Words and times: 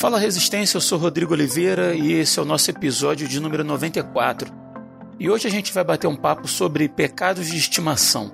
Fala 0.00 0.18
Resistência, 0.18 0.78
eu 0.78 0.80
sou 0.80 0.98
Rodrigo 0.98 1.34
Oliveira 1.34 1.94
e 1.94 2.14
esse 2.14 2.38
é 2.38 2.42
o 2.42 2.44
nosso 2.46 2.70
episódio 2.70 3.28
de 3.28 3.38
número 3.38 3.62
94. 3.62 4.50
E 5.18 5.28
hoje 5.28 5.46
a 5.46 5.50
gente 5.50 5.74
vai 5.74 5.84
bater 5.84 6.06
um 6.06 6.16
papo 6.16 6.48
sobre 6.48 6.88
pecados 6.88 7.48
de 7.48 7.58
estimação. 7.58 8.32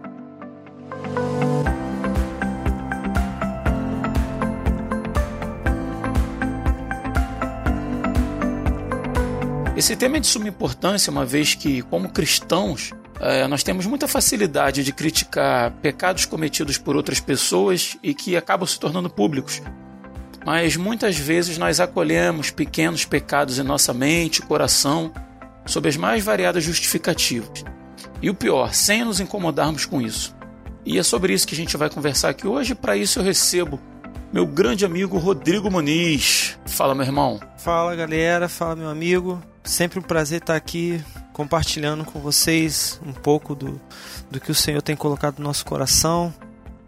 Esse 9.76 9.96
tema 9.96 10.18
é 10.18 10.20
de 10.20 10.28
suma 10.28 10.46
importância, 10.46 11.10
uma 11.10 11.24
vez 11.24 11.56
que, 11.56 11.82
como 11.82 12.10
cristãos, 12.10 12.92
é, 13.18 13.44
nós 13.48 13.64
temos 13.64 13.86
muita 13.86 14.06
facilidade 14.06 14.84
de 14.84 14.92
criticar 14.92 15.72
pecados 15.82 16.26
cometidos 16.26 16.78
por 16.78 16.94
outras 16.94 17.18
pessoas 17.18 17.96
e 18.04 18.14
que 18.14 18.36
acabam 18.36 18.68
se 18.68 18.78
tornando 18.78 19.10
públicos. 19.10 19.60
Mas 20.46 20.76
muitas 20.76 21.18
vezes 21.18 21.58
nós 21.58 21.80
acolhemos 21.80 22.52
pequenos 22.52 23.04
pecados 23.04 23.58
em 23.58 23.64
nossa 23.64 23.92
mente 23.92 24.38
e 24.38 24.42
coração 24.42 25.12
sob 25.66 25.88
as 25.88 25.96
mais 25.96 26.22
variadas 26.22 26.62
justificativas. 26.62 27.64
E 28.22 28.30
o 28.30 28.34
pior, 28.34 28.72
sem 28.72 29.04
nos 29.04 29.18
incomodarmos 29.18 29.84
com 29.84 30.00
isso. 30.00 30.36
E 30.84 31.00
é 31.00 31.02
sobre 31.02 31.34
isso 31.34 31.48
que 31.48 31.54
a 31.54 31.56
gente 31.56 31.76
vai 31.76 31.90
conversar 31.90 32.28
aqui 32.28 32.46
hoje. 32.46 32.76
Para 32.76 32.96
isso 32.96 33.18
eu 33.18 33.24
recebo 33.24 33.80
meu 34.32 34.46
grande 34.46 34.84
amigo 34.84 35.18
Rodrigo 35.18 35.68
Muniz. 35.68 36.56
Fala, 36.64 36.94
meu 36.94 37.04
irmão. 37.04 37.40
Fala, 37.58 37.96
galera. 37.96 38.48
Fala, 38.48 38.76
meu 38.76 38.88
amigo. 38.88 39.42
Sempre 39.64 39.98
um 39.98 40.02
prazer 40.02 40.40
estar 40.40 40.54
aqui 40.54 41.02
compartilhando 41.32 42.04
com 42.04 42.20
vocês 42.20 43.00
um 43.04 43.12
pouco 43.12 43.52
do, 43.52 43.80
do 44.30 44.38
que 44.38 44.52
o 44.52 44.54
Senhor 44.54 44.80
tem 44.80 44.94
colocado 44.94 45.38
no 45.38 45.44
nosso 45.44 45.66
coração, 45.66 46.32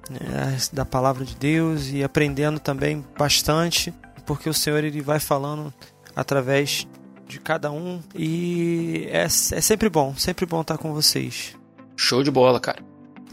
né, 0.09 0.57
da 0.73 0.85
palavra 0.85 1.25
de 1.25 1.37
Deus 1.37 1.91
e 1.91 2.03
aprendendo 2.03 2.59
também 2.59 3.05
bastante, 3.19 3.93
porque 4.27 4.49
o 4.49 4.55
Senhor 4.55 4.83
ele 4.85 5.01
vai 5.01 5.21
falando 5.21 5.73
através 6.15 6.87
de 7.27 7.39
cada 7.39 7.71
um 7.71 8.01
e 8.15 9.07
é, 9.11 9.25
é 9.25 9.29
sempre 9.29 9.89
bom, 9.89 10.15
sempre 10.17 10.47
bom 10.47 10.63
estar 10.63 10.79
com 10.79 10.93
vocês. 10.93 11.55
Show 11.97 12.23
de 12.23 12.31
bola, 12.31 12.59
cara. 12.59 12.83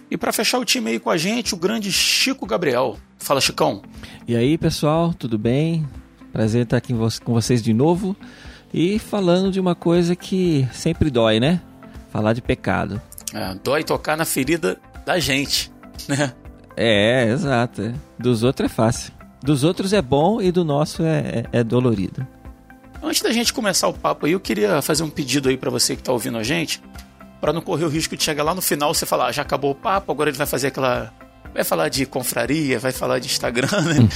E 0.10 0.18
para 0.18 0.32
fechar 0.32 0.60
o 0.60 0.66
time 0.66 0.92
aí 0.92 1.00
com 1.00 1.10
a 1.10 1.18
gente, 1.18 1.54
o 1.54 1.58
grande 1.58 1.92
Chico 1.92 2.46
Gabriel. 2.46 2.98
Fala, 3.18 3.42
Chicão. 3.42 3.82
E 4.28 4.36
aí, 4.36 4.58
pessoal, 4.58 5.14
tudo 5.14 5.38
bem? 5.38 5.88
Prazer 6.32 6.64
estar 6.64 6.78
aqui 6.78 6.94
com 7.24 7.34
vocês 7.34 7.64
de 7.64 7.74
novo. 7.74 8.16
E 8.74 9.00
falando 9.00 9.52
de 9.52 9.60
uma 9.60 9.74
coisa 9.74 10.16
que 10.16 10.68
sempre 10.74 11.10
dói, 11.10 11.40
né? 11.40 11.62
Falar 12.12 12.34
de 12.34 12.42
pecado. 12.42 13.02
É, 13.34 13.56
dói 13.64 13.84
tocar 13.84 14.16
na 14.16 14.26
ferida 14.26 14.80
da 15.06 15.18
gente, 15.20 15.72
né? 16.08 16.34
É, 16.76 17.30
exato. 17.30 17.94
Dos 18.18 18.44
outros 18.44 18.72
é 18.72 18.74
fácil. 18.74 19.14
Dos 19.42 19.64
outros 19.64 19.94
é 19.94 20.02
bom 20.02 20.42
e 20.42 20.52
do 20.52 20.66
nosso 20.66 21.04
é, 21.04 21.46
é, 21.52 21.60
é 21.60 21.64
dolorido. 21.64 22.26
Antes 23.02 23.22
da 23.22 23.32
gente 23.32 23.54
começar 23.54 23.88
o 23.88 23.94
papo 23.94 24.26
aí, 24.26 24.32
eu 24.32 24.40
queria 24.40 24.82
fazer 24.82 25.04
um 25.04 25.10
pedido 25.10 25.50
aí 25.50 25.58
para 25.58 25.70
você 25.70 25.96
que 25.96 26.02
tá 26.02 26.12
ouvindo 26.12 26.38
a 26.38 26.44
gente, 26.44 26.82
para 27.40 27.54
não 27.54 27.62
correr 27.62 27.86
o 27.86 27.90
risco 27.90 28.18
de 28.18 28.24
chegar 28.24 28.44
lá 28.44 28.56
no 28.56 28.62
final 28.62 28.94
você 28.94 29.06
falar, 29.06 29.28
ah, 29.28 29.32
já 29.32 29.44
acabou 29.44 29.72
o 29.72 29.76
papo, 29.76 30.12
agora 30.12 30.30
ele 30.30 30.38
vai 30.38 30.48
fazer 30.48 30.68
aquela 30.68 31.14
vai 31.54 31.64
falar 31.64 31.88
de 31.88 32.06
confraria, 32.06 32.78
vai 32.78 32.92
falar 32.92 33.20
de 33.20 33.28
Instagram, 33.28 33.70
né? 33.82 34.10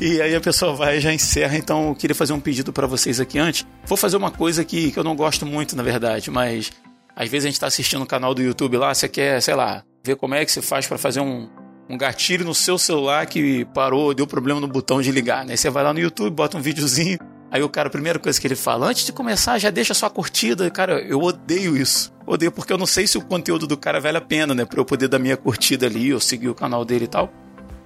e 0.00 0.20
aí 0.22 0.32
a 0.32 0.40
pessoa 0.40 0.74
vai 0.74 0.98
e 0.98 1.00
já 1.00 1.12
encerra. 1.12 1.56
Então 1.56 1.88
eu 1.88 1.94
queria 1.94 2.14
fazer 2.14 2.32
um 2.32 2.38
pedido 2.38 2.72
para 2.72 2.86
vocês 2.86 3.18
aqui 3.18 3.36
antes. 3.36 3.66
Vou 3.84 3.96
fazer 3.96 4.16
uma 4.16 4.30
coisa 4.30 4.64
que, 4.64 4.92
que 4.92 4.98
eu 4.98 5.02
não 5.02 5.16
gosto 5.16 5.44
muito, 5.44 5.74
na 5.74 5.82
verdade, 5.82 6.30
mas 6.30 6.70
às 7.16 7.28
vezes 7.28 7.46
a 7.46 7.48
gente 7.48 7.54
está 7.54 7.66
assistindo 7.66 8.02
o 8.02 8.06
canal 8.06 8.32
do 8.32 8.42
YouTube 8.42 8.76
lá, 8.76 8.94
você 8.94 9.08
quer, 9.08 9.40
sei 9.40 9.54
lá, 9.54 9.82
ver 10.04 10.14
como 10.14 10.34
é 10.34 10.44
que 10.44 10.52
você 10.52 10.62
faz 10.62 10.86
para 10.86 10.96
fazer 10.96 11.20
um, 11.20 11.48
um 11.88 11.98
gatilho 11.98 12.44
no 12.44 12.54
seu 12.54 12.78
celular 12.78 13.26
que 13.26 13.64
parou, 13.66 14.14
deu 14.14 14.26
problema 14.26 14.60
no 14.60 14.68
botão 14.68 15.02
de 15.02 15.10
ligar, 15.10 15.44
né? 15.44 15.56
Você 15.56 15.70
vai 15.70 15.84
lá 15.84 15.92
no 15.92 16.00
YouTube, 16.00 16.32
bota 16.34 16.56
um 16.56 16.60
videozinho, 16.60 17.18
aí 17.50 17.62
o 17.62 17.68
cara, 17.68 17.88
a 17.88 17.90
primeira 17.90 18.18
coisa 18.18 18.40
que 18.40 18.46
ele 18.46 18.56
fala, 18.56 18.86
antes 18.86 19.04
de 19.04 19.12
começar, 19.12 19.58
já 19.58 19.70
deixa 19.70 19.94
sua 19.94 20.10
curtida. 20.10 20.70
Cara, 20.70 21.00
eu 21.00 21.20
odeio 21.20 21.76
isso. 21.76 22.12
Odeio 22.26 22.50
porque 22.50 22.72
eu 22.72 22.78
não 22.78 22.86
sei 22.86 23.06
se 23.06 23.18
o 23.18 23.22
conteúdo 23.22 23.66
do 23.66 23.76
cara 23.76 24.00
vale 24.00 24.16
a 24.16 24.20
pena, 24.20 24.54
né? 24.54 24.64
Pra 24.64 24.80
eu 24.80 24.84
poder 24.84 25.08
dar 25.08 25.18
minha 25.18 25.36
curtida 25.36 25.86
ali, 25.86 26.12
ou 26.12 26.20
seguir 26.20 26.48
o 26.48 26.54
canal 26.54 26.84
dele 26.84 27.04
e 27.04 27.08
tal. 27.08 27.32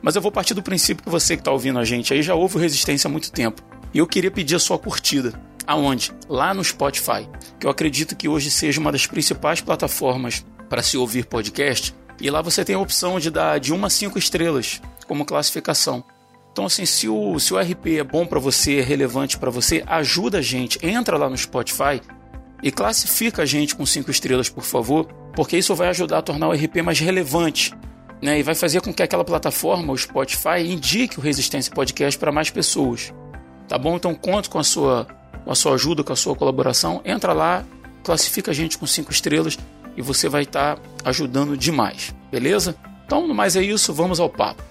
Mas 0.00 0.14
eu 0.14 0.22
vou 0.22 0.30
partir 0.30 0.54
do 0.54 0.62
princípio 0.62 1.02
que 1.02 1.10
você 1.10 1.36
que 1.36 1.42
tá 1.42 1.50
ouvindo 1.50 1.78
a 1.78 1.84
gente 1.84 2.14
aí 2.14 2.22
já 2.22 2.34
ouve 2.34 2.58
Resistência 2.58 3.08
há 3.08 3.10
muito 3.10 3.32
tempo. 3.32 3.62
E 3.92 3.98
eu 3.98 4.06
queria 4.06 4.30
pedir 4.30 4.54
a 4.54 4.60
sua 4.60 4.78
curtida. 4.78 5.32
Aonde? 5.66 6.12
Lá 6.28 6.54
no 6.54 6.62
Spotify. 6.62 7.28
Que 7.58 7.66
eu 7.66 7.70
acredito 7.70 8.16
que 8.16 8.28
hoje 8.28 8.50
seja 8.50 8.80
uma 8.80 8.92
das 8.92 9.06
principais 9.06 9.60
plataformas 9.60 10.44
para 10.68 10.82
se 10.82 10.96
ouvir 10.96 11.26
podcast. 11.26 11.94
E 12.20 12.30
lá 12.30 12.42
você 12.42 12.64
tem 12.64 12.74
a 12.74 12.80
opção 12.80 13.20
de 13.20 13.30
dar 13.30 13.60
de 13.60 13.72
1 13.72 13.84
a 13.84 13.90
5 13.90 14.18
estrelas 14.18 14.80
como 15.06 15.24
classificação. 15.24 16.04
Então, 16.52 16.66
assim, 16.66 16.84
se 16.84 17.08
o, 17.08 17.38
se 17.38 17.54
o 17.54 17.58
RP 17.58 17.98
é 17.98 18.02
bom 18.02 18.26
para 18.26 18.40
você, 18.40 18.78
é 18.78 18.82
relevante 18.82 19.38
para 19.38 19.50
você, 19.50 19.84
ajuda 19.86 20.38
a 20.38 20.42
gente. 20.42 20.84
Entra 20.84 21.16
lá 21.16 21.30
no 21.30 21.36
Spotify 21.36 22.00
e 22.62 22.72
classifica 22.72 23.42
a 23.42 23.46
gente 23.46 23.76
com 23.76 23.86
5 23.86 24.10
estrelas, 24.10 24.48
por 24.48 24.64
favor, 24.64 25.06
porque 25.34 25.56
isso 25.56 25.74
vai 25.74 25.88
ajudar 25.88 26.18
a 26.18 26.22
tornar 26.22 26.48
o 26.48 26.52
RP 26.52 26.82
mais 26.82 26.98
relevante. 26.98 27.72
Né, 28.20 28.40
e 28.40 28.42
vai 28.42 28.56
fazer 28.56 28.80
com 28.80 28.92
que 28.92 29.00
aquela 29.00 29.22
plataforma, 29.22 29.92
o 29.92 29.96
Spotify, 29.96 30.58
indique 30.66 31.20
o 31.20 31.22
Resistência 31.22 31.72
Podcast 31.72 32.18
para 32.18 32.32
mais 32.32 32.50
pessoas. 32.50 33.14
Tá 33.68 33.78
bom? 33.78 33.94
Então 33.94 34.12
conto 34.12 34.50
com 34.50 34.58
a 34.58 34.64
sua, 34.64 35.06
com 35.44 35.52
a 35.52 35.54
sua 35.54 35.74
ajuda, 35.74 36.02
com 36.02 36.12
a 36.12 36.16
sua 36.16 36.34
colaboração. 36.34 37.00
Entra 37.04 37.32
lá, 37.32 37.64
classifica 38.02 38.50
a 38.50 38.54
gente 38.54 38.76
com 38.76 38.88
5 38.88 39.12
estrelas 39.12 39.56
e 39.98 40.00
você 40.00 40.28
vai 40.28 40.44
estar 40.44 40.76
tá 40.76 40.82
ajudando 41.04 41.56
demais, 41.56 42.14
beleza? 42.30 42.78
Então, 43.04 43.26
no 43.26 43.34
mais 43.34 43.56
é 43.56 43.62
isso, 43.62 43.92
vamos 43.92 44.20
ao 44.20 44.30
papo. 44.30 44.62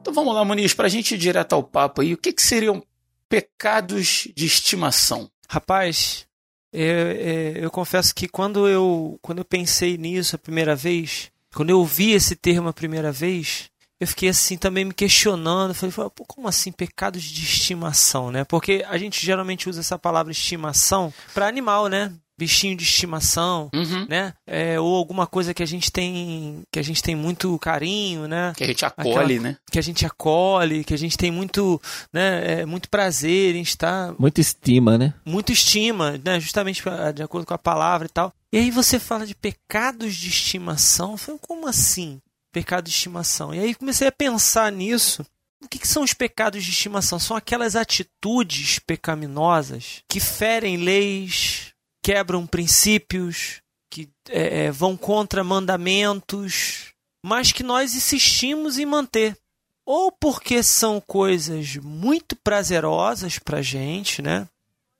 Então 0.00 0.12
vamos 0.12 0.34
lá, 0.34 0.44
Muniz, 0.44 0.74
para 0.74 0.86
a 0.86 0.88
gente 0.88 1.14
ir 1.14 1.18
direto 1.18 1.52
ao 1.52 1.62
papo 1.62 2.00
aí, 2.00 2.12
o 2.12 2.18
que, 2.18 2.32
que 2.32 2.42
seriam 2.42 2.82
pecados 3.28 4.26
de 4.34 4.44
estimação? 4.44 5.30
Rapaz, 5.48 6.26
eu, 6.72 6.82
eu, 6.82 7.52
eu, 7.62 7.70
confesso 7.70 8.12
que 8.12 8.26
quando 8.26 8.66
eu, 8.66 9.20
quando 9.22 9.38
eu 9.38 9.44
pensei 9.44 9.96
nisso 9.96 10.34
a 10.34 10.38
primeira 10.38 10.74
vez, 10.74 11.30
quando 11.54 11.70
eu 11.70 11.78
ouvi 11.78 12.10
esse 12.10 12.34
termo 12.34 12.68
a 12.68 12.72
primeira 12.72 13.12
vez, 13.12 13.70
eu 14.04 14.08
fiquei 14.08 14.28
assim 14.28 14.56
também 14.56 14.84
me 14.84 14.94
questionando. 14.94 15.74
Falei, 15.74 15.92
Pô, 16.14 16.24
como 16.26 16.46
assim 16.46 16.70
pecados 16.70 17.22
de 17.22 17.42
estimação, 17.42 18.30
né? 18.30 18.44
Porque 18.44 18.84
a 18.88 18.98
gente 18.98 19.24
geralmente 19.24 19.68
usa 19.68 19.80
essa 19.80 19.98
palavra 19.98 20.30
estimação 20.30 21.12
para 21.32 21.48
animal, 21.48 21.88
né? 21.88 22.12
Bichinho 22.36 22.76
de 22.76 22.82
estimação, 22.82 23.70
uhum. 23.72 24.06
né? 24.08 24.34
É, 24.44 24.78
ou 24.80 24.96
alguma 24.96 25.24
coisa 25.24 25.54
que 25.54 25.62
a 25.62 25.66
gente 25.66 25.90
tem 25.92 26.64
que 26.70 26.80
a 26.80 26.82
gente 26.82 27.00
tem 27.00 27.14
muito 27.14 27.56
carinho, 27.60 28.26
né? 28.26 28.52
Que 28.56 28.64
a 28.64 28.66
gente 28.66 28.84
acolhe, 28.84 29.36
Aquela, 29.36 29.40
né? 29.40 29.56
Que 29.70 29.78
a 29.78 29.82
gente 29.82 30.04
acolhe, 30.04 30.84
que 30.84 30.92
a 30.92 30.98
gente 30.98 31.16
tem 31.16 31.30
muito, 31.30 31.80
né? 32.12 32.60
É, 32.60 32.66
muito 32.66 32.90
prazer 32.90 33.54
em 33.54 33.62
estar. 33.62 34.12
Muita 34.18 34.40
estima, 34.40 34.98
né? 34.98 35.14
Muito 35.24 35.52
estima, 35.52 36.20
né? 36.24 36.40
Justamente 36.40 36.82
de 37.14 37.22
acordo 37.22 37.46
com 37.46 37.54
a 37.54 37.58
palavra 37.58 38.06
e 38.06 38.10
tal. 38.10 38.32
E 38.52 38.58
aí 38.58 38.70
você 38.70 38.98
fala 38.98 39.26
de 39.26 39.34
pecados 39.34 40.14
de 40.14 40.28
estimação. 40.28 41.12
Eu 41.12 41.16
falei, 41.16 41.40
como 41.40 41.68
assim? 41.68 42.20
Pecado 42.54 42.84
de 42.84 42.90
estimação. 42.90 43.52
E 43.52 43.58
aí 43.58 43.74
comecei 43.74 44.06
a 44.06 44.12
pensar 44.12 44.70
nisso. 44.70 45.26
O 45.60 45.68
que, 45.68 45.78
que, 45.78 45.88
são 45.88 46.04
os 46.04 46.14
pecados 46.14 46.62
de 46.62 46.70
estimação? 46.70 47.18
São 47.18 47.36
aquelas 47.36 47.74
atitudes 47.74 48.78
pecaminosas 48.78 50.02
que 50.08 50.20
ferem 50.20 50.76
leis, 50.76 51.72
quebram 52.02 52.46
princípios, 52.46 53.60
que 53.90 54.08
é, 54.28 54.66
é 54.66 54.70
vão 54.70 54.96
contra 54.96 55.42
mandamentos, 55.42 56.92
mas 57.24 57.50
que 57.50 57.62
nós 57.62 57.94
insistimos 57.94 58.78
em 58.78 58.86
manter. 58.86 59.36
Ou 59.86 60.12
porque 60.12 60.62
são 60.62 61.00
coisas 61.00 61.76
muito 61.76 62.36
prazerosas 62.36 63.38
para 63.38 63.62
gente, 63.62 64.22
né? 64.22 64.46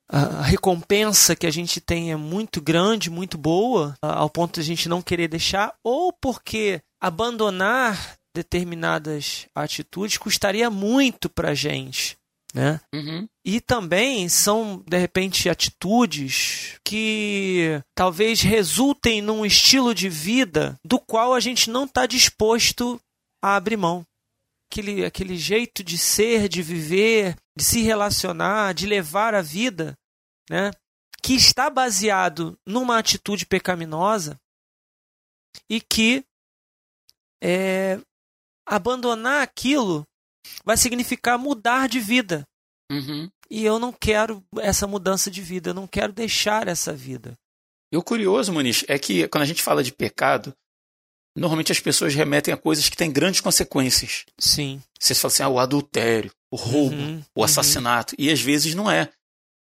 A 0.09 0.41
recompensa 0.41 1.35
que 1.35 1.47
a 1.47 1.51
gente 1.51 1.81
tem 1.81 2.11
é 2.11 2.15
muito 2.15 2.61
grande, 2.61 3.09
muito 3.09 3.37
boa, 3.37 3.95
ao 4.01 4.29
ponto 4.29 4.55
de 4.55 4.61
a 4.61 4.63
gente 4.63 4.87
não 4.87 5.01
querer 5.01 5.27
deixar, 5.27 5.73
ou 5.83 6.13
porque 6.13 6.81
abandonar 7.01 8.15
determinadas 8.35 9.47
atitudes 9.55 10.17
custaria 10.17 10.69
muito 10.69 11.29
para 11.29 11.51
a 11.51 11.55
gente. 11.55 12.17
Né? 12.53 12.79
Uhum. 12.93 13.27
E 13.43 13.59
também 13.59 14.29
são, 14.29 14.81
de 14.87 14.97
repente, 14.97 15.49
atitudes 15.49 16.79
que 16.85 17.81
talvez 17.93 18.41
resultem 18.41 19.21
num 19.21 19.45
estilo 19.45 19.93
de 19.93 20.07
vida 20.07 20.79
do 20.85 20.97
qual 20.97 21.33
a 21.33 21.39
gente 21.41 21.69
não 21.69 21.83
está 21.83 22.05
disposto 22.05 22.99
a 23.43 23.57
abrir 23.57 23.75
mão. 23.75 24.05
Aquele, 24.69 25.05
aquele 25.05 25.37
jeito 25.37 25.83
de 25.83 25.97
ser, 25.97 26.49
de 26.49 26.61
viver, 26.61 27.35
de 27.57 27.63
se 27.63 27.81
relacionar, 27.81 28.73
de 28.73 28.85
levar 28.85 29.33
a 29.33 29.41
vida, 29.41 29.97
né? 30.49 30.71
que 31.21 31.33
está 31.33 31.69
baseado 31.69 32.57
numa 32.65 32.99
atitude 32.99 33.45
pecaminosa 33.45 34.39
e 35.69 35.81
que 35.81 36.23
é, 37.41 37.99
abandonar 38.65 39.41
aquilo 39.41 40.05
vai 40.63 40.77
significar 40.77 41.39
mudar 41.39 41.87
de 41.87 41.99
vida. 41.99 42.45
Uhum. 42.91 43.29
E 43.49 43.63
eu 43.65 43.79
não 43.79 43.91
quero 43.91 44.43
essa 44.59 44.85
mudança 44.85 45.31
de 45.31 45.41
vida, 45.41 45.69
eu 45.69 45.73
não 45.73 45.87
quero 45.87 46.13
deixar 46.13 46.67
essa 46.67 46.93
vida. 46.93 47.35
E 47.91 47.97
o 47.97 48.03
curioso, 48.03 48.51
Muniz, 48.51 48.83
é 48.87 48.97
que 48.99 49.27
quando 49.27 49.43
a 49.43 49.47
gente 49.47 49.63
fala 49.63 49.83
de 49.83 49.91
pecado, 49.91 50.55
normalmente 51.35 51.71
as 51.71 51.79
pessoas 51.79 52.15
remetem 52.15 52.53
a 52.53 52.57
coisas 52.57 52.87
que 52.89 52.97
têm 52.97 53.11
grandes 53.11 53.41
consequências. 53.41 54.25
Sim. 54.37 54.81
Você 54.99 55.13
fala 55.13 55.33
assim, 55.33 55.43
ah, 55.43 55.49
o 55.49 55.59
adultério, 55.59 56.31
o 56.51 56.55
roubo, 56.55 56.95
Uhum, 56.95 57.23
o 57.35 57.43
assassinato. 57.43 58.15
E 58.17 58.31
às 58.31 58.41
vezes 58.41 58.73
não 58.73 58.89
é. 58.89 59.09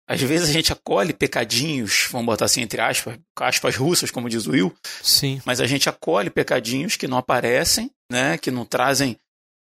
Às 0.07 0.21
vezes 0.21 0.49
a 0.49 0.51
gente 0.51 0.73
acolhe 0.73 1.13
pecadinhos, 1.13 2.07
vamos 2.09 2.25
botar 2.25 2.45
assim 2.45 2.61
entre 2.61 2.81
aspas, 2.81 3.19
aspas 3.35 3.75
russas, 3.75 4.09
como 4.09 4.27
diz 4.27 4.47
o 4.47 4.51
Will, 4.51 4.75
Sim. 5.03 5.39
mas 5.45 5.61
a 5.61 5.67
gente 5.67 5.87
acolhe 5.87 6.31
pecadinhos 6.31 6.95
que 6.95 7.07
não 7.07 7.15
aparecem, 7.19 7.91
né, 8.11 8.35
que 8.35 8.49
não 8.49 8.65
trazem, 8.65 9.19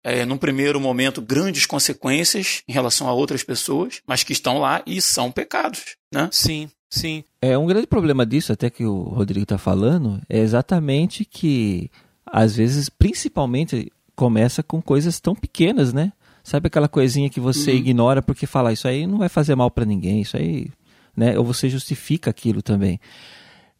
é, 0.03 0.25
num 0.25 0.39
primeiro 0.39 0.79
momento, 0.79 1.21
grandes 1.21 1.67
consequências 1.67 2.63
em 2.67 2.73
relação 2.73 3.07
a 3.07 3.13
outras 3.13 3.43
pessoas, 3.43 4.01
mas 4.07 4.23
que 4.23 4.33
estão 4.33 4.57
lá 4.57 4.81
e 4.87 4.99
são 4.99 5.31
pecados, 5.31 5.95
né? 6.11 6.27
Sim. 6.31 6.67
Sim. 6.91 7.23
É 7.41 7.57
um 7.57 7.65
grande 7.65 7.87
problema 7.87 8.25
disso, 8.25 8.51
até 8.51 8.69
que 8.69 8.85
o 8.85 9.01
Rodrigo 9.01 9.43
está 9.43 9.57
falando, 9.57 10.21
é 10.29 10.37
exatamente 10.39 11.23
que 11.25 11.89
às 12.25 12.55
vezes, 12.55 12.89
principalmente, 12.89 13.91
começa 14.15 14.61
com 14.61 14.81
coisas 14.81 15.19
tão 15.19 15.33
pequenas, 15.33 15.91
né? 15.93 16.11
Sabe 16.43 16.67
aquela 16.67 16.87
coisinha 16.89 17.29
que 17.29 17.39
você 17.39 17.71
Uhum. 17.71 17.77
ignora 17.77 18.21
porque 18.21 18.45
fala 18.45 18.73
isso 18.73 18.87
aí 18.87 19.07
não 19.07 19.17
vai 19.19 19.29
fazer 19.29 19.55
mal 19.55 19.71
para 19.71 19.85
ninguém, 19.85 20.21
isso 20.21 20.35
aí, 20.37 20.67
né? 21.15 21.37
Ou 21.39 21.45
você 21.45 21.69
justifica 21.69 22.29
aquilo 22.29 22.61
também. 22.61 22.99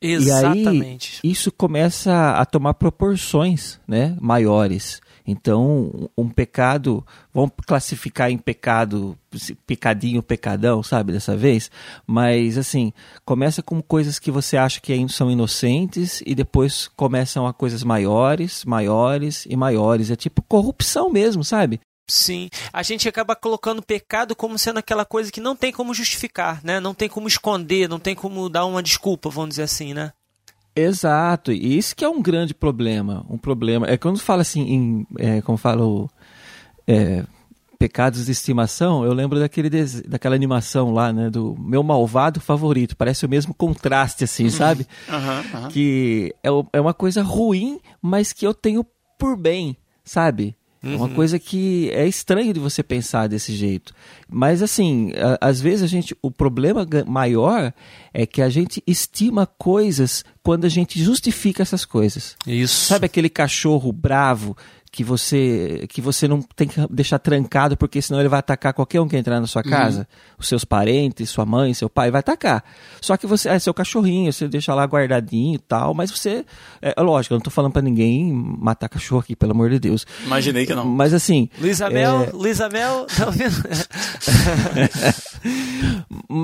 Exatamente. 0.02 1.20
E 1.24 1.28
aí, 1.28 1.32
isso 1.32 1.52
começa 1.52 2.32
a 2.32 2.46
tomar 2.46 2.74
proporções 2.74 3.80
né, 3.88 4.16
maiores. 4.20 5.00
Então, 5.26 6.10
um 6.18 6.30
pecado, 6.30 7.06
vamos 7.34 7.52
classificar 7.66 8.32
em 8.32 8.38
pecado, 8.38 9.18
pecadinho, 9.66 10.24
pecadão, 10.24 10.82
sabe, 10.82 11.14
dessa 11.14 11.36
vez? 11.36 11.70
Mas, 12.06 12.58
assim, 12.58 12.92
começa 13.26 13.62
com 13.62 13.82
coisas 13.82 14.20
que 14.20 14.32
você 14.32 14.58
acha 14.58 14.80
que 14.80 15.08
são 15.10 15.32
inocentes 15.32 16.22
e 16.26 16.34
depois 16.34 16.88
começam 16.96 17.46
a 17.46 17.54
coisas 17.54 17.84
maiores, 17.84 18.66
maiores 18.66 19.46
e 19.50 19.56
maiores. 19.56 20.12
É 20.12 20.16
tipo 20.16 20.42
corrupção 20.42 21.10
mesmo, 21.10 21.44
sabe? 21.44 21.80
Sim, 22.10 22.50
a 22.74 22.84
gente 22.84 23.08
acaba 23.08 23.36
colocando 23.36 23.82
pecado 23.82 24.36
como 24.36 24.58
sendo 24.58 24.80
aquela 24.80 25.06
coisa 25.06 25.32
que 25.32 25.40
não 25.40 25.56
tem 25.56 25.72
como 25.72 25.94
justificar, 25.94 26.60
né? 26.62 26.80
Não 26.80 26.94
tem 26.94 27.08
como 27.08 27.28
esconder, 27.28 27.88
não 27.88 28.00
tem 28.00 28.14
como 28.14 28.50
dar 28.50 28.66
uma 28.66 28.84
desculpa, 28.84 29.30
vamos 29.30 29.52
dizer 29.52 29.64
assim, 29.64 29.94
né? 29.94 30.12
Exato, 30.76 31.52
e 31.52 31.78
isso 31.78 31.96
que 31.96 32.06
é 32.06 32.10
um 32.10 32.22
grande 32.22 32.54
problema. 32.54 33.26
Um 33.30 33.38
problema 33.38 33.88
é 33.88 33.98
quando 33.98 34.20
fala 34.20 34.42
assim, 34.42 34.62
em, 34.62 35.08
é, 35.18 35.42
como 35.42 35.58
falo, 35.58 36.10
é, 36.88 37.26
pecados 37.82 38.26
de 38.26 38.32
estimação. 38.32 39.04
Eu 39.04 39.12
lembro 39.12 39.40
daquele 39.40 39.70
daquela 40.08 40.36
animação 40.36 40.92
lá, 40.92 41.12
né, 41.12 41.30
do 41.30 41.56
meu 41.60 41.82
malvado 41.82 42.40
favorito. 42.40 42.96
Parece 42.96 43.26
o 43.26 43.30
mesmo 43.30 43.54
contraste, 43.54 44.24
assim, 44.24 44.50
sabe? 44.50 44.88
Aham, 45.10 45.44
aham. 45.54 45.68
que 45.70 46.34
é, 46.44 46.50
é 46.74 46.80
uma 46.80 46.94
coisa 46.94 47.24
ruim, 47.24 47.80
mas 48.02 48.32
que 48.32 48.46
eu 48.46 48.54
tenho 48.54 48.86
por 49.18 49.36
bem, 49.36 49.76
sabe? 50.06 50.56
É 50.84 50.96
uma 50.96 51.10
coisa 51.10 51.38
que 51.38 51.92
é 51.92 52.08
estranho 52.08 52.52
de 52.54 52.60
você 52.60 52.82
pensar 52.82 53.28
desse 53.28 53.54
jeito. 53.56 53.94
Mas 54.28 54.64
assim, 54.64 55.12
a- 55.16 55.38
às 55.50 55.62
vezes 55.62 55.84
a 55.84 55.88
gente. 55.88 56.16
O 56.24 56.32
problema 56.32 56.88
maior 57.06 57.72
é 58.12 58.26
que 58.26 58.42
a 58.42 58.50
gente 58.50 58.82
estima 58.88 59.46
coisas 59.46 60.26
quando 60.42 60.66
a 60.66 60.70
gente 60.70 61.02
justifica 61.04 61.62
essas 61.62 61.86
coisas. 61.86 62.36
Isso. 62.48 62.86
Sabe 62.88 63.06
aquele 63.06 63.30
cachorro 63.30 63.92
bravo 63.92 64.58
que 64.92 65.04
você 65.04 65.86
que 65.90 66.02
você 66.02 66.28
não 66.28 66.42
tem 66.42 66.68
que 66.68 66.76
deixar 66.90 67.18
trancado 67.18 67.78
porque 67.78 68.02
senão 68.02 68.20
ele 68.20 68.28
vai 68.28 68.40
atacar 68.40 68.74
qualquer 68.74 69.00
um 69.00 69.08
que 69.08 69.16
entrar 69.16 69.40
na 69.40 69.48
sua 69.48 69.64
casa, 69.64 70.08
os 70.38 70.48
seus 70.48 70.66
parentes, 70.66 71.30
sua 71.30 71.46
mãe, 71.46 71.74
seu 71.74 71.90
pai, 71.90 72.12
vai 72.12 72.20
atacar. 72.20 72.64
Só 73.00 73.16
que 73.16 73.26
você 73.26 73.50
é 73.50 73.60
seu 73.60 73.74
cachorrinho, 73.74 74.32
você 74.32 74.48
deixa 74.48 74.76
lá 74.76 74.84
guardadinho 74.84 75.56
e 75.56 75.60
tal, 75.60 75.94
mas 75.94 76.12
você 76.12 76.46
é 76.82 76.94
é 76.98 77.02
lógico, 77.02 77.34
eu 77.34 77.38
não 77.38 77.44
tô 77.44 77.50
falando 77.50 77.72
pra 77.72 77.82
ninguém 77.82 78.32
matar 78.34 78.90
cachorro 78.90 79.22
aqui, 79.22 79.36
pelo 79.36 79.54
amor 79.54 79.70
de 79.70 79.80
Deus. 79.80 80.06
Imaginei 80.26 80.66
que 80.66 80.76
não. 80.76 80.86
Mas 80.86 81.14
assim, 81.14 81.50
Luísa 81.60 81.90
Mel, 81.90 82.30
Luísa 82.34 82.70
Mel, 82.70 83.06
tá 83.06 83.26
ouvindo? 83.26 83.52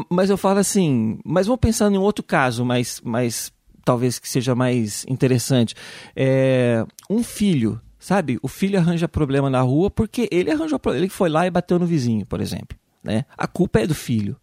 Mas 0.09 0.29
eu 0.29 0.37
falo 0.37 0.59
assim, 0.59 1.19
mas 1.23 1.47
vamos 1.47 1.59
pensar 1.59 1.91
em 1.91 1.97
um 1.97 2.01
outro 2.01 2.23
caso, 2.23 2.65
mais, 2.65 3.01
mais 3.03 3.51
talvez 3.85 4.19
que 4.19 4.27
seja 4.27 4.55
mais 4.55 5.05
interessante. 5.07 5.75
É, 6.15 6.85
um 7.09 7.23
filho, 7.23 7.79
sabe? 7.99 8.37
O 8.41 8.47
filho 8.47 8.79
arranja 8.79 9.07
problema 9.07 9.49
na 9.49 9.61
rua 9.61 9.89
porque 9.89 10.27
ele 10.31 10.51
arranjou 10.51 10.79
problema. 10.79 11.05
Ele 11.05 11.09
foi 11.09 11.29
lá 11.29 11.47
e 11.47 11.51
bateu 11.51 11.79
no 11.79 11.85
vizinho, 11.85 12.25
por 12.25 12.41
exemplo. 12.41 12.77
Né? 13.03 13.25
A 13.37 13.47
culpa 13.47 13.79
é 13.79 13.87
do 13.87 13.95
filho. 13.95 14.37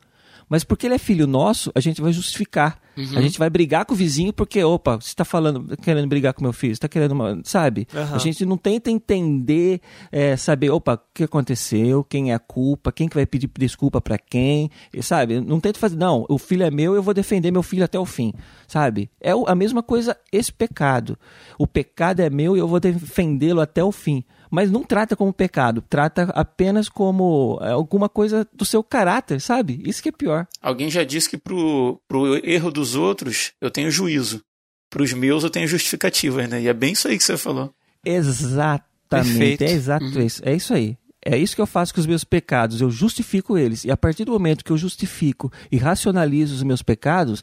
Mas 0.54 0.62
porque 0.62 0.86
ele 0.86 0.94
é 0.94 0.98
filho 0.98 1.26
nosso, 1.26 1.72
a 1.74 1.80
gente 1.80 2.00
vai 2.00 2.12
justificar. 2.12 2.78
A 2.96 3.20
gente 3.20 3.40
vai 3.40 3.50
brigar 3.50 3.84
com 3.84 3.92
o 3.92 3.96
vizinho 3.96 4.32
porque, 4.32 4.62
opa, 4.62 4.94
você 5.00 5.08
está 5.08 5.24
falando, 5.24 5.76
querendo 5.78 6.06
brigar 6.06 6.32
com 6.32 6.44
meu 6.44 6.52
filho, 6.52 6.72
você 6.72 6.76
está 6.76 6.86
querendo, 6.86 7.10
uma- 7.10 7.40
sabe? 7.42 7.88
Aham. 7.92 8.14
A 8.14 8.18
gente 8.18 8.46
não 8.46 8.56
tenta 8.56 8.88
entender, 8.88 9.80
é, 10.12 10.36
saber, 10.36 10.70
opa, 10.70 10.94
o 10.94 10.98
que 11.12 11.24
aconteceu, 11.24 12.04
quem 12.04 12.30
é 12.30 12.34
a 12.34 12.38
culpa, 12.38 12.92
quem 12.92 13.08
que 13.08 13.16
vai 13.16 13.26
pedir 13.26 13.50
desculpa 13.58 14.00
para 14.00 14.16
quem, 14.16 14.70
sabe? 15.02 15.40
Não 15.40 15.58
tenta 15.58 15.80
fazer, 15.80 15.96
não, 15.96 16.24
o 16.28 16.38
filho 16.38 16.62
é 16.62 16.70
meu, 16.70 16.94
eu 16.94 17.02
vou 17.02 17.12
defender 17.12 17.50
meu 17.50 17.64
filho 17.64 17.82
até 17.84 17.98
o 17.98 18.06
fim, 18.06 18.32
sabe? 18.68 19.10
É 19.20 19.32
a 19.32 19.54
mesma 19.56 19.82
coisa 19.82 20.16
esse 20.30 20.52
pecado. 20.52 21.18
O 21.58 21.66
pecado 21.66 22.20
é 22.20 22.30
meu 22.30 22.56
e 22.56 22.60
eu 22.60 22.68
vou 22.68 22.78
defendê-lo 22.78 23.60
até 23.60 23.82
o 23.82 23.90
fim. 23.90 24.22
Mas 24.54 24.70
não 24.70 24.82
trata 24.84 25.16
como 25.16 25.32
pecado, 25.32 25.82
trata 25.82 26.24
apenas 26.34 26.88
como 26.88 27.58
é, 27.60 27.70
alguma 27.70 28.08
coisa 28.08 28.46
do 28.54 28.64
seu 28.64 28.84
caráter, 28.84 29.40
sabe? 29.40 29.82
Isso 29.84 30.02
que 30.02 30.08
é 30.10 30.12
pior. 30.12 30.46
Alguém 30.62 30.88
já 30.90 31.02
disse 31.02 31.28
que 31.28 31.36
pro, 31.36 32.00
pro 32.06 32.36
erro 32.46 32.70
dos 32.70 32.94
outros 32.94 33.52
eu 33.60 33.70
tenho 33.70 33.90
juízo. 33.90 34.42
Pros 34.90 35.12
meus 35.12 35.42
eu 35.42 35.50
tenho 35.50 35.66
justificativa, 35.66 36.46
né? 36.46 36.62
E 36.62 36.68
é 36.68 36.72
bem 36.72 36.92
isso 36.92 37.08
aí 37.08 37.18
que 37.18 37.24
você 37.24 37.36
falou. 37.36 37.74
Exatamente. 38.04 38.84
Perfeito. 39.08 39.62
É 39.64 39.70
exato 39.72 40.20
isso. 40.20 40.42
É 40.44 40.54
isso 40.54 40.74
aí. 40.74 40.96
É 41.24 41.36
isso 41.38 41.54
que 41.56 41.60
eu 41.62 41.66
faço 41.66 41.94
com 41.94 42.00
os 42.00 42.06
meus 42.06 42.22
pecados. 42.24 42.80
Eu 42.80 42.90
justifico 42.90 43.56
eles. 43.56 43.84
E 43.84 43.90
a 43.90 43.96
partir 43.96 44.24
do 44.24 44.32
momento 44.32 44.64
que 44.64 44.70
eu 44.70 44.76
justifico 44.78 45.50
e 45.72 45.76
racionalizo 45.76 46.54
os 46.54 46.62
meus 46.62 46.82
pecados, 46.82 47.42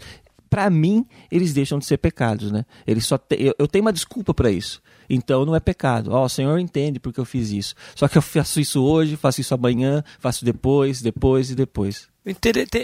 para 0.50 0.70
mim, 0.70 1.06
eles 1.32 1.54
deixam 1.54 1.80
de 1.80 1.86
ser 1.86 1.98
pecados, 1.98 2.52
né? 2.52 2.66
Eles 2.86 3.06
só 3.06 3.18
te- 3.18 3.54
eu 3.58 3.68
tenho 3.68 3.84
uma 3.86 3.94
desculpa 3.94 4.34
para 4.34 4.52
isso. 4.52 4.82
Então 5.14 5.46
não 5.46 5.54
é 5.54 5.60
pecado. 5.60 6.14
Ó, 6.14 6.24
o 6.24 6.30
Senhor 6.30 6.58
entende 6.58 7.00
porque 7.00 7.20
eu 7.20 7.26
fiz 7.26 7.52
isso. 7.52 7.76
Só 7.96 8.08
que 8.08 8.18
eu 8.18 8.22
faço 8.22 8.62
isso 8.62 8.82
hoje, 8.82 9.18
faço 9.18 9.42
isso 9.42 9.54
amanhã, 9.54 10.04
faço 10.20 10.46
depois, 10.46 11.02
depois 11.02 11.52
e 11.52 11.56
depois. 11.56 12.08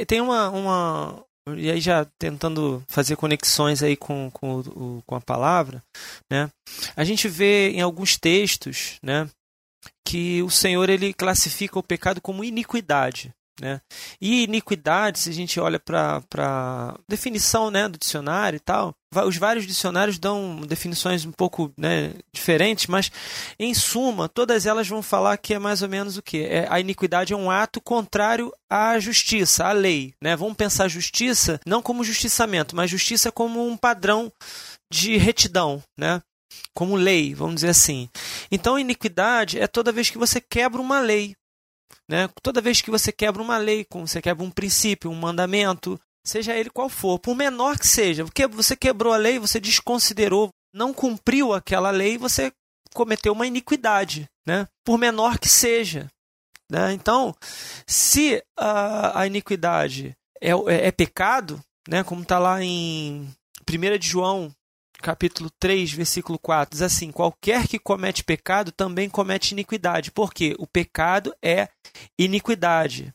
Tem 0.06 0.20
uma, 0.20 0.50
uma. 0.50 1.24
E 1.56 1.72
aí, 1.72 1.80
já 1.80 2.06
tentando 2.20 2.84
fazer 2.88 3.16
conexões 3.16 3.82
aí 3.82 3.96
com, 3.96 4.30
com, 4.34 5.02
com 5.06 5.16
a 5.16 5.22
palavra, 5.22 5.82
né? 6.30 6.50
A 6.96 7.06
gente 7.06 7.30
vê 7.30 7.70
em 7.70 7.80
alguns 7.80 8.18
textos, 8.18 9.00
né? 9.02 9.30
Que 10.06 10.44
o 10.44 10.50
Senhor 10.50 10.90
ele 10.90 11.14
classifica 11.14 11.80
o 11.80 11.84
pecado 11.84 12.20
como 12.20 12.44
iniquidade. 12.44 13.34
Né? 13.60 13.82
E 14.22 14.44
iniquidade, 14.44 15.20
se 15.20 15.30
a 15.30 15.34
gente 15.34 15.60
olha 15.60 15.80
para 15.80 16.22
a 16.38 16.96
definição 17.08 17.72
né, 17.72 17.88
do 17.88 17.98
dicionário 17.98 18.58
e 18.58 18.60
tal, 18.60 18.94
os 19.26 19.38
vários 19.38 19.66
dicionários 19.66 20.20
dão 20.20 20.62
definições 20.68 21.26
um 21.26 21.32
pouco 21.32 21.74
né, 21.78 22.14
diferentes, 22.32 22.88
mas 22.88 23.12
em 23.58 23.74
suma, 23.74 24.30
todas 24.30 24.66
elas 24.66 24.88
vão 24.88 25.02
falar 25.02 25.38
que 25.38 25.54
é 25.54 25.60
mais 25.60 25.82
ou 25.82 25.90
menos 25.90 26.18
o 26.18 26.22
que? 26.22 26.44
É, 26.44 26.68
a 26.70 26.80
iniquidade 26.80 27.34
é 27.34 27.38
um 27.38 27.50
ato 27.50 27.82
contrário 27.82 28.54
à 28.70 29.00
justiça, 29.00 29.66
à 29.66 29.72
lei. 29.72 30.14
Né? 30.22 30.36
Vamos 30.36 30.56
pensar 30.56 30.88
justiça 30.88 31.60
não 31.66 31.82
como 31.82 32.04
justiçamento, 32.04 32.76
mas 32.76 32.92
justiça 32.92 33.32
como 33.32 33.68
um 33.68 33.76
padrão 33.76 34.32
de 34.92 35.18
retidão, 35.18 35.82
né? 35.98 36.22
como 36.74 36.96
lei, 36.96 37.34
vamos 37.34 37.56
dizer 37.56 37.70
assim. 37.70 38.10
Então, 38.52 38.78
iniquidade 38.78 39.60
é 39.60 39.68
toda 39.68 39.92
vez 39.92 40.10
que 40.10 40.18
você 40.18 40.40
quebra 40.40 40.82
uma 40.82 41.00
lei. 41.00 41.36
Né? 42.10 42.30
Toda 42.42 42.62
vez 42.62 42.82
que 42.82 42.90
você 42.90 43.12
quebra 43.12 43.42
uma 43.42 43.58
lei, 43.58 43.86
você 43.92 44.22
quebra 44.22 44.44
um 44.44 44.52
princípio, 44.52 45.12
um 45.12 45.16
mandamento, 45.16 46.00
seja 46.26 46.56
ele 46.56 46.70
qual 46.70 46.90
for, 46.90 47.20
por 47.20 47.36
menor 47.36 47.78
que 47.78 47.88
seja, 47.88 48.24
porque 48.24 48.48
você 48.48 48.76
quebrou 48.76 49.14
a 49.14 49.18
lei, 49.18 49.40
você 49.40 49.60
desconsiderou, 49.60 50.50
não 50.74 50.94
cumpriu 50.94 51.54
aquela 51.54 51.92
lei, 51.92 52.18
você 52.18 52.52
cometeu 52.94 53.34
uma 53.34 53.48
iniquidade, 53.48 54.28
né? 54.46 54.68
por 54.86 54.98
menor 54.98 55.38
que 55.38 55.50
seja. 55.50 56.08
Né? 56.70 56.94
Então, 56.94 57.36
se 57.86 58.44
a, 58.58 59.22
a 59.22 59.28
iniquidade 59.28 60.16
é, 60.42 60.52
é, 60.52 60.88
é 60.88 60.92
pecado, 60.92 61.62
né? 61.88 62.04
como 62.04 62.22
está 62.22 62.40
lá 62.40 62.62
em 62.64 63.30
1 63.70 63.98
de 63.98 64.08
João, 64.08 64.54
capítulo 65.02 65.50
3, 65.60 65.92
versículo 65.92 66.40
4, 66.40 66.72
diz 66.72 66.82
assim: 66.82 67.12
qualquer 67.12 67.68
que 67.68 67.80
comete 67.80 68.24
pecado 68.24 68.72
também 68.72 69.10
comete 69.10 69.54
iniquidade, 69.54 70.12
porque 70.12 70.56
o 70.60 70.68
pecado 70.68 71.34
é 71.42 71.70
iniquidade. 72.18 73.14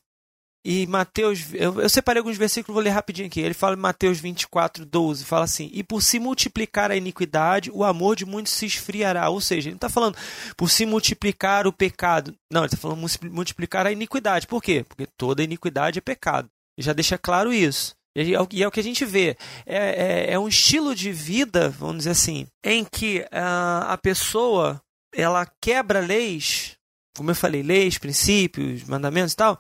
E 0.65 0.87
Mateus, 0.87 1.53
eu, 1.55 1.81
eu 1.81 1.89
separei 1.89 2.21
alguns 2.21 2.37
versículos, 2.37 2.73
vou 2.73 2.83
ler 2.83 2.91
rapidinho 2.91 3.27
aqui. 3.27 3.41
Ele 3.41 3.55
fala 3.55 3.75
em 3.75 3.81
Mateus 3.81 4.21
24, 4.21 4.87
12, 4.87 5.25
fala 5.25 5.45
assim: 5.45 5.69
E 5.73 5.83
por 5.83 6.01
se 6.01 6.21
multiplicar 6.21 6.91
a 6.91 6.97
iniquidade, 6.97 7.69
o 7.73 7.83
amor 7.83 8.15
de 8.15 8.25
muitos 8.25 8.53
se 8.53 8.67
esfriará. 8.67 9.29
Ou 9.29 9.41
seja, 9.41 9.69
ele 9.69 9.75
não 9.75 9.79
está 9.79 9.89
falando 9.89 10.17
por 10.57 10.71
se 10.71 10.87
multiplicar 10.87 11.67
o 11.67 11.73
pecado. 11.73 12.37
Não, 12.51 12.61
ele 12.61 12.67
está 12.67 12.77
falando 12.77 13.05
multiplicar 13.33 13.87
a 13.87 13.93
iniquidade. 13.93 14.47
Por 14.47 14.63
quê? 14.63 14.85
Porque 14.89 15.07
toda 15.17 15.43
iniquidade 15.43 15.99
é 15.99 16.03
pecado. 16.03 16.49
Ele 16.79 16.85
já 16.85 16.93
deixa 16.93 17.19
claro 17.19 17.53
isso. 17.53 17.97
E 18.15 18.35
é, 18.35 18.39
e 18.51 18.63
é 18.63 18.69
o 18.69 18.71
que 18.71 18.81
a 18.81 18.85
gente 18.85 19.05
vê. 19.05 19.37
É, 19.65 19.77
é, 19.77 20.33
é, 20.33 20.39
um 20.39 20.49
estilo 20.49 20.95
de 20.95 21.11
vida, 21.13 21.71
vamos 21.71 21.99
dizer 21.99 22.11
assim, 22.11 22.47
em 22.63 22.85
que 22.85 23.21
uh, 23.21 23.89
a 23.89 23.99
pessoa 23.99 24.81
ela 25.15 25.47
quebra 25.61 26.01
leis, 26.01 26.77
como 27.17 27.31
eu 27.31 27.35
falei, 27.35 27.63
leis, 27.63 27.99
princípios, 27.99 28.85
mandamentos 28.85 29.33
e 29.33 29.37
tal, 29.37 29.59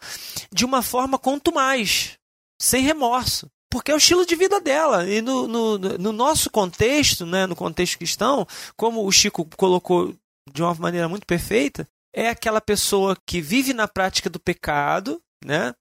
de 0.53 0.65
uma 0.65 0.83
forma 0.83 1.19
quanto 1.19 1.53
mais, 1.53 2.19
sem 2.61 2.83
remorso. 2.83 3.49
Porque 3.71 3.91
é 3.91 3.95
o 3.95 3.99
estilo 3.99 4.27
de 4.27 4.37
vida 4.37 4.61
dela. 4.61 5.09
E 5.09 5.23
no, 5.23 5.49
no, 5.49 5.79
no 5.79 6.13
nosso 6.13 6.51
contexto, 6.51 7.25
né, 7.25 7.47
no 7.47 7.57
contexto 7.57 7.97
cristão, 7.97 8.47
como 8.77 9.07
o 9.07 9.11
Chico 9.11 9.49
colocou 9.57 10.15
de 10.53 10.63
uma 10.63 10.75
maneira 10.75 11.09
muito 11.09 11.27
perfeita, 11.27 11.89
é 12.15 12.29
aquela 12.29 12.61
pessoa 12.61 13.17
que 13.27 13.41
vive 13.41 13.73
na 13.73 13.89
prática 13.89 14.29
do 14.29 14.39
pecado, 14.39 15.23
né? 15.43 15.75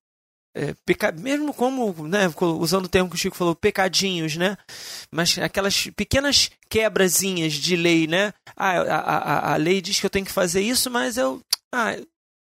É, 0.54 0.76
peca... 0.86 1.12
mesmo 1.14 1.54
como, 1.54 2.08
né, 2.08 2.30
usando 2.60 2.86
o 2.86 2.90
termo 2.90 3.10
que 3.10 3.16
o 3.16 3.20
Chico 3.20 3.38
falou, 3.38 3.56
pecadinhos, 3.56 4.36
né? 4.36 4.58
Mas 5.10 5.38
aquelas 5.38 5.88
pequenas 5.96 6.50
quebrazinhas 6.70 7.54
de 7.54 7.76
lei, 7.76 8.06
né? 8.06 8.34
Ah, 8.56 8.82
a, 8.82 8.98
a, 8.98 9.54
a 9.54 9.56
lei 9.56 9.82
diz 9.82 10.00
que 10.00 10.06
eu 10.06 10.10
tenho 10.10 10.26
que 10.26 10.32
fazer 10.32 10.62
isso, 10.62 10.90
mas 10.92 11.18
eu. 11.18 11.42
Ah, 11.74 11.96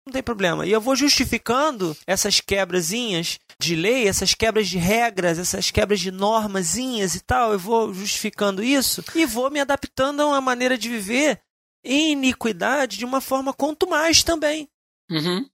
não 0.05 0.11
tem 0.11 0.23
problema. 0.23 0.65
E 0.65 0.71
eu 0.71 0.81
vou 0.81 0.95
justificando 0.95 1.95
essas 2.05 2.41
quebrazinhas 2.41 3.39
de 3.59 3.75
lei, 3.75 4.07
essas 4.07 4.33
quebras 4.33 4.67
de 4.67 4.77
regras, 4.77 5.39
essas 5.39 5.71
quebras 5.71 5.99
de 5.99 6.11
normazinhas 6.11 7.15
e 7.15 7.21
tal. 7.21 7.53
Eu 7.53 7.59
vou 7.59 7.93
justificando 7.93 8.63
isso 8.63 9.03
e 9.15 9.25
vou 9.25 9.49
me 9.49 9.59
adaptando 9.59 10.21
a 10.21 10.27
uma 10.27 10.41
maneira 10.41 10.77
de 10.77 10.89
viver 10.89 11.39
em 11.83 12.11
iniquidade 12.11 12.97
de 12.97 13.05
uma 13.05 13.21
forma 13.21 13.53
quanto 13.53 13.87
mais 13.87 14.23
também. 14.23 14.67
Uhum. 15.09 15.47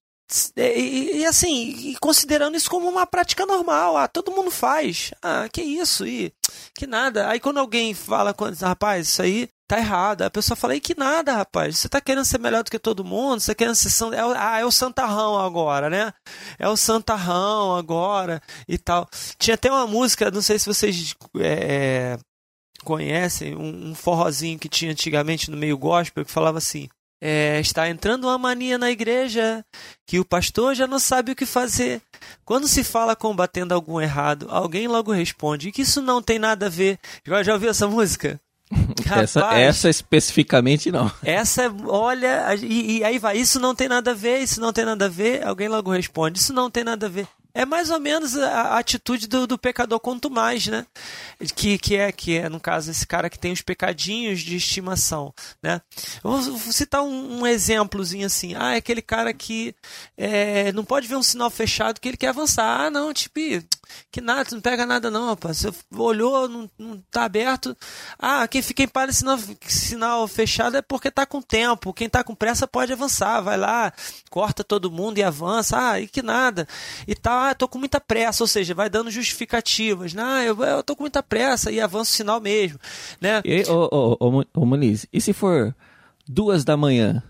E, 0.56 1.18
e, 1.18 1.26
assim, 1.26 1.96
considerando 2.00 2.56
isso 2.56 2.70
como 2.70 2.88
uma 2.88 3.08
prática 3.08 3.46
normal, 3.46 3.98
ah, 3.98 4.08
todo 4.08 4.32
mundo 4.32 4.52
faz. 4.52 5.12
Ah, 5.24 5.48
que 5.52 5.62
isso? 5.62 6.06
E 6.06 6.32
que 6.76 6.86
nada. 6.86 7.30
Aí 7.30 7.40
quando 7.40 7.60
alguém 7.60 7.94
fala, 7.94 8.36
rapaz, 8.62 9.08
isso 9.08 9.22
aí 9.22 9.50
tá 9.68 9.78
errado. 9.78 10.24
A 10.24 10.30
pessoa 10.30 10.56
fala, 10.56 10.76
e 10.76 10.80
que 10.80 10.98
nada, 10.98 11.34
rapaz. 11.34 11.80
Você 11.80 11.90
tá 11.90 12.00
querendo 12.00 12.26
ser 12.26 12.40
melhor 12.40 12.64
do 12.64 12.72
que 12.72 12.80
todo 12.80 13.04
mundo? 13.04 13.40
Você 13.40 13.54
tá 13.54 13.56
querendo 13.56 13.76
ser. 13.76 13.90
É 14.14 14.20
ah, 14.38 14.60
é 14.60 14.66
o 14.66 14.72
santarrão 14.72 15.38
agora, 15.40 15.90
né? 15.90 16.14
É 16.60 16.68
o 16.68 16.78
santarrão 16.78 17.76
agora 17.76 18.42
e 18.68 18.78
tal. 18.78 19.08
Tinha 19.38 19.56
até 19.56 19.72
uma 19.72 19.88
música, 19.88 20.30
não 20.32 20.42
sei 20.42 20.60
se 20.60 20.68
vocês 20.68 21.16
é, 21.40 22.18
conhecem, 22.84 23.56
um, 23.56 23.92
um 23.92 23.96
forrozinho 23.96 24.60
que 24.60 24.70
tinha 24.70 24.92
antigamente 24.92 25.50
no 25.50 25.58
meio 25.58 25.78
gospel 25.78 26.26
que 26.26 26.32
falava 26.32 26.60
assim. 26.60 26.88
É, 27.22 27.60
está 27.60 27.90
entrando 27.90 28.26
uma 28.26 28.38
mania 28.38 28.78
na 28.78 28.90
igreja 28.90 29.66
que 30.06 30.20
o 30.20 30.26
pastor 30.26 30.74
já 30.74 30.88
não 30.88 31.00
sabe 31.00 31.32
o 31.32 31.36
que 31.36 31.46
fazer. 31.46 32.02
Quando 32.46 32.68
se 32.68 32.84
fala 32.84 33.16
combatendo 33.16 33.74
algum 33.74 34.00
errado, 34.00 34.48
alguém 34.50 34.88
logo 34.88 35.12
responde 35.12 35.72
que 35.72 35.82
isso 35.82 36.02
não 36.02 36.22
tem 36.22 36.40
nada 36.40 36.68
a 36.68 36.70
ver. 36.70 36.98
Já, 37.26 37.44
já 37.44 37.54
ouviu 37.54 37.70
essa 37.70 37.88
música? 37.88 38.40
essa, 39.12 39.54
essa 39.56 39.90
especificamente 39.90 40.92
não. 40.92 41.12
Essa, 41.24 41.74
olha, 41.88 42.56
e, 42.56 43.00
e 43.00 43.04
aí 43.04 43.18
vai, 43.18 43.38
isso 43.38 43.60
não 43.60 43.74
tem 43.74 43.88
nada 43.88 44.12
a 44.12 44.14
ver, 44.14 44.40
isso 44.40 44.62
não 44.62 44.72
tem 44.72 44.86
nada 44.86 45.06
a 45.06 45.10
ver, 45.10 45.46
alguém 45.46 45.68
logo 45.68 45.92
responde, 45.92 46.40
isso 46.40 46.54
não 46.54 46.70
tem 46.70 46.84
nada 46.84 47.08
a 47.08 47.10
ver. 47.10 47.28
É 47.54 47.66
mais 47.66 47.90
ou 47.90 48.00
menos 48.00 48.38
a, 48.38 48.78
atitude 48.78 49.28
do, 49.28 49.48
do, 49.48 49.58
pecador 49.58 50.00
quanto 50.00 50.30
mais, 50.30 50.68
né? 50.68 50.86
Que, 51.56 51.78
que 51.78 51.96
é 51.96 52.12
que 52.12 52.38
é 52.38 52.48
no 52.48 52.60
caso 52.60 52.92
esse 52.92 53.06
cara 53.06 53.30
que 53.30 53.40
tem 53.40 53.52
os 53.52 53.62
pecadinhos 53.62 54.42
de 54.42 54.56
estimação, 54.56 55.34
né? 55.62 55.82
Eu 56.24 56.42
vou 56.42 56.60
citar 56.72 57.02
um, 57.02 57.40
um, 57.40 57.48
exemplozinho 57.48 58.26
assim. 58.26 58.54
Ah, 58.56 58.74
é 58.74 58.78
aquele 58.78 59.02
cara 59.02 59.34
que 59.34 59.76
é, 60.16 60.72
não 60.72 60.86
pode 60.86 61.08
ver 61.08 61.16
um 61.16 61.24
sinal 61.24 61.50
fechado 61.50 62.00
que 62.00 62.08
ele 62.08 62.18
quer 62.18 62.30
avançar. 62.30 62.82
Ah, 62.82 62.90
não, 62.92 63.14
tipo, 63.14 63.40
que 64.12 64.22
nada, 64.22 64.50
não 64.52 64.62
pega 64.62 64.86
nada 64.86 65.10
não, 65.10 65.30
rapaz. 65.30 65.58
Você 65.58 65.72
olhou, 65.96 66.48
não, 66.48 66.70
não 66.78 67.04
tá 67.10 67.24
aberto. 67.24 67.76
Ah, 68.18 68.48
quem 68.48 68.62
fica 68.62 68.84
em 68.84 68.88
palha 68.88 69.12
sinal, 69.12 69.40
sinal 69.68 70.28
fechado 70.28 70.78
é 70.78 70.82
porque 70.82 71.10
tá 71.10 71.26
com 71.26 71.42
tempo. 71.42 71.94
Quem 71.94 72.10
tá 72.10 72.24
com 72.24 72.36
pressa 72.36 72.68
pode 72.68 72.94
avançar. 72.94 73.42
Vai 73.42 73.58
lá, 73.58 73.92
corta 74.30 74.64
todo 74.64 74.92
mundo 74.92 75.18
e 75.18 75.24
avança. 75.24 75.78
Ah, 75.92 76.00
e 76.00 76.08
que 76.08 76.22
nada. 76.22 76.68
E 77.08 77.16
tal 77.16 77.40
ah, 77.40 77.56
tô 77.56 77.68
com 77.68 77.80
muita 77.80 78.02
pressa, 78.02 78.44
ou 78.44 78.48
seja, 78.48 78.74
vai 78.74 78.90
dando 78.90 79.10
justificativas? 79.10 80.16
Ah, 80.18 80.44
eu, 80.44 80.62
eu 80.64 80.84
tô 80.84 80.96
com 80.96 81.04
muita 81.04 81.24
pressa 81.24 81.72
e 81.72 81.80
avança 81.80 82.12
o 82.12 82.16
sinal 82.16 82.42
mesmo, 82.42 82.80
né? 83.22 83.42
E, 83.46 83.64
ô, 83.70 83.90
ô, 83.92 84.18
ô, 84.20 84.46
ô 84.54 84.66
Muniz, 84.66 85.06
e 85.12 85.22
se 85.22 85.32
for 85.32 85.74
duas 86.28 86.66
da 86.66 86.76
manhã? 86.76 87.24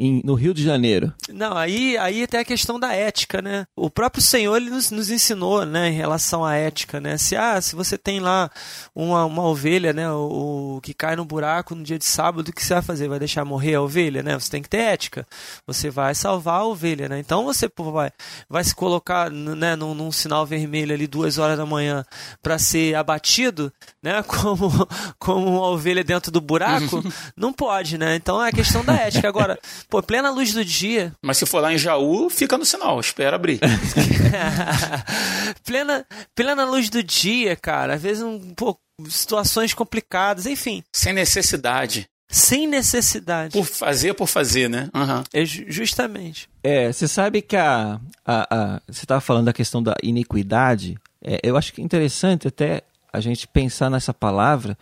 Em, 0.00 0.22
no 0.24 0.32
Rio 0.32 0.54
de 0.54 0.64
Janeiro. 0.64 1.12
Não, 1.28 1.54
aí, 1.54 1.98
aí 1.98 2.26
tem 2.26 2.40
a 2.40 2.44
questão 2.44 2.80
da 2.80 2.94
ética, 2.94 3.42
né? 3.42 3.66
O 3.76 3.90
próprio 3.90 4.22
Senhor 4.22 4.56
ele 4.56 4.70
nos, 4.70 4.90
nos 4.90 5.10
ensinou, 5.10 5.66
né, 5.66 5.90
em 5.90 5.92
relação 5.92 6.42
à 6.42 6.54
ética, 6.54 6.98
né? 6.98 7.18
Se, 7.18 7.36
ah, 7.36 7.60
se 7.60 7.76
você 7.76 7.98
tem 7.98 8.18
lá 8.18 8.50
uma, 8.94 9.26
uma 9.26 9.44
ovelha, 9.44 9.92
né, 9.92 10.10
o, 10.10 10.76
o 10.76 10.80
que 10.80 10.94
cai 10.94 11.14
no 11.14 11.24
buraco 11.26 11.74
no 11.74 11.82
dia 11.82 11.98
de 11.98 12.06
sábado, 12.06 12.48
o 12.48 12.52
que 12.52 12.64
você 12.64 12.72
vai 12.72 12.82
fazer? 12.82 13.08
Vai 13.08 13.18
deixar 13.18 13.44
morrer 13.44 13.74
a 13.74 13.82
ovelha, 13.82 14.22
né? 14.22 14.38
Você 14.38 14.50
tem 14.50 14.62
que 14.62 14.70
ter 14.70 14.78
ética. 14.78 15.26
Você 15.66 15.90
vai 15.90 16.14
salvar 16.14 16.60
a 16.60 16.64
ovelha, 16.64 17.06
né? 17.06 17.18
Então 17.18 17.44
você 17.44 17.68
pô, 17.68 17.92
vai, 17.92 18.10
vai 18.48 18.64
se 18.64 18.74
colocar, 18.74 19.30
né, 19.30 19.76
num, 19.76 19.94
num 19.94 20.10
sinal 20.10 20.46
vermelho 20.46 20.94
ali 20.94 21.06
duas 21.06 21.36
horas 21.36 21.58
da 21.58 21.66
manhã 21.66 22.06
para 22.42 22.58
ser 22.58 22.94
abatido, 22.94 23.70
né, 24.02 24.22
como, 24.24 24.88
como 25.18 25.46
uma 25.46 25.66
ovelha 25.66 26.02
dentro 26.02 26.32
do 26.32 26.40
buraco, 26.40 27.04
não 27.36 27.52
pode, 27.52 27.98
né? 27.98 28.16
Então 28.16 28.42
é 28.42 28.48
a 28.48 28.52
questão 28.52 28.82
da 28.82 28.94
ética. 28.94 29.28
Agora, 29.28 29.58
Pô, 29.90 30.00
plena 30.00 30.30
luz 30.30 30.54
do 30.54 30.64
dia. 30.64 31.12
Mas 31.20 31.36
se 31.36 31.44
for 31.44 31.60
lá 31.60 31.72
em 31.72 31.78
Jaú, 31.78 32.30
fica 32.30 32.56
no 32.56 32.64
sinal, 32.64 33.00
espera 33.00 33.34
abrir. 33.34 33.58
plena, 35.66 36.06
plena 36.32 36.64
luz 36.64 36.88
do 36.88 37.02
dia, 37.02 37.56
cara. 37.56 37.94
Às 37.94 38.02
vezes, 38.02 38.22
um, 38.22 38.54
pô, 38.54 38.78
situações 39.08 39.74
complicadas, 39.74 40.46
enfim. 40.46 40.84
Sem 40.92 41.12
necessidade. 41.12 42.08
Sem 42.30 42.68
necessidade. 42.68 43.52
Por 43.52 43.64
fazer, 43.64 44.14
por 44.14 44.28
fazer, 44.28 44.70
né? 44.70 44.88
Uhum. 44.94 45.24
É 45.32 45.44
justamente. 45.44 46.48
É, 46.62 46.92
você 46.92 47.08
sabe 47.08 47.42
que 47.42 47.56
a, 47.56 48.00
a, 48.24 48.56
a 48.56 48.80
você 48.86 49.04
estava 49.04 49.20
falando 49.20 49.46
da 49.46 49.52
questão 49.52 49.82
da 49.82 49.96
iniquidade. 50.00 50.96
É, 51.20 51.40
eu 51.42 51.56
acho 51.56 51.72
que 51.72 51.80
é 51.80 51.84
interessante 51.84 52.46
até 52.46 52.82
a 53.12 53.18
gente 53.18 53.48
pensar 53.48 53.90
nessa 53.90 54.14
palavra 54.14 54.78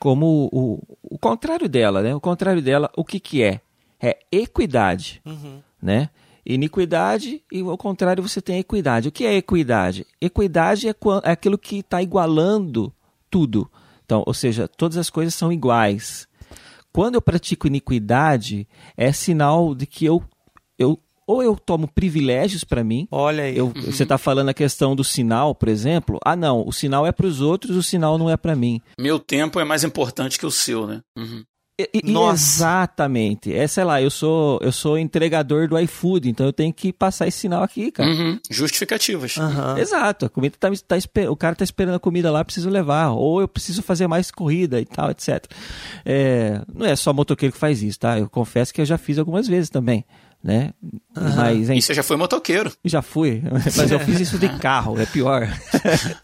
como 0.00 0.50
o, 0.50 0.50
o, 0.52 0.98
o 1.14 1.18
contrário 1.18 1.68
dela, 1.68 2.02
né? 2.02 2.12
O 2.12 2.20
contrário 2.20 2.60
dela, 2.60 2.90
o 2.96 3.04
que 3.04 3.20
que 3.20 3.44
é? 3.44 3.60
É 4.00 4.18
equidade, 4.32 5.20
uhum. 5.24 5.60
né? 5.80 6.10
Iniquidade 6.44 7.42
e 7.52 7.60
ao 7.60 7.76
contrário 7.76 8.22
você 8.22 8.40
tem 8.40 8.58
equidade. 8.58 9.08
O 9.08 9.12
que 9.12 9.26
é 9.26 9.36
equidade? 9.36 10.06
Equidade 10.20 10.88
é, 10.88 10.94
é 11.24 11.30
aquilo 11.30 11.58
que 11.58 11.78
está 11.78 12.02
igualando 12.02 12.92
tudo. 13.30 13.70
Então, 14.04 14.24
ou 14.26 14.34
seja, 14.34 14.66
todas 14.66 14.96
as 14.96 15.10
coisas 15.10 15.34
são 15.34 15.52
iguais. 15.52 16.26
Quando 16.92 17.14
eu 17.14 17.22
pratico 17.22 17.66
iniquidade, 17.66 18.66
é 18.96 19.12
sinal 19.12 19.74
de 19.74 19.86
que 19.86 20.04
eu, 20.04 20.22
eu 20.76 20.98
ou 21.30 21.44
eu 21.44 21.54
tomo 21.54 21.86
privilégios 21.86 22.64
para 22.64 22.82
mim. 22.82 23.06
Olha 23.08 23.44
aí. 23.44 23.56
Eu, 23.56 23.66
uhum. 23.66 23.82
Você 23.82 24.02
está 24.02 24.18
falando 24.18 24.48
a 24.48 24.54
questão 24.54 24.96
do 24.96 25.04
sinal, 25.04 25.54
por 25.54 25.68
exemplo. 25.68 26.18
Ah, 26.24 26.34
não, 26.34 26.66
o 26.66 26.72
sinal 26.72 27.06
é 27.06 27.12
para 27.12 27.26
os 27.26 27.40
outros, 27.40 27.76
o 27.76 27.82
sinal 27.84 28.18
não 28.18 28.28
é 28.28 28.36
para 28.36 28.56
mim. 28.56 28.80
Meu 28.98 29.20
tempo 29.20 29.60
é 29.60 29.64
mais 29.64 29.84
importante 29.84 30.36
que 30.36 30.44
o 30.46 30.50
seu, 30.50 30.88
né? 30.88 31.02
Uhum. 31.16 31.44
E, 31.92 32.02
exatamente. 32.32 33.54
É, 33.54 33.66
sei 33.66 33.84
lá, 33.84 34.00
eu 34.00 34.10
sou, 34.10 34.58
eu 34.62 34.72
sou 34.72 34.98
entregador 34.98 35.68
do 35.68 35.78
iFood, 35.78 36.28
então 36.28 36.46
eu 36.46 36.52
tenho 36.52 36.72
que 36.72 36.92
passar 36.92 37.28
esse 37.28 37.38
sinal 37.38 37.62
aqui, 37.62 37.90
cara. 37.90 38.10
Uhum. 38.10 38.38
Justificativas. 38.50 39.36
Uhum. 39.36 39.78
Exato. 39.78 40.26
A 40.26 40.28
comida 40.28 40.56
tá, 40.58 40.68
tá, 40.70 40.96
o 41.30 41.36
cara 41.36 41.54
tá 41.54 41.64
esperando 41.64 41.94
a 41.94 42.00
comida 42.00 42.30
lá, 42.30 42.44
preciso 42.44 42.68
levar. 42.68 43.10
Ou 43.10 43.40
eu 43.40 43.48
preciso 43.48 43.82
fazer 43.82 44.06
mais 44.06 44.30
corrida 44.30 44.80
e 44.80 44.84
tal, 44.84 45.10
etc. 45.10 45.44
É, 46.04 46.60
não 46.72 46.86
é 46.86 46.96
só 46.96 47.12
motoqueiro 47.12 47.52
que 47.52 47.58
faz 47.58 47.82
isso, 47.82 47.98
tá? 47.98 48.18
Eu 48.18 48.28
confesso 48.28 48.72
que 48.72 48.80
eu 48.80 48.86
já 48.86 48.98
fiz 48.98 49.18
algumas 49.18 49.46
vezes 49.46 49.70
também 49.70 50.04
né? 50.42 50.72
Uhum. 50.82 51.36
Mas, 51.36 51.68
hein, 51.68 51.78
e 51.78 51.82
você 51.82 51.92
já 51.92 52.02
foi 52.02 52.16
motoqueiro? 52.16 52.72
Já 52.84 53.02
fui, 53.02 53.42
mas 53.76 53.90
eu 53.90 54.00
fiz 54.00 54.20
isso 54.20 54.38
de 54.38 54.48
carro, 54.58 54.98
é 54.98 55.04
pior. 55.04 55.48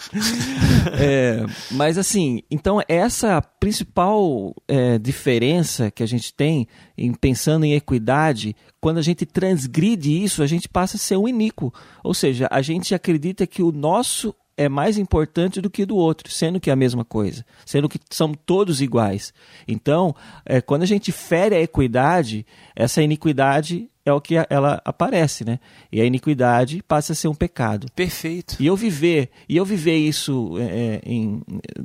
é, 0.98 1.44
mas 1.72 1.98
assim, 1.98 2.42
então 2.50 2.80
essa 2.88 3.42
principal 3.60 4.54
é, 4.66 4.98
diferença 4.98 5.90
que 5.90 6.02
a 6.02 6.06
gente 6.06 6.32
tem 6.32 6.66
em 6.96 7.12
pensando 7.12 7.64
em 7.64 7.74
equidade, 7.74 8.56
quando 8.80 8.98
a 8.98 9.02
gente 9.02 9.26
transgride 9.26 10.24
isso, 10.24 10.42
a 10.42 10.46
gente 10.46 10.68
passa 10.68 10.96
a 10.96 11.00
ser 11.00 11.16
um 11.16 11.28
iníquo. 11.28 11.72
Ou 12.02 12.14
seja, 12.14 12.48
a 12.50 12.62
gente 12.62 12.94
acredita 12.94 13.46
que 13.46 13.62
o 13.62 13.70
nosso 13.70 14.34
é 14.56 14.68
mais 14.68 14.98
importante 14.98 15.60
do 15.60 15.70
que 15.70 15.84
do 15.84 15.96
outro, 15.96 16.32
sendo 16.32 16.58
que 16.58 16.70
é 16.70 16.72
a 16.72 16.76
mesma 16.76 17.04
coisa, 17.04 17.44
sendo 17.64 17.88
que 17.88 18.00
são 18.10 18.32
todos 18.32 18.80
iguais. 18.80 19.32
Então, 19.68 20.14
é, 20.44 20.60
quando 20.60 20.82
a 20.82 20.86
gente 20.86 21.12
fere 21.12 21.54
a 21.54 21.60
equidade, 21.60 22.46
essa 22.74 23.02
iniquidade 23.02 23.88
é 24.04 24.12
o 24.12 24.20
que 24.20 24.34
ela 24.48 24.80
aparece, 24.84 25.44
né? 25.44 25.58
E 25.90 26.00
a 26.00 26.04
iniquidade 26.04 26.82
passa 26.86 27.12
a 27.12 27.16
ser 27.16 27.28
um 27.28 27.34
pecado. 27.34 27.88
Perfeito. 27.94 28.56
E 28.60 28.66
eu 28.66 28.76
viver, 28.76 29.30
e 29.48 29.56
eu 29.56 29.64
viver 29.64 29.96
isso 29.96 30.56
é, 30.58 30.62
é 30.62 31.00
em, 31.04 31.42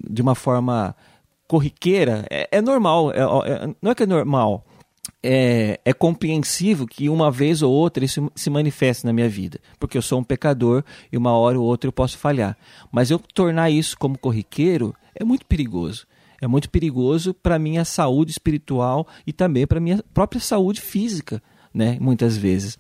de 0.09 0.21
uma 0.21 0.35
forma 0.35 0.95
corriqueira 1.47 2.25
é, 2.29 2.47
é 2.51 2.61
normal. 2.61 3.11
É, 3.11 3.19
é, 3.19 3.75
não 3.81 3.91
é 3.91 3.95
que 3.95 4.03
é 4.03 4.07
normal, 4.07 4.65
é, 5.24 5.79
é 5.84 5.93
compreensível 5.93 6.88
que 6.88 7.10
uma 7.10 7.31
vez 7.31 7.62
ou 7.62 7.72
outra 7.72 8.03
isso 8.03 8.31
se 8.36 8.50
manifeste 8.50 9.05
na 9.05 9.13
minha 9.13 9.29
vida, 9.29 9.60
porque 9.79 9.98
eu 9.98 10.01
sou 10.01 10.20
um 10.20 10.24
pecador 10.24 10.84
e 11.12 11.17
uma 11.17 11.31
hora 11.31 11.60
ou 11.60 11.65
outra 11.65 11.88
eu 11.88 11.91
posso 11.91 12.17
falhar. 12.17 12.58
Mas 12.91 13.12
eu 13.12 13.20
tornar 13.20 13.70
isso 13.70 13.98
como 13.98 14.17
corriqueiro 14.17 14.96
é 15.15 15.24
muito 15.24 15.46
perigoso. 15.46 16.08
É 16.41 16.48
muito 16.48 16.70
perigoso 16.72 17.36
para 17.36 17.60
minha 17.60 17.86
saúde 17.86 18.31
espiritual 18.31 19.08
e 19.27 19.31
também 19.31 19.67
para 19.67 19.79
minha 19.79 20.03
própria 20.12 20.41
saúde 20.41 20.81
física, 20.81 21.41
né? 21.72 21.98
Muitas 22.01 22.36
vezes. 22.36 22.79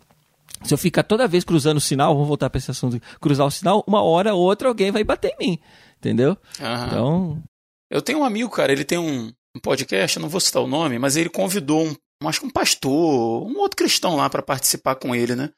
Se 0.63 0.73
eu 0.73 0.77
ficar 0.77 1.03
toda 1.03 1.27
vez 1.27 1.43
cruzando 1.43 1.77
o 1.77 1.81
sinal, 1.81 2.13
vamos 2.13 2.27
voltar 2.27 2.49
para 2.49 2.57
ação 2.57 2.89
de 2.89 2.99
cruzar 3.19 3.45
o 3.45 3.51
sinal, 3.51 3.83
uma 3.87 4.01
hora 4.01 4.33
ou 4.33 4.41
outra 4.41 4.67
alguém 4.67 4.91
vai 4.91 5.03
bater 5.03 5.33
em 5.39 5.47
mim, 5.47 5.59
entendeu? 5.97 6.35
Aham. 6.59 6.87
Então, 6.87 7.43
Eu 7.89 8.01
tenho 8.01 8.19
um 8.19 8.23
amigo, 8.23 8.49
cara, 8.49 8.71
ele 8.71 8.83
tem 8.83 8.97
um, 8.97 9.31
um 9.55 9.59
podcast, 9.61 10.17
eu 10.17 10.21
não 10.21 10.29
vou 10.29 10.39
citar 10.39 10.61
o 10.61 10.67
nome, 10.67 10.97
mas 10.97 11.15
ele 11.15 11.29
convidou 11.29 11.85
um, 11.85 11.95
acho 12.29 12.41
que 12.41 12.45
um 12.45 12.51
pastor, 12.51 13.47
um 13.47 13.57
outro 13.57 13.77
cristão 13.77 14.15
lá 14.15 14.29
para 14.29 14.41
participar 14.41 14.95
com 14.95 15.15
ele, 15.15 15.35
né? 15.35 15.49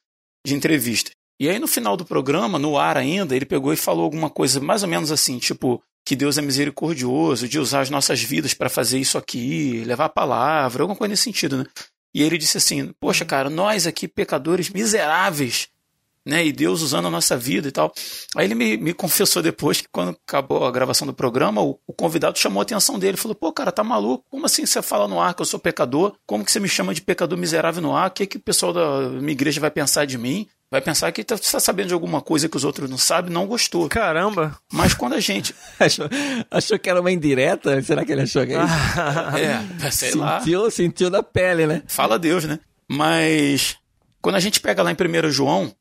De 0.46 0.54
entrevista. 0.56 1.12
E 1.40 1.50
aí 1.50 1.60
no 1.60 1.68
final 1.68 1.98
do 1.98 2.06
programa, 2.06 2.60
no 2.60 2.78
ar 2.78 2.98
ainda, 2.98 3.36
ele 3.36 3.46
pegou 3.46 3.74
e 3.74 3.78
falou 3.78 4.04
alguma 4.04 4.30
coisa 4.30 4.60
mais 4.60 4.84
ou 4.84 4.90
menos 4.90 5.12
assim, 5.12 5.40
tipo, 5.40 5.82
que 6.06 6.16
Deus 6.16 6.38
é 6.38 6.42
misericordioso 6.42 7.48
de 7.48 7.60
usar 7.60 7.82
as 7.82 7.90
nossas 7.90 8.22
vidas 8.22 8.54
para 8.54 8.70
fazer 8.70 9.00
isso 9.00 9.18
aqui, 9.18 9.84
levar 9.86 10.06
a 10.06 10.10
palavra, 10.10 10.84
alguma 10.84 10.98
coisa 10.98 11.12
nesse 11.12 11.24
sentido, 11.24 11.58
né? 11.58 11.66
E 12.14 12.22
ele 12.22 12.38
disse 12.38 12.58
assim: 12.58 12.94
Poxa, 13.00 13.26
cara, 13.26 13.50
nós 13.50 13.88
aqui, 13.88 14.08
pecadores 14.08 14.70
miseráveis, 14.70 15.68
né? 16.26 16.46
E 16.46 16.52
Deus 16.52 16.82
usando 16.82 17.08
a 17.08 17.12
nossa 17.12 17.36
vida 17.38 17.68
e 17.68 17.72
tal. 17.72 17.94
Aí 18.36 18.46
ele 18.46 18.56
me, 18.56 18.78
me 18.78 18.94
confessou 18.94 19.42
depois 19.42 19.82
que 19.82 19.88
quando 19.92 20.18
acabou 20.28 20.66
a 20.66 20.72
gravação 20.72 21.06
do 21.06 21.14
programa, 21.14 21.62
o, 21.62 21.80
o 21.88 21.94
convidado 21.94 22.38
chamou 22.40 22.62
a 22.62 22.64
atenção 22.64 22.98
dele. 22.98 23.18
Falou: 23.18 23.36
Pô, 23.36 23.52
cara, 23.52 23.72
tá 23.72 23.84
maluco? 23.84 24.24
Como 24.30 24.46
assim 24.46 24.66
você 24.66 24.82
fala 24.82 25.08
no 25.08 25.20
ar 25.20 25.34
que 25.34 25.42
eu 25.42 25.46
sou 25.46 25.60
pecador? 25.60 26.14
Como 26.26 26.44
que 26.46 26.52
você 26.52 26.60
me 26.60 26.70
chama 26.70 26.94
de 26.94 27.02
pecador 27.02 27.38
miserável 27.38 27.82
no 27.82 27.96
ar? 27.96 28.10
O 28.10 28.14
que, 28.14 28.26
que 28.26 28.38
o 28.38 28.42
pessoal 28.42 28.74
da 28.74 29.10
minha 29.10 29.32
igreja 29.32 29.60
vai 29.60 29.72
pensar 29.72 30.06
de 30.06 30.18
mim? 30.18 30.48
Vai 30.72 30.82
pensar 30.82 31.12
que 31.12 31.24
tá- 31.24 31.38
você 31.38 31.44
está 31.44 31.60
sabendo 31.60 31.90
de 31.90 31.94
alguma 31.94 32.20
coisa 32.20 32.50
que 32.50 32.58
os 32.58 32.64
outros 32.64 32.90
não 32.90 32.98
sabem, 32.98 33.32
não 33.32 33.46
gostou. 33.46 33.88
Caramba! 33.90 34.58
Mas 34.72 34.94
quando 34.96 35.14
a 35.14 35.20
gente. 35.20 35.54
achou, 35.80 36.10
achou 36.50 36.80
que 36.80 36.90
era 36.90 37.00
uma 37.00 37.12
indireta? 37.12 37.80
Será 37.84 38.04
que 38.04 38.12
ele 38.12 38.22
achou 38.22 38.44
que 38.46 38.54
é 38.54 38.64
isso? 38.64 38.74
É, 39.86 39.92
sei 39.92 40.16
lá. 40.16 40.40
sentiu, 40.40 40.72
sentiu 40.72 41.10
na 41.10 41.22
pele, 41.22 41.68
né? 41.68 41.84
Fala 41.86 42.18
Deus, 42.18 42.46
né? 42.46 42.60
Mas 42.90 43.76
quando 44.22 44.36
a 44.36 44.40
gente 44.40 44.60
pega 44.60 44.82
lá 44.82 44.92
em 44.92 44.96
1 44.96 45.30
João, 45.30 45.72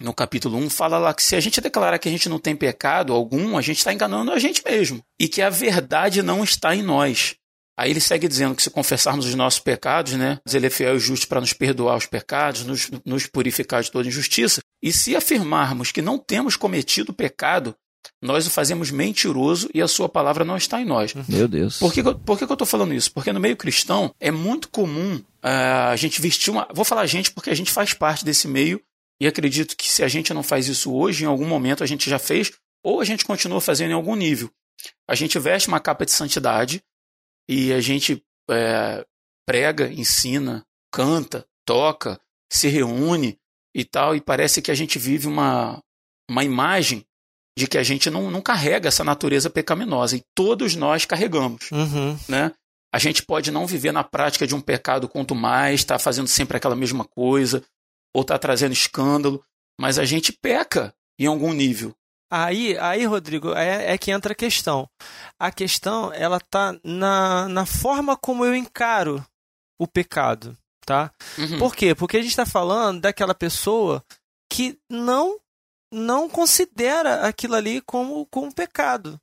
no 0.00 0.14
capítulo 0.14 0.56
1, 0.58 0.70
fala 0.70 0.98
lá 0.98 1.12
que 1.12 1.22
se 1.22 1.34
a 1.34 1.40
gente 1.40 1.60
declarar 1.60 1.98
que 1.98 2.08
a 2.08 2.12
gente 2.12 2.28
não 2.28 2.38
tem 2.38 2.54
pecado 2.54 3.12
algum, 3.12 3.56
a 3.56 3.60
gente 3.60 3.78
está 3.78 3.92
enganando 3.92 4.32
a 4.32 4.38
gente 4.38 4.62
mesmo. 4.64 5.02
E 5.18 5.28
que 5.28 5.42
a 5.42 5.50
verdade 5.50 6.22
não 6.22 6.44
está 6.44 6.74
em 6.74 6.82
nós. 6.82 7.34
Aí 7.78 7.90
ele 7.90 8.00
segue 8.00 8.26
dizendo 8.26 8.56
que 8.56 8.62
se 8.62 8.70
confessarmos 8.70 9.24
os 9.24 9.34
nossos 9.36 9.60
pecados, 9.60 10.14
né? 10.14 10.40
Ele 10.52 10.66
é 10.66 10.70
fiel 10.70 10.96
e 10.96 10.98
justo 10.98 11.28
para 11.28 11.40
nos 11.40 11.52
perdoar 11.52 11.96
os 11.96 12.06
pecados, 12.06 12.64
nos, 12.64 12.90
nos 13.04 13.26
purificar 13.26 13.82
de 13.82 13.90
toda 13.90 14.08
injustiça. 14.08 14.60
E 14.82 14.92
se 14.92 15.14
afirmarmos 15.14 15.92
que 15.92 16.02
não 16.02 16.18
temos 16.18 16.56
cometido 16.56 17.12
pecado, 17.12 17.76
nós 18.20 18.46
o 18.46 18.50
fazemos 18.50 18.90
mentiroso 18.90 19.68
e 19.72 19.80
a 19.80 19.86
sua 19.86 20.08
palavra 20.08 20.44
não 20.44 20.56
está 20.56 20.80
em 20.80 20.84
nós. 20.84 21.14
Meu 21.28 21.46
Deus. 21.46 21.78
Por 21.78 21.92
que, 21.92 22.02
por 22.02 22.36
que, 22.36 22.44
eu 22.44 22.52
estou 22.52 22.66
falando 22.66 22.94
isso? 22.94 23.12
Porque 23.12 23.32
no 23.32 23.38
meio 23.38 23.56
cristão 23.56 24.12
é 24.18 24.30
muito 24.30 24.68
comum 24.68 25.20
ah, 25.40 25.90
a 25.90 25.96
gente 25.96 26.20
vestir 26.20 26.50
uma. 26.50 26.66
Vou 26.74 26.84
falar 26.84 27.06
gente 27.06 27.30
porque 27.30 27.50
a 27.50 27.54
gente 27.54 27.70
faz 27.70 27.92
parte 27.94 28.24
desse 28.24 28.48
meio 28.48 28.80
e 29.20 29.26
acredito 29.26 29.76
que 29.76 29.88
se 29.88 30.02
a 30.02 30.08
gente 30.08 30.32
não 30.32 30.42
faz 30.42 30.68
isso 30.68 30.94
hoje, 30.94 31.24
em 31.24 31.26
algum 31.26 31.46
momento 31.46 31.82
a 31.82 31.86
gente 31.86 32.08
já 32.08 32.18
fez, 32.18 32.52
ou 32.82 33.00
a 33.00 33.04
gente 33.04 33.24
continua 33.24 33.60
fazendo 33.60 33.90
em 33.90 33.94
algum 33.94 34.14
nível. 34.14 34.50
A 35.08 35.14
gente 35.14 35.38
veste 35.38 35.68
uma 35.68 35.80
capa 35.80 36.04
de 36.04 36.12
santidade 36.12 36.82
e 37.48 37.72
a 37.72 37.80
gente 37.80 38.22
é, 38.50 39.04
prega, 39.46 39.88
ensina, 39.88 40.64
canta, 40.92 41.44
toca, 41.66 42.20
se 42.50 42.68
reúne 42.68 43.38
e 43.74 43.84
tal, 43.84 44.14
e 44.14 44.20
parece 44.20 44.62
que 44.62 44.70
a 44.70 44.74
gente 44.74 44.98
vive 44.98 45.26
uma, 45.26 45.82
uma 46.30 46.44
imagem 46.44 47.04
de 47.58 47.66
que 47.66 47.76
a 47.76 47.82
gente 47.82 48.08
não, 48.08 48.30
não 48.30 48.40
carrega 48.40 48.88
essa 48.88 49.02
natureza 49.02 49.50
pecaminosa 49.50 50.16
e 50.16 50.22
todos 50.34 50.76
nós 50.76 51.04
carregamos 51.04 51.70
Uhum. 51.72 52.16
né? 52.28 52.52
A 52.94 52.98
gente 52.98 53.22
pode 53.22 53.50
não 53.50 53.66
viver 53.66 53.92
na 53.92 54.02
prática 54.02 54.46
de 54.46 54.54
um 54.54 54.60
pecado 54.62 55.08
quanto 55.08 55.34
mais, 55.34 55.80
estar 55.80 55.98
fazendo 55.98 56.26
sempre 56.26 56.56
aquela 56.56 56.74
mesma 56.74 57.04
coisa, 57.04 57.62
ou 58.14 58.22
estar 58.22 58.38
trazendo 58.38 58.72
escândalo, 58.72 59.44
mas 59.80 59.98
a 59.98 60.04
gente 60.04 60.32
peca 60.32 60.94
em 61.18 61.26
algum 61.26 61.52
nível. 61.52 61.94
Aí, 62.30 62.76
aí, 62.78 63.06
Rodrigo, 63.06 63.54
é, 63.54 63.92
é 63.92 63.98
que 63.98 64.10
entra 64.10 64.32
a 64.32 64.36
questão. 64.36 64.88
A 65.38 65.50
questão, 65.50 66.12
ela 66.12 66.38
tá 66.38 66.78
na, 66.84 67.48
na 67.48 67.64
forma 67.64 68.16
como 68.16 68.44
eu 68.44 68.54
encaro 68.54 69.24
o 69.78 69.86
pecado, 69.86 70.56
tá? 70.84 71.10
Uhum. 71.38 71.58
Por 71.58 71.74
quê? 71.74 71.94
Porque 71.94 72.18
a 72.18 72.20
gente 72.20 72.30
está 72.30 72.44
falando 72.44 73.00
daquela 73.00 73.34
pessoa 73.34 74.04
que 74.50 74.78
não 74.90 75.38
não 75.90 76.28
considera 76.28 77.26
aquilo 77.26 77.54
ali 77.54 77.80
como, 77.80 78.26
como 78.26 78.54
pecado, 78.54 79.18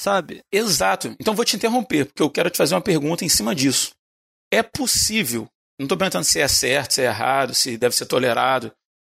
sabe? 0.00 0.42
Exato. 0.50 1.14
Então 1.20 1.34
vou 1.34 1.44
te 1.44 1.56
interromper, 1.56 2.06
porque 2.06 2.22
eu 2.22 2.30
quero 2.30 2.48
te 2.48 2.56
fazer 2.56 2.74
uma 2.74 2.80
pergunta 2.80 3.22
em 3.22 3.28
cima 3.28 3.54
disso. 3.54 3.94
É 4.50 4.62
possível, 4.62 5.46
não 5.78 5.84
estou 5.84 5.98
perguntando 5.98 6.24
se 6.24 6.40
é 6.40 6.48
certo, 6.48 6.94
se 6.94 7.02
é 7.02 7.06
errado, 7.06 7.54
se 7.54 7.76
deve 7.76 7.94
ser 7.94 8.06
tolerado, 8.06 8.72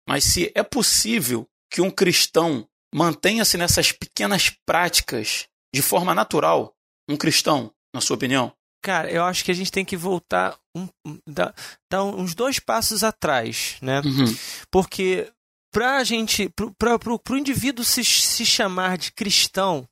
mas 0.08 0.24
se 0.24 0.50
é 0.54 0.62
possível 0.62 1.46
que 1.70 1.80
um 1.80 1.90
cristão 1.90 2.66
mantenha-se 2.94 3.58
nessas 3.58 3.92
pequenas 3.92 4.50
práticas 4.64 5.46
de 5.74 5.82
forma 5.82 6.14
natural, 6.14 6.74
um 7.08 7.16
cristão, 7.16 7.72
na 7.94 8.00
sua 8.00 8.16
opinião? 8.16 8.52
Cara, 8.82 9.10
eu 9.10 9.24
acho 9.24 9.44
que 9.44 9.50
a 9.50 9.54
gente 9.54 9.72
tem 9.72 9.84
que 9.84 9.96
voltar 9.96 10.56
um, 10.74 10.88
dar, 11.26 11.54
dar 11.90 12.04
uns 12.04 12.34
dois 12.34 12.58
passos 12.58 13.02
atrás, 13.02 13.76
né? 13.82 14.00
Uhum. 14.00 14.36
Porque 14.70 15.30
para 15.72 15.96
a 15.98 16.04
gente, 16.04 16.48
para 16.78 16.96
o 17.12 17.36
indivíduo 17.36 17.84
se, 17.84 18.04
se 18.04 18.46
chamar 18.46 18.96
de 18.96 19.12
cristão 19.12 19.86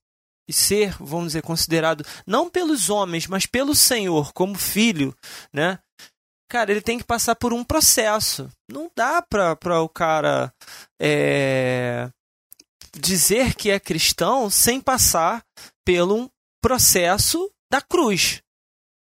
e 0.49 0.53
ser, 0.53 0.97
vamos 1.01 1.29
dizer, 1.29 1.43
considerado 1.43 2.05
não 2.27 2.49
pelos 2.49 2.89
homens, 2.89 3.27
mas 3.27 3.47
pelo 3.47 3.75
Senhor 3.75 4.33
como 4.33 4.55
filho, 4.55 5.15
né? 5.53 5.79
Cara, 6.55 6.71
ele 6.71 6.81
tem 6.81 6.99
que 6.99 7.05
passar 7.05 7.35
por 7.35 7.53
um 7.53 7.65
processo. 7.65 8.49
Não 8.71 8.89
dá 8.95 9.21
para 9.21 9.83
o 9.83 9.89
cara 9.89 10.55
é, 11.03 12.09
dizer 12.97 13.57
que 13.57 13.73
é 13.73 13.81
cristão 13.81 14.49
sem 14.49 14.81
passar 14.81 15.45
pelo 15.85 16.15
um 16.15 16.31
processo 16.63 17.51
da 17.69 17.81
cruz. 17.81 18.41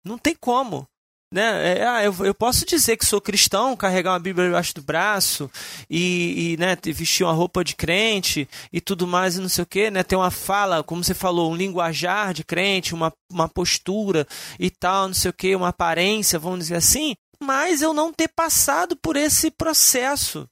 Não 0.06 0.18
tem 0.18 0.34
como. 0.34 0.88
Né? 1.36 1.80
É, 1.80 1.86
ah, 1.86 2.02
eu, 2.02 2.16
eu 2.24 2.34
posso 2.34 2.66
dizer 2.66 2.96
que 2.96 3.06
sou 3.06 3.20
cristão, 3.20 3.76
carregar 3.76 4.14
uma 4.14 4.20
Bíblia 4.20 4.48
debaixo 4.48 4.74
do 4.76 4.82
braço 4.82 5.52
e, 5.90 6.54
e, 6.54 6.58
né, 6.58 6.78
vestir 6.94 7.26
uma 7.26 7.34
roupa 7.34 7.62
de 7.62 7.76
crente 7.76 8.48
e 8.72 8.80
tudo 8.80 9.06
mais 9.06 9.36
e 9.36 9.42
não 9.42 9.50
sei 9.50 9.64
o 9.64 9.68
que, 9.68 9.92
né? 9.92 10.04
Ter 10.04 10.16
uma 10.16 10.32
fala, 10.32 10.82
como 10.82 11.04
você 11.04 11.14
falou, 11.14 11.52
um 11.52 11.56
linguajar 11.56 12.34
de 12.34 12.46
crente, 12.46 12.94
uma, 12.94 13.12
uma 13.30 13.50
postura 13.50 14.26
e 14.58 14.70
tal, 14.70 15.08
não 15.08 15.14
sei 15.14 15.30
o 15.30 15.34
que, 15.34 15.54
uma 15.54 15.68
aparência, 15.68 16.40
vamos 16.40 16.60
dizer 16.60 16.76
assim, 16.76 17.16
mas 17.46 17.82
eu 17.82 17.94
não 17.94 18.12
ter 18.12 18.28
passado 18.28 18.98
por 18.98 19.16
esse 19.16 19.52
processo 19.52 20.50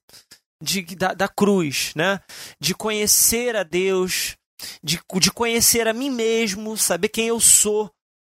de, 0.61 0.81
da, 0.95 1.13
da 1.13 1.27
cruz, 1.27 1.91
né? 1.95 2.21
De 2.59 2.73
conhecer 2.75 3.55
a 3.55 3.63
Deus, 3.63 4.37
de, 4.83 5.01
de 5.19 5.31
conhecer 5.31 5.87
a 5.87 5.93
mim 5.93 6.09
mesmo, 6.09 6.77
saber 6.77 7.09
quem 7.09 7.27
eu 7.27 7.39
sou, 7.39 7.91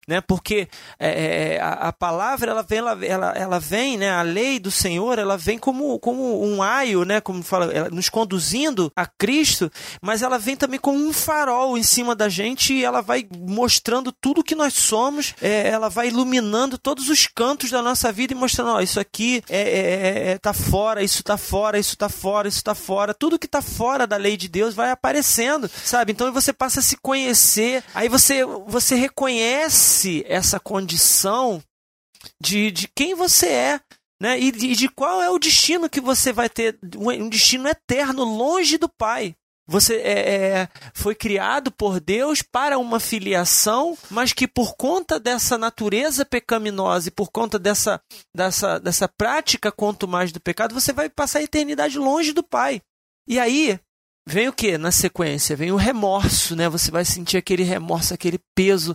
né? 0.07 0.21
Porque 0.21 0.69
é, 0.99 1.55
é, 1.55 1.61
a, 1.61 1.89
a 1.89 1.93
palavra 1.93 2.51
ela 2.51 2.63
vem, 2.63 2.79
ela, 2.79 3.05
ela, 3.05 3.31
ela 3.33 3.61
vem, 3.61 3.97
né? 3.97 4.11
A 4.11 4.23
lei 4.23 4.59
do 4.59 4.71
Senhor 4.71 5.19
ela 5.19 5.37
vem 5.37 5.59
como, 5.59 5.99
como 5.99 6.45
um 6.45 6.63
aio, 6.63 7.05
né? 7.05 7.21
Como 7.21 7.43
fala, 7.43 7.89
nos 7.91 8.09
conduzindo 8.09 8.93
a 8.95 9.07
Cristo, 9.07 9.71
mas 10.03 10.23
ela 10.23 10.39
vem 10.39 10.57
também 10.57 10.79
como 10.79 10.99
um 10.99 11.13
farol 11.13 11.77
em 11.79 11.83
cima 11.83 12.15
da 12.15 12.29
gente 12.29 12.73
e 12.73 12.85
ela 12.85 13.01
vai 13.01 13.27
mostrando 13.39 14.13
tudo 14.13 14.45
que 14.45 14.55
nós 14.55 14.75
somos, 14.75 15.35
é, 15.41 15.69
ela 15.69 15.89
vai 15.89 16.09
iluminando 16.09 16.79
todos 16.79 17.09
os 17.09 17.27
cantos 17.27 17.71
da 17.71 17.83
nossa 17.83 18.13
vida 18.13 18.33
e 18.33 18.37
mostrando, 18.37 18.71
ó, 18.71 18.81
isso 18.81 19.01
aqui 19.01 19.43
é, 19.49 19.61
é, 19.61 19.69
é, 19.69 20.31
é- 20.33 20.39
tá 20.39 20.53
fora, 20.53 21.03
isso 21.03 21.23
tá 21.23 21.37
fora, 21.37 21.79
isso 21.79 21.97
tá 21.97 22.09
fora, 22.09 22.49
isso 22.49 22.63
tá 22.63 22.75
fora, 22.75 23.15
tudo 23.15 23.39
que 23.39 23.49
tá 23.49 23.63
fora 23.63 24.07
da 24.07 24.17
lei 24.17 24.37
de 24.37 24.49
Deus 24.49 24.75
vai 24.75 24.91
aparecendo, 24.91 25.71
sabe? 25.85 26.13
Então 26.13 26.33
você 26.33 26.53
passa 26.53 26.81
a 26.81 26.83
se 26.83 26.97
conhecer, 26.97 27.83
aí 27.95 28.09
você, 28.09 28.45
você 28.67 28.95
reconhece 28.95 29.94
essa 30.27 30.59
condição 30.61 31.63
de, 32.41 32.71
de 32.71 32.89
quem 32.89 33.15
você 33.15 33.49
é. 33.49 33.81
Né? 34.21 34.39
E, 34.41 34.53
de, 34.53 34.75
de 34.75 34.89
qual 34.89 35.21
é 35.21 35.29
o 35.29 35.39
destino 35.39 35.91
que 35.91 36.01
você 36.01 36.33
vai 36.33 36.49
ter, 36.49 36.79
um 36.97 37.29
destino 37.29 37.69
eterno, 37.69 38.25
longe 38.25 38.79
do 38.79 38.89
Pai. 38.89 39.35
Você 39.67 39.97
é, 39.97 40.35
é, 40.35 40.69
foi 40.93 41.15
criado 41.15 41.71
por 41.73 41.99
Deus 41.99 42.43
para 42.43 42.79
uma 42.79 43.01
filiação, 43.01 43.97
mas 44.11 44.33
que 44.33 44.47
por 44.47 44.77
conta 44.77 45.19
dessa 45.19 45.57
natureza 45.57 46.25
pecaminosa 46.25 47.09
e 47.09 47.11
por 47.11 47.31
conta 47.31 47.59
dessa, 47.59 48.01
dessa, 48.35 48.79
dessa 48.79 49.09
prática 49.09 49.73
quanto 49.73 50.07
mais 50.07 50.33
do 50.33 50.41
pecado, 50.41 50.75
você 50.75 50.93
vai 50.93 51.09
passar 51.09 51.39
a 51.39 51.45
eternidade 51.45 51.99
longe 51.99 52.33
do 52.33 52.43
Pai. 52.43 52.83
E 53.27 53.41
aí 53.41 53.81
vem 54.27 54.49
o 54.49 54.53
que 54.53 54.79
na 54.79 54.91
sequência? 54.91 55.57
Vem 55.57 55.73
o 55.73 55.77
remorso, 55.77 56.57
né? 56.57 56.69
Você 56.69 56.91
vai 56.91 57.05
sentir 57.05 57.37
aquele 57.37 57.63
remorso, 57.63 58.15
aquele 58.15 58.39
peso. 58.55 58.95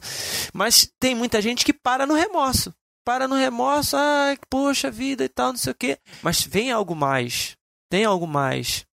Mas 0.53 0.89
tem 0.99 1.15
muita 1.15 1.41
gente 1.41 1.65
que 1.65 1.73
para 1.73 2.05
no 2.05 2.13
remorso 2.13 2.73
para 3.09 3.27
no 3.27 3.35
remorso, 3.35 3.97
ah, 3.97 4.35
poxa 4.51 4.91
vida 4.91 5.23
e 5.23 5.27
tal, 5.29 5.47
não 5.47 5.57
sei 5.57 5.71
o 5.71 5.75
quê. 5.75 5.97
Mas 6.21 6.43
vem 6.43 6.71
algo 6.71 6.95
mais. 6.95 7.57
Tem 7.89 8.05
algo 8.05 8.27
mais. 8.27 8.85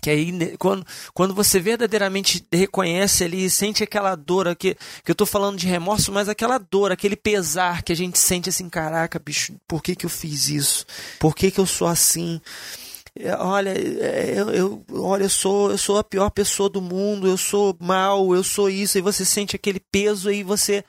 Que 0.00 0.08
aí, 0.08 0.56
quando, 0.56 0.86
quando 1.12 1.34
você 1.34 1.58
verdadeiramente 1.58 2.46
reconhece 2.52 3.24
ali, 3.24 3.50
sente 3.50 3.82
aquela 3.82 4.14
dor 4.14 4.46
aqui, 4.46 4.76
que 5.04 5.10
eu 5.10 5.16
tô 5.16 5.26
falando 5.26 5.58
de 5.58 5.66
remorso, 5.66 6.12
mas 6.12 6.28
aquela 6.28 6.58
dor, 6.58 6.92
aquele 6.92 7.16
pesar 7.16 7.82
que 7.82 7.92
a 7.92 7.96
gente 7.96 8.20
sente 8.20 8.48
assim, 8.48 8.68
caraca, 8.68 9.18
bicho, 9.18 9.54
por 9.66 9.82
que 9.82 9.96
que 9.96 10.06
eu 10.06 10.10
fiz 10.10 10.48
isso? 10.48 10.86
Por 11.18 11.34
que 11.34 11.50
que 11.50 11.58
eu 11.58 11.66
sou 11.66 11.88
assim? 11.88 12.40
É, 13.18 13.34
olha, 13.36 13.70
é, 13.70 14.38
eu, 14.38 14.50
eu, 14.50 14.84
olha, 14.92 15.24
eu 15.24 15.30
sou, 15.30 15.70
eu 15.70 15.78
sou 15.78 15.98
a 15.98 16.04
pior 16.04 16.30
pessoa 16.30 16.68
do 16.68 16.82
mundo, 16.82 17.26
eu 17.26 17.36
sou 17.36 17.76
mal, 17.80 18.34
eu 18.34 18.44
sou 18.44 18.68
isso, 18.68 18.98
e 18.98 19.00
você 19.00 19.24
sente 19.24 19.56
aquele 19.56 19.80
peso 19.92 20.30
e 20.30 20.42
você. 20.42 20.84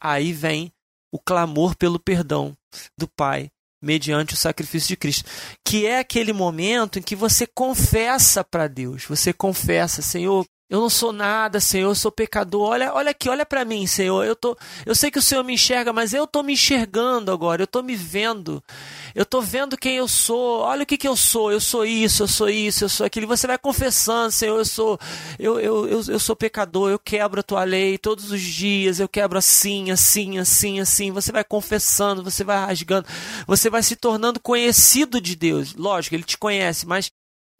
Aí 0.00 0.32
vem 0.32 0.72
o 1.12 1.18
clamor 1.18 1.76
pelo 1.76 1.98
perdão 1.98 2.56
do 2.98 3.06
Pai 3.06 3.50
mediante 3.82 4.34
o 4.34 4.36
sacrifício 4.36 4.88
de 4.88 4.96
Cristo, 4.96 5.28
que 5.64 5.86
é 5.86 6.00
aquele 6.00 6.32
momento 6.32 6.98
em 6.98 7.02
que 7.02 7.16
você 7.16 7.46
confessa 7.46 8.44
para 8.44 8.68
Deus, 8.68 9.06
você 9.06 9.32
confessa, 9.32 10.02
Senhor, 10.02 10.44
eu 10.70 10.80
não 10.80 10.88
sou 10.88 11.12
nada, 11.12 11.58
Senhor, 11.58 11.90
eu 11.90 11.94
sou 11.96 12.12
pecador. 12.12 12.68
Olha, 12.70 12.94
olha 12.94 13.10
aqui, 13.10 13.28
olha 13.28 13.44
para 13.44 13.64
mim, 13.64 13.88
Senhor. 13.88 14.24
Eu 14.24 14.36
tô, 14.36 14.56
eu 14.86 14.94
sei 14.94 15.10
que 15.10 15.18
o 15.18 15.22
Senhor 15.22 15.42
me 15.42 15.54
enxerga, 15.54 15.92
mas 15.92 16.14
eu 16.14 16.28
tô 16.28 16.44
me 16.44 16.52
enxergando 16.52 17.32
agora. 17.32 17.64
Eu 17.64 17.66
tô 17.66 17.82
me 17.82 17.96
vendo. 17.96 18.62
Eu 19.12 19.26
tô 19.26 19.42
vendo 19.42 19.76
quem 19.76 19.96
eu 19.96 20.06
sou. 20.06 20.60
Olha 20.60 20.84
o 20.84 20.86
que 20.86 20.96
que 20.96 21.08
eu 21.08 21.16
sou. 21.16 21.50
Eu 21.50 21.60
sou 21.60 21.84
isso, 21.84 22.22
eu 22.22 22.28
sou 22.28 22.48
isso, 22.48 22.84
eu 22.84 22.88
sou 22.88 23.04
aquilo. 23.04 23.24
E 23.24 23.26
você 23.26 23.48
vai 23.48 23.58
confessando, 23.58 24.30
Senhor, 24.30 24.58
eu 24.58 24.64
sou, 24.64 24.96
eu, 25.40 25.58
eu, 25.58 25.88
eu, 25.88 26.02
eu 26.06 26.20
sou 26.20 26.36
pecador. 26.36 26.88
Eu 26.88 27.00
quebro 27.00 27.40
a 27.40 27.42
tua 27.42 27.64
lei 27.64 27.98
todos 27.98 28.30
os 28.30 28.40
dias. 28.40 29.00
Eu 29.00 29.08
quebro 29.08 29.38
assim, 29.38 29.90
assim, 29.90 30.38
assim, 30.38 30.78
assim. 30.78 31.10
Você 31.10 31.32
vai 31.32 31.42
confessando, 31.42 32.22
você 32.22 32.44
vai 32.44 32.64
rasgando, 32.64 33.08
você 33.44 33.68
vai 33.68 33.82
se 33.82 33.96
tornando 33.96 34.38
conhecido 34.38 35.20
de 35.20 35.34
Deus. 35.34 35.74
Lógico, 35.74 36.14
Ele 36.14 36.22
te 36.22 36.38
conhece, 36.38 36.86
mas 36.86 37.10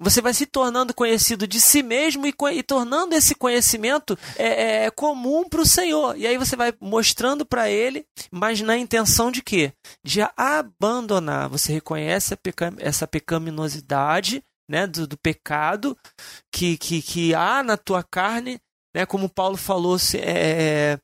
você 0.01 0.23
vai 0.23 0.33
se 0.33 0.47
tornando 0.47 0.95
conhecido 0.95 1.47
de 1.47 1.61
si 1.61 1.83
mesmo 1.83 2.27
e, 2.27 2.35
e 2.55 2.63
tornando 2.63 3.15
esse 3.15 3.35
conhecimento 3.35 4.19
é, 4.37 4.85
é 4.85 4.91
comum 4.91 5.47
para 5.47 5.61
o 5.61 5.67
Senhor. 5.67 6.17
E 6.17 6.27
aí 6.27 6.39
você 6.39 6.57
vai 6.57 6.73
mostrando 6.81 7.45
para 7.45 7.69
ele, 7.69 8.07
mas 8.31 8.63
na 8.63 8.79
intenção 8.79 9.31
de 9.31 9.43
quê? 9.43 9.73
De 10.03 10.21
abandonar. 10.37 11.51
Você 11.51 11.73
reconhece 11.73 12.35
essa 12.79 13.07
pecaminosidade 13.07 14.43
né, 14.69 14.87
do, 14.87 15.07
do, 15.07 15.19
pecado 15.19 15.99
que, 16.51 16.79
que, 16.79 17.03
que 17.03 17.35
há 17.35 17.63
na 17.63 17.77
tua 17.77 18.05
carne, 18.05 18.61
né, 18.95 19.07
como 19.07 19.29
Paulo 19.29 19.57
falou, 19.57 19.97
é, 20.15 20.99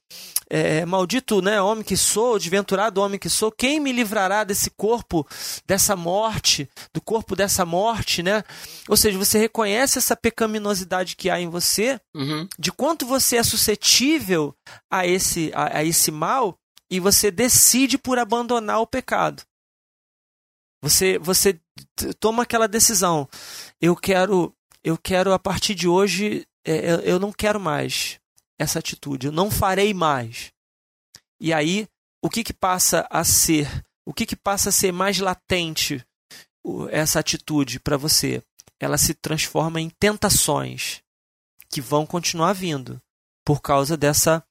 é, 0.49 0.85
maldito 0.85 1.41
né, 1.41 1.61
homem 1.61 1.85
que 1.85 1.97
sou, 1.97 2.39
desventurado 2.39 3.01
homem 3.01 3.19
que 3.19 3.29
sou, 3.29 3.51
quem 3.51 3.81
me 3.81 3.93
livrará 3.93 4.45
desse 4.45 4.71
corpo, 4.71 5.27
dessa 5.67 5.95
morte, 5.97 6.69
do 6.93 7.01
corpo 7.01 7.37
dessa 7.37 7.65
morte, 7.65 8.23
né? 8.23 8.43
Ou 8.89 8.97
seja, 8.97 9.19
você 9.19 9.39
reconhece 9.39 9.99
essa 9.99 10.17
pecaminosidade 10.17 11.17
que 11.17 11.31
há 11.31 11.41
em 11.41 11.49
você, 11.49 12.01
uhum. 12.15 12.49
de 12.59 12.73
quanto 12.73 13.07
você 13.07 13.37
é 13.37 13.43
suscetível 13.43 14.55
a 14.91 15.07
esse, 15.07 15.51
a, 15.55 15.79
a 15.79 15.85
esse 15.85 16.11
mal, 16.11 16.59
e 16.91 17.01
você 17.01 17.31
decide 17.31 17.99
por 17.99 18.19
abandonar 18.19 18.81
o 18.81 18.87
pecado. 18.87 19.43
Você, 20.83 21.19
você 21.19 21.61
toma 22.21 22.45
aquela 22.45 22.69
decisão. 22.69 23.29
Eu 23.81 23.97
quero, 23.97 24.55
eu 24.85 24.97
quero 24.97 25.33
a 25.33 25.39
partir 25.39 25.75
de 25.75 25.89
hoje, 25.89 26.47
é, 26.56 26.56
eu 26.67 27.21
não 27.21 27.33
quero 27.33 27.61
mais 27.61 28.19
essa 28.59 28.79
atitude, 28.79 29.27
eu 29.27 29.33
não 29.33 29.51
farei 29.51 29.95
mais. 29.95 30.53
E 31.41 31.53
aí, 31.53 31.87
o 32.23 32.31
que, 32.31 32.43
que 32.43 32.53
passa 32.53 33.07
a 33.11 33.23
ser? 33.23 33.69
O 34.05 34.13
que, 34.13 34.27
que 34.27 34.37
passa 34.37 34.71
a 34.71 34.73
ser 34.73 34.93
mais 34.93 35.19
latente 35.19 36.05
essa 36.91 37.21
atitude 37.21 37.79
para 37.79 37.97
você? 37.97 38.43
Ela 38.81 38.99
se 38.99 39.15
transforma 39.15 39.81
em 39.81 39.91
tentações 39.91 41.03
que 41.69 41.81
vão 41.81 42.07
continuar 42.07 42.53
vindo 42.53 43.01
por 43.45 43.61
causa 43.61 43.97
dessa 43.97 44.43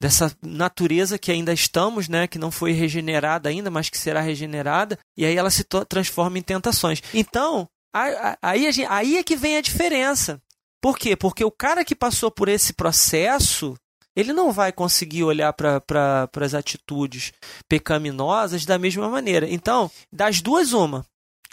dessa 0.00 0.32
natureza 0.40 1.18
que 1.18 1.32
ainda 1.32 1.52
estamos, 1.52 2.08
né, 2.08 2.28
que 2.28 2.38
não 2.38 2.52
foi 2.52 2.70
regenerada 2.70 3.48
ainda, 3.48 3.68
mas 3.68 3.90
que 3.90 3.98
será 3.98 4.20
regenerada, 4.20 4.96
e 5.16 5.24
aí 5.26 5.36
ela 5.36 5.50
se 5.50 5.64
transforma 5.88 6.38
em 6.38 6.42
tentações. 6.42 7.02
Então, 7.12 7.68
aí, 7.92 8.64
aí 8.88 9.16
é 9.16 9.24
que 9.24 9.34
vem 9.34 9.56
a 9.56 9.60
diferença. 9.60 10.40
Por 10.80 10.98
quê? 10.98 11.16
Porque 11.16 11.44
o 11.44 11.50
cara 11.50 11.84
que 11.84 11.94
passou 11.94 12.30
por 12.30 12.48
esse 12.48 12.72
processo, 12.72 13.76
ele 14.14 14.32
não 14.32 14.52
vai 14.52 14.72
conseguir 14.72 15.24
olhar 15.24 15.52
para 15.52 15.80
pra, 15.80 16.28
as 16.40 16.54
atitudes 16.54 17.32
pecaminosas 17.68 18.64
da 18.64 18.78
mesma 18.78 19.08
maneira. 19.08 19.48
Então, 19.48 19.90
das 20.12 20.40
duas, 20.40 20.72
uma. 20.72 21.04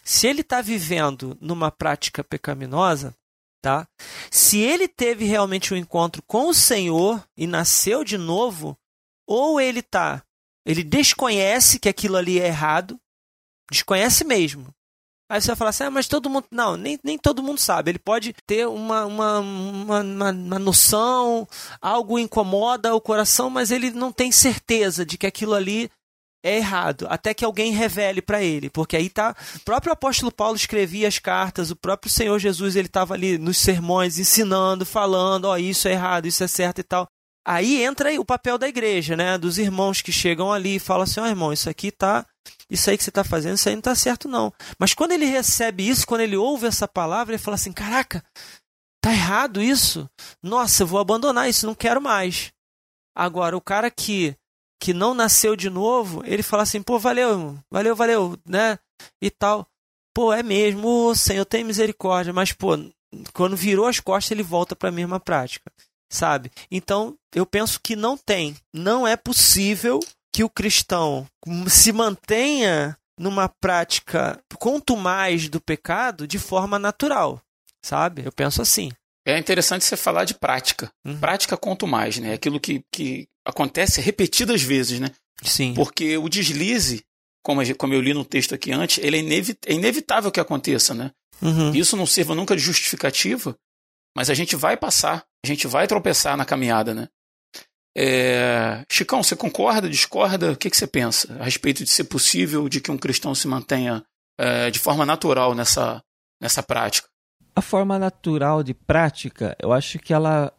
Se 0.04 0.28
ele 0.28 0.42
está 0.42 0.62
vivendo 0.62 1.36
numa 1.42 1.72
prática 1.72 2.24
pecaminosa, 2.24 3.16
tá? 3.62 3.88
Se 4.30 4.60
ele 4.60 4.88
teve 4.88 5.26
realmente 5.26 5.74
um 5.74 5.78
encontro 5.78 6.22
com 6.28 6.48
o 6.48 6.54
Senhor 6.54 7.24
e 7.36 7.48
nasceu 7.48 8.04
de 8.04 8.18
novo, 8.18 8.78
ou 9.28 9.60
ele 9.60 9.82
tá, 9.82 10.24
ele 10.64 10.84
desconhece 10.84 11.80
que 11.80 11.90
aquilo 11.90 12.18
ali 12.18 12.40
é 12.40 12.46
errado, 12.46 13.00
desconhece 13.72 14.24
mesmo. 14.24 14.68
Aí 15.30 15.42
você 15.42 15.48
vai 15.48 15.56
falar 15.56 15.70
assim, 15.72 15.84
ah, 15.86 15.92
mas 15.92 16.08
todo 16.08 16.30
mundo. 16.30 16.46
Não, 16.52 16.78
nem, 16.78 17.00
nem 17.04 17.18
todo 17.18 17.42
mundo 17.42 17.60
sabe. 17.60 17.92
Ele 17.92 18.00
pode 18.00 18.34
ter 18.46 18.68
uma, 18.68 19.06
uma, 19.06 19.40
uma, 19.40 20.02
uma, 20.02 20.60
noção, 20.60 21.48
algo 21.82 22.20
incomoda 22.20 22.94
o 22.94 23.02
coração, 23.02 23.50
mas 23.50 23.72
ele 23.72 23.90
não 23.92 24.12
tem 24.12 24.32
certeza 24.32 25.06
de 25.06 25.18
que 25.18 25.26
aquilo 25.26 25.56
ali 25.56 25.90
é 26.46 26.58
errado, 26.58 27.08
até 27.10 27.34
que 27.34 27.44
alguém 27.44 27.72
revele 27.72 28.22
para 28.22 28.44
ele, 28.44 28.70
porque 28.70 28.96
aí 28.96 29.10
tá, 29.10 29.36
o 29.56 29.60
próprio 29.62 29.92
apóstolo 29.92 30.32
Paulo 30.32 30.56
escrevia 30.56 31.08
as 31.08 31.18
cartas, 31.18 31.72
o 31.72 31.76
próprio 31.76 32.12
Senhor 32.12 32.38
Jesus, 32.38 32.76
ele 32.76 32.86
estava 32.86 33.16
ali 33.16 33.40
nos 33.40 33.58
sermões 33.58 34.20
ensinando, 34.20 34.86
falando, 34.86 35.46
ó, 35.46 35.54
oh, 35.54 35.58
isso 35.58 35.88
é 35.88 35.94
errado, 35.94 36.28
isso 36.28 36.44
é 36.44 36.48
certo 36.48 36.82
e 36.82 36.84
tal. 36.84 37.08
Aí 37.44 37.84
entra 37.84 38.14
o 38.22 38.26
papel 38.26 38.60
da 38.60 38.68
igreja, 38.68 39.16
né, 39.16 39.40
dos 39.40 39.58
irmãos 39.58 40.04
que 40.04 40.12
chegam 40.12 40.54
ali 40.54 40.76
e 40.76 40.80
falam 40.80 41.02
assim, 41.02 41.20
ó, 41.20 41.24
oh, 41.24 41.28
irmão, 41.28 41.52
isso 41.52 41.68
aqui 41.68 41.92
tá 41.92 42.24
isso 42.70 42.90
aí 42.90 42.98
que 42.98 43.04
você 43.04 43.10
está 43.10 43.24
fazendo, 43.24 43.56
isso 43.56 43.70
aí 43.70 43.76
não 43.76 43.80
está 43.80 43.96
certo, 43.96 44.28
não. 44.28 44.52
Mas 44.80 44.94
quando 44.94 45.12
ele 45.12 45.26
recebe 45.26 45.88
isso, 45.88 46.08
quando 46.08 46.22
ele 46.22 46.36
ouve 46.36 46.68
essa 46.68 46.88
palavra, 46.88 47.34
ele 47.34 47.42
fala 47.42 47.56
assim: 47.56 47.72
caraca, 47.72 48.24
tá 49.02 49.12
errado 49.12 49.62
isso? 49.62 50.10
Nossa, 50.42 50.84
eu 50.84 50.88
vou 50.88 51.00
abandonar 51.00 51.50
isso, 51.50 51.66
não 51.66 51.76
quero 51.76 52.02
mais. 52.02 52.52
Agora, 53.16 53.56
o 53.56 53.62
cara 53.62 53.90
que, 53.92 54.36
que 54.82 54.94
não 54.94 55.14
nasceu 55.14 55.56
de 55.56 55.70
novo, 55.70 56.24
ele 56.26 56.44
fala 56.44 56.64
assim: 56.64 56.82
pô, 56.82 56.98
valeu, 56.98 57.58
valeu, 57.72 57.96
valeu, 57.96 58.40
né? 58.46 58.80
E 59.22 59.30
tal. 59.30 59.68
Pô, 60.14 60.34
é 60.34 60.42
mesmo, 60.42 61.10
o 61.10 61.16
Senhor 61.16 61.46
tem 61.46 61.64
misericórdia, 61.64 62.32
mas, 62.32 62.52
pô, 62.52 62.72
quando 63.34 63.56
virou 63.56 63.86
as 63.86 64.00
costas, 64.00 64.32
ele 64.32 64.44
volta 64.44 64.76
para 64.76 64.90
a 64.90 64.92
mesma 64.92 65.20
prática, 65.20 65.72
sabe? 66.10 66.52
Então, 66.72 67.18
eu 67.34 67.46
penso 67.46 67.80
que 67.82 67.96
não 67.96 68.18
tem, 68.18 68.56
não 68.74 69.06
é 69.06 69.18
possível 69.18 70.00
que 70.36 70.44
o 70.44 70.50
cristão 70.50 71.26
se 71.70 71.94
mantenha 71.94 72.98
numa 73.18 73.48
prática 73.48 74.38
quanto 74.60 74.98
mais 74.98 75.48
do 75.48 75.62
pecado 75.62 76.28
de 76.28 76.38
forma 76.38 76.78
natural, 76.78 77.42
sabe? 77.82 78.24
Eu 78.26 78.34
penso 78.34 78.62
assim. 78.62 78.92
É 79.26 79.38
interessante 79.38 79.86
você 79.86 79.96
falar 79.96 80.26
de 80.26 80.34
prática. 80.34 80.92
Uhum. 81.06 81.18
Prática 81.22 81.56
quanto 81.56 81.88
mais, 81.88 82.18
né? 82.18 82.34
Aquilo 82.34 82.60
que, 82.60 82.84
que 82.92 83.30
acontece 83.46 84.02
repetidas 84.02 84.62
vezes, 84.62 85.00
né? 85.00 85.10
Sim. 85.42 85.74
Porque 85.74 86.18
o 86.18 86.28
deslize, 86.28 87.06
como, 87.42 87.62
como 87.78 87.94
eu 87.94 88.02
li 88.02 88.14
no 88.14 88.26
texto 88.26 88.54
aqui 88.54 88.74
antes, 88.74 89.02
ele 89.02 89.16
é, 89.16 89.20
inevit 89.22 89.60
é 89.66 89.72
inevitável 89.72 90.34
que 90.34 90.42
aconteça, 90.42 90.94
né? 90.94 91.12
Uhum. 91.42 91.74
Isso 91.74 91.96
não 91.96 92.06
sirva 92.06 92.36
nunca 92.36 92.58
de 92.58 92.62
justificativa, 92.62 93.58
mas 94.14 94.30
a 94.30 94.34
gente 94.34 94.58
vai 94.58 94.76
passar, 94.76 95.26
a 95.46 95.48
gente 95.48 95.66
vai 95.66 95.88
tropeçar 95.88 96.36
na 96.36 96.44
caminhada, 96.44 96.94
né? 96.94 97.08
É... 97.96 98.84
Chicão, 98.92 99.24
você 99.24 99.36
concorda, 99.36 99.90
discorda? 99.90 100.52
O 100.52 100.58
que, 100.58 100.70
que, 100.70 100.78
você 100.78 100.88
pensa 100.88 101.36
a 101.40 101.46
respeito 101.46 101.84
de 101.84 101.90
ser 101.90 102.06
possível 102.06 102.68
de 102.68 102.82
que 102.82 102.92
um 102.92 102.98
cristão 102.98 103.34
se 103.34 103.48
mantenha 103.48 104.04
é, 104.38 104.70
de 104.70 104.80
forma 104.80 105.06
natural 105.06 105.56
nessa, 105.56 106.02
nessa 106.42 106.62
prática? 106.62 107.08
A 107.56 107.62
forma 107.62 107.98
natural 107.98 108.62
de 108.62 108.74
prática, 108.74 109.56
eu 109.62 109.72
acho 109.72 109.98
que 109.98 110.14
ela, 110.14 110.52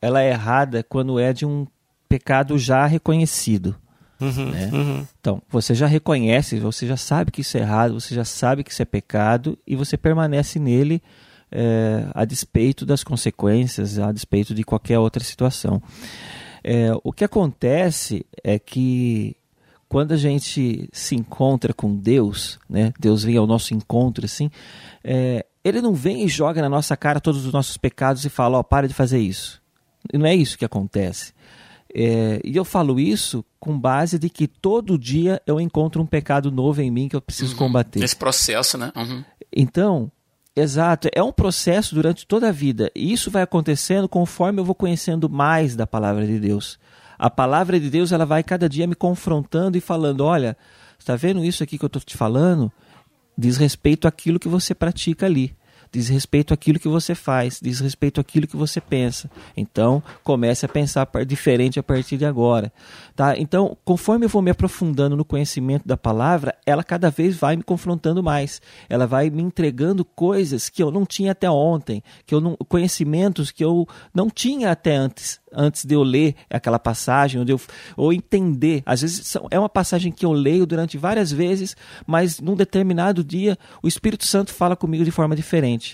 ela 0.00 0.22
é 0.22 0.30
errada 0.30 0.84
quando 0.84 1.18
é 1.18 1.32
de 1.32 1.44
um 1.44 1.66
pecado 2.08 2.56
já 2.56 2.86
reconhecido. 2.86 3.74
Uhum, 4.20 4.50
né? 4.50 4.70
uhum. 4.72 5.06
Então, 5.20 5.42
você 5.48 5.74
já 5.74 5.86
reconhece, 5.86 6.58
você 6.58 6.86
já 6.86 6.96
sabe 6.96 7.30
que 7.30 7.40
isso 7.40 7.56
é 7.58 7.60
errado, 7.60 7.94
você 7.94 8.14
já 8.14 8.24
sabe 8.24 8.62
que 8.62 8.70
isso 8.70 8.80
é 8.80 8.84
pecado 8.84 9.58
e 9.66 9.74
você 9.74 9.96
permanece 9.96 10.58
nele 10.58 11.02
é, 11.50 12.06
a 12.14 12.24
despeito 12.24 12.86
das 12.86 13.04
consequências, 13.04 13.98
a 13.98 14.12
despeito 14.12 14.54
de 14.54 14.64
qualquer 14.64 14.98
outra 14.98 15.22
situação. 15.22 15.82
É, 16.68 16.90
o 17.04 17.12
que 17.12 17.22
acontece 17.24 18.26
é 18.42 18.58
que 18.58 19.36
quando 19.88 20.10
a 20.10 20.16
gente 20.16 20.88
se 20.92 21.14
encontra 21.14 21.72
com 21.72 21.94
Deus, 21.94 22.58
né, 22.68 22.92
Deus 22.98 23.22
vem 23.22 23.36
ao 23.36 23.46
nosso 23.46 23.72
encontro 23.72 24.24
assim, 24.24 24.50
é, 25.04 25.46
ele 25.62 25.80
não 25.80 25.94
vem 25.94 26.24
e 26.24 26.28
joga 26.28 26.60
na 26.60 26.68
nossa 26.68 26.96
cara 26.96 27.20
todos 27.20 27.46
os 27.46 27.52
nossos 27.52 27.76
pecados 27.76 28.24
e 28.24 28.28
fala, 28.28 28.56
ó, 28.56 28.60
oh, 28.60 28.64
para 28.64 28.88
de 28.88 28.94
fazer 28.94 29.20
isso. 29.20 29.62
Não 30.12 30.26
é 30.26 30.34
isso 30.34 30.58
que 30.58 30.64
acontece. 30.64 31.32
É, 31.94 32.40
e 32.44 32.56
eu 32.56 32.64
falo 32.64 32.98
isso 32.98 33.44
com 33.60 33.78
base 33.78 34.18
de 34.18 34.28
que 34.28 34.48
todo 34.48 34.98
dia 34.98 35.40
eu 35.46 35.60
encontro 35.60 36.02
um 36.02 36.06
pecado 36.06 36.50
novo 36.50 36.82
em 36.82 36.90
mim 36.90 37.08
que 37.08 37.14
eu 37.14 37.20
preciso 37.20 37.52
Uhum. 37.52 37.58
combater. 37.58 38.02
Esse 38.02 38.16
processo, 38.16 38.76
né? 38.76 38.92
Uhum. 38.96 39.24
Então, 39.54 40.10
exato, 40.56 41.08
é 41.14 41.22
um 41.22 41.30
processo 41.30 41.94
durante 41.94 42.26
toda 42.26 42.48
a 42.48 42.52
vida. 42.52 42.90
E 42.94 43.12
isso 43.12 43.30
vai 43.30 43.42
acontecendo 43.42 44.08
conforme 44.08 44.60
eu 44.60 44.64
vou 44.64 44.74
conhecendo 44.74 45.28
mais 45.28 45.76
da 45.76 45.86
palavra 45.86 46.26
de 46.26 46.40
Deus. 46.40 46.78
A 47.18 47.30
palavra 47.30 47.78
de 47.78 47.90
Deus 47.90 48.12
ela 48.12 48.26
vai 48.26 48.42
cada 48.42 48.68
dia 48.68 48.86
me 48.86 48.94
confrontando 48.94 49.76
e 49.76 49.80
falando: 49.80 50.22
olha, 50.22 50.56
está 50.98 51.14
vendo 51.14 51.44
isso 51.44 51.62
aqui 51.62 51.78
que 51.78 51.84
eu 51.84 51.88
estou 51.88 52.02
te 52.02 52.16
falando? 52.16 52.72
Diz 53.36 53.56
respeito 53.58 54.08
àquilo 54.08 54.38
que 54.38 54.48
você 54.48 54.74
pratica 54.74 55.26
ali. 55.26 55.54
Diz 55.96 56.10
respeito 56.10 56.52
àquilo 56.52 56.78
que 56.78 56.88
você 56.88 57.14
faz, 57.14 57.58
diz 57.58 57.80
respeito 57.80 58.20
àquilo 58.20 58.46
que 58.46 58.54
você 58.54 58.82
pensa. 58.82 59.30
Então, 59.56 60.02
comece 60.22 60.66
a 60.66 60.68
pensar 60.68 61.08
diferente 61.26 61.78
a 61.78 61.82
partir 61.82 62.18
de 62.18 62.26
agora. 62.26 62.70
Tá? 63.14 63.34
Então, 63.38 63.74
conforme 63.82 64.26
eu 64.26 64.28
vou 64.28 64.42
me 64.42 64.50
aprofundando 64.50 65.16
no 65.16 65.24
conhecimento 65.24 65.88
da 65.88 65.96
palavra, 65.96 66.54
ela 66.66 66.84
cada 66.84 67.08
vez 67.08 67.34
vai 67.34 67.56
me 67.56 67.62
confrontando 67.62 68.22
mais. 68.22 68.60
Ela 68.90 69.06
vai 69.06 69.30
me 69.30 69.42
entregando 69.42 70.04
coisas 70.04 70.68
que 70.68 70.82
eu 70.82 70.90
não 70.90 71.06
tinha 71.06 71.32
até 71.32 71.50
ontem, 71.50 72.02
que 72.26 72.34
eu 72.34 72.42
não, 72.42 72.58
conhecimentos 72.68 73.50
que 73.50 73.64
eu 73.64 73.88
não 74.14 74.28
tinha 74.28 74.72
até 74.72 74.94
antes, 74.94 75.40
antes 75.50 75.86
de 75.86 75.94
eu 75.94 76.02
ler 76.02 76.34
aquela 76.50 76.78
passagem, 76.78 77.40
ou, 77.40 77.46
eu, 77.48 77.58
ou 77.96 78.12
entender. 78.12 78.82
Às 78.84 79.00
vezes 79.00 79.26
são- 79.26 79.46
é 79.50 79.58
uma 79.58 79.70
passagem 79.70 80.12
que 80.12 80.26
eu 80.26 80.32
leio 80.32 80.66
durante 80.66 80.98
várias 80.98 81.32
vezes, 81.32 81.74
mas 82.06 82.38
num 82.38 82.54
determinado 82.54 83.24
dia 83.24 83.56
o 83.82 83.88
Espírito 83.88 84.26
Santo 84.26 84.52
fala 84.52 84.76
comigo 84.76 85.02
de 85.02 85.10
forma 85.10 85.34
diferente. 85.34 85.85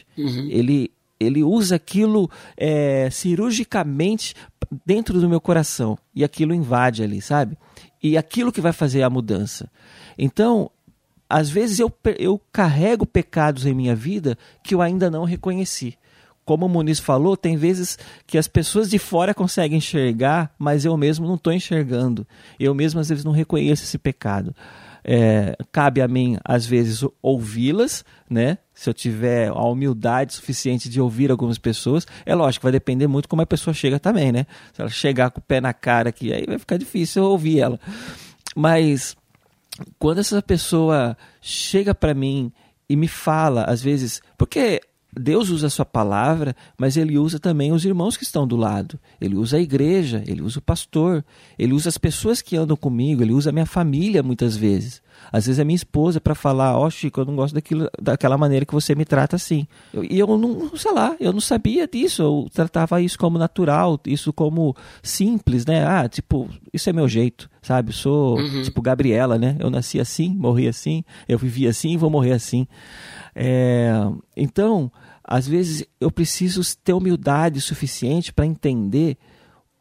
Ele 0.51 0.91
ele 1.21 1.45
usa 1.45 1.77
aquilo 1.77 2.29
é, 2.57 3.09
cirurgicamente 3.09 4.35
dentro 4.85 5.21
do 5.21 5.29
meu 5.29 5.41
coração 5.41 5.97
e 6.13 6.25
aquilo 6.25 6.53
invade 6.53 7.03
ali, 7.03 7.21
sabe? 7.21 7.57
E 8.03 8.17
aquilo 8.17 8.51
que 8.51 8.61
vai 8.61 8.73
fazer 8.73 9.03
a 9.03 9.11
mudança. 9.11 9.71
Então, 10.19 10.69
às 11.29 11.49
vezes 11.49 11.79
eu, 11.79 11.93
eu 12.19 12.41
carrego 12.53 13.07
pecados 13.07 13.65
em 13.65 13.73
minha 13.73 13.95
vida 13.95 14.37
que 14.65 14.75
eu 14.75 14.83
ainda 14.83 15.11
não 15.11 15.25
reconheci. 15.25 15.97
Como 16.45 16.67
o 16.67 16.69
Muniz 16.69 16.99
falou, 16.99 17.37
tem 17.37 17.57
vezes 17.57 17.97
que 18.27 18.37
as 18.37 18.49
pessoas 18.49 18.91
de 18.91 18.99
fora 18.99 19.33
conseguem 19.33 19.79
enxergar, 19.79 20.53
mas 20.59 20.85
eu 20.85 20.97
mesmo 20.97 21.27
não 21.27 21.37
estou 21.37 21.53
enxergando. 21.53 22.27
Eu 22.59 22.75
mesmo 22.75 22.99
às 22.99 23.09
vezes 23.09 23.25
não 23.25 23.31
reconheço 23.31 23.85
esse 23.85 23.97
pecado. 23.97 24.55
É, 25.05 25.57
cabe 25.73 26.01
a 26.01 26.07
mim, 26.07 26.39
às 26.45 26.65
vezes, 26.65 27.05
ouvi-las, 27.21 28.05
né? 28.31 28.59
Se 28.73 28.89
eu 28.89 28.95
tiver 28.95 29.49
a 29.49 29.65
humildade 29.65 30.35
suficiente 30.35 30.89
de 30.89 31.01
ouvir 31.01 31.31
algumas 31.31 31.59
pessoas, 31.59 32.07
é 32.25 32.35
lógico, 32.35 32.63
vai 32.63 32.73
depender 32.73 33.07
muito 33.07 33.29
como 33.29 33.43
a 33.43 33.47
pessoa 33.47 33.75
chega 33.75 33.99
também, 33.99 34.31
né? 34.31 34.47
Se 34.73 34.81
ela 34.81 34.91
chegar 34.91 35.31
com 35.31 35.41
o 35.41 35.43
pé 35.43 35.61
na 35.61 35.73
cara 35.73 36.09
aqui, 36.09 36.33
aí 36.33 36.45
vai 36.47 36.59
ficar 36.59 36.77
difícil 36.77 37.23
eu 37.23 37.31
ouvir 37.31 37.61
ela. 37.61 37.81
Mas 38.55 39.17
quando 39.99 40.19
essa 40.19 40.41
pessoa 40.43 41.17
chega 41.41 41.95
para 41.95 42.15
mim 42.15 42.53
e 42.89 42.97
me 42.97 43.09
fala, 43.09 43.65
às 43.65 43.83
vezes, 43.83 44.21
porque 44.37 44.81
Deus 45.15 45.51
usa 45.51 45.67
a 45.67 45.71
sua 45.71 45.85
palavra, 45.85 46.57
mas 46.79 46.97
ele 46.97 47.19
usa 47.19 47.39
também 47.39 47.71
os 47.71 47.85
irmãos 47.85 48.17
que 48.17 48.25
estão 48.25 48.47
do 48.47 48.57
lado. 48.57 48.99
Ele 49.21 49.37
usa 49.37 49.59
a 49.59 49.61
igreja, 49.61 50.23
ele 50.27 50.41
usa 50.41 50.59
o 50.59 50.63
pastor, 50.63 51.23
ele 51.59 51.75
usa 51.75 51.89
as 51.91 51.99
pessoas 51.99 52.41
que 52.41 52.57
andam 52.57 52.77
comigo, 52.77 53.23
ele 53.23 53.33
usa 53.33 53.51
a 53.51 53.53
minha 53.53 53.67
família 53.67 54.23
muitas 54.23 54.57
vezes. 54.57 55.03
Às 55.31 55.47
vezes 55.47 55.61
a 55.61 55.65
minha 55.65 55.77
esposa 55.77 56.21
para 56.21 56.35
falar, 56.35 56.77
ó 56.79 56.89
Chico, 56.89 57.21
eu 57.21 57.25
não 57.27 57.37
gosto 57.37 57.55
daquilo, 57.55 57.89
daquela 58.01 58.39
maneira 58.39 58.65
que 58.65 58.73
você 58.73 58.95
me 58.95 59.05
trata 59.05 59.37
assim. 59.37 59.67
Eu- 59.93 60.03
E 60.05 60.19
eu 60.19 60.27
não, 60.39 60.75
sei 60.77 60.93
lá, 60.93 61.15
eu 61.21 61.33
não 61.33 61.41
sabia 61.41 61.87
disso, 61.87 62.23
eu 62.23 62.49
tratava 62.53 63.01
isso 63.03 63.19
como 63.19 63.39
natural, 63.39 64.01
isso 64.07 64.33
como 64.33 64.75
simples, 65.03 65.67
né? 65.67 65.87
Ah, 65.87 66.09
tipo, 66.09 66.49
isso 66.73 66.89
é 66.89 66.93
meu 66.93 67.07
jeito, 67.07 67.51
sabe? 67.61 67.91
Eu 67.91 67.95
sou 67.95 68.39
tipo 68.65 68.81
Gabriela, 68.81 69.37
né? 69.39 69.57
Eu 69.61 69.69
nasci 69.71 70.01
assim, 70.01 70.31
morri 70.35 70.67
assim, 70.67 71.05
eu 71.29 71.39
vivi 71.39 71.69
assim 71.69 71.91
e 71.93 71.97
vou 71.99 72.09
morrer 72.11 72.33
assim. 72.33 72.67
É, 73.35 73.93
então, 74.37 74.91
às 75.33 75.49
vezes 75.49 75.83
eu 75.99 76.11
preciso 76.11 76.61
ter 76.85 76.93
humildade 76.93 77.59
suficiente 77.59 78.35
para 78.35 78.45
entender 78.45 79.17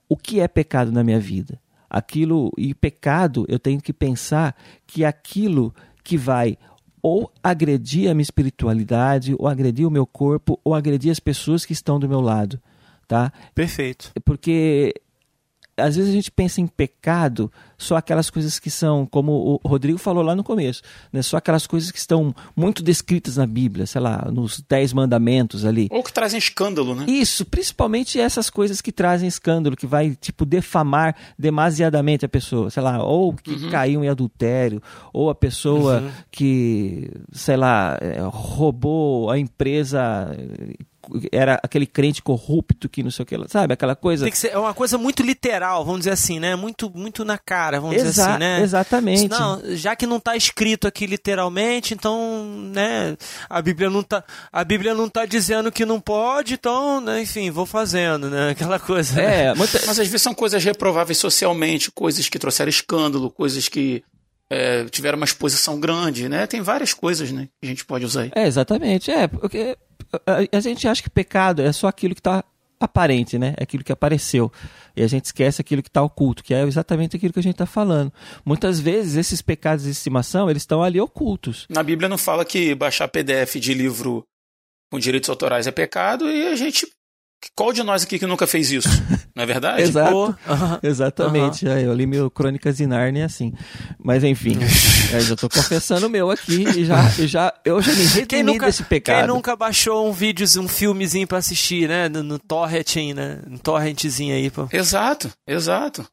o 0.08 0.16
que 0.16 0.40
é 0.40 0.48
pecado 0.48 0.94
na 0.94 1.04
minha 1.04 1.20
vida. 1.20 1.60
Aquilo 1.90 2.54
e 2.58 2.74
pecado, 2.74 3.46
eu 3.50 3.60
tenho 3.60 3.82
que 3.82 3.92
pensar 3.92 4.56
que 4.88 5.04
aquilo 5.04 5.76
que 6.06 6.18
vai 6.18 6.58
ou 7.02 7.30
agredir 7.44 8.10
a 8.10 8.14
minha 8.14 8.22
espiritualidade, 8.22 9.36
ou 9.38 9.46
agredir 9.46 9.86
o 9.86 9.92
meu 9.92 10.06
corpo, 10.06 10.58
ou 10.64 10.74
agredir 10.74 11.12
as 11.12 11.20
pessoas 11.20 11.66
que 11.66 11.74
estão 11.74 12.00
do 12.00 12.08
meu 12.08 12.22
lado, 12.22 12.58
tá? 13.06 13.34
Perfeito. 13.54 14.14
Porque 14.24 14.94
às 15.76 15.98
vezes 15.98 16.12
a 16.12 16.14
gente 16.14 16.32
pensa 16.32 16.62
em 16.62 16.68
pecado 16.68 17.52
só 17.82 17.96
aquelas 17.98 18.30
coisas 18.30 18.60
que 18.60 18.70
são, 18.70 19.06
como 19.06 19.60
o 19.63 19.67
Rodrigo 19.67 19.98
falou 19.98 20.24
lá 20.24 20.36
no 20.36 20.44
começo, 20.44 20.82
né? 21.12 21.22
só 21.22 21.38
aquelas 21.38 21.65
coisas 21.65 21.91
que 21.91 21.98
estão 21.98 22.34
muito 22.56 22.84
descritas 22.84 23.38
na 23.38 23.48
Bíblia, 23.48 23.86
sei 23.86 24.02
lá, 24.02 24.28
nos 24.32 24.63
Dez 24.70 24.94
Mandamentos 24.94 25.65
ali. 25.65 25.88
Ou 25.91 26.04
que 26.04 26.13
trazem 26.13 26.38
escândalo, 26.38 26.94
né? 26.94 27.06
Isso, 27.08 27.46
principalmente 27.46 28.20
essas 28.20 28.50
coisas 28.50 28.82
que 28.82 28.91
trazem 28.91 29.28
escândalo, 29.28 29.76
que 29.76 29.88
vai, 29.88 30.15
tipo, 30.20 30.46
defamar 30.46 31.15
demasiadamente 31.38 32.26
a 32.26 32.30
pessoa, 32.30 32.70
sei 32.70 32.84
lá, 32.84 33.04
ou 33.04 33.34
que 33.34 33.70
caiu 33.70 34.04
em 34.04 34.10
adultério, 34.10 34.82
ou 35.12 35.30
a 35.30 35.36
pessoa 35.36 36.04
que, 36.30 37.10
sei 37.32 37.58
lá, 37.58 37.98
eh, 38.00 38.20
roubou 38.22 39.30
a 39.30 39.39
empresa, 39.39 40.30
era 41.32 41.60
aquele 41.63 41.86
crente 41.86 42.22
corrupto 42.22 42.88
que 42.88 43.02
não 43.04 43.12
sei 43.12 43.24
o 43.24 43.26
que, 43.26 43.38
sabe, 43.48 43.74
aquela 43.74 43.96
coisa... 43.96 44.30
Ser 44.32 44.50
é 44.50 44.58
uma 44.58 44.74
coisa 44.74 44.98
muito 44.98 45.24
literal, 45.24 45.84
vamos 45.84 46.02
dizer 46.02 46.12
assim, 46.12 46.39
né? 46.39 46.56
Muito, 46.56 46.91
muito 46.94 47.26
na 47.26 47.38
cara, 47.38 47.71
vamos 47.80 47.96
dizer 47.96 48.10
Exa- 48.10 48.30
assim, 48.32 48.40
né? 48.40 48.62
Exatamente. 48.62 49.28
Não, 49.30 49.62
já 49.76 49.96
que 49.96 50.06
não 50.06 50.18
está 50.18 50.36
escrito 50.36 50.88
aqui 50.88 51.06
literalmente, 51.06 51.94
então, 51.94 52.46
né, 52.74 53.16
a 53.50 53.62
Bíblia 53.62 53.90
não 53.90 54.04
tá, 54.04 54.24
a 54.52 54.64
Bíblia 54.64 54.94
não 54.94 55.08
tá 55.10 55.26
dizendo 55.26 55.72
que 55.72 55.86
não 55.86 56.00
pode, 56.00 56.56
então, 56.56 57.00
né, 57.02 57.22
enfim, 57.22 57.50
vou 57.52 57.66
fazendo, 57.66 58.30
né? 58.30 58.50
Aquela 58.58 58.80
coisa. 58.80 59.16
né? 59.16 59.46
É, 59.46 59.54
muita- 59.54 59.80
Mas 59.88 60.00
às 60.00 60.08
vezes 60.08 60.22
são 60.22 60.34
coisas 60.34 60.64
reprováveis 60.64 61.18
socialmente, 61.18 61.92
coisas 61.92 62.28
que 62.30 62.40
trouxeram 62.40 62.70
escândalo, 62.70 63.30
coisas 63.32 63.68
que 63.68 64.04
é, 64.50 64.84
tiveram 64.86 65.16
uma 65.18 65.26
exposição 65.26 65.80
grande, 65.80 66.28
né? 66.28 66.46
Tem 66.46 66.62
várias 66.62 66.94
coisas, 66.94 67.32
né, 67.32 67.48
que 67.62 67.66
a 67.66 67.70
gente 67.70 67.86
pode 67.86 68.04
usar 68.06 68.24
aí. 68.24 68.32
É, 68.36 68.46
exatamente. 68.48 69.10
É, 69.10 69.26
porque 69.28 69.78
a, 70.26 70.58
a 70.58 70.60
gente 70.60 70.86
acha 70.88 71.02
que 71.02 71.10
pecado 71.10 71.62
é 71.62 71.72
só 71.72 71.88
aquilo 71.88 72.14
que 72.14 72.20
está 72.20 72.44
aparente, 72.86 73.38
né? 73.38 73.54
É 73.58 73.63
aquilo 73.63 73.84
que 73.84 73.91
apareceu. 73.91 74.52
E 74.96 75.04
a 75.04 75.08
gente 75.08 75.26
esquece 75.26 75.62
aquilo 75.62 75.82
que 75.82 75.89
está 75.89 76.02
oculto, 76.02 76.44
que 76.44 76.54
é 76.54 76.63
exatamente 76.63 77.15
aquilo 77.15 77.34
que 77.34 77.39
a 77.39 77.44
gente 77.44 77.54
está 77.54 77.65
falando. 77.65 78.12
Muitas 78.46 78.80
vezes 78.80 79.15
esses 79.15 79.41
pecados 79.41 79.86
de 79.86 79.91
estimação, 79.91 80.50
eles 80.50 80.63
estão 80.63 80.84
ali 80.84 81.00
ocultos. 81.00 81.65
Na 81.70 81.84
Bíblia 81.84 82.10
não 82.10 82.17
fala 82.17 82.44
que 82.44 82.76
baixar 82.76 83.08
PDF 83.08 83.56
de 83.56 83.74
livro 83.74 84.24
com 84.91 85.00
direitos 85.00 85.30
autorais 85.30 85.67
é 85.67 85.72
pecado 85.72 86.30
e 86.30 86.48
a 86.48 86.56
gente. 86.56 86.88
Qual 87.56 87.74
de 87.74 87.82
nós 87.84 88.04
aqui 88.04 88.20
que 88.20 88.28
nunca 88.28 88.46
fez 88.46 88.72
isso? 88.72 88.88
Não 89.36 89.44
é 89.44 89.46
verdade? 89.46 89.82
Exato. 89.82 90.38
Exatamente. 90.84 91.68
É, 91.68 91.84
eu 91.84 91.94
li 91.94 92.06
meu 92.06 92.30
Crônicas 92.30 92.78
de 92.78 92.86
Nárnia 92.86 93.26
assim. 93.26 93.54
Mas 93.98 94.24
enfim, 94.24 94.58
é, 95.14 95.20
já 95.20 95.34
estou 95.34 95.50
confessando 95.50 96.08
o 96.08 96.10
meu 96.10 96.30
aqui 96.30 96.64
e 96.64 96.86
já, 96.86 97.00
e 97.18 97.28
já, 97.28 97.54
eu 97.66 97.82
já 97.82 97.92
me 97.94 98.04
redimi 98.04 98.26
Quem 98.28 98.44
nunca, 98.44 98.66
desse 98.68 98.84
pecado. 98.84 99.18
quem 99.20 99.28
nunca 99.28 99.56
baixou 99.56 100.08
um 100.08 100.12
vídeo, 100.12 100.46
um 100.60 100.68
filmezinho 100.68 101.28
pra 101.28 101.40
assistir, 101.40 101.88
né? 101.88 102.10
No, 102.10 102.22
no 102.22 102.38
torrentinho, 102.38 103.16
né? 103.16 103.40
No 103.48 103.58
torrentzinho 103.58 104.36
aí, 104.36 104.50
pô. 104.50 104.68
Exato, 104.72 105.32
exato. 105.48 106.06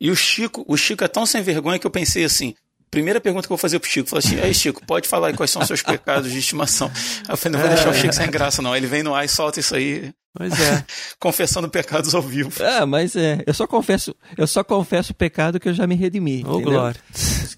E 0.00 0.10
o 0.10 0.16
Chico, 0.16 0.64
o 0.68 0.76
Chico 0.76 1.04
é 1.04 1.08
tão 1.08 1.24
sem 1.24 1.42
vergonha 1.42 1.78
que 1.78 1.86
eu 1.86 1.90
pensei 1.90 2.24
assim. 2.24 2.54
Primeira 2.90 3.20
pergunta 3.20 3.46
que 3.46 3.52
eu 3.52 3.56
vou 3.56 3.60
fazer 3.60 3.78
pro 3.78 3.90
Chico, 3.90 4.08
falei 4.08 4.24
assim, 4.24 4.40
aí 4.40 4.54
Chico, 4.54 4.84
pode 4.86 5.08
falar 5.08 5.28
aí 5.28 5.34
quais 5.34 5.50
são 5.50 5.62
os 5.62 5.66
seus 5.66 5.82
pecados 5.82 6.30
de 6.30 6.38
estimação. 6.38 6.90
Eu 7.28 7.36
falei, 7.36 7.58
não 7.58 7.66
vou 7.66 7.74
deixar 7.74 7.90
o 7.90 7.94
Chico 7.94 8.14
sem 8.14 8.30
graça 8.30 8.62
não, 8.62 8.72
Aí 8.72 8.80
ele 8.80 8.86
vem 8.86 9.02
no 9.02 9.14
ar 9.14 9.24
e 9.24 9.28
solta 9.28 9.58
isso 9.58 9.74
aí, 9.74 10.12
Pois 10.36 10.52
é. 10.60 10.84
confessando 11.18 11.68
pecados 11.68 12.14
ao 12.14 12.22
vivo. 12.22 12.50
Ah, 12.62 12.84
mas 12.84 13.14
é, 13.14 13.42
eu 13.46 13.54
só 13.54 13.66
confesso, 13.66 14.14
eu 14.36 14.46
só 14.46 14.64
confesso 14.64 15.12
o 15.12 15.14
pecado 15.14 15.60
que 15.60 15.68
eu 15.68 15.74
já 15.74 15.86
me 15.86 15.94
redimi. 15.94 16.44
Ô, 16.44 16.54
entendeu? 16.54 16.72
glória. 16.72 17.00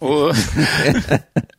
Ô, 0.01 0.29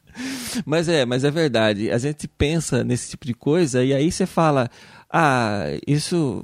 Mas 0.65 0.87
é, 0.89 1.05
mas 1.05 1.23
é 1.23 1.31
verdade. 1.31 1.91
A 1.91 1.97
gente 1.97 2.27
pensa 2.27 2.83
nesse 2.83 3.11
tipo 3.11 3.25
de 3.25 3.33
coisa 3.33 3.83
e 3.83 3.93
aí 3.93 4.11
você 4.11 4.25
fala, 4.25 4.69
ah, 5.11 5.65
isso. 5.85 6.43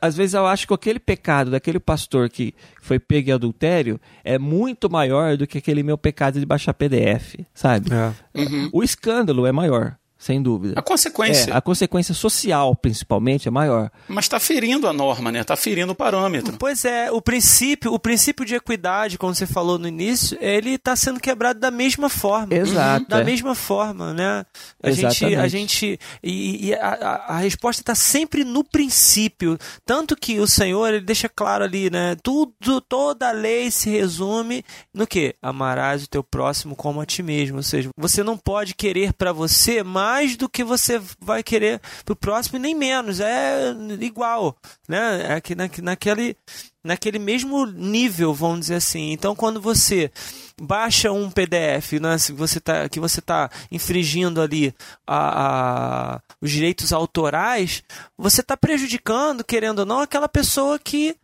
Às 0.00 0.16
vezes 0.16 0.32
eu 0.32 0.46
acho 0.46 0.66
que 0.66 0.72
aquele 0.72 0.98
pecado 0.98 1.50
daquele 1.50 1.78
pastor 1.78 2.30
que 2.30 2.54
foi 2.80 2.98
pego 2.98 3.28
em 3.28 3.32
adultério 3.34 4.00
é 4.24 4.38
muito 4.38 4.88
maior 4.88 5.36
do 5.36 5.46
que 5.46 5.58
aquele 5.58 5.82
meu 5.82 5.98
pecado 5.98 6.40
de 6.40 6.46
baixar 6.46 6.72
PDF, 6.72 7.34
sabe? 7.52 7.90
É. 7.92 8.40
uhum. 8.40 8.70
O 8.72 8.82
escândalo 8.82 9.44
é 9.44 9.52
maior, 9.52 9.96
sem 10.24 10.42
dúvida. 10.42 10.72
A 10.78 10.82
consequência. 10.82 11.50
É, 11.50 11.56
a 11.56 11.60
consequência 11.60 12.14
social, 12.14 12.74
principalmente, 12.74 13.46
é 13.46 13.50
maior. 13.50 13.90
Mas 14.08 14.24
está 14.24 14.40
ferindo 14.40 14.88
a 14.88 14.92
norma, 14.92 15.30
né? 15.30 15.40
Está 15.40 15.54
ferindo 15.54 15.92
o 15.92 15.94
parâmetro. 15.94 16.56
Pois 16.58 16.86
é, 16.86 17.12
o 17.12 17.20
princípio, 17.20 17.92
o 17.92 17.98
princípio 17.98 18.46
de 18.46 18.54
equidade, 18.54 19.18
como 19.18 19.34
você 19.34 19.46
falou 19.46 19.78
no 19.78 19.86
início, 19.86 20.38
ele 20.40 20.76
está 20.76 20.96
sendo 20.96 21.20
quebrado 21.20 21.60
da 21.60 21.70
mesma 21.70 22.08
forma. 22.08 22.54
Exato. 22.54 23.06
Da 23.06 23.20
é. 23.20 23.24
mesma 23.24 23.54
forma, 23.54 24.14
né? 24.14 24.46
A 24.82 24.88
Exatamente. 24.88 25.18
gente, 25.18 25.36
a 25.36 25.48
gente 25.48 26.00
e, 26.22 26.68
e 26.68 26.74
a, 26.74 26.88
a, 26.88 27.34
a 27.34 27.38
resposta 27.40 27.82
está 27.82 27.94
sempre 27.94 28.44
no 28.44 28.64
princípio, 28.64 29.58
tanto 29.84 30.16
que 30.16 30.40
o 30.40 30.46
Senhor 30.46 30.88
ele 30.88 31.00
deixa 31.00 31.28
claro 31.28 31.64
ali, 31.64 31.90
né? 31.90 32.16
Tudo, 32.22 32.80
toda 32.80 33.28
a 33.28 33.32
lei 33.32 33.70
se 33.70 33.90
resume 33.90 34.64
no 34.92 35.06
que 35.06 35.34
amarás 35.42 36.04
o 36.04 36.08
teu 36.08 36.24
próximo 36.24 36.74
como 36.74 37.02
a 37.02 37.04
ti 37.04 37.22
mesmo. 37.22 37.58
Ou 37.58 37.62
seja, 37.62 37.90
você 37.94 38.22
não 38.22 38.38
pode 38.38 38.74
querer 38.74 39.12
para 39.12 39.32
você 39.32 39.82
mais 39.82 40.13
mais 40.14 40.36
do 40.36 40.48
que 40.48 40.62
você 40.62 41.00
vai 41.18 41.42
querer 41.42 41.80
pro 42.04 42.14
próximo 42.14 42.58
nem 42.58 42.74
menos. 42.74 43.18
É 43.18 43.74
igual, 44.00 44.56
né? 44.88 45.36
É 45.36 45.40
que 45.40 45.54
na, 45.56 45.68
naquele, 45.82 46.36
naquele 46.84 47.18
mesmo 47.18 47.66
nível, 47.66 48.32
vamos 48.32 48.60
dizer 48.60 48.76
assim. 48.76 49.10
Então, 49.10 49.34
quando 49.34 49.60
você 49.60 50.12
baixa 50.60 51.10
um 51.10 51.28
PDF 51.28 51.94
né, 52.00 52.16
se 52.16 52.32
você 52.32 52.60
tá, 52.60 52.88
que 52.88 53.00
você 53.00 53.18
está 53.18 53.50
infringindo 53.72 54.40
ali 54.40 54.72
a, 55.04 56.14
a, 56.14 56.20
os 56.40 56.50
direitos 56.50 56.92
autorais, 56.92 57.82
você 58.16 58.40
está 58.40 58.56
prejudicando, 58.56 59.42
querendo 59.42 59.80
ou 59.80 59.86
não, 59.86 60.00
aquela 60.00 60.28
pessoa 60.28 60.78
que, 60.78 61.16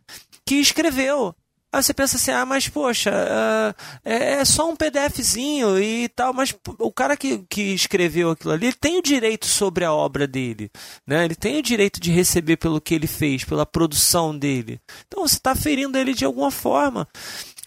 que 0.45 0.55
escreveu. 0.55 1.33
Aí 1.73 1.81
você 1.81 1.93
pensa 1.93 2.17
assim, 2.17 2.31
ah, 2.31 2.45
mas 2.45 2.67
poxa, 2.67 3.11
uh, 3.11 3.75
é, 4.03 4.33
é, 4.33 4.45
só 4.45 4.69
um 4.69 4.75
PDFzinho 4.75 5.79
e 5.81 6.09
tal, 6.09 6.33
mas 6.33 6.53
o 6.77 6.91
cara 6.91 7.15
que, 7.15 7.45
que 7.49 7.73
escreveu 7.73 8.31
aquilo 8.31 8.53
ali, 8.53 8.67
ele 8.67 8.75
tem 8.75 8.97
o 8.97 9.01
direito 9.01 9.45
sobre 9.45 9.85
a 9.85 9.93
obra 9.93 10.27
dele, 10.27 10.69
né? 11.07 11.23
Ele 11.23 11.35
tem 11.35 11.59
o 11.59 11.63
direito 11.63 11.99
de 12.01 12.11
receber 12.11 12.57
pelo 12.57 12.81
que 12.81 12.93
ele 12.93 13.07
fez, 13.07 13.45
pela 13.45 13.65
produção 13.65 14.37
dele. 14.37 14.81
Então 15.07 15.25
você 15.25 15.35
está 15.35 15.55
ferindo 15.55 15.97
ele 15.97 16.13
de 16.13 16.25
alguma 16.25 16.51
forma, 16.51 17.07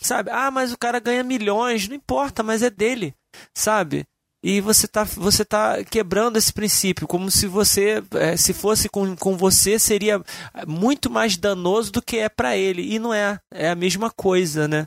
sabe? 0.03 0.31
Ah, 0.31 0.51
mas 0.51 0.73
o 0.73 0.79
cara 0.79 0.99
ganha 0.99 1.25
milhões, 1.25 1.89
não 1.89 1.97
importa, 1.97 2.43
mas 2.43 2.63
é 2.63 2.69
dele, 2.69 3.15
sabe? 3.55 4.05
E 4.47 4.61
você 4.61 4.85
está 4.85 5.05
você 5.05 5.43
tá 5.43 5.83
quebrando 5.83 6.37
esse 6.37 6.53
princípio, 6.53 7.09
como 7.09 7.31
se 7.31 7.47
você, 7.47 8.05
é, 8.13 8.37
se 8.37 8.53
fosse 8.53 8.91
com, 8.91 9.17
com 9.17 9.39
você, 9.39 9.79
seria 9.79 10.23
muito 10.67 11.09
mais 11.09 11.39
danoso 11.39 11.91
do 11.91 12.03
que 12.03 12.19
é 12.19 12.29
para 12.29 12.55
ele. 12.55 12.95
E 12.95 12.99
não 12.99 13.15
é, 13.15 13.41
é 13.51 13.71
a 13.71 13.75
mesma 13.75 14.11
coisa, 14.11 14.69
né? 14.69 14.87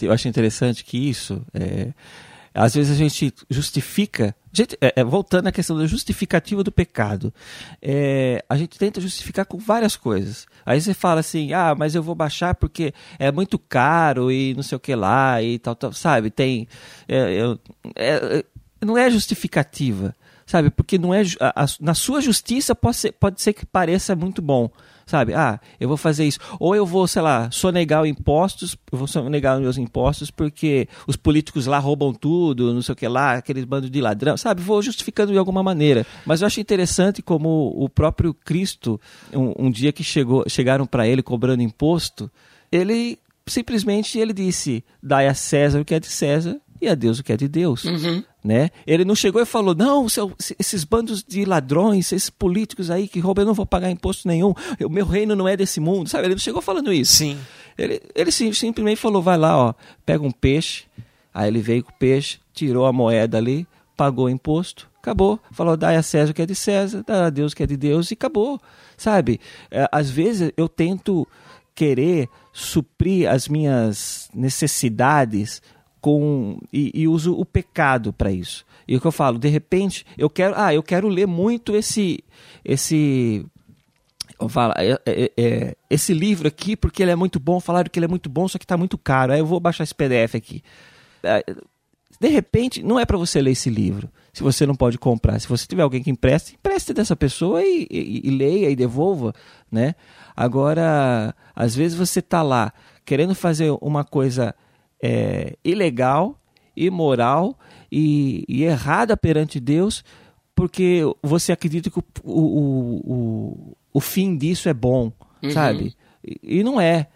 Eu 0.00 0.12
acho 0.12 0.28
interessante 0.28 0.84
que 0.84 0.96
isso, 0.96 1.44
é, 1.52 1.92
às 2.54 2.74
vezes 2.76 2.92
a 2.92 2.94
gente 2.94 3.34
justifica, 3.50 4.36
gente, 4.52 4.78
é, 4.80 4.92
é, 4.94 5.02
voltando 5.04 5.48
à 5.48 5.52
questão 5.52 5.76
da 5.76 5.86
justificativa 5.86 6.62
do 6.62 6.70
pecado, 6.70 7.34
é, 7.82 8.44
a 8.48 8.56
gente 8.56 8.78
tenta 8.78 9.00
justificar 9.00 9.46
com 9.46 9.58
várias 9.58 9.96
coisas. 9.96 10.46
Aí 10.64 10.80
você 10.80 10.94
fala 10.94 11.18
assim, 11.18 11.52
ah, 11.52 11.74
mas 11.76 11.96
eu 11.96 12.04
vou 12.04 12.14
baixar 12.14 12.54
porque 12.54 12.94
é 13.18 13.32
muito 13.32 13.58
caro 13.58 14.30
e 14.30 14.54
não 14.54 14.62
sei 14.62 14.76
o 14.76 14.80
que 14.80 14.94
lá 14.94 15.42
e 15.42 15.58
tal, 15.58 15.74
tal 15.74 15.92
sabe? 15.92 16.30
Tem, 16.30 16.68
é, 17.08 17.32
eu, 17.34 17.58
é, 17.96 18.44
não 18.84 18.98
é 18.98 19.10
justificativa, 19.10 20.14
sabe? 20.46 20.70
Porque 20.70 20.98
não 20.98 21.14
é 21.14 21.22
a, 21.40 21.64
a, 21.64 21.66
na 21.80 21.94
sua 21.94 22.20
justiça 22.20 22.74
pode 22.74 22.96
ser, 22.96 23.12
pode 23.12 23.40
ser 23.40 23.52
que 23.52 23.64
pareça 23.64 24.14
muito 24.14 24.42
bom, 24.42 24.70
sabe? 25.06 25.34
Ah, 25.34 25.60
eu 25.80 25.88
vou 25.88 25.96
fazer 25.96 26.26
isso, 26.26 26.38
ou 26.58 26.74
eu 26.74 26.84
vou, 26.84 27.06
sei 27.06 27.22
lá, 27.22 27.50
sonegar 27.50 28.04
impostos, 28.06 28.76
eu 28.90 28.98
vou 28.98 29.06
sonegar 29.06 29.58
meus 29.60 29.78
impostos 29.78 30.30
porque 30.30 30.88
os 31.06 31.16
políticos 31.16 31.66
lá 31.66 31.78
roubam 31.78 32.12
tudo, 32.12 32.72
não 32.74 32.82
sei 32.82 32.92
o 32.92 32.96
que 32.96 33.08
lá, 33.08 33.34
aqueles 33.34 33.64
bandos 33.64 33.90
de 33.90 34.00
ladrão, 34.00 34.36
sabe? 34.36 34.62
Vou 34.62 34.82
justificando 34.82 35.32
de 35.32 35.38
alguma 35.38 35.62
maneira. 35.62 36.06
Mas 36.26 36.40
eu 36.40 36.46
acho 36.46 36.60
interessante 36.60 37.22
como 37.22 37.72
o 37.76 37.88
próprio 37.88 38.34
Cristo, 38.34 39.00
um, 39.32 39.66
um 39.66 39.70
dia 39.70 39.92
que 39.92 40.04
chegou, 40.04 40.44
chegaram 40.48 40.86
para 40.86 41.06
ele 41.06 41.22
cobrando 41.22 41.62
imposto, 41.62 42.30
ele 42.70 43.18
simplesmente 43.46 44.18
ele 44.18 44.32
disse: 44.32 44.84
"Dai 45.02 45.26
a 45.28 45.34
César 45.34 45.80
o 45.80 45.84
que 45.84 45.94
é 45.94 46.00
de 46.00 46.06
César 46.06 46.60
e 46.80 46.88
a 46.88 46.94
Deus 46.94 47.20
o 47.20 47.22
que 47.22 47.32
é 47.32 47.36
de 47.36 47.46
Deus. 47.46 47.84
Uhum. 47.84 48.24
Né? 48.44 48.70
Ele 48.84 49.04
não 49.04 49.14
chegou 49.14 49.40
e 49.40 49.46
falou: 49.46 49.74
não, 49.74 50.08
seu, 50.08 50.32
esses 50.58 50.82
bandos 50.82 51.22
de 51.22 51.44
ladrões, 51.44 52.10
esses 52.10 52.28
políticos 52.28 52.90
aí 52.90 53.06
que 53.06 53.20
roubam, 53.20 53.44
eu 53.44 53.46
não 53.46 53.54
vou 53.54 53.64
pagar 53.64 53.88
imposto 53.88 54.26
nenhum, 54.26 54.52
o 54.84 54.88
meu 54.88 55.06
reino 55.06 55.36
não 55.36 55.46
é 55.46 55.56
desse 55.56 55.78
mundo, 55.78 56.08
sabe? 56.08 56.26
Ele 56.26 56.34
não 56.34 56.40
chegou 56.40 56.60
falando 56.60 56.92
isso. 56.92 57.12
Sim. 57.12 57.38
Ele, 57.78 58.00
ele 58.14 58.32
simplesmente 58.32 58.96
falou: 58.96 59.22
vai 59.22 59.38
lá, 59.38 59.56
ó, 59.56 59.74
pega 60.04 60.24
um 60.24 60.32
peixe. 60.32 60.84
Aí 61.32 61.48
ele 61.48 61.60
veio 61.60 61.84
com 61.84 61.90
o 61.90 61.94
peixe, 61.94 62.40
tirou 62.52 62.84
a 62.84 62.92
moeda 62.92 63.38
ali, 63.38 63.66
pagou 63.96 64.26
o 64.26 64.30
imposto, 64.30 64.90
acabou. 65.00 65.38
Falou: 65.52 65.76
dá 65.76 65.96
a 65.96 66.02
César 66.02 66.32
o 66.32 66.34
que 66.34 66.42
é 66.42 66.46
de 66.46 66.54
César, 66.54 67.04
dá 67.06 67.26
a 67.26 67.30
Deus 67.30 67.52
o 67.52 67.56
que 67.56 67.62
é 67.62 67.66
de 67.66 67.76
Deus 67.76 68.10
e 68.10 68.14
acabou. 68.14 68.60
Sabe? 68.96 69.40
É, 69.70 69.88
às 69.92 70.10
vezes 70.10 70.52
eu 70.56 70.68
tento 70.68 71.26
querer 71.74 72.28
suprir 72.52 73.30
as 73.30 73.48
minhas 73.48 74.28
necessidades 74.34 75.62
com 76.02 76.58
e, 76.72 76.90
e 76.92 77.08
uso 77.08 77.32
o 77.32 77.46
pecado 77.46 78.12
para 78.12 78.32
isso. 78.32 78.66
E 78.86 78.96
o 78.96 79.00
que 79.00 79.06
eu 79.06 79.12
falo, 79.12 79.38
de 79.38 79.48
repente, 79.48 80.04
eu 80.18 80.28
quero, 80.28 80.54
ah, 80.58 80.74
eu 80.74 80.82
quero 80.82 81.08
ler 81.08 81.26
muito 81.26 81.74
esse 81.74 82.22
esse 82.64 83.46
fala, 84.48 84.74
é, 84.76 85.00
é, 85.06 85.32
é, 85.36 85.76
esse 85.88 86.12
livro 86.12 86.48
aqui 86.48 86.76
porque 86.76 87.02
ele 87.02 87.12
é 87.12 87.16
muito 87.16 87.38
bom, 87.38 87.60
falaram 87.60 87.88
que 87.88 87.98
ele 87.98 88.06
é 88.06 88.08
muito 88.08 88.28
bom, 88.28 88.48
só 88.48 88.58
que 88.58 88.64
está 88.64 88.76
muito 88.76 88.98
caro. 88.98 89.32
Aí 89.32 89.38
eu 89.38 89.46
vou 89.46 89.60
baixar 89.60 89.84
esse 89.84 89.94
PDF 89.94 90.34
aqui. 90.34 90.62
É, 91.22 91.44
de 92.20 92.28
repente, 92.28 92.82
não 92.82 92.98
é 92.98 93.06
para 93.06 93.16
você 93.16 93.40
ler 93.40 93.52
esse 93.52 93.70
livro. 93.70 94.10
Se 94.32 94.42
você 94.42 94.66
não 94.66 94.74
pode 94.74 94.98
comprar, 94.98 95.38
se 95.38 95.48
você 95.48 95.66
tiver 95.66 95.82
alguém 95.82 96.02
que 96.02 96.10
empreste, 96.10 96.54
empreste 96.54 96.92
dessa 96.92 97.14
pessoa 97.14 97.62
e, 97.62 97.86
e, 97.88 98.28
e 98.28 98.30
leia 98.30 98.70
e 98.70 98.76
devolva, 98.76 99.32
né? 99.70 99.94
Agora, 100.34 101.34
às 101.54 101.76
vezes 101.76 101.96
você 101.96 102.18
está 102.18 102.42
lá 102.42 102.72
querendo 103.04 103.34
fazer 103.34 103.76
uma 103.80 104.04
coisa 104.04 104.54
é, 105.02 105.56
ilegal, 105.64 106.38
imoral 106.76 107.58
e, 107.90 108.44
e, 108.48 108.62
errada 108.62 109.16
perante 109.16 109.58
Deus, 109.58 110.04
porque 110.54 111.02
você 111.22 111.52
acredita 111.52 111.90
que 111.90 111.98
o, 111.98 112.04
o, 112.22 113.00
o, 113.04 113.76
o 113.92 114.00
fim 114.00 114.36
disso 114.36 114.68
é 114.68 114.74
bom, 114.74 115.12
uhum. 115.42 115.50
sabe? 115.50 115.94
E, 116.24 116.60
e, 116.60 116.64
não 116.64 116.80
é. 116.80 117.08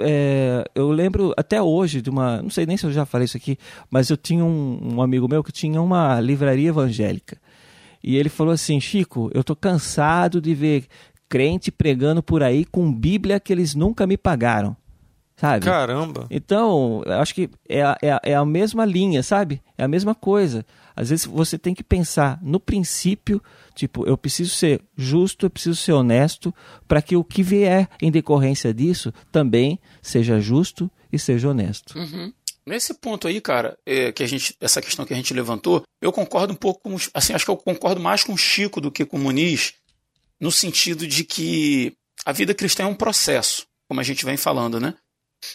é. 0.00 0.64
Eu 0.74 0.90
lembro 0.90 1.32
até 1.36 1.62
hoje 1.62 2.02
de 2.02 2.10
uma. 2.10 2.42
Não 2.42 2.50
sei 2.50 2.66
nem 2.66 2.76
se 2.76 2.84
eu 2.84 2.92
já 2.92 3.06
falei 3.06 3.26
isso 3.26 3.36
aqui, 3.36 3.56
mas 3.88 4.10
eu 4.10 4.16
tinha 4.16 4.44
um, 4.44 4.96
um 4.96 5.02
amigo 5.02 5.28
meu 5.28 5.44
que 5.44 5.52
tinha 5.52 5.80
uma 5.80 6.20
livraria 6.20 6.70
evangélica. 6.70 7.38
E 8.02 8.16
ele 8.16 8.28
falou 8.28 8.52
assim: 8.52 8.80
Chico, 8.80 9.30
eu 9.32 9.44
tô 9.44 9.54
cansado 9.54 10.40
de 10.40 10.54
ver 10.54 10.86
crente 11.28 11.70
pregando 11.70 12.22
por 12.22 12.42
aí 12.42 12.64
com 12.64 12.92
Bíblia 12.92 13.38
que 13.38 13.52
eles 13.52 13.76
nunca 13.76 14.04
me 14.04 14.16
pagaram 14.16 14.76
sabe? 15.40 15.64
Caramba! 15.64 16.26
Então, 16.30 17.02
eu 17.06 17.14
acho 17.14 17.34
que 17.34 17.48
é 17.66 17.82
a, 17.82 17.96
é, 18.02 18.32
é 18.32 18.34
a 18.34 18.44
mesma 18.44 18.84
linha, 18.84 19.22
sabe? 19.22 19.62
É 19.78 19.82
a 19.82 19.88
mesma 19.88 20.14
coisa. 20.14 20.66
Às 20.94 21.08
vezes 21.08 21.24
você 21.24 21.56
tem 21.56 21.74
que 21.74 21.82
pensar 21.82 22.38
no 22.42 22.60
princípio, 22.60 23.42
tipo, 23.74 24.06
eu 24.06 24.18
preciso 24.18 24.50
ser 24.50 24.82
justo, 24.94 25.46
eu 25.46 25.50
preciso 25.50 25.76
ser 25.76 25.92
honesto, 25.92 26.54
para 26.86 27.00
que 27.00 27.16
o 27.16 27.24
que 27.24 27.42
vier 27.42 27.88
em 28.02 28.10
decorrência 28.10 28.74
disso 28.74 29.14
também 29.32 29.78
seja 30.02 30.38
justo 30.38 30.90
e 31.10 31.18
seja 31.18 31.48
honesto. 31.48 31.98
Uhum. 31.98 32.30
Nesse 32.66 32.92
ponto 32.92 33.26
aí, 33.26 33.40
cara, 33.40 33.78
é, 33.86 34.12
que 34.12 34.22
a 34.22 34.26
gente, 34.26 34.54
essa 34.60 34.82
questão 34.82 35.06
que 35.06 35.14
a 35.14 35.16
gente 35.16 35.32
levantou, 35.32 35.82
eu 36.02 36.12
concordo 36.12 36.52
um 36.52 36.56
pouco 36.56 36.82
com, 36.82 36.96
assim, 37.14 37.32
acho 37.32 37.46
que 37.46 37.50
eu 37.50 37.56
concordo 37.56 38.00
mais 38.00 38.22
com 38.22 38.34
o 38.34 38.38
Chico 38.38 38.78
do 38.78 38.92
que 38.92 39.06
com 39.06 39.16
o 39.16 39.20
Muniz, 39.20 39.72
no 40.38 40.52
sentido 40.52 41.06
de 41.06 41.24
que 41.24 41.94
a 42.26 42.32
vida 42.32 42.52
cristã 42.52 42.82
é 42.82 42.86
um 42.86 42.94
processo, 42.94 43.66
como 43.88 44.00
a 44.00 44.04
gente 44.04 44.26
vem 44.26 44.36
falando, 44.36 44.78
né? 44.78 44.94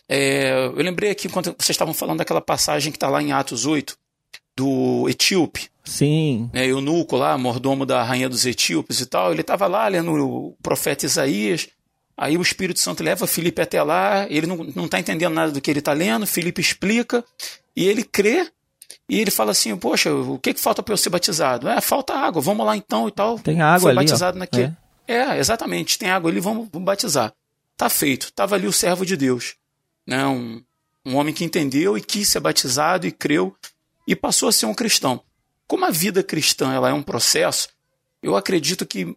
É, 0.08 0.68
eu 0.68 0.82
lembrei 0.82 1.10
aqui 1.12 1.30
quando 1.30 1.56
vocês 1.58 1.72
estavam 1.72 1.94
falando 1.94 2.20
daquela 2.20 2.42
passagem 2.42 2.92
que 2.92 2.98
está 2.98 3.10
lá 3.10 3.22
em 3.22 3.32
Atos 3.32 3.66
8, 3.66 3.98
do 4.56 5.08
etíope. 5.10 5.70
Sim. 5.84 6.50
É, 6.54 6.66
eunuco 6.66 7.16
lá, 7.16 7.38
mordomo 7.38 7.86
da 7.86 8.02
rainha 8.04 8.30
dos 8.30 8.46
etíopes 8.46 9.02
e 9.02 9.06
tal. 9.06 9.32
Ele 9.32 9.42
estava 9.42 9.68
lá 9.68 9.88
lendo 9.88 10.12
o 10.12 10.58
profeta 10.62 11.06
Isaías. 11.06 11.68
Aí 12.18 12.38
o 12.38 12.42
Espírito 12.42 12.80
Santo 12.80 13.04
leva 13.04 13.28
Felipe 13.28 13.62
até 13.62 13.82
lá. 13.84 14.26
Ele 14.30 14.48
não 14.48 14.86
está 14.86 15.00
entendendo 15.00 15.34
nada 15.34 15.52
do 15.52 15.62
que 15.62 15.70
ele 15.70 15.80
está 15.80 15.94
lendo. 15.94 16.26
Felipe 16.26 16.62
explica. 16.62 17.24
E 17.76 17.86
ele 17.86 18.04
crê. 18.04 18.50
E 19.08 19.20
ele 19.20 19.30
fala 19.30 19.52
assim: 19.52 19.76
Poxa, 19.78 20.12
o 20.12 20.40
que, 20.40 20.54
que 20.54 20.60
falta 20.60 20.82
para 20.82 20.94
eu 20.94 20.98
ser 20.98 21.10
batizado? 21.10 21.68
É, 21.68 21.80
falta 21.82 22.14
água. 22.16 22.42
Vamos 22.42 22.66
lá 22.66 22.76
então 22.76 23.08
e 23.08 23.12
tal. 23.12 23.38
Tem 23.38 23.62
água 23.62 23.82
Foi 23.82 23.92
ali. 23.92 23.98
batizado 23.98 24.38
ó. 24.38 24.40
naquele. 24.40 24.74
É. 25.08 25.14
é, 25.14 25.40
exatamente. 25.40 26.00
Tem 26.00 26.10
água 26.10 26.32
ali. 26.32 26.40
Vamos, 26.40 26.68
vamos 26.72 26.86
batizar. 26.86 27.32
Tá 27.78 27.90
feito. 27.90 28.32
Tava 28.34 28.56
ali 28.56 28.66
o 28.66 28.74
servo 28.74 29.06
de 29.06 29.16
Deus 29.16 29.56
né? 30.06 30.26
um, 30.26 30.64
um 31.06 31.16
homem 31.16 31.34
que 31.34 31.44
entendeu 31.44 31.98
e 31.98 32.02
quis 32.02 32.28
ser 32.28 32.40
batizado 32.40 33.06
e 33.08 33.12
creu 33.12 33.56
e 34.08 34.16
passou 34.16 34.50
a 34.50 34.52
ser 34.52 34.66
um 34.66 34.74
cristão. 34.74 35.22
Como 35.68 35.86
a 35.86 35.92
vida 35.92 36.24
cristã 36.24 36.74
ela 36.74 36.90
é 36.90 36.94
um 36.94 37.04
processo, 37.04 37.70
eu 38.22 38.36
acredito 38.36 38.86
que, 38.86 39.16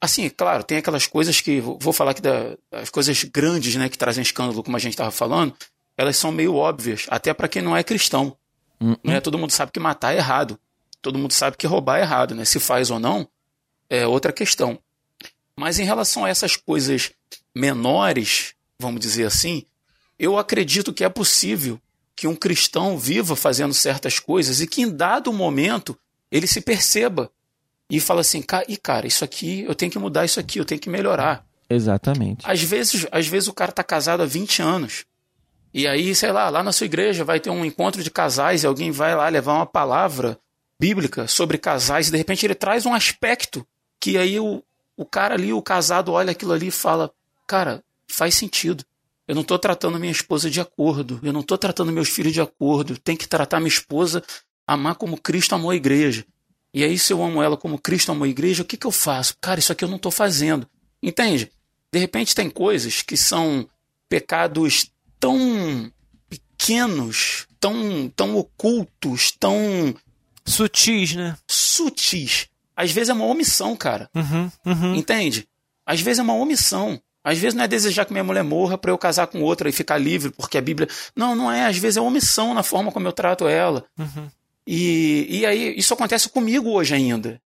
assim, 0.00 0.26
é 0.26 0.30
claro, 0.30 0.64
tem 0.64 0.78
aquelas 0.78 1.06
coisas 1.06 1.40
que, 1.40 1.60
vou 1.60 1.92
falar 1.92 2.12
aqui 2.12 2.22
das 2.22 2.90
coisas 2.90 3.22
grandes 3.24 3.74
né, 3.76 3.88
que 3.88 3.98
trazem 3.98 4.22
escândalo, 4.22 4.62
como 4.62 4.76
a 4.76 4.80
gente 4.80 4.92
estava 4.92 5.10
falando, 5.10 5.54
elas 5.96 6.16
são 6.16 6.30
meio 6.30 6.54
óbvias, 6.54 7.06
até 7.08 7.32
para 7.32 7.48
quem 7.48 7.62
não 7.62 7.76
é 7.76 7.82
cristão. 7.82 8.36
Né? 9.02 9.20
Todo 9.20 9.38
mundo 9.38 9.52
sabe 9.52 9.72
que 9.72 9.80
matar 9.80 10.14
é 10.14 10.18
errado. 10.18 10.58
todo 11.00 11.18
mundo 11.18 11.32
sabe 11.32 11.56
que 11.56 11.66
roubar 11.66 11.98
é 11.98 12.02
errado, 12.02 12.34
né? 12.34 12.44
Se 12.44 12.58
faz 12.58 12.90
ou 12.90 12.98
não, 12.98 13.28
é 13.88 14.06
outra 14.06 14.32
questão. 14.32 14.78
Mas 15.58 15.78
em 15.78 15.84
relação 15.84 16.24
a 16.24 16.28
essas 16.28 16.56
coisas 16.56 17.12
menores, 17.54 18.54
vamos 18.78 19.00
dizer 19.00 19.24
assim, 19.24 19.64
eu 20.18 20.38
acredito 20.38 20.92
que 20.92 21.04
é 21.04 21.08
possível 21.08 21.80
que 22.14 22.26
um 22.26 22.34
cristão 22.34 22.98
viva 22.98 23.36
fazendo 23.36 23.74
certas 23.74 24.18
coisas 24.18 24.60
e 24.60 24.66
que 24.66 24.82
em 24.82 24.90
dado 24.90 25.32
momento 25.32 25.98
ele 26.30 26.46
se 26.46 26.60
perceba 26.60 27.30
e 27.90 28.00
fala 28.00 28.22
assim, 28.22 28.42
e 28.68 28.76
cara, 28.76 29.06
isso 29.06 29.24
aqui, 29.24 29.62
eu 29.62 29.74
tenho 29.74 29.92
que 29.92 29.98
mudar 29.98 30.24
isso 30.24 30.40
aqui, 30.40 30.58
eu 30.58 30.64
tenho 30.64 30.80
que 30.80 30.90
melhorar. 30.90 31.46
Exatamente. 31.68 32.44
Às 32.44 32.62
vezes, 32.62 33.06
às 33.12 33.26
vezes 33.26 33.48
o 33.48 33.52
cara 33.52 33.70
tá 33.70 33.84
casado 33.84 34.22
há 34.22 34.26
20 34.26 34.62
anos. 34.62 35.04
E 35.72 35.86
aí, 35.86 36.14
sei 36.14 36.32
lá, 36.32 36.48
lá 36.48 36.62
na 36.62 36.72
sua 36.72 36.86
igreja 36.86 37.22
vai 37.22 37.38
ter 37.38 37.50
um 37.50 37.64
encontro 37.64 38.02
de 38.02 38.10
casais 38.10 38.62
e 38.62 38.66
alguém 38.66 38.90
vai 38.90 39.14
lá 39.14 39.28
levar 39.28 39.54
uma 39.54 39.66
palavra 39.66 40.38
bíblica 40.80 41.26
sobre 41.28 41.58
casais 41.58 42.08
e 42.08 42.10
de 42.10 42.16
repente 42.16 42.46
ele 42.46 42.54
traz 42.54 42.86
um 42.86 42.94
aspecto 42.94 43.66
que 44.00 44.16
aí 44.16 44.38
o, 44.38 44.62
o 44.96 45.04
cara 45.04 45.34
ali, 45.34 45.52
o 45.52 45.62
casado, 45.62 46.12
olha 46.12 46.30
aquilo 46.30 46.52
ali 46.52 46.68
e 46.68 46.72
fala: 46.72 47.10
Cara, 47.46 47.82
faz 48.08 48.34
sentido. 48.34 48.84
Eu 49.26 49.34
não 49.34 49.42
estou 49.42 49.58
tratando 49.58 49.98
minha 49.98 50.12
esposa 50.12 50.48
de 50.48 50.60
acordo. 50.60 51.18
Eu 51.22 51.32
não 51.32 51.40
estou 51.40 51.58
tratando 51.58 51.92
meus 51.92 52.08
filhos 52.08 52.32
de 52.32 52.40
acordo. 52.40 52.98
Tem 52.98 53.16
que 53.16 53.26
tratar 53.26 53.58
minha 53.58 53.68
esposa, 53.68 54.22
amar 54.66 54.94
como 54.94 55.20
Cristo 55.20 55.54
amou 55.54 55.70
a 55.70 55.76
igreja. 55.76 56.24
E 56.72 56.84
aí, 56.84 56.98
se 56.98 57.12
eu 57.12 57.22
amo 57.24 57.42
ela 57.42 57.56
como 57.56 57.78
Cristo 57.78 58.12
amou 58.12 58.24
a 58.24 58.28
igreja, 58.28 58.62
o 58.62 58.66
que, 58.66 58.76
que 58.76 58.86
eu 58.86 58.92
faço? 58.92 59.36
Cara, 59.40 59.58
isso 59.58 59.72
aqui 59.72 59.82
eu 59.82 59.88
não 59.88 59.96
estou 59.96 60.12
fazendo. 60.12 60.68
Entende? 61.02 61.50
De 61.92 61.98
repente 61.98 62.34
tem 62.34 62.50
coisas 62.50 63.02
que 63.02 63.16
são 63.16 63.68
pecados 64.08 64.90
tão 65.18 65.90
pequenos, 66.28 67.46
tão, 67.58 68.12
tão 68.14 68.36
ocultos, 68.36 69.30
tão. 69.32 69.94
Sutis, 70.44 71.14
né? 71.14 71.36
Sutis. 71.48 72.48
Às 72.76 72.90
vezes 72.90 73.08
é 73.08 73.14
uma 73.14 73.24
omissão, 73.24 73.74
cara. 73.74 74.08
Uhum, 74.14 74.50
uhum. 74.64 74.94
Entende? 74.94 75.48
Às 75.84 76.00
vezes 76.00 76.18
é 76.18 76.22
uma 76.22 76.34
omissão. 76.34 77.00
Às 77.26 77.38
vezes 77.38 77.54
não 77.54 77.64
é 77.64 77.66
desejar 77.68 78.04
que 78.04 78.12
minha 78.12 78.22
mulher 78.22 78.44
morra 78.44 78.78
para 78.78 78.92
eu 78.92 78.96
casar 78.96 79.26
com 79.26 79.42
outra 79.42 79.68
e 79.68 79.72
ficar 79.72 79.98
livre, 79.98 80.30
porque 80.30 80.56
a 80.56 80.60
Bíblia. 80.60 80.88
Não, 81.16 81.34
não 81.34 81.50
é. 81.50 81.66
Às 81.66 81.76
vezes 81.76 81.96
é 81.96 82.00
omissão 82.00 82.54
na 82.54 82.62
forma 82.62 82.92
como 82.92 83.08
eu 83.08 83.12
trato 83.12 83.48
ela. 83.48 83.84
Uhum. 83.98 84.30
E, 84.64 85.26
e 85.40 85.44
aí, 85.44 85.76
isso 85.76 85.92
acontece 85.92 86.28
comigo 86.28 86.70
hoje 86.70 86.94
ainda. 86.94 87.42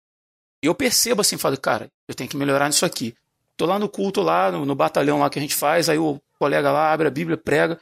Eu 0.60 0.74
percebo 0.74 1.20
assim, 1.20 1.38
falo, 1.38 1.56
cara, 1.56 1.88
eu 2.08 2.14
tenho 2.14 2.28
que 2.28 2.36
melhorar 2.36 2.66
nisso 2.66 2.84
aqui. 2.84 3.14
Tô 3.56 3.66
lá 3.66 3.78
no 3.78 3.88
culto, 3.88 4.20
lá 4.20 4.50
no, 4.50 4.66
no, 4.66 4.74
batalhão 4.74 5.20
lá 5.20 5.30
que 5.30 5.38
a 5.38 5.42
gente 5.42 5.54
faz, 5.54 5.88
aí 5.88 5.96
o 5.96 6.20
colega 6.40 6.72
lá 6.72 6.92
abre 6.92 7.06
a 7.06 7.10
Bíblia, 7.10 7.36
prega, 7.36 7.78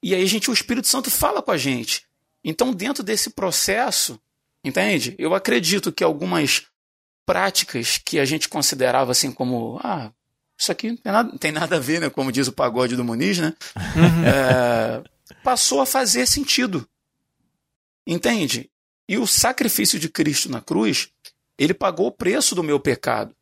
e 0.00 0.14
aí 0.14 0.22
a 0.22 0.26
gente, 0.26 0.50
o 0.50 0.54
Espírito 0.54 0.86
Santo 0.86 1.10
fala 1.10 1.42
com 1.42 1.50
a 1.50 1.56
gente. 1.56 2.06
Então, 2.44 2.72
dentro 2.72 3.02
desse 3.02 3.30
processo, 3.30 4.20
entende? 4.62 5.16
Eu 5.18 5.34
acredito 5.34 5.90
que 5.90 6.04
algumas 6.04 6.66
práticas 7.26 7.98
que 7.98 8.20
a 8.20 8.24
gente 8.24 8.48
considerava 8.48 9.10
assim 9.10 9.32
como, 9.32 9.80
ah, 9.82 10.12
isso 10.60 10.70
aqui 10.70 10.90
não 10.90 10.96
tem 10.98 11.12
nada, 11.12 11.38
tem 11.38 11.52
nada 11.52 11.76
a 11.76 11.80
ver, 11.80 12.02
né? 12.02 12.10
Como 12.10 12.30
diz 12.30 12.46
o 12.46 12.52
pagode 12.52 12.94
do 12.94 13.02
Muniz, 13.02 13.38
né? 13.38 13.54
Uhum. 13.96 14.24
É, 14.26 15.02
passou 15.42 15.80
a 15.80 15.86
fazer 15.86 16.26
sentido. 16.26 16.86
Entende? 18.06 18.70
E 19.08 19.16
o 19.16 19.26
sacrifício 19.26 19.98
de 19.98 20.10
Cristo 20.10 20.50
na 20.50 20.60
cruz, 20.60 21.08
ele 21.58 21.72
pagou 21.72 22.08
o 22.08 22.12
preço 22.12 22.54
do 22.54 22.62
meu 22.62 22.78
pecado. 22.78 23.34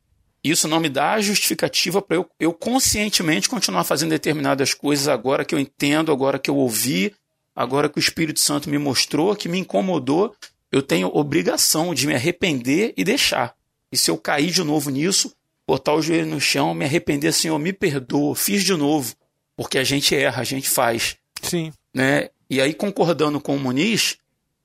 Isso 0.45 0.69
não 0.69 0.79
me 0.79 0.89
dá 0.89 1.15
a 1.15 1.21
justificativa 1.21 2.01
para 2.01 2.17
eu, 2.17 2.31
eu 2.39 2.53
conscientemente 2.53 3.49
continuar 3.49 3.83
fazendo 3.83 4.11
determinadas 4.11 4.73
coisas 4.73 5.09
agora 5.09 5.45
que 5.45 5.53
eu 5.53 5.59
entendo, 5.59 6.13
agora 6.13 6.39
que 6.39 6.49
eu 6.49 6.57
ouvi, 6.57 7.13
agora 7.55 7.89
que 7.89 7.99
o 7.99 8.01
Espírito 8.01 8.39
Santo 8.39 8.71
me 8.71 8.79
mostrou, 8.79 9.35
que 9.35 9.49
me 9.49 9.59
incomodou. 9.59 10.37
Eu 10.71 10.83
tenho 10.83 11.11
obrigação 11.13 11.93
de 11.93 12.07
me 12.07 12.15
arrepender 12.15 12.95
e 12.97 13.03
deixar. 13.03 13.57
E 13.91 13.97
se 13.97 14.09
eu 14.09 14.17
cair 14.17 14.53
de 14.53 14.63
novo 14.63 14.89
nisso, 14.91 15.35
botar 15.69 15.93
o 15.93 16.01
joelho 16.01 16.27
no 16.27 16.41
chão, 16.41 16.73
me 16.73 16.87
arrepender, 16.87 17.31
Senhor, 17.31 17.59
me 17.59 17.75
perdoa, 17.75 18.35
fiz 18.35 18.65
de 18.65 18.75
novo. 18.75 19.15
Porque 19.55 19.77
a 19.77 19.85
gente 19.85 20.17
erra, 20.17 20.41
a 20.41 20.45
gente 20.45 20.67
faz. 20.67 21.17
Sim. 21.43 21.75
Né? 21.93 22.31
E 22.49 22.59
aí, 22.59 22.73
concordando 22.73 23.39
com 23.39 23.55
o 23.55 23.61
Muniz, 23.61 24.17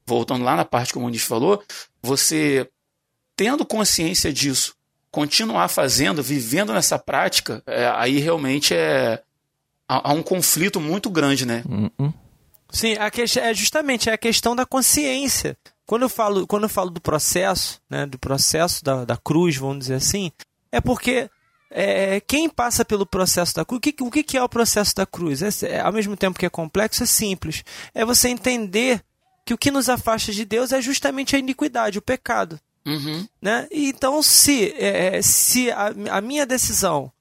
voltando 0.06 0.46
lá 0.46 0.56
na 0.56 0.64
parte 0.64 0.94
que 0.94 0.98
o 0.98 1.02
Muniz 1.02 1.24
falou, 1.24 1.62
você 2.02 2.70
tendo 3.36 3.66
consciência 3.66 4.32
disso, 4.32 4.76
continuar 5.12 5.68
fazendo, 5.68 6.24
vivendo 6.24 6.72
nessa 6.72 6.98
prática, 6.98 7.62
é, 7.68 7.86
aí 7.96 8.20
realmente 8.20 8.74
é 8.74 9.22
há, 9.88 10.12
há, 10.12 10.14
um 10.14 10.24
conflito 10.24 10.80
muito 10.80 11.10
grande, 11.10 11.46
né? 11.46 11.64
Uh 11.68 12.14
Sim, 12.72 12.94
a 12.94 13.12
que, 13.12 13.22
é 13.22 13.54
justamente 13.54 14.10
é 14.10 14.14
a 14.14 14.18
questão 14.18 14.56
da 14.56 14.66
consciência. 14.66 15.56
Quando 15.86 16.04
eu 16.04 16.10
falo, 16.10 16.48
quando 16.48 16.64
eu 16.64 16.70
falo 16.70 16.90
do 16.90 17.00
processo, 17.00 17.80
né, 17.88 18.08
do 18.08 18.18
processo 18.18 18.84
da, 18.84 19.06
da 19.06 19.16
cruz, 19.16 19.56
vamos 19.58 19.78
dizer 19.80 19.96
assim, 19.96 20.32
é 20.74 20.82
porque 20.82 21.30
é, 21.70 22.20
quem 22.20 22.50
passa 22.50 22.84
pelo 22.84 23.06
processo 23.06 23.54
da 23.54 23.64
cruz, 23.64 23.78
o 23.78 23.80
que, 23.80 23.96
o 24.04 24.10
que 24.10 24.36
é 24.36 24.44
o 24.44 24.50
processo 24.50 24.96
da 24.96 25.06
cruz? 25.06 25.44
É, 25.44 25.68
é, 25.68 25.80
ao 25.82 25.94
mesmo 25.94 26.18
tempo 26.18 26.40
que 26.40 26.48
é 26.48 26.50
complexo, 26.50 27.04
é 27.04 27.06
simples. 27.06 27.64
É 27.94 28.04
você 28.04 28.28
entender 28.28 29.04
que 29.46 29.54
o 29.54 29.58
que 29.58 29.70
nos 29.70 29.88
afasta 29.88 30.32
de 30.32 30.44
Deus 30.44 30.72
é 30.72 30.82
justamente 30.82 31.36
a 31.36 31.40
iniquidade, 31.40 32.00
o 32.00 32.02
pecado. 32.02 32.60
Uhum. 32.86 33.28
Né? 33.40 33.68
Então, 33.72 34.24
se, 34.24 34.74
é, 34.76 35.22
se 35.22 35.70
a, 35.70 35.94
a 36.10 36.20
minha 36.20 36.46
decisão 36.46 37.12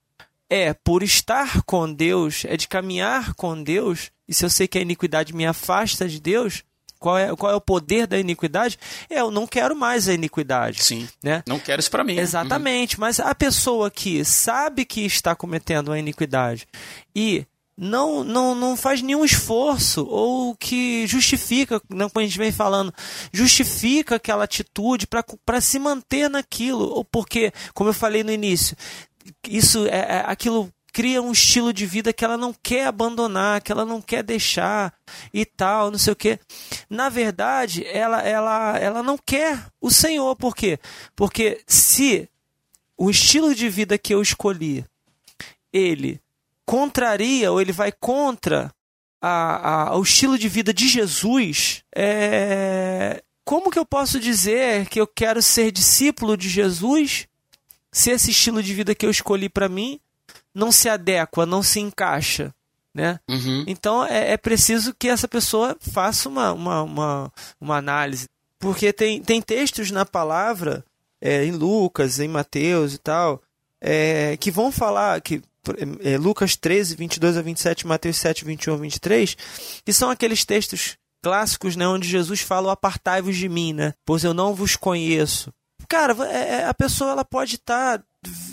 é 0.48 0.72
por 0.72 1.02
estar 1.02 1.62
com 1.64 1.92
Deus, 1.92 2.46
é 2.46 2.56
de 2.56 2.68
caminhar 2.68 3.34
com 3.34 3.62
Deus, 3.62 4.10
e 4.26 4.32
se 4.32 4.46
eu 4.46 4.50
sei 4.50 4.66
que 4.66 4.78
a 4.78 4.82
iniquidade 4.82 5.34
me 5.34 5.44
afasta 5.44 6.08
de 6.08 6.18
Deus, 6.18 6.64
qual 7.02 7.18
é, 7.18 7.34
qual 7.36 7.52
é 7.52 7.56
o 7.56 7.60
poder 7.60 8.06
da 8.06 8.18
iniquidade? 8.18 8.78
É, 9.10 9.20
eu 9.20 9.30
não 9.30 9.46
quero 9.46 9.74
mais 9.76 10.08
a 10.08 10.14
iniquidade. 10.14 10.82
Sim. 10.82 11.08
Né? 11.22 11.42
Não 11.46 11.58
quero 11.58 11.80
isso 11.80 11.90
para 11.90 12.04
mim. 12.04 12.16
Exatamente. 12.16 12.96
Uhum. 12.96 13.00
Mas 13.00 13.20
a 13.20 13.34
pessoa 13.34 13.90
que 13.90 14.24
sabe 14.24 14.84
que 14.84 15.04
está 15.04 15.34
cometendo 15.34 15.92
a 15.92 15.98
iniquidade 15.98 16.66
e 17.14 17.44
não, 17.76 18.22
não, 18.22 18.54
não 18.54 18.76
faz 18.76 19.02
nenhum 19.02 19.24
esforço 19.24 20.06
ou 20.06 20.54
que 20.54 21.06
justifica, 21.06 21.80
não, 21.90 22.08
como 22.08 22.22
a 22.22 22.26
gente 22.26 22.38
vem 22.38 22.52
falando, 22.52 22.94
justifica 23.32 24.16
aquela 24.16 24.44
atitude 24.44 25.06
para 25.06 25.60
se 25.60 25.78
manter 25.78 26.30
naquilo. 26.30 26.84
Ou 26.84 27.04
porque, 27.04 27.52
como 27.74 27.90
eu 27.90 27.94
falei 27.94 28.22
no 28.22 28.30
início, 28.30 28.76
isso 29.48 29.86
é, 29.86 29.98
é 29.98 30.24
aquilo 30.26 30.72
cria 30.92 31.22
um 31.22 31.32
estilo 31.32 31.72
de 31.72 31.86
vida 31.86 32.12
que 32.12 32.24
ela 32.24 32.36
não 32.36 32.52
quer 32.52 32.86
abandonar, 32.86 33.62
que 33.62 33.72
ela 33.72 33.84
não 33.84 34.00
quer 34.02 34.22
deixar 34.22 34.94
e 35.32 35.46
tal, 35.46 35.90
não 35.90 35.98
sei 35.98 36.12
o 36.12 36.16
quê. 36.16 36.38
Na 36.88 37.08
verdade, 37.08 37.84
ela, 37.86 38.20
ela, 38.20 38.78
ela 38.78 39.02
não 39.02 39.16
quer 39.16 39.66
o 39.80 39.90
Senhor. 39.90 40.36
Por 40.36 40.54
quê? 40.54 40.78
Porque 41.16 41.62
se 41.66 42.28
o 42.96 43.10
estilo 43.10 43.54
de 43.54 43.68
vida 43.68 43.96
que 43.96 44.12
eu 44.14 44.20
escolhi, 44.20 44.84
ele 45.72 46.20
contraria 46.66 47.50
ou 47.50 47.60
ele 47.60 47.72
vai 47.72 47.90
contra 47.90 48.72
a, 49.20 49.88
a, 49.88 49.98
o 49.98 50.02
estilo 50.02 50.36
de 50.36 50.48
vida 50.48 50.74
de 50.74 50.86
Jesus, 50.88 51.82
é... 51.94 53.22
como 53.44 53.70
que 53.70 53.78
eu 53.78 53.86
posso 53.86 54.20
dizer 54.20 54.86
que 54.88 55.00
eu 55.00 55.06
quero 55.06 55.40
ser 55.40 55.72
discípulo 55.72 56.36
de 56.36 56.48
Jesus 56.48 57.26
se 57.90 58.10
esse 58.10 58.30
estilo 58.30 58.62
de 58.62 58.74
vida 58.74 58.94
que 58.94 59.06
eu 59.06 59.10
escolhi 59.10 59.48
para 59.48 59.68
mim 59.68 60.00
não 60.54 60.70
se 60.72 60.88
adequa, 60.88 61.46
não 61.46 61.62
se 61.62 61.80
encaixa. 61.80 62.54
Né? 62.94 63.18
Uhum. 63.28 63.64
Então 63.66 64.04
é, 64.04 64.32
é, 64.32 64.36
preciso 64.36 64.94
que 64.94 65.08
essa 65.08 65.26
pessoa 65.26 65.76
faça 65.80 66.28
uma, 66.28 66.52
uma, 66.52 66.82
uma, 66.82 67.32
uma, 67.60 67.76
análise. 67.76 68.28
Porque 68.58 68.92
tem, 68.92 69.22
tem 69.22 69.40
textos 69.40 69.90
na 69.90 70.04
palavra, 70.04 70.84
é, 71.20 71.44
em 71.44 71.52
Lucas, 71.52 72.20
em 72.20 72.28
Mateus 72.28 72.94
e 72.94 72.98
tal, 72.98 73.42
é, 73.80 74.36
que 74.36 74.50
vão 74.50 74.70
falar, 74.70 75.20
que 75.22 75.42
é, 76.02 76.18
Lucas 76.18 76.54
13, 76.54 76.96
22 76.96 77.36
a 77.36 77.42
27, 77.42 77.86
Mateus 77.86 78.16
7, 78.18 78.44
21 78.44 78.74
a 78.74 78.76
23, 78.76 79.36
que 79.84 79.92
são 79.92 80.10
aqueles 80.10 80.44
textos 80.44 80.98
clássicos 81.22 81.76
né, 81.76 81.86
onde 81.86 82.08
Jesus 82.08 82.40
fala: 82.40 82.72
Apartai-vos 82.72 83.36
de 83.36 83.48
mim, 83.48 83.72
né, 83.72 83.94
pois 84.04 84.24
eu 84.24 84.34
não 84.34 84.54
vos 84.54 84.76
conheço. 84.76 85.52
Cara, 85.88 86.14
é, 86.26 86.48
é, 86.60 86.64
a 86.66 86.74
pessoa 86.74 87.12
ela 87.12 87.24
pode 87.24 87.56
estar 87.56 87.98
tá 87.98 88.04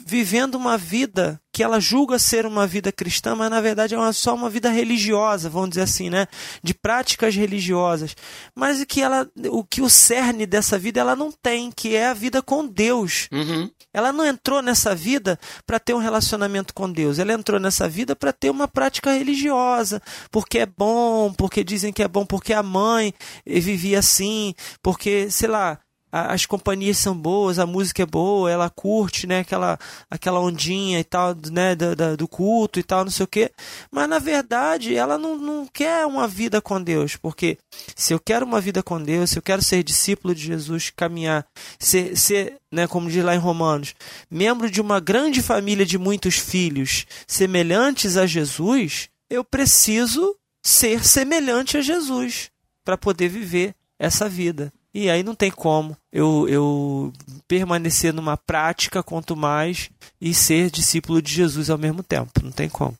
vivendo 0.09 0.55
uma 0.55 0.75
vida 0.75 1.39
que 1.53 1.61
ela 1.61 1.79
julga 1.79 2.17
ser 2.17 2.45
uma 2.45 2.65
vida 2.65 2.91
cristã, 2.91 3.35
mas 3.35 3.49
na 3.49 3.61
verdade 3.61 3.93
é 3.93 3.97
uma, 3.97 4.11
só 4.11 4.33
uma 4.33 4.49
vida 4.49 4.69
religiosa, 4.69 5.49
vamos 5.49 5.69
dizer 5.69 5.81
assim, 5.81 6.09
né? 6.09 6.27
De 6.63 6.73
práticas 6.73 7.35
religiosas. 7.35 8.15
Mas 8.55 8.83
que 8.85 9.01
ela, 9.01 9.29
o 9.51 9.63
que 9.63 9.81
o 9.81 9.89
cerne 9.89 10.47
dessa 10.47 10.79
vida 10.79 10.99
ela 10.99 11.15
não 11.15 11.31
tem, 11.31 11.71
que 11.71 11.95
é 11.95 12.07
a 12.07 12.13
vida 12.13 12.41
com 12.41 12.65
Deus. 12.65 13.27
Uhum. 13.31 13.69
Ela 13.93 14.11
não 14.11 14.25
entrou 14.25 14.61
nessa 14.61 14.95
vida 14.95 15.39
para 15.65 15.79
ter 15.79 15.93
um 15.93 15.99
relacionamento 15.99 16.73
com 16.73 16.91
Deus. 16.91 17.19
Ela 17.19 17.33
entrou 17.33 17.59
nessa 17.59 17.87
vida 17.87 18.15
para 18.15 18.33
ter 18.33 18.49
uma 18.49 18.67
prática 18.67 19.11
religiosa, 19.11 20.01
porque 20.31 20.59
é 20.59 20.65
bom, 20.65 21.31
porque 21.33 21.63
dizem 21.63 21.93
que 21.93 22.01
é 22.01 22.07
bom, 22.07 22.25
porque 22.25 22.53
a 22.53 22.63
mãe 22.63 23.13
vivia 23.45 23.99
assim, 23.99 24.55
porque, 24.81 25.29
sei 25.29 25.49
lá, 25.49 25.79
as 26.11 26.45
companhias 26.45 26.97
são 26.97 27.15
boas, 27.15 27.59
a 27.59 27.65
música 27.65 28.03
é 28.03 28.05
boa, 28.05 28.49
ela 28.49 28.69
curte, 28.69 29.27
né, 29.27 29.39
aquela, 29.39 29.77
aquela 30.09 30.39
ondinha 30.39 30.99
e 30.99 31.03
tal, 31.03 31.35
né, 31.51 31.75
do, 31.75 32.17
do 32.17 32.27
culto 32.27 32.79
e 32.79 32.83
tal, 32.83 33.03
não 33.03 33.11
sei 33.11 33.23
o 33.23 33.27
quê. 33.27 33.51
Mas 33.91 34.09
na 34.09 34.19
verdade, 34.19 34.95
ela 34.95 35.17
não, 35.17 35.37
não 35.37 35.67
quer 35.67 36.05
uma 36.05 36.27
vida 36.27 36.61
com 36.61 36.81
Deus, 36.81 37.15
porque 37.15 37.57
se 37.95 38.13
eu 38.13 38.19
quero 38.19 38.45
uma 38.45 38.59
vida 38.59 38.81
com 38.81 39.01
Deus, 39.01 39.29
se 39.29 39.37
eu 39.37 39.41
quero 39.41 39.61
ser 39.61 39.83
discípulo 39.83 40.33
de 40.33 40.41
Jesus, 40.41 40.89
caminhar, 40.89 41.45
ser, 41.77 42.17
ser 42.17 42.57
né, 42.71 42.87
como 42.87 43.09
diz 43.09 43.23
lá 43.23 43.35
em 43.35 43.39
Romanos, 43.39 43.93
membro 44.29 44.69
de 44.69 44.81
uma 44.81 44.99
grande 44.99 45.41
família 45.41 45.85
de 45.85 45.97
muitos 45.97 46.37
filhos 46.37 47.05
semelhantes 47.27 48.17
a 48.17 48.25
Jesus, 48.25 49.09
eu 49.29 49.43
preciso 49.43 50.35
ser 50.63 51.03
semelhante 51.05 51.77
a 51.77 51.81
Jesus 51.81 52.51
para 52.83 52.97
poder 52.97 53.29
viver 53.29 53.75
essa 53.99 54.27
vida. 54.27 54.71
E 54.93 55.09
aí 55.09 55.21
não 55.21 55.35
tem 55.35 55.51
como 55.51 55.95
eu, 56.11 56.47
eu 56.49 57.13
permanecer 57.47 58.13
numa 58.13 58.35
prática 58.35 59.03
quanto 59.03 59.35
mais 59.35 59.89
e 60.19 60.33
ser 60.33 60.71
discípulo 60.71 61.21
de 61.21 61.31
Jesus 61.31 61.69
ao 61.69 61.77
mesmo 61.77 62.01
tempo. 62.01 62.31
Não 62.43 62.51
tem 62.51 62.67
como. 62.67 62.95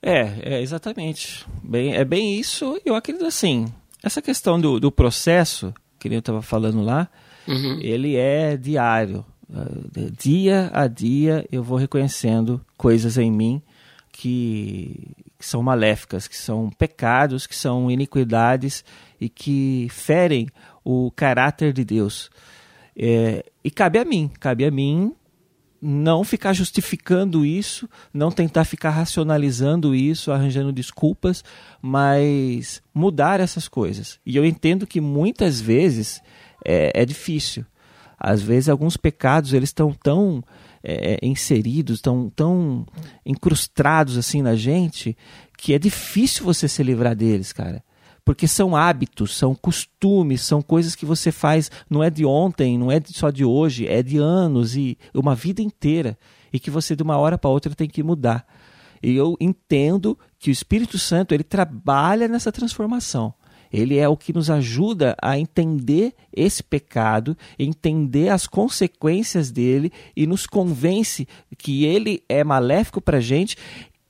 É, 0.00 0.56
é 0.56 0.62
exatamente. 0.62 1.44
Bem, 1.62 1.94
é 1.94 2.04
bem 2.04 2.38
isso. 2.38 2.80
Eu 2.84 2.94
acredito 2.94 3.24
assim. 3.24 3.66
Essa 4.02 4.22
questão 4.22 4.60
do, 4.60 4.78
do 4.78 4.92
processo, 4.92 5.72
que 5.98 6.08
eu 6.08 6.18
estava 6.18 6.42
falando 6.42 6.82
lá, 6.82 7.08
uhum. 7.48 7.78
ele 7.80 8.16
é 8.16 8.56
diário. 8.56 9.24
Dia 10.18 10.70
a 10.72 10.86
dia 10.86 11.46
eu 11.50 11.62
vou 11.62 11.78
reconhecendo 11.78 12.64
coisas 12.76 13.18
em 13.18 13.30
mim 13.30 13.62
que, 14.12 15.10
que 15.38 15.46
são 15.46 15.62
maléficas, 15.62 16.28
que 16.28 16.36
são 16.36 16.70
pecados, 16.70 17.46
que 17.46 17.56
são 17.56 17.90
iniquidades 17.90 18.84
e 19.24 19.28
que 19.30 19.88
ferem 19.90 20.48
o 20.84 21.10
caráter 21.10 21.72
de 21.72 21.82
Deus. 21.82 22.30
É, 22.94 23.42
e 23.64 23.70
cabe 23.70 23.98
a 23.98 24.04
mim, 24.04 24.30
cabe 24.38 24.66
a 24.66 24.70
mim 24.70 25.14
não 25.80 26.24
ficar 26.24 26.52
justificando 26.52 27.44
isso, 27.44 27.88
não 28.12 28.30
tentar 28.30 28.64
ficar 28.64 28.90
racionalizando 28.90 29.94
isso, 29.94 30.30
arranjando 30.30 30.72
desculpas, 30.72 31.42
mas 31.80 32.82
mudar 32.94 33.40
essas 33.40 33.66
coisas. 33.66 34.18
E 34.26 34.36
eu 34.36 34.44
entendo 34.44 34.86
que 34.86 35.00
muitas 35.00 35.58
vezes 35.58 36.22
é, 36.62 37.02
é 37.02 37.06
difícil. 37.06 37.64
Às 38.18 38.42
vezes 38.42 38.68
alguns 38.68 38.96
pecados 38.96 39.54
eles 39.54 39.70
estão 39.70 39.90
tão 39.92 40.44
é, 40.82 41.18
inseridos, 41.22 42.02
tão, 42.02 42.28
tão 42.28 42.86
incrustados 43.24 44.18
assim 44.18 44.42
na 44.42 44.54
gente, 44.54 45.16
que 45.56 45.72
é 45.72 45.78
difícil 45.78 46.44
você 46.44 46.68
se 46.68 46.82
livrar 46.82 47.16
deles, 47.16 47.52
cara 47.52 47.82
porque 48.24 48.48
são 48.48 48.74
hábitos, 48.74 49.36
são 49.36 49.54
costumes, 49.54 50.40
são 50.40 50.62
coisas 50.62 50.94
que 50.94 51.04
você 51.04 51.30
faz, 51.30 51.70
não 51.90 52.02
é 52.02 52.08
de 52.08 52.24
ontem, 52.24 52.78
não 52.78 52.90
é 52.90 53.00
só 53.04 53.30
de 53.30 53.44
hoje, 53.44 53.86
é 53.86 54.02
de 54.02 54.16
anos 54.16 54.76
e 54.76 54.96
uma 55.12 55.34
vida 55.34 55.60
inteira 55.60 56.18
e 56.52 56.58
que 56.58 56.70
você 56.70 56.96
de 56.96 57.02
uma 57.02 57.18
hora 57.18 57.36
para 57.36 57.50
outra 57.50 57.74
tem 57.74 57.88
que 57.88 58.02
mudar. 58.02 58.46
E 59.02 59.14
eu 59.14 59.36
entendo 59.38 60.18
que 60.38 60.50
o 60.50 60.52
Espírito 60.52 60.98
Santo 60.98 61.34
ele 61.34 61.44
trabalha 61.44 62.26
nessa 62.26 62.50
transformação. 62.50 63.34
Ele 63.70 63.98
é 63.98 64.08
o 64.08 64.16
que 64.16 64.32
nos 64.32 64.48
ajuda 64.48 65.16
a 65.20 65.36
entender 65.36 66.14
esse 66.32 66.62
pecado, 66.62 67.36
entender 67.58 68.28
as 68.28 68.46
consequências 68.46 69.50
dele 69.50 69.92
e 70.16 70.28
nos 70.28 70.46
convence 70.46 71.26
que 71.58 71.84
ele 71.84 72.22
é 72.28 72.44
maléfico 72.44 73.00
para 73.00 73.18
a 73.18 73.20
gente 73.20 73.56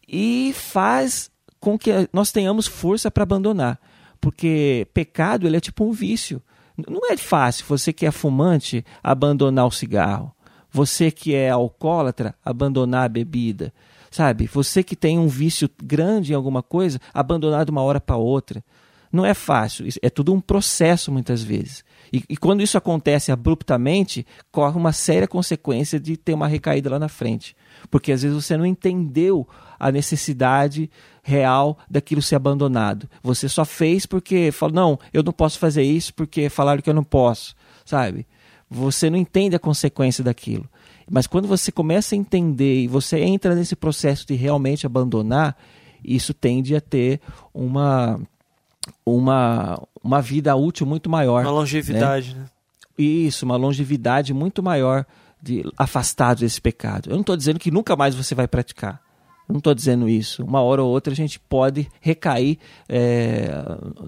e 0.06 0.52
faz 0.54 1.30
com 1.58 1.78
que 1.78 1.90
nós 2.12 2.30
tenhamos 2.30 2.66
força 2.66 3.10
para 3.10 3.22
abandonar. 3.22 3.80
Porque 4.24 4.86
pecado 4.94 5.46
ele 5.46 5.58
é 5.58 5.60
tipo 5.60 5.84
um 5.84 5.92
vício. 5.92 6.40
Não 6.88 7.12
é 7.12 7.14
fácil 7.14 7.66
você 7.68 7.92
que 7.92 8.06
é 8.06 8.10
fumante 8.10 8.82
abandonar 9.02 9.66
o 9.66 9.70
cigarro. 9.70 10.32
Você 10.70 11.10
que 11.10 11.34
é 11.34 11.50
alcoólatra 11.50 12.34
abandonar 12.42 13.04
a 13.04 13.08
bebida. 13.08 13.70
Sabe? 14.10 14.46
Você 14.46 14.82
que 14.82 14.96
tem 14.96 15.18
um 15.18 15.28
vício 15.28 15.68
grande 15.76 16.32
em 16.32 16.34
alguma 16.34 16.62
coisa, 16.62 16.98
abandonar 17.12 17.66
de 17.66 17.70
uma 17.70 17.82
hora 17.82 18.00
para 18.00 18.16
outra. 18.16 18.64
Não 19.12 19.26
é 19.26 19.34
fácil. 19.34 19.86
É 20.00 20.08
tudo 20.08 20.32
um 20.32 20.40
processo 20.40 21.12
muitas 21.12 21.42
vezes. 21.42 21.84
E, 22.10 22.24
e, 22.30 22.36
quando 22.38 22.62
isso 22.62 22.78
acontece 22.78 23.30
abruptamente, 23.30 24.26
corre 24.50 24.78
uma 24.78 24.92
séria 24.92 25.28
consequência 25.28 26.00
de 26.00 26.16
ter 26.16 26.32
uma 26.32 26.48
recaída 26.48 26.88
lá 26.88 26.98
na 26.98 27.08
frente. 27.08 27.54
Porque 27.90 28.10
às 28.10 28.22
vezes 28.22 28.42
você 28.42 28.56
não 28.56 28.64
entendeu 28.64 29.46
a 29.84 29.92
necessidade 29.92 30.90
real 31.22 31.76
daquilo 31.90 32.22
ser 32.22 32.36
abandonado. 32.36 33.06
Você 33.22 33.50
só 33.50 33.66
fez 33.66 34.06
porque 34.06 34.50
falou, 34.50 34.74
não, 34.74 34.98
eu 35.12 35.22
não 35.22 35.30
posso 35.30 35.58
fazer 35.58 35.82
isso 35.82 36.14
porque 36.14 36.48
falaram 36.48 36.80
que 36.80 36.88
eu 36.88 36.94
não 36.94 37.04
posso, 37.04 37.54
sabe? 37.84 38.26
Você 38.70 39.10
não 39.10 39.18
entende 39.18 39.54
a 39.54 39.58
consequência 39.58 40.24
daquilo. 40.24 40.66
Mas 41.10 41.26
quando 41.26 41.46
você 41.46 41.70
começa 41.70 42.14
a 42.14 42.18
entender 42.18 42.84
e 42.84 42.88
você 42.88 43.20
entra 43.20 43.54
nesse 43.54 43.76
processo 43.76 44.26
de 44.26 44.32
realmente 44.34 44.86
abandonar, 44.86 45.54
isso 46.02 46.32
tende 46.32 46.74
a 46.74 46.80
ter 46.80 47.20
uma 47.52 48.18
uma, 49.04 49.82
uma 50.02 50.22
vida 50.22 50.56
útil 50.56 50.86
muito 50.86 51.10
maior. 51.10 51.42
Uma 51.42 51.50
longevidade, 51.50 52.34
né? 52.34 52.40
né? 52.40 52.46
Isso, 52.96 53.44
uma 53.44 53.56
longevidade 53.56 54.32
muito 54.32 54.62
maior 54.62 55.04
de 55.42 55.62
afastado 55.76 56.40
desse 56.40 56.58
pecado. 56.58 57.10
Eu 57.10 57.14
não 57.14 57.20
estou 57.20 57.36
dizendo 57.36 57.58
que 57.58 57.70
nunca 57.70 57.94
mais 57.94 58.14
você 58.14 58.34
vai 58.34 58.48
praticar. 58.48 59.03
Não 59.48 59.58
estou 59.58 59.74
dizendo 59.74 60.08
isso. 60.08 60.42
Uma 60.42 60.62
hora 60.62 60.82
ou 60.82 60.90
outra 60.90 61.12
a 61.12 61.16
gente 61.16 61.38
pode 61.38 61.88
recair 62.00 62.58
é, 62.88 63.50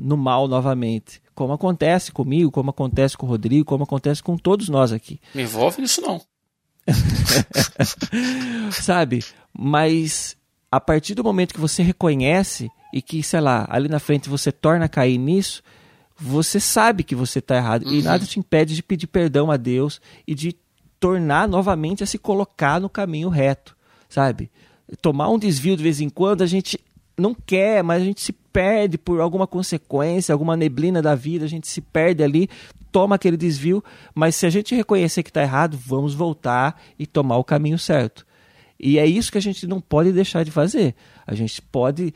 no 0.00 0.16
mal 0.16 0.48
novamente. 0.48 1.20
Como 1.34 1.52
acontece 1.52 2.10
comigo, 2.10 2.50
como 2.50 2.70
acontece 2.70 3.16
com 3.16 3.26
o 3.26 3.28
Rodrigo, 3.28 3.64
como 3.64 3.84
acontece 3.84 4.22
com 4.22 4.38
todos 4.38 4.68
nós 4.68 4.92
aqui. 4.92 5.20
Me 5.34 5.42
envolve 5.42 5.82
nisso 5.82 6.00
não. 6.00 6.20
Sabe? 8.72 9.22
Mas 9.52 10.36
a 10.70 10.80
partir 10.80 11.14
do 11.14 11.24
momento 11.24 11.54
que 11.54 11.60
você 11.60 11.82
reconhece 11.82 12.70
e 12.92 13.02
que, 13.02 13.22
sei 13.22 13.40
lá, 13.40 13.66
ali 13.68 13.88
na 13.88 13.98
frente 13.98 14.28
você 14.28 14.50
torna 14.50 14.86
a 14.86 14.88
cair 14.88 15.18
nisso, 15.18 15.62
você 16.18 16.58
sabe 16.58 17.04
que 17.04 17.14
você 17.14 17.40
está 17.40 17.56
errado. 17.56 17.84
Uhum. 17.86 17.92
E 17.92 18.02
nada 18.02 18.24
te 18.24 18.38
impede 18.38 18.74
de 18.74 18.82
pedir 18.82 19.06
perdão 19.06 19.50
a 19.50 19.56
Deus 19.56 20.00
e 20.26 20.34
de 20.34 20.56
tornar 20.98 21.46
novamente 21.46 22.02
a 22.02 22.06
se 22.06 22.18
colocar 22.18 22.80
no 22.80 22.88
caminho 22.88 23.28
reto, 23.28 23.76
sabe? 24.08 24.50
Tomar 25.00 25.28
um 25.28 25.38
desvio 25.38 25.76
de 25.76 25.82
vez 25.82 26.00
em 26.00 26.08
quando, 26.08 26.42
a 26.42 26.46
gente 26.46 26.78
não 27.18 27.34
quer, 27.34 27.82
mas 27.82 28.02
a 28.02 28.04
gente 28.04 28.20
se 28.20 28.32
perde 28.32 28.98
por 28.98 29.20
alguma 29.20 29.46
consequência, 29.46 30.32
alguma 30.32 30.56
neblina 30.56 31.00
da 31.00 31.14
vida, 31.14 31.44
a 31.44 31.48
gente 31.48 31.68
se 31.68 31.80
perde 31.80 32.22
ali, 32.22 32.48
toma 32.92 33.16
aquele 33.16 33.36
desvio, 33.36 33.82
mas 34.14 34.36
se 34.36 34.46
a 34.46 34.50
gente 34.50 34.74
reconhecer 34.74 35.22
que 35.22 35.30
está 35.30 35.42
errado, 35.42 35.76
vamos 35.76 36.14
voltar 36.14 36.80
e 36.98 37.06
tomar 37.06 37.36
o 37.36 37.44
caminho 37.44 37.78
certo. 37.78 38.26
E 38.78 38.98
é 38.98 39.06
isso 39.06 39.32
que 39.32 39.38
a 39.38 39.42
gente 39.42 39.66
não 39.66 39.80
pode 39.80 40.12
deixar 40.12 40.44
de 40.44 40.50
fazer. 40.50 40.94
A 41.26 41.34
gente 41.34 41.60
pode 41.62 42.14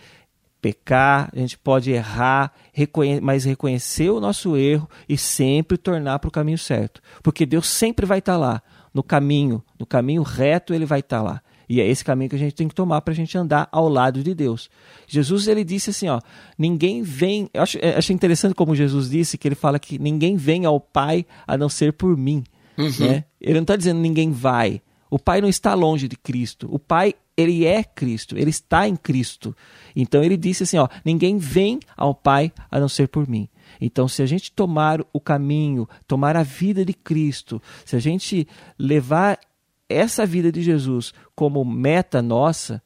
pecar, 0.61 1.31
a 1.35 1.39
gente 1.39 1.57
pode 1.57 1.91
errar, 1.91 2.53
reconhe 2.73 3.21
mas 3.21 3.45
reconhecer 3.45 4.11
o 4.11 4.21
nosso 4.21 4.57
erro 4.57 4.89
e 5.09 5.16
sempre 5.16 5.79
tornar 5.79 6.18
para 6.18 6.29
o 6.29 6.33
caminho 6.33 6.59
certo. 6.59 7.01
Porque 7.23 7.47
Deus 7.47 7.66
sempre 7.66 8.05
vai 8.05 8.18
estar 8.18 8.35
tá 8.35 8.39
lá, 8.39 8.62
no 8.93 9.03
caminho, 9.03 9.62
no 9.79 9.87
caminho 9.87 10.23
reto 10.23 10.75
ele 10.75 10.85
vai 10.85 11.01
estar 11.01 11.18
tá 11.18 11.23
lá. 11.23 11.43
E 11.71 11.81
é 11.81 11.87
esse 11.87 12.05
caminho 12.05 12.29
que 12.29 12.35
a 12.35 12.39
gente 12.39 12.57
tem 12.57 12.66
que 12.66 12.75
tomar 12.75 13.01
para 13.01 13.12
a 13.12 13.16
gente 13.16 13.39
andar 13.39 13.68
ao 13.71 13.89
lado 13.89 14.25
de 14.25 14.35
Deus. 14.35 14.68
Jesus 15.07 15.47
ele 15.47 15.62
disse 15.62 15.91
assim, 15.91 16.09
ó, 16.09 16.21
ninguém 16.59 17.01
vem. 17.01 17.49
Eu 17.55 17.62
acho, 17.62 17.79
eu 17.79 17.97
acho 17.97 18.12
interessante 18.12 18.57
como 18.57 18.75
Jesus 18.75 19.09
disse 19.09 19.39
que 19.39 19.47
ele 19.47 19.55
fala 19.55 19.79
que 19.79 19.97
ninguém 19.97 20.35
vem 20.35 20.64
ao 20.64 20.81
Pai 20.81 21.25
a 21.47 21.57
não 21.57 21.68
ser 21.68 21.93
por 21.93 22.16
mim. 22.16 22.43
Uhum. 22.77 22.91
Né? 22.99 23.25
Ele 23.41 23.55
não 23.55 23.62
está 23.62 23.77
dizendo 23.77 24.01
ninguém 24.01 24.33
vai. 24.33 24.83
O 25.09 25.16
Pai 25.16 25.41
não 25.41 25.49
está 25.49 25.73
longe 25.75 26.09
de 26.09 26.16
Cristo. 26.16 26.66
O 26.73 26.79
Pai 26.79 27.14
ele 27.37 27.64
é 27.64 27.85
Cristo, 27.85 28.37
ele 28.37 28.51
está 28.51 28.89
em 28.89 28.97
Cristo. 28.97 29.57
Então 29.95 30.25
ele 30.25 30.37
disse 30.37 30.64
assim, 30.64 30.77
ó, 30.77 30.89
ninguém 31.05 31.39
vem 31.39 31.79
ao 31.97 32.12
Pai 32.12 32.53
a 32.68 32.81
não 32.81 32.89
ser 32.89 33.07
por 33.07 33.29
mim. 33.29 33.49
Então, 33.81 34.09
se 34.09 34.23
a 34.23 34.27
gente 34.27 34.51
tomar 34.51 35.01
o 35.12 35.21
caminho, 35.21 35.89
tomar 36.07 36.37
a 36.37 36.43
vida 36.43 36.85
de 36.85 36.93
Cristo, 36.93 37.62
se 37.85 37.95
a 37.95 38.01
gente 38.01 38.47
levar 38.77 39.39
essa 39.91 40.24
vida 40.24 40.53
de 40.53 40.62
Jesus 40.62 41.12
como 41.34 41.64
meta 41.64 42.22
nossa, 42.22 42.82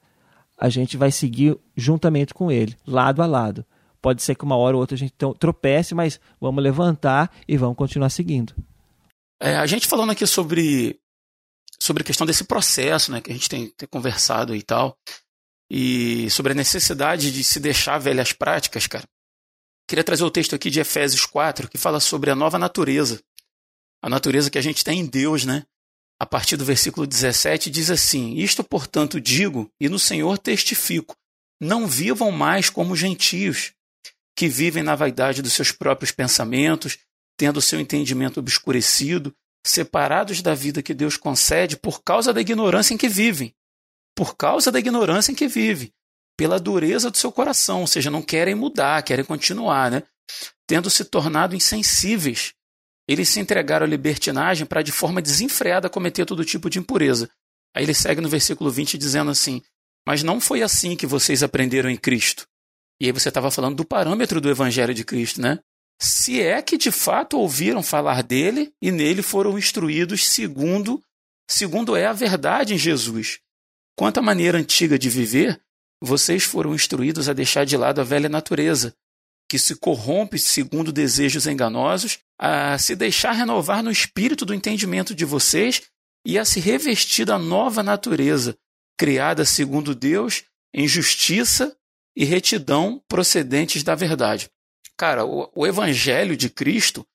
a 0.59 0.69
gente 0.69 0.97
vai 0.97 1.13
seguir 1.13 1.57
juntamente 1.77 2.33
com 2.33 2.51
Ele, 2.51 2.77
lado 2.87 3.23
a 3.23 3.27
lado. 3.27 3.65
Pode 4.01 4.23
ser 4.23 4.35
que 4.35 4.45
uma 4.45 4.57
hora 4.57 4.77
ou 4.77 4.81
outra 4.81 4.95
a 4.95 4.99
gente 4.99 5.15
tropece, 5.39 5.95
mas 5.95 6.21
vamos 6.41 6.63
levantar 6.63 7.35
e 7.49 7.57
vamos 7.57 7.77
continuar 7.77 8.11
seguindo. 8.11 8.55
É, 9.41 9.57
a 9.57 9.67
gente 9.67 9.87
falando 9.87 10.11
aqui 10.11 10.27
sobre 10.27 11.01
sobre 11.81 12.03
a 12.03 12.07
questão 12.07 12.27
desse 12.27 12.45
processo, 12.45 13.13
né, 13.13 13.21
que 13.21 13.31
a 13.31 13.35
gente 13.35 13.49
tem, 13.49 13.69
tem 13.77 13.89
conversado 13.89 14.55
e 14.55 14.63
tal, 14.63 14.97
e 15.71 16.31
sobre 16.31 16.53
a 16.53 16.55
necessidade 16.55 17.33
de 17.33 17.43
se 17.43 17.61
deixar 17.61 17.99
velhas 17.99 18.33
práticas, 18.33 18.87
cara. 18.87 19.05
Queria 19.87 20.05
trazer 20.05 20.25
o 20.25 20.31
texto 20.31 20.55
aqui 20.55 20.71
de 20.71 20.81
Efésios 20.81 21.27
4, 21.27 21.69
que 21.69 21.77
fala 21.77 22.01
sobre 22.01 22.31
a 22.31 22.35
nova 22.35 22.59
natureza. 22.59 23.21
A 24.03 24.09
natureza 24.09 24.51
que 24.51 24.59
a 24.59 24.63
gente 24.63 24.83
tem 24.83 25.01
em 25.01 25.07
Deus, 25.07 25.45
né? 25.45 25.65
A 26.25 26.27
partir 26.27 26.57
do 26.57 26.65
versículo 26.65 27.07
17 27.07 27.69
diz 27.69 27.91
assim: 27.91 28.33
Isto, 28.37 28.65
portanto, 28.65 29.21
digo 29.21 29.71
e 29.79 29.91
no 29.91 29.99
Senhor 29.99 30.39
testifico: 30.39 31.15
não 31.61 31.87
vivam 31.87 32.31
mais 32.31 32.71
como 32.71 32.97
gentios, 32.97 33.75
que 34.35 34.49
vivem 34.49 34.83
na 34.83 34.95
vaidade 34.95 35.43
dos 35.43 35.53
seus 35.53 35.71
próprios 35.71 36.13
pensamentos, 36.13 36.97
tendo 37.37 37.61
seu 37.61 37.79
entendimento 37.79 38.41
obscurecido, 38.41 39.35
separados 39.67 40.41
da 40.41 40.55
vida 40.55 40.83
que 40.83 40.95
Deus 40.95 41.19
concede 41.19 41.77
por 41.77 42.03
causa 42.03 42.33
da 42.33 42.41
ignorância 42.41 42.95
em 42.95 42.97
que 42.97 43.07
vivem. 43.07 43.55
Por 44.17 44.35
causa 44.35 44.73
da 44.73 44.79
ignorância 44.79 45.31
em 45.31 45.35
que 45.35 45.47
vivem. 45.47 45.93
Pela 46.39 46.59
dureza 46.59 47.11
do 47.11 47.19
seu 47.19 47.31
coração, 47.31 47.83
ou 47.83 47.87
seja, 47.87 48.11
não 48.11 48.23
querem 48.23 48.55
mudar, 48.55 49.03
querem 49.03 49.27
continuar, 49.27 49.91
né? 49.91 50.03
Tendo 50.67 50.89
se 50.89 51.05
tornado 51.05 51.55
insensíveis, 51.55 52.55
eles 53.09 53.29
se 53.29 53.41
entregaram 53.41 53.87
à 53.87 53.89
libertinagem 53.89 54.67
para 54.67 54.83
de 54.83 54.93
forma 54.93 55.21
desenfreada 55.21 55.91
cometer 55.91 56.25
todo 56.25 56.45
tipo 56.45 56.71
de 56.71 56.79
impureza. 56.79 57.31
Aí 57.75 57.85
ele 57.85 57.95
segue 57.95 58.21
no 58.21 58.29
versículo 58.29 58.71
20 58.71 58.97
dizendo 58.97 59.31
assim: 59.31 59.63
Mas 60.07 60.23
não 60.23 60.41
foi 60.41 60.63
assim 60.63 60.97
que 60.97 61.07
vocês 61.07 61.43
aprenderam 61.43 61.91
em 61.91 61.97
Cristo. 61.97 62.47
E 63.01 63.07
aí 63.07 63.13
você 63.13 63.29
estava 63.29 63.51
falando 63.51 63.77
do 63.77 63.85
parâmetro 63.85 64.41
do 64.41 64.49
Evangelho 64.49 64.95
de 64.95 65.05
Cristo, 65.05 65.41
né? 65.41 65.59
Se 66.01 66.41
é 66.41 66.61
que 66.63 66.77
de 66.77 66.91
fato 66.91 67.39
ouviram 67.39 67.83
falar 67.83 68.23
dele 68.23 68.73
e 68.81 68.91
nele 68.91 69.23
foram 69.23 69.59
instruídos 69.59 70.27
segundo 70.27 71.03
segundo 71.49 71.97
é 71.97 72.07
a 72.07 72.13
verdade 72.13 72.75
em 72.75 72.79
Jesus. 72.79 73.39
Quanto 73.97 74.19
à 74.19 74.23
maneira 74.23 74.59
antiga 74.59 74.99
de 74.99 75.09
viver, 75.09 75.61
vocês 76.01 76.45
foram 76.45 76.75
instruídos 76.75 77.29
a 77.29 77.33
deixar 77.33 77.65
de 77.65 77.77
lado 77.77 78.01
a 78.01 78.05
velha 78.05 78.29
natureza, 78.29 78.95
que 79.49 79.59
se 79.59 79.77
corrompe 79.77 80.39
segundo 80.39 80.93
desejos 80.93 81.47
enganosos, 81.47 82.19
a 82.39 82.77
se 82.79 82.97
deixar 82.97 83.33
renovar 83.33 83.83
no 83.83 83.91
espírito 83.91 84.45
do 84.45 84.55
entendimento 84.55 85.15
de 85.15 85.25
vocês 85.25 85.83
e 86.27 86.39
a 86.39 86.45
se 86.45 86.61
revestir 86.61 87.25
da 87.25 87.39
nova 87.39 87.83
natureza, 87.83 88.57
criada 88.99 89.45
segundo 89.45 89.95
Deus 89.95 90.45
em 90.73 90.89
justiça 90.89 91.77
e 92.17 92.25
retidão 92.25 93.03
procedentes 93.09 93.83
da 93.83 93.95
verdade. 93.95 94.49
Cara, 94.97 95.25
o, 95.25 95.51
o 95.55 95.67
Evangelho 95.67 96.37
de 96.37 96.49
Cristo, 96.49 97.07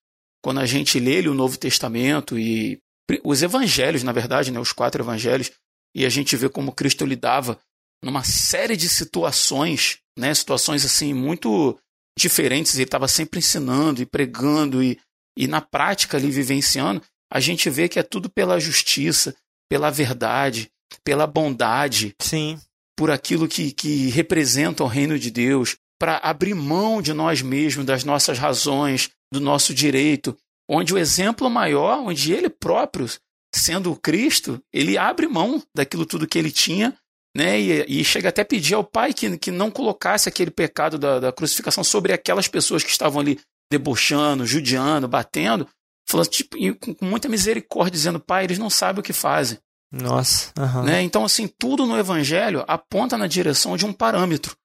quando 0.42 0.60
a 0.60 0.66
gente 0.66 1.00
lê 1.00 1.28
o 1.28 1.34
Novo 1.34 1.58
Testamento 1.58 2.38
e 2.38 2.80
os 3.24 3.42
Evangelhos, 3.42 4.04
na 4.04 4.12
verdade, 4.12 4.52
né, 4.52 4.60
os 4.60 4.72
quatro 4.72 5.02
Evangelhos, 5.02 5.52
e 5.96 6.06
a 6.06 6.10
gente 6.10 6.36
vê 6.36 6.48
como 6.48 6.72
Cristo 6.72 7.06
lidava 7.06 7.60
numa 8.04 8.24
série 8.24 8.78
de 8.78 8.88
situações, 8.88 10.00
né, 10.18 10.34
situações 10.34 10.86
assim 10.86 11.14
muito 11.14 11.78
diferentes. 12.18 12.76
Ele 12.76 12.84
estava 12.84 13.08
sempre 13.08 13.40
ensinando 13.40 14.02
e 14.02 14.06
pregando 14.06 14.84
e, 14.84 15.00
e 15.40 15.48
na 15.48 15.62
prática 15.62 16.18
ali 16.18 16.30
vivenciando. 16.30 17.02
A 17.32 17.40
gente 17.40 17.70
vê 17.70 17.88
que 17.88 17.98
é 17.98 18.04
tudo 18.04 18.30
pela 18.30 18.60
justiça, 18.60 19.34
pela 19.70 19.90
verdade, 19.90 20.70
pela 21.04 21.26
bondade. 21.26 22.14
Sim 22.22 22.60
por 23.00 23.10
aquilo 23.10 23.48
que, 23.48 23.72
que 23.72 24.10
representa 24.10 24.84
o 24.84 24.88
reino 24.88 25.18
de 25.18 25.32
Deus, 25.32 25.78
para 25.98 26.18
abrir 26.18 26.54
mão 26.54 27.02
de 27.02 27.14
nós 27.14 27.42
mesmos, 27.42 27.86
das 27.86 28.04
nossas 28.04 28.38
razões, 28.38 29.10
do 29.32 29.40
nosso 29.40 29.74
direito, 29.74 30.38
onde 30.70 30.94
o 30.94 30.98
exemplo 30.98 31.50
maior, 31.50 32.00
onde 32.00 32.34
ele 32.34 32.50
próprio, 32.50 33.10
sendo 33.56 33.94
o 33.94 33.96
Cristo, 33.96 34.62
ele 34.74 34.98
abre 34.98 35.30
mão 35.30 35.64
daquilo 35.74 36.06
tudo 36.06 36.28
que 36.28 36.38
ele 36.38 36.52
tinha, 36.52 36.94
né, 37.34 37.58
e, 37.58 38.02
e 38.02 38.04
chega 38.04 38.28
até 38.28 38.42
a 38.42 38.46
pedir 38.46 38.74
ao 38.74 38.84
Pai 38.84 39.14
que, 39.14 39.38
que 39.38 39.50
não 39.50 39.72
colocasse 39.72 40.28
aquele 40.28 40.52
pecado 40.52 40.98
da, 40.98 41.22
da 41.22 41.32
crucificação 41.32 41.86
sobre 41.86 42.12
aquelas 42.12 42.50
pessoas 42.50 42.84
que 42.84 42.92
estavam 42.92 43.22
ali 43.22 43.40
debochando, 43.72 44.46
judiando, 44.46 45.08
batendo, 45.08 45.68
falando 46.08 46.28
tipo, 46.28 46.58
com 46.80 47.06
muita 47.06 47.30
misericórdia, 47.30 47.92
dizendo, 47.92 48.20
Pai, 48.20 48.44
eles 48.44 48.58
não 48.58 48.70
sabem 48.70 49.00
o 49.00 49.04
que 49.04 49.14
fazem. 49.14 49.60
Nossa. 49.92 50.52
Uhum. 50.58 50.84
Né? 50.84 51.02
Então, 51.02 51.26
assim, 51.26 51.48
tudo 51.48 51.86
no 51.86 51.98
Evangelho 51.98 52.64
aponta 52.68 53.18
na 53.18 53.28
direção 53.28 53.76
de 53.76 53.86
um 53.86 53.94
parâmetro. 53.94 54.56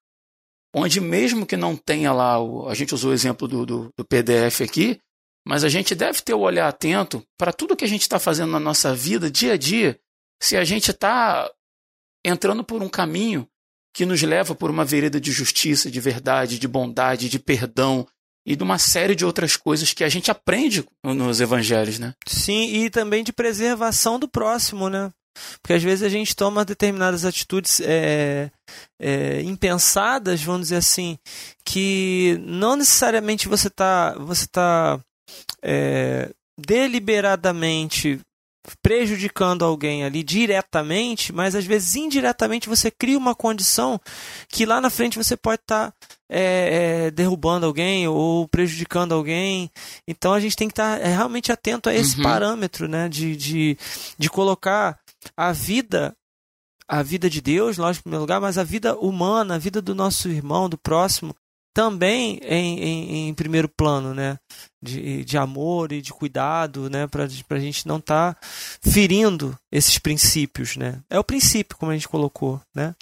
Onde, 0.74 1.00
mesmo 1.00 1.46
que 1.46 1.56
não 1.56 1.76
tenha 1.76 2.12
lá, 2.12 2.38
o, 2.38 2.68
a 2.68 2.74
gente 2.74 2.94
usou 2.94 3.10
o 3.10 3.14
exemplo 3.14 3.46
do, 3.46 3.64
do, 3.64 3.90
do 3.96 4.04
PDF 4.04 4.60
aqui, 4.62 5.00
mas 5.46 5.62
a 5.62 5.68
gente 5.68 5.94
deve 5.94 6.20
ter 6.20 6.34
o 6.34 6.40
olhar 6.40 6.68
atento 6.68 7.24
para 7.38 7.52
tudo 7.52 7.76
que 7.76 7.84
a 7.84 7.88
gente 7.88 8.02
está 8.02 8.18
fazendo 8.18 8.50
na 8.50 8.60
nossa 8.60 8.94
vida, 8.94 9.30
dia 9.30 9.52
a 9.52 9.56
dia, 9.56 9.98
se 10.42 10.56
a 10.56 10.64
gente 10.64 10.90
está 10.90 11.50
entrando 12.24 12.64
por 12.64 12.82
um 12.82 12.88
caminho 12.88 13.46
que 13.94 14.04
nos 14.04 14.20
leva 14.22 14.54
por 14.54 14.70
uma 14.70 14.84
vereda 14.84 15.20
de 15.20 15.30
justiça, 15.30 15.90
de 15.90 16.00
verdade, 16.00 16.58
de 16.58 16.66
bondade, 16.66 17.28
de 17.28 17.38
perdão, 17.38 18.06
e 18.46 18.54
de 18.54 18.62
uma 18.62 18.78
série 18.78 19.14
de 19.14 19.24
outras 19.24 19.56
coisas 19.56 19.92
que 19.92 20.04
a 20.04 20.08
gente 20.08 20.30
aprende 20.30 20.84
nos 21.02 21.40
evangelhos, 21.40 21.98
né? 21.98 22.14
Sim, 22.26 22.64
e 22.74 22.90
também 22.90 23.24
de 23.24 23.32
preservação 23.32 24.18
do 24.18 24.28
próximo, 24.28 24.88
né? 24.88 25.10
Porque 25.60 25.72
às 25.72 25.82
vezes 25.82 26.02
a 26.02 26.08
gente 26.08 26.36
toma 26.36 26.64
determinadas 26.64 27.24
atitudes 27.24 27.80
é, 27.80 28.50
é, 29.00 29.42
impensadas, 29.42 30.42
vamos 30.42 30.62
dizer 30.62 30.76
assim, 30.76 31.18
que 31.64 32.38
não 32.44 32.76
necessariamente 32.76 33.48
você 33.48 33.68
está 33.68 34.14
você 34.18 34.46
tá, 34.46 35.00
é, 35.62 36.30
deliberadamente 36.56 38.20
prejudicando 38.82 39.64
alguém 39.64 40.04
ali 40.04 40.22
diretamente, 40.22 41.32
mas 41.32 41.54
às 41.54 41.64
vezes 41.64 41.96
indiretamente 41.96 42.68
você 42.68 42.90
cria 42.90 43.18
uma 43.18 43.34
condição 43.34 44.00
que 44.48 44.64
lá 44.64 44.80
na 44.80 44.90
frente 44.90 45.18
você 45.18 45.36
pode 45.36 45.60
estar 45.60 45.90
tá, 45.90 45.96
é, 46.28 47.06
é, 47.06 47.10
derrubando 47.10 47.66
alguém 47.66 48.08
ou 48.08 48.48
prejudicando 48.48 49.12
alguém. 49.12 49.70
Então 50.08 50.32
a 50.32 50.40
gente 50.40 50.56
tem 50.56 50.68
que 50.68 50.72
estar 50.72 50.98
tá, 50.98 51.04
é, 51.04 51.08
realmente 51.08 51.52
atento 51.52 51.88
a 51.88 51.94
esse 51.94 52.16
uhum. 52.16 52.22
parâmetro, 52.22 52.88
né? 52.88 53.08
De, 53.08 53.36
de, 53.36 53.78
de 54.18 54.30
colocar 54.30 54.98
a 55.36 55.52
vida 55.52 56.14
a 56.86 57.02
vida 57.02 57.30
de 57.30 57.40
Deus, 57.40 57.78
lógico, 57.78 58.02
em 58.02 58.04
primeiro 58.04 58.20
lugar, 58.20 58.40
mas 58.42 58.58
a 58.58 58.62
vida 58.62 58.94
humana, 58.98 59.54
a 59.54 59.58
vida 59.58 59.80
do 59.80 59.94
nosso 59.94 60.28
irmão, 60.28 60.68
do 60.68 60.76
próximo, 60.76 61.34
também 61.74 62.38
em, 62.44 62.78
em, 62.78 63.28
em, 63.28 63.34
primeiro 63.34 63.68
plano, 63.68 64.14
né? 64.14 64.38
De, 64.80 65.24
de 65.24 65.36
amor 65.36 65.90
e 65.92 66.00
de 66.00 66.12
cuidado, 66.12 66.88
né? 66.88 67.08
Para 67.08 67.24
a 67.24 67.58
gente 67.58 67.86
não 67.86 67.98
estar 67.98 68.34
tá 68.34 68.40
ferindo 68.80 69.58
esses 69.72 69.98
princípios, 69.98 70.76
né? 70.76 71.02
É 71.10 71.18
o 71.18 71.24
princípio, 71.24 71.76
como 71.76 71.90
a 71.90 71.94
gente 71.94 72.08
colocou, 72.08 72.60
né? 72.72 72.94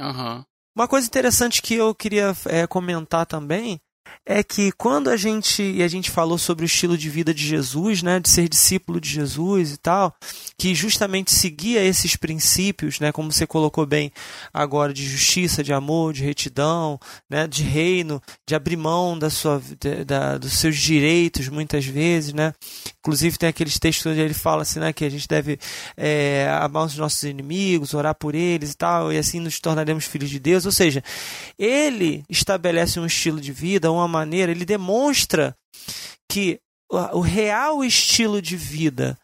Uhum. 0.00 0.44
Uma 0.76 0.88
coisa 0.88 1.06
interessante 1.06 1.60
que 1.60 1.74
eu 1.74 1.94
queria 1.94 2.32
é, 2.46 2.66
comentar 2.66 3.26
também 3.26 3.80
é 4.26 4.42
que 4.42 4.72
quando 4.72 5.08
a 5.08 5.16
gente 5.16 5.62
e 5.62 5.82
a 5.82 5.88
gente 5.88 6.10
falou 6.10 6.38
sobre 6.38 6.64
o 6.64 6.66
estilo 6.66 6.96
de 6.96 7.10
vida 7.10 7.32
de 7.34 7.46
Jesus, 7.46 8.02
né, 8.02 8.18
de 8.18 8.28
ser 8.28 8.48
discípulo 8.48 9.00
de 9.00 9.08
Jesus 9.08 9.72
e 9.72 9.76
tal, 9.76 10.14
que 10.58 10.74
justamente 10.74 11.32
seguia 11.32 11.82
esses 11.84 12.16
princípios, 12.16 13.00
né, 13.00 13.12
como 13.12 13.30
você 13.30 13.46
colocou 13.46 13.84
bem 13.84 14.12
agora 14.52 14.92
de 14.92 15.06
justiça, 15.06 15.62
de 15.62 15.72
amor, 15.72 16.12
de 16.12 16.22
retidão, 16.22 16.98
né, 17.28 17.46
de 17.46 17.62
reino, 17.62 18.22
de 18.46 18.54
abrir 18.54 18.76
mão 18.76 19.18
da 19.18 19.30
sua 19.30 19.62
da, 20.06 20.38
dos 20.38 20.54
seus 20.54 20.76
direitos 20.76 21.48
muitas 21.48 21.84
vezes, 21.84 22.32
né? 22.32 22.52
Inclusive 23.00 23.36
tem 23.36 23.48
aqueles 23.48 23.78
textos 23.78 24.06
onde 24.06 24.20
ele 24.20 24.34
fala 24.34 24.62
assim, 24.62 24.80
né, 24.80 24.92
que 24.92 25.04
a 25.04 25.10
gente 25.10 25.28
deve 25.28 25.58
é, 25.96 26.48
amar 26.60 26.86
os 26.86 26.96
nossos 26.96 27.22
inimigos, 27.24 27.94
orar 27.94 28.14
por 28.14 28.34
eles 28.34 28.72
e 28.72 28.76
tal, 28.76 29.12
e 29.12 29.18
assim 29.18 29.40
nos 29.40 29.60
tornaremos 29.60 30.04
filhos 30.04 30.30
de 30.30 30.38
Deus. 30.38 30.64
Ou 30.64 30.72
seja, 30.72 31.02
ele 31.58 32.24
estabelece 32.28 32.98
um 32.98 33.06
estilo 33.06 33.40
de 33.40 33.52
vida, 33.52 33.92
uma 33.92 34.03
maneira, 34.08 34.52
ele 34.52 34.64
demonstra 34.64 35.56
que 36.28 36.60
o 36.90 37.20
real 37.20 37.84
estilo 37.84 38.40
de 38.40 38.56
vida 38.56 39.18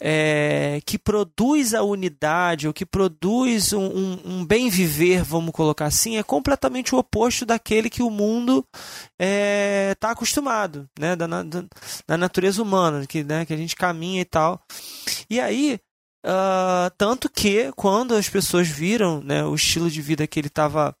é, 0.00 0.80
que 0.84 0.98
produz 0.98 1.74
a 1.74 1.82
unidade, 1.82 2.66
ou 2.66 2.72
que 2.72 2.84
produz 2.84 3.72
um, 3.72 3.84
um, 3.84 4.20
um, 4.24 4.44
bem 4.44 4.68
viver, 4.68 5.22
vamos 5.22 5.52
colocar 5.52 5.86
assim, 5.86 6.16
é 6.16 6.22
completamente 6.22 6.94
o 6.94 6.98
oposto 6.98 7.46
daquele 7.46 7.88
que 7.90 8.02
o 8.02 8.10
mundo 8.10 8.66
está 8.72 8.84
é, 9.18 9.94
tá 9.98 10.10
acostumado, 10.10 10.88
né? 10.98 11.14
Da, 11.14 11.26
da, 11.26 11.64
da, 12.06 12.16
natureza 12.16 12.62
humana, 12.62 13.06
que, 13.06 13.22
né, 13.22 13.44
que 13.44 13.52
a 13.52 13.56
gente 13.56 13.76
caminha 13.76 14.22
e 14.22 14.24
tal. 14.24 14.60
E 15.30 15.40
aí, 15.40 15.78
uh, 16.26 16.90
tanto 16.98 17.30
que 17.30 17.70
quando 17.76 18.14
as 18.14 18.28
pessoas 18.28 18.66
viram 18.66 19.20
né, 19.22 19.44
o 19.44 19.54
estilo 19.54 19.90
de 19.90 20.02
vida 20.02 20.26
que 20.26 20.40
ele 20.40 20.48
estava 20.48 20.94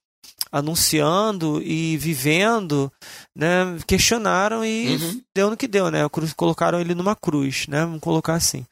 anunciando 0.52 1.62
e 1.62 1.96
vivendo, 1.96 2.92
né, 3.34 3.78
questionaram 3.86 4.62
e 4.62 4.96
uhum. 4.96 5.22
deu 5.34 5.50
no 5.50 5.56
que 5.56 5.66
deu, 5.66 5.90
né? 5.90 6.00
Colocaram 6.36 6.78
ele 6.78 6.94
numa 6.94 7.16
cruz, 7.16 7.66
né? 7.66 7.80
Vamos 7.80 8.00
colocar 8.00 8.34
assim. 8.34 8.66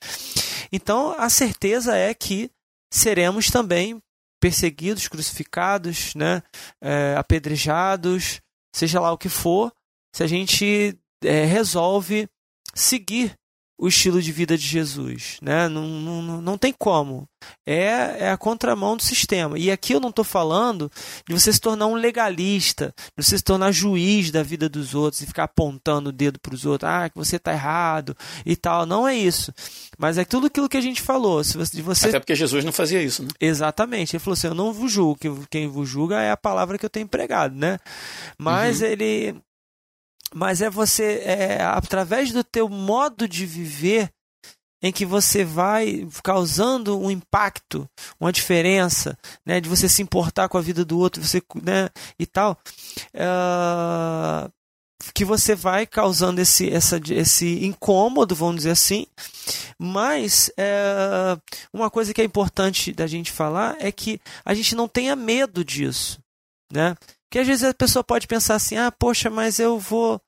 Então, 0.70 1.14
a 1.18 1.30
certeza 1.30 1.96
é 1.96 2.12
que 2.12 2.50
seremos 2.92 3.46
também 3.46 4.00
perseguidos, 4.40 5.08
crucificados, 5.08 6.14
né, 6.14 6.42
é, 6.82 7.14
apedrejados, 7.16 8.40
seja 8.74 9.00
lá 9.00 9.12
o 9.12 9.18
que 9.18 9.28
for, 9.28 9.72
se 10.14 10.22
a 10.22 10.26
gente 10.26 10.98
é, 11.22 11.44
resolve 11.44 12.28
seguir 12.74 13.34
o 13.80 13.88
estilo 13.88 14.20
de 14.20 14.30
vida 14.30 14.58
de 14.58 14.66
Jesus. 14.66 15.38
Né? 15.40 15.66
Não, 15.66 15.88
não, 15.88 16.42
não 16.42 16.58
tem 16.58 16.70
como. 16.70 17.26
É, 17.66 18.16
é 18.26 18.30
a 18.30 18.36
contramão 18.36 18.94
do 18.94 19.02
sistema. 19.02 19.58
E 19.58 19.70
aqui 19.70 19.94
eu 19.94 20.00
não 20.00 20.10
estou 20.10 20.24
falando 20.24 20.92
de 21.26 21.32
você 21.32 21.50
se 21.50 21.58
tornar 21.58 21.86
um 21.86 21.94
legalista, 21.94 22.92
de 23.16 23.24
você 23.24 23.38
se 23.38 23.42
tornar 23.42 23.72
juiz 23.72 24.30
da 24.30 24.42
vida 24.42 24.68
dos 24.68 24.94
outros 24.94 25.22
e 25.22 25.26
ficar 25.26 25.44
apontando 25.44 26.10
o 26.10 26.12
dedo 26.12 26.38
para 26.38 26.54
os 26.54 26.66
outros, 26.66 26.90
ah, 26.90 27.08
que 27.08 27.16
você 27.16 27.36
está 27.36 27.52
errado 27.52 28.14
e 28.44 28.54
tal. 28.54 28.84
Não 28.84 29.08
é 29.08 29.16
isso. 29.16 29.50
Mas 29.98 30.18
é 30.18 30.26
tudo 30.26 30.48
aquilo 30.48 30.68
que 30.68 30.76
a 30.76 30.82
gente 30.82 31.00
falou. 31.00 31.42
Se 31.42 31.56
você, 31.56 31.80
você... 31.80 32.08
Até 32.08 32.20
porque 32.20 32.34
Jesus 32.34 32.62
não 32.62 32.72
fazia 32.72 33.02
isso, 33.02 33.22
né? 33.22 33.30
Exatamente. 33.40 34.14
Ele 34.14 34.22
falou 34.22 34.34
assim: 34.34 34.48
eu 34.48 34.54
não 34.54 34.74
vos 34.74 34.92
julgo. 34.92 35.18
Quem 35.48 35.66
vos 35.66 35.88
julga 35.88 36.20
é 36.20 36.30
a 36.30 36.36
palavra 36.36 36.76
que 36.76 36.84
eu 36.84 36.90
tenho 36.90 37.08
pregado, 37.08 37.56
né? 37.56 37.78
Mas 38.36 38.82
uhum. 38.82 38.88
ele 38.88 39.42
mas 40.34 40.62
é 40.62 40.70
você, 40.70 41.22
é, 41.24 41.62
através 41.62 42.32
do 42.32 42.44
teu 42.44 42.68
modo 42.68 43.28
de 43.28 43.44
viver, 43.46 44.10
em 44.82 44.90
que 44.90 45.04
você 45.04 45.44
vai 45.44 46.08
causando 46.22 46.98
um 46.98 47.10
impacto, 47.10 47.88
uma 48.18 48.32
diferença, 48.32 49.16
né, 49.44 49.60
de 49.60 49.68
você 49.68 49.88
se 49.88 50.00
importar 50.00 50.48
com 50.48 50.56
a 50.56 50.62
vida 50.62 50.84
do 50.84 50.98
outro, 50.98 51.22
você, 51.22 51.42
né, 51.62 51.90
e 52.18 52.26
tal, 52.26 52.58
uh, 53.14 54.50
que 55.14 55.24
você 55.24 55.54
vai 55.54 55.86
causando 55.86 56.40
esse, 56.40 56.70
essa, 56.70 57.00
esse 57.10 57.64
incômodo, 57.64 58.34
vamos 58.34 58.56
dizer 58.56 58.70
assim. 58.70 59.06
Mas 59.78 60.50
é, 60.58 61.38
uma 61.72 61.90
coisa 61.90 62.12
que 62.12 62.20
é 62.20 62.24
importante 62.24 62.92
da 62.92 63.06
gente 63.06 63.32
falar 63.32 63.76
é 63.80 63.90
que 63.90 64.20
a 64.44 64.52
gente 64.52 64.74
não 64.74 64.86
tenha 64.86 65.16
medo 65.16 65.64
disso, 65.64 66.20
né? 66.70 66.94
Que 67.30 67.38
às 67.38 67.46
vezes 67.46 67.64
a 67.64 67.72
pessoa 67.72 68.02
pode 68.02 68.26
pensar 68.26 68.56
assim, 68.56 68.76
ah, 68.76 68.90
poxa, 68.90 69.30
mas 69.30 69.58
eu 69.58 69.78
vou 69.78 70.20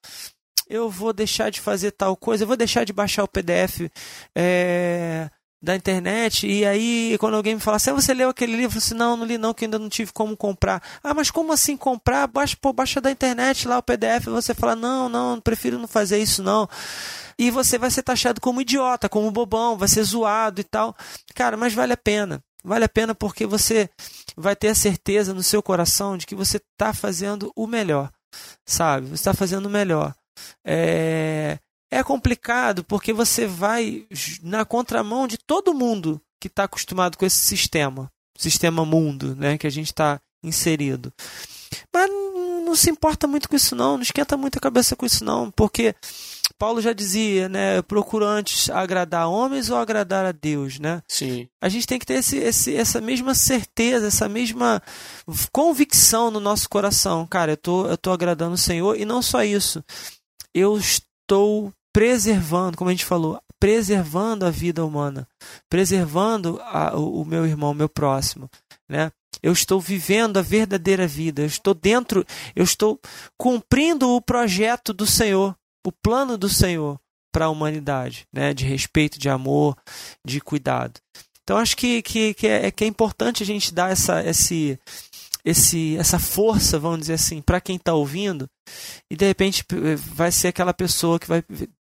eu 0.68 0.88
vou 0.88 1.12
deixar 1.12 1.50
de 1.50 1.60
fazer 1.60 1.90
tal 1.90 2.16
coisa, 2.16 2.44
eu 2.44 2.48
vou 2.48 2.56
deixar 2.56 2.84
de 2.84 2.92
baixar 2.92 3.24
o 3.24 3.28
PDF 3.28 3.90
é, 4.34 5.28
da 5.62 5.76
internet, 5.76 6.46
e 6.46 6.64
aí 6.64 7.16
quando 7.18 7.34
alguém 7.34 7.54
me 7.54 7.60
fala 7.60 7.76
assim, 7.76 7.90
ah, 7.90 7.94
você 7.94 8.14
leu 8.14 8.30
aquele 8.30 8.56
livro? 8.56 8.76
Eu 8.76 8.78
assim, 8.78 8.94
não, 8.94 9.16
não 9.16 9.26
li 9.26 9.36
não, 9.36 9.52
que 9.52 9.64
ainda 9.64 9.78
não 9.78 9.88
tive 9.88 10.12
como 10.12 10.36
comprar. 10.36 10.82
Ah, 11.02 11.12
mas 11.12 11.30
como 11.30 11.52
assim 11.52 11.76
comprar? 11.76 12.26
Baixa, 12.26 12.56
pô, 12.60 12.72
baixa 12.72 13.00
da 13.00 13.10
internet 13.10 13.68
lá 13.68 13.78
o 13.78 13.82
PDF, 13.82 14.26
você 14.26 14.54
fala, 14.54 14.74
não, 14.74 15.08
não, 15.08 15.40
prefiro 15.40 15.78
não 15.78 15.88
fazer 15.88 16.18
isso 16.18 16.42
não. 16.42 16.68
E 17.38 17.50
você 17.50 17.78
vai 17.78 17.90
ser 17.90 18.02
taxado 18.02 18.40
como 18.40 18.60
idiota, 18.60 19.08
como 19.08 19.30
bobão, 19.30 19.76
vai 19.76 19.88
ser 19.88 20.02
zoado 20.04 20.60
e 20.60 20.64
tal. 20.64 20.96
Cara, 21.34 21.56
mas 21.56 21.74
vale 21.74 21.92
a 21.92 21.96
pena. 21.96 22.42
Vale 22.64 22.84
a 22.84 22.88
pena 22.88 23.14
porque 23.14 23.46
você 23.46 23.90
vai 24.36 24.54
ter 24.54 24.68
a 24.68 24.74
certeza 24.74 25.34
no 25.34 25.42
seu 25.42 25.62
coração 25.62 26.16
de 26.16 26.26
que 26.26 26.34
você 26.34 26.58
está 26.58 26.92
fazendo 26.92 27.52
o 27.56 27.66
melhor, 27.66 28.10
sabe? 28.64 29.06
Você 29.08 29.14
está 29.14 29.34
fazendo 29.34 29.66
o 29.66 29.70
melhor. 29.70 30.14
É, 30.64 31.58
é 31.90 32.02
complicado 32.02 32.84
porque 32.84 33.12
você 33.12 33.46
vai 33.46 34.06
na 34.42 34.64
contramão 34.64 35.26
de 35.26 35.36
todo 35.36 35.74
mundo 35.74 36.20
que 36.40 36.48
está 36.48 36.64
acostumado 36.64 37.18
com 37.18 37.26
esse 37.26 37.38
sistema, 37.38 38.10
sistema 38.36 38.84
mundo, 38.84 39.36
né, 39.36 39.58
que 39.58 39.66
a 39.66 39.70
gente 39.70 39.88
está 39.88 40.20
inserido. 40.42 41.12
Mas 41.92 42.10
não 42.72 42.76
se 42.76 42.90
importa 42.90 43.26
muito 43.26 43.48
com 43.48 43.54
isso 43.54 43.76
não, 43.76 43.96
não 43.96 44.02
esquenta 44.02 44.36
muito 44.36 44.56
a 44.56 44.60
cabeça 44.60 44.96
com 44.96 45.04
isso 45.04 45.22
não, 45.24 45.50
porque 45.50 45.94
Paulo 46.58 46.80
já 46.80 46.92
dizia, 46.92 47.48
né, 47.48 47.82
procura 47.82 48.24
antes 48.26 48.70
agradar 48.70 49.28
homens 49.28 49.68
ou 49.68 49.76
agradar 49.76 50.24
a 50.24 50.32
Deus, 50.32 50.78
né? 50.78 51.02
Sim. 51.08 51.48
A 51.60 51.68
gente 51.68 51.86
tem 51.86 51.98
que 51.98 52.06
ter 52.06 52.14
esse, 52.14 52.36
esse, 52.36 52.74
essa 52.74 53.00
mesma 53.00 53.34
certeza, 53.34 54.06
essa 54.06 54.28
mesma 54.28 54.82
convicção 55.50 56.30
no 56.30 56.40
nosso 56.40 56.68
coração, 56.68 57.26
cara, 57.26 57.52
eu 57.52 57.56
tô, 57.56 57.86
eu 57.86 57.96
tô 57.96 58.12
agradando 58.12 58.54
o 58.54 58.58
Senhor 58.58 58.98
e 58.98 59.04
não 59.04 59.20
só 59.20 59.42
isso. 59.42 59.84
Eu 60.54 60.78
estou 60.78 61.72
preservando, 61.92 62.76
como 62.76 62.88
a 62.88 62.92
gente 62.92 63.04
falou, 63.04 63.40
preservando 63.62 64.44
a 64.44 64.50
vida 64.50 64.84
humana, 64.84 65.28
preservando 65.68 66.60
a, 66.64 66.96
o, 66.96 67.22
o, 67.22 67.24
meu 67.24 67.46
irmão, 67.46 67.70
o 67.70 67.74
meu 67.74 67.88
próximo, 67.88 68.50
né? 68.92 69.10
Eu 69.42 69.52
estou 69.52 69.80
vivendo 69.80 70.36
a 70.36 70.42
verdadeira 70.42 71.06
vida, 71.06 71.42
eu 71.42 71.46
estou 71.46 71.74
dentro, 71.74 72.24
eu 72.54 72.62
estou 72.62 73.00
cumprindo 73.36 74.10
o 74.10 74.20
projeto 74.20 74.92
do 74.92 75.06
Senhor, 75.06 75.56
o 75.84 75.90
plano 75.90 76.36
do 76.36 76.48
Senhor 76.48 77.00
para 77.32 77.46
a 77.46 77.50
humanidade, 77.50 78.26
né? 78.32 78.52
De 78.52 78.64
respeito, 78.64 79.18
de 79.18 79.28
amor, 79.28 79.76
de 80.24 80.40
cuidado. 80.40 81.00
Então 81.42 81.56
acho 81.56 81.76
que, 81.76 82.02
que, 82.02 82.34
que, 82.34 82.46
é, 82.46 82.70
que 82.70 82.84
é 82.84 82.86
importante 82.86 83.42
a 83.42 83.46
gente 83.46 83.74
dar 83.74 83.90
essa, 83.90 84.22
esse, 84.22 84.78
esse, 85.44 85.96
essa 85.96 86.18
força, 86.18 86.78
vamos 86.78 87.00
dizer 87.00 87.14
assim, 87.14 87.40
para 87.40 87.60
quem 87.60 87.76
está 87.76 87.94
ouvindo, 87.94 88.48
e 89.10 89.16
de 89.16 89.26
repente 89.26 89.64
vai 89.96 90.30
ser 90.30 90.48
aquela 90.48 90.74
pessoa 90.74 91.18
que 91.18 91.26
vai, 91.26 91.42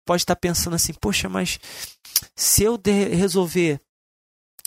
pode 0.06 0.22
estar 0.22 0.36
tá 0.36 0.40
pensando 0.40 0.74
assim: 0.74 0.94
poxa, 0.94 1.28
mas 1.28 1.58
se 2.34 2.62
eu 2.62 2.80
resolver 3.10 3.80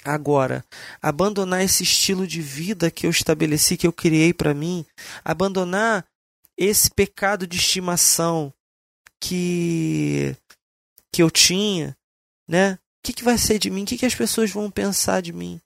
agora 0.06 0.64
abandonar 1.02 1.64
esse 1.64 1.84
estilo 1.84 2.28
de 2.28 2.42
vida 2.42 2.92
que 2.92 3.08
eu 3.08 3.10
estabeleci, 3.10 3.76
que 3.76 3.88
eu 3.88 3.92
criei 3.92 4.34
para 4.34 4.54
mim, 4.54 4.86
abandonar 5.24 6.06
esse 6.56 6.90
pecado 6.90 7.48
de 7.48 7.58
estimação 7.58 8.54
que 9.20 10.36
que 11.12 11.24
eu 11.24 11.32
tinha, 11.32 11.98
né? 12.48 12.74
O 12.74 12.78
que, 13.08 13.14
que 13.14 13.24
vai 13.24 13.38
ser 13.38 13.58
de 13.58 13.70
mim? 13.70 13.84
O 13.84 13.86
que, 13.86 13.98
que 13.98 14.06
as 14.06 14.16
pessoas 14.16 14.52
vão 14.52 14.70
pensar 14.70 15.22
de 15.22 15.32
mim? 15.32 15.62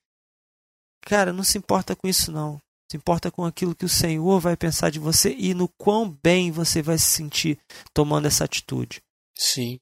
Cara, 1.01 1.33
não 1.33 1.43
se 1.43 1.57
importa 1.57 1.95
com 1.95 2.07
isso 2.07 2.31
não. 2.31 2.61
Se 2.91 2.97
importa 2.97 3.31
com 3.31 3.45
aquilo 3.45 3.75
que 3.75 3.85
o 3.85 3.89
Senhor 3.89 4.39
vai 4.39 4.55
pensar 4.55 4.89
de 4.89 4.99
você 4.99 5.35
e 5.37 5.53
no 5.53 5.67
quão 5.67 6.09
bem 6.23 6.51
você 6.51 6.81
vai 6.81 6.97
se 6.97 7.05
sentir 7.05 7.59
tomando 7.93 8.27
essa 8.27 8.45
atitude. 8.45 9.01
Sim. 9.35 9.79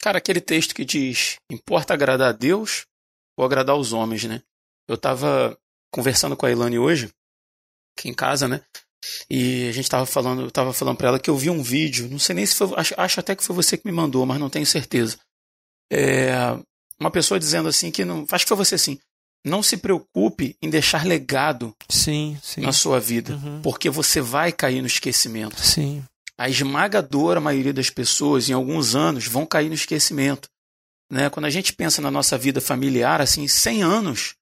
Cara, 0.00 0.18
aquele 0.18 0.40
texto 0.40 0.74
que 0.74 0.84
diz: 0.84 1.36
importa 1.50 1.94
agradar 1.94 2.28
a 2.28 2.32
Deus 2.32 2.86
ou 3.36 3.44
agradar 3.44 3.76
os 3.76 3.92
homens, 3.92 4.24
né? 4.24 4.42
Eu 4.88 4.96
estava 4.96 5.56
conversando 5.90 6.36
com 6.36 6.46
a 6.46 6.50
Ilane 6.50 6.78
hoje, 6.78 7.10
aqui 7.96 8.08
em 8.08 8.14
casa, 8.14 8.48
né? 8.48 8.60
E 9.30 9.68
a 9.68 9.72
gente 9.72 9.84
estava 9.84 10.06
falando, 10.06 10.42
eu 10.42 10.50
tava 10.50 10.72
falando 10.72 10.96
para 10.96 11.08
ela 11.08 11.18
que 11.18 11.30
eu 11.30 11.36
vi 11.36 11.50
um 11.50 11.62
vídeo, 11.62 12.08
não 12.08 12.18
sei 12.18 12.34
nem 12.34 12.46
se 12.46 12.54
foi, 12.54 12.72
acho, 12.76 12.94
acho, 12.96 13.20
até 13.20 13.36
que 13.36 13.44
foi 13.44 13.54
você 13.54 13.76
que 13.76 13.86
me 13.86 13.92
mandou, 13.92 14.24
mas 14.24 14.40
não 14.40 14.50
tenho 14.50 14.66
certeza. 14.66 15.18
É, 15.92 16.32
uma 16.98 17.10
pessoa 17.10 17.38
dizendo 17.38 17.68
assim 17.68 17.90
que 17.90 18.04
não, 18.04 18.26
acho 18.30 18.44
que 18.44 18.48
foi 18.48 18.56
você 18.56 18.74
assim, 18.74 18.98
não 19.44 19.62
se 19.62 19.76
preocupe 19.76 20.56
em 20.62 20.70
deixar 20.70 21.04
legado 21.04 21.76
sim, 21.88 22.38
sim. 22.42 22.62
na 22.62 22.72
sua 22.72 22.98
vida, 22.98 23.34
uhum. 23.34 23.60
porque 23.62 23.90
você 23.90 24.20
vai 24.20 24.50
cair 24.50 24.80
no 24.80 24.86
esquecimento. 24.86 25.60
Sim. 25.60 26.02
A 26.36 26.48
esmagadora 26.48 27.40
maioria 27.40 27.72
das 27.72 27.90
pessoas, 27.90 28.48
em 28.48 28.52
alguns 28.52 28.96
anos, 28.96 29.26
vão 29.26 29.46
cair 29.46 29.68
no 29.68 29.74
esquecimento. 29.74 30.48
Né? 31.14 31.30
Quando 31.30 31.44
a 31.46 31.50
gente 31.50 31.72
pensa 31.72 32.02
na 32.02 32.10
nossa 32.10 32.36
vida 32.36 32.60
familiar, 32.60 33.20
assim, 33.20 33.46
100 33.46 33.84
anos, 33.84 34.34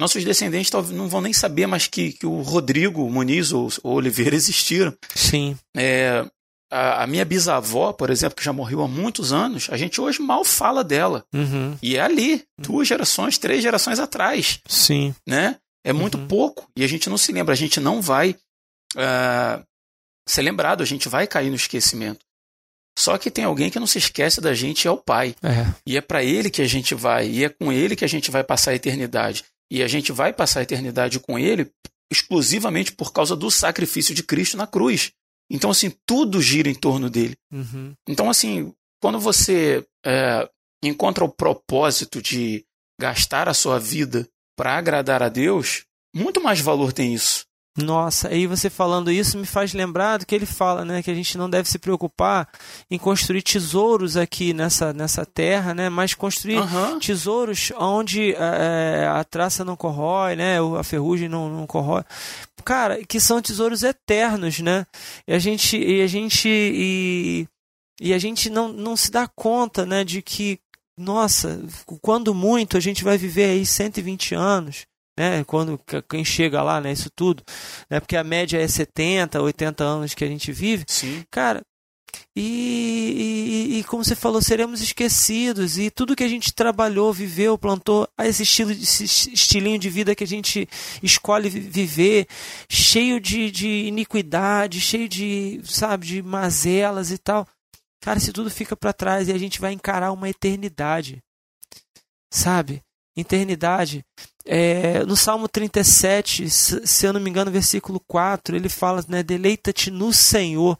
nossos 0.00 0.24
descendentes 0.24 0.72
não 0.90 1.06
vão 1.06 1.20
nem 1.20 1.34
saber 1.34 1.66
mais 1.66 1.86
que, 1.86 2.12
que 2.12 2.24
o 2.24 2.40
Rodrigo 2.40 3.06
Muniz 3.10 3.52
ou, 3.52 3.68
ou 3.82 3.96
Oliveira 3.96 4.34
existiram. 4.34 4.96
Sim. 5.14 5.54
É, 5.76 6.24
a, 6.72 7.02
a, 7.02 7.06
minha 7.06 7.26
bisavó, 7.26 7.92
por 7.92 8.08
exemplo, 8.08 8.36
que 8.36 8.44
já 8.44 8.54
morreu 8.54 8.80
há 8.80 8.88
muitos 8.88 9.34
anos, 9.34 9.68
a 9.70 9.76
gente 9.76 10.00
hoje 10.00 10.22
mal 10.22 10.46
fala 10.46 10.82
dela. 10.82 11.26
Uhum. 11.30 11.76
E 11.82 11.98
é 11.98 12.00
ali, 12.00 12.42
duas 12.58 12.88
gerações, 12.88 13.36
três 13.36 13.62
gerações 13.62 13.98
atrás. 13.98 14.60
Sim. 14.66 15.14
Né? 15.26 15.56
É 15.84 15.92
muito 15.92 16.16
uhum. 16.16 16.26
pouco. 16.26 16.70
E 16.74 16.82
a 16.82 16.88
gente 16.88 17.10
não 17.10 17.18
se 17.18 17.30
lembra, 17.32 17.52
a 17.52 17.56
gente 17.56 17.80
não 17.80 18.00
vai 18.00 18.34
uh, 18.96 19.62
ser 20.26 20.40
lembrado, 20.40 20.82
a 20.82 20.86
gente 20.86 21.06
vai 21.06 21.26
cair 21.26 21.50
no 21.50 21.56
esquecimento. 21.56 22.24
Só 22.98 23.16
que 23.16 23.30
tem 23.30 23.44
alguém 23.44 23.70
que 23.70 23.78
não 23.78 23.86
se 23.86 23.98
esquece 23.98 24.40
da 24.40 24.52
gente, 24.52 24.88
é 24.88 24.90
o 24.90 24.96
Pai. 24.96 25.32
É. 25.40 25.72
E 25.86 25.96
é 25.96 26.00
para 26.00 26.24
ele 26.24 26.50
que 26.50 26.60
a 26.60 26.66
gente 26.66 26.96
vai, 26.96 27.28
e 27.28 27.44
é 27.44 27.48
com 27.48 27.72
ele 27.72 27.94
que 27.94 28.04
a 28.04 28.08
gente 28.08 28.28
vai 28.28 28.42
passar 28.42 28.72
a 28.72 28.74
eternidade. 28.74 29.44
E 29.70 29.84
a 29.84 29.86
gente 29.86 30.10
vai 30.10 30.32
passar 30.32 30.60
a 30.60 30.62
eternidade 30.64 31.20
com 31.20 31.38
ele 31.38 31.70
exclusivamente 32.10 32.90
por 32.90 33.12
causa 33.12 33.36
do 33.36 33.52
sacrifício 33.52 34.12
de 34.16 34.24
Cristo 34.24 34.56
na 34.56 34.66
cruz. 34.66 35.12
Então, 35.48 35.70
assim, 35.70 35.92
tudo 36.04 36.42
gira 36.42 36.68
em 36.68 36.74
torno 36.74 37.08
dele. 37.08 37.36
Uhum. 37.52 37.94
Então, 38.08 38.28
assim, 38.28 38.72
quando 39.00 39.20
você 39.20 39.86
é, 40.04 40.48
encontra 40.82 41.22
o 41.22 41.28
propósito 41.28 42.20
de 42.20 42.64
gastar 43.00 43.48
a 43.48 43.54
sua 43.54 43.78
vida 43.78 44.28
para 44.56 44.76
agradar 44.76 45.22
a 45.22 45.28
Deus, 45.28 45.84
muito 46.12 46.42
mais 46.42 46.60
valor 46.60 46.92
tem 46.92 47.14
isso. 47.14 47.44
Nossa, 47.82 48.28
aí 48.28 48.46
você 48.46 48.68
falando 48.68 49.10
isso 49.10 49.38
me 49.38 49.46
faz 49.46 49.72
lembrar 49.72 50.18
do 50.18 50.26
que 50.26 50.34
ele 50.34 50.46
fala, 50.46 50.84
né? 50.84 51.02
Que 51.02 51.10
a 51.10 51.14
gente 51.14 51.38
não 51.38 51.48
deve 51.48 51.68
se 51.68 51.78
preocupar 51.78 52.48
em 52.90 52.98
construir 52.98 53.42
tesouros 53.42 54.16
aqui 54.16 54.52
nessa, 54.52 54.92
nessa 54.92 55.24
terra, 55.24 55.72
né? 55.74 55.88
Mas 55.88 56.14
construir 56.14 56.58
uhum. 56.58 56.98
tesouros 56.98 57.72
onde 57.78 58.34
é, 58.34 59.08
a 59.08 59.22
traça 59.22 59.64
não 59.64 59.76
corrói, 59.76 60.34
né? 60.34 60.56
A 60.78 60.82
ferrugem 60.82 61.28
não, 61.28 61.48
não 61.48 61.66
corrói. 61.66 62.02
Cara, 62.64 63.04
que 63.04 63.20
são 63.20 63.40
tesouros 63.40 63.82
eternos, 63.82 64.58
né? 64.58 64.84
E 65.26 65.32
a 65.32 65.38
gente, 65.38 65.78
e 65.78 66.02
a 66.02 66.06
gente, 66.06 66.48
e, 66.48 67.46
e 68.00 68.12
a 68.12 68.18
gente 68.18 68.50
não, 68.50 68.72
não 68.72 68.96
se 68.96 69.10
dá 69.10 69.28
conta, 69.28 69.86
né? 69.86 70.02
De 70.02 70.20
que, 70.20 70.58
nossa, 70.96 71.62
quando 72.02 72.34
muito 72.34 72.76
a 72.76 72.80
gente 72.80 73.04
vai 73.04 73.16
viver 73.16 73.50
aí 73.50 73.64
120 73.64 74.34
anos 74.34 74.86
né? 75.18 75.44
Quando 75.44 75.80
quem 76.08 76.24
chega 76.24 76.62
lá, 76.62 76.80
né? 76.80 76.92
Isso 76.92 77.10
tudo, 77.10 77.42
né? 77.90 77.98
Porque 77.98 78.16
a 78.16 78.22
média 78.22 78.56
é 78.58 78.68
70, 78.68 79.42
80 79.42 79.84
anos 79.84 80.14
que 80.14 80.24
a 80.24 80.28
gente 80.28 80.52
vive. 80.52 80.84
Sim. 80.86 81.24
Cara, 81.30 81.60
e, 82.34 83.68
e, 83.72 83.78
e, 83.78 83.84
como 83.84 84.04
você 84.04 84.14
falou, 84.14 84.40
seremos 84.40 84.80
esquecidos. 84.80 85.76
E 85.76 85.90
tudo 85.90 86.14
que 86.14 86.22
a 86.22 86.28
gente 86.28 86.54
trabalhou, 86.54 87.12
viveu, 87.12 87.58
plantou, 87.58 88.08
esse, 88.20 88.44
estilo, 88.44 88.70
esse 88.70 89.04
estilinho 89.32 89.78
de 89.78 89.90
vida 89.90 90.14
que 90.14 90.22
a 90.22 90.26
gente 90.26 90.68
escolhe 91.02 91.48
viver, 91.48 92.28
cheio 92.70 93.20
de, 93.20 93.50
de 93.50 93.86
iniquidade, 93.86 94.80
cheio 94.80 95.08
de, 95.08 95.60
sabe, 95.64 96.06
de 96.06 96.22
mazelas 96.22 97.10
e 97.10 97.18
tal. 97.18 97.46
Cara, 98.00 98.18
isso 98.18 98.32
tudo 98.32 98.50
fica 98.50 98.76
para 98.76 98.92
trás 98.92 99.28
e 99.28 99.32
a 99.32 99.38
gente 99.38 99.60
vai 99.60 99.72
encarar 99.72 100.12
uma 100.12 100.28
eternidade. 100.28 101.20
Sabe? 102.32 102.82
Eternidade. 103.16 104.04
É, 104.50 105.04
no 105.04 105.14
Salmo 105.14 105.46
37, 105.46 106.48
se 106.48 107.04
eu 107.06 107.12
não 107.12 107.20
me 107.20 107.28
engano, 107.28 107.50
versículo 107.50 108.00
4, 108.00 108.56
ele 108.56 108.70
fala, 108.70 109.04
né, 109.06 109.22
deleita-te 109.22 109.90
no 109.90 110.10
Senhor 110.10 110.78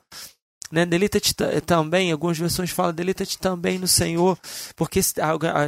né? 0.70 0.84
Deleita-te 0.84 1.34
também, 1.64 2.12
algumas 2.12 2.38
versões 2.38 2.70
falam 2.70 2.92
deleita-te 2.92 3.38
também 3.38 3.78
no 3.78 3.88
Senhor, 3.88 4.38
porque 4.76 5.00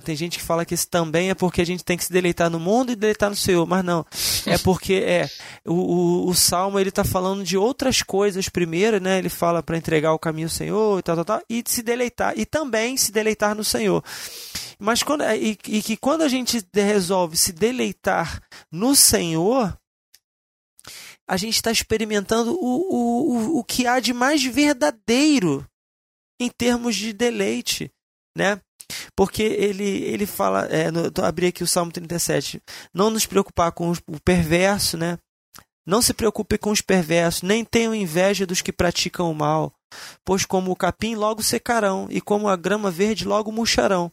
tem 0.04 0.16
gente 0.16 0.38
que 0.38 0.44
fala 0.44 0.64
que 0.64 0.74
esse 0.74 0.88
também 0.88 1.30
é 1.30 1.34
porque 1.34 1.60
a 1.60 1.66
gente 1.66 1.84
tem 1.84 1.96
que 1.96 2.04
se 2.04 2.12
deleitar 2.12 2.50
no 2.50 2.60
mundo 2.60 2.92
e 2.92 2.96
deleitar 2.96 3.30
no 3.30 3.36
Senhor, 3.36 3.66
mas 3.66 3.84
não, 3.84 4.04
é 4.46 4.58
porque 4.58 4.94
é 4.94 5.28
o, 5.64 5.74
o, 5.74 6.28
o 6.28 6.34
Salmo 6.34 6.78
ele 6.78 6.90
está 6.90 7.04
falando 7.04 7.42
de 7.42 7.56
outras 7.56 8.02
coisas 8.02 8.48
primeiro, 8.48 9.00
né? 9.00 9.18
Ele 9.18 9.28
fala 9.28 9.62
para 9.62 9.76
entregar 9.76 10.12
o 10.12 10.18
caminho 10.18 10.46
ao 10.46 10.50
Senhor 10.50 10.98
e 10.98 11.02
tal, 11.02 11.16
tal, 11.16 11.24
tal, 11.24 11.42
e 11.48 11.62
se 11.66 11.82
deleitar 11.82 12.34
e 12.36 12.44
também 12.44 12.96
se 12.96 13.12
deleitar 13.12 13.54
no 13.54 13.64
Senhor. 13.64 14.02
Mas 14.78 15.02
quando 15.02 15.22
e, 15.24 15.58
e 15.68 15.82
que 15.82 15.96
quando 15.96 16.22
a 16.22 16.28
gente 16.28 16.64
resolve 16.74 17.36
se 17.36 17.52
deleitar 17.52 18.40
no 18.72 18.96
Senhor, 18.96 19.76
a 21.30 21.36
gente 21.36 21.54
está 21.54 21.70
experimentando 21.70 22.58
o, 22.60 23.54
o, 23.54 23.58
o 23.60 23.64
que 23.64 23.86
há 23.86 24.00
de 24.00 24.12
mais 24.12 24.42
verdadeiro 24.42 25.64
em 26.40 26.50
termos 26.50 26.96
de 26.96 27.12
deleite, 27.12 27.88
né? 28.36 28.60
Porque 29.14 29.44
ele, 29.44 29.84
ele 29.84 30.26
fala, 30.26 30.66
é, 30.66 30.90
no, 30.90 31.04
abri 31.24 31.46
aqui 31.46 31.62
o 31.62 31.68
Salmo 31.68 31.92
37, 31.92 32.60
não 32.92 33.10
nos 33.10 33.26
preocupar 33.26 33.70
com 33.70 33.92
o 33.92 34.20
perverso, 34.24 34.96
né? 34.96 35.18
Não 35.86 36.02
se 36.02 36.12
preocupe 36.12 36.58
com 36.58 36.72
os 36.72 36.80
perversos, 36.80 37.42
nem 37.42 37.64
tenham 37.64 37.94
inveja 37.94 38.44
dos 38.44 38.60
que 38.60 38.72
praticam 38.72 39.30
o 39.30 39.34
mal, 39.34 39.72
pois 40.24 40.44
como 40.44 40.72
o 40.72 40.76
capim 40.76 41.14
logo 41.14 41.44
secarão, 41.44 42.08
e 42.10 42.20
como 42.20 42.48
a 42.48 42.56
grama 42.56 42.90
verde 42.90 43.24
logo 43.24 43.52
murcharão. 43.52 44.10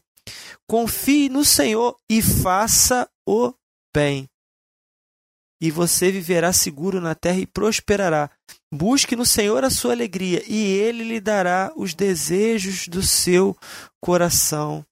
Confie 0.70 1.30
no 1.30 1.44
Senhor 1.44 1.98
e 2.08 2.22
faça 2.22 3.10
o 3.28 3.52
bem 3.92 4.30
e 5.62 5.72
você 5.72 6.12
viverá 6.12 6.54
seguro 6.54 7.02
na 7.02 7.16
terra 7.16 7.40
e 7.40 7.48
prosperará. 7.48 8.30
Busque 8.72 9.16
no 9.16 9.26
Senhor 9.26 9.64
a 9.64 9.70
sua 9.70 9.94
alegria, 9.94 10.44
e 10.48 10.66
ele 10.66 11.04
lhe 11.04 11.20
dará 11.20 11.72
os 11.76 11.94
desejos 11.94 12.88
do 12.88 13.02
seu 13.02 13.58
coração. 14.02 14.86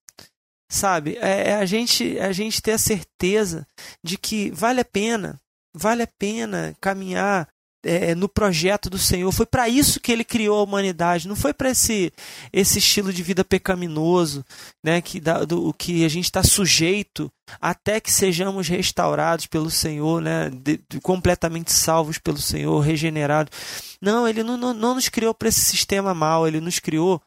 Sabe, 0.70 1.18
é, 1.18 1.52
é 1.52 1.56
a 1.56 1.66
gente 1.66 2.18
a 2.20 2.32
gente 2.32 2.62
ter 2.62 2.72
a 2.72 2.78
certeza 2.78 3.68
de 4.04 4.18
que 4.18 4.50
vale 4.52 4.82
a 4.82 4.86
pena, 4.86 5.40
vale 5.76 6.02
a 6.02 6.08
pena 6.08 6.76
caminhar 6.82 7.48
é, 7.86 8.16
no 8.16 8.28
projeto 8.28 8.90
do 8.90 8.98
Senhor. 8.98 9.32
Foi 9.32 9.46
para 9.46 9.70
isso 9.70 10.00
que 10.00 10.12
ele 10.12 10.24
criou 10.24 10.60
a 10.60 10.64
humanidade. 10.64 11.28
Não 11.28 11.36
foi 11.36 11.54
para 11.54 11.70
esse, 11.70 12.12
esse 12.52 12.80
estilo 12.80 13.14
de 13.14 13.22
vida 13.22 13.46
pecaminoso, 13.46 14.44
né, 14.84 15.00
que, 15.02 15.20
da, 15.20 15.46
do, 15.46 15.72
que 15.74 16.04
a 16.04 16.10
gente 16.10 16.26
está 16.26 16.44
sujeito 16.44 17.32
até 17.62 18.00
que 18.00 18.12
sejamos 18.12 18.68
restaurados 18.68 19.46
pelo 19.46 19.70
Senhor, 19.70 20.20
né, 20.20 20.50
de, 20.50 20.82
de, 20.90 21.00
completamente 21.00 21.72
salvos 21.72 22.18
pelo 22.18 22.40
Senhor, 22.40 22.80
regenerados. 22.80 23.52
Não, 24.02 24.28
ele 24.28 24.44
não, 24.44 24.58
não, 24.58 24.74
não 24.74 24.96
nos 24.96 25.08
criou 25.08 25.34
para 25.34 25.50
esse 25.50 25.62
sistema 25.62 26.14
mal, 26.14 26.48
ele 26.48 26.60
nos 26.60 26.80
criou 26.80 27.22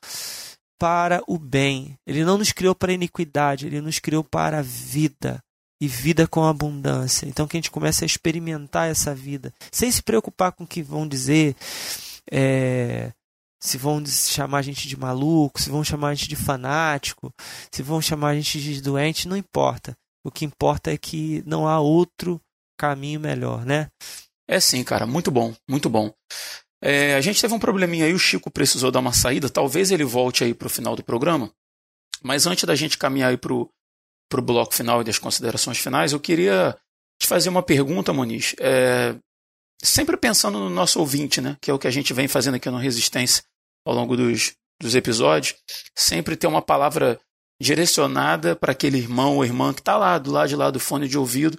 para 0.79 1.23
o 1.27 1.39
bem. 1.39 1.97
Ele 2.07 2.25
não 2.25 2.39
nos 2.39 2.53
criou 2.53 2.75
para 2.75 2.91
a 2.91 2.95
iniquidade, 2.95 3.67
ele 3.67 3.81
nos 3.81 3.99
criou 3.99 4.25
para 4.25 4.59
a 4.59 4.63
vida 4.63 5.43
e 5.81 5.87
vida 5.87 6.27
com 6.27 6.45
abundância. 6.45 7.27
Então 7.27 7.47
que 7.47 7.57
a 7.57 7.59
gente 7.59 7.71
comece 7.71 8.05
a 8.05 8.07
experimentar 8.07 8.91
essa 8.91 9.15
vida, 9.15 9.53
sem 9.71 9.91
se 9.91 10.03
preocupar 10.03 10.53
com 10.53 10.65
o 10.65 10.67
que 10.67 10.83
vão 10.83 11.07
dizer, 11.07 11.55
é, 12.31 13.13
se 13.61 13.77
vão 13.79 14.05
chamar 14.07 14.59
a 14.59 14.63
gente 14.63 14.89
de 14.89 14.97
maluco, 14.97 15.61
se 15.61 15.71
vão 15.71 15.83
chamar 15.83 16.09
a 16.09 16.15
gente 16.15 16.29
de 16.29 16.37
fanático, 16.37 17.33
se 17.71 17.83
vão 17.83 18.01
chamar 18.01 18.31
a 18.31 18.35
gente 18.35 18.61
de 18.61 18.81
doente, 18.81 19.29
não 19.29 19.37
importa. 19.37 19.97
O 20.25 20.31
que 20.31 20.45
importa 20.45 20.93
é 20.93 20.99
que 20.99 21.43
não 21.47 21.67
há 21.67 21.81
outro 21.81 22.41
caminho 22.79 23.21
melhor, 23.21 23.65
né? 23.65 23.89
É 24.49 24.61
sim, 24.61 24.83
cara, 24.85 25.07
muito 25.07 25.31
bom, 25.31 25.55
muito 25.69 25.89
bom. 25.89 26.13
É, 26.81 27.15
a 27.15 27.21
gente 27.21 27.41
teve 27.41 27.53
um 27.53 27.59
probleminha 27.59 28.05
aí, 28.05 28.13
o 28.13 28.19
Chico 28.19 28.51
precisou 28.51 28.91
dar 28.91 29.01
uma 29.01 29.13
saída, 29.13 29.51
talvez 29.51 29.91
ele 29.91 30.05
volte 30.05 30.45
aí 30.45 30.55
para 30.55 30.67
o 30.67 30.71
final 30.71 30.95
do 30.95 31.03
programa. 31.03 31.51
Mas 32.23 32.47
antes 32.47 32.65
da 32.65 32.75
gente 32.75 32.99
caminhar 32.99 33.31
aí 33.31 33.37
para 33.37 33.53
o 33.53 33.69
para 34.29 34.41
o 34.41 34.43
bloco 34.43 34.75
final 34.75 35.01
e 35.01 35.05
das 35.05 35.19
considerações 35.19 35.79
finais, 35.79 36.13
eu 36.13 36.21
queria 36.21 36.77
te 37.21 37.27
fazer 37.27 37.49
uma 37.49 37.63
pergunta, 37.63 38.13
Moniz. 38.13 38.55
É, 38.61 39.15
sempre 39.83 40.17
pensando 40.17 40.59
no 40.59 40.71
nosso 40.71 41.01
ouvinte, 41.01 41.41
né, 41.41 41.57
que 41.61 41.71
é 41.71 41.75
o 41.75 41.79
que 41.79 41.87
a 41.87 41.91
gente 41.91 42.13
vem 42.13 42.29
fazendo 42.29 42.55
aqui 42.55 42.71
no 42.71 42.79
Resistência 42.79 43.43
ao 43.87 43.95
longo 43.95 44.17
dos, 44.17 44.53
dos 44.81 44.95
episódios, 44.95 45.55
sempre 45.97 46.37
ter 46.37 46.47
uma 46.47 46.63
palavra 46.63 47.19
direcionada 47.61 48.55
para 48.55 48.73
aquele 48.73 48.99
irmão 48.99 49.37
ou 49.37 49.45
irmã 49.45 49.73
que 49.73 49.81
está 49.81 49.97
lá, 49.97 50.19
do 50.19 50.31
lado 50.31 50.49
de 50.49 50.57
lá 50.57 50.71
do 50.71 50.79
fone 50.79 51.09
de 51.09 51.19
ouvido, 51.19 51.59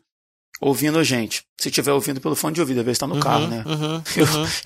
ouvindo 0.62 0.98
a 0.98 1.04
gente. 1.04 1.44
Se 1.60 1.70
estiver 1.70 1.92
ouvindo 1.92 2.22
pelo 2.22 2.36
fone 2.36 2.54
de 2.54 2.62
ouvido, 2.62 2.80
às 2.80 2.86
vezes 2.86 2.96
está 2.96 3.08
no 3.08 3.16
uhum, 3.16 3.20
carro, 3.20 3.48
né? 3.48 3.64
Uhum, 3.66 3.96
uhum. 3.98 4.04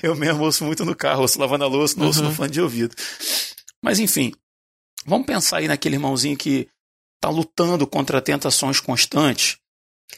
Eu, 0.02 0.12
eu 0.12 0.16
mesmo 0.16 0.44
ouço 0.44 0.64
muito 0.64 0.86
no 0.86 0.96
carro, 0.96 1.22
ouço 1.22 1.40
lavando 1.40 1.64
a 1.64 1.68
louça, 1.68 1.98
não 1.98 2.08
ouço 2.08 2.22
no 2.22 2.30
uhum. 2.30 2.36
fone 2.36 2.52
de 2.52 2.62
ouvido. 2.62 2.96
Mas 3.82 4.00
enfim, 4.00 4.32
vamos 5.06 5.26
pensar 5.26 5.58
aí 5.58 5.68
naquele 5.68 5.96
irmãozinho 5.96 6.38
que 6.38 6.68
está 7.24 7.30
lutando 7.30 7.88
contra 7.88 8.22
tentações 8.22 8.82
constantes 8.82 9.58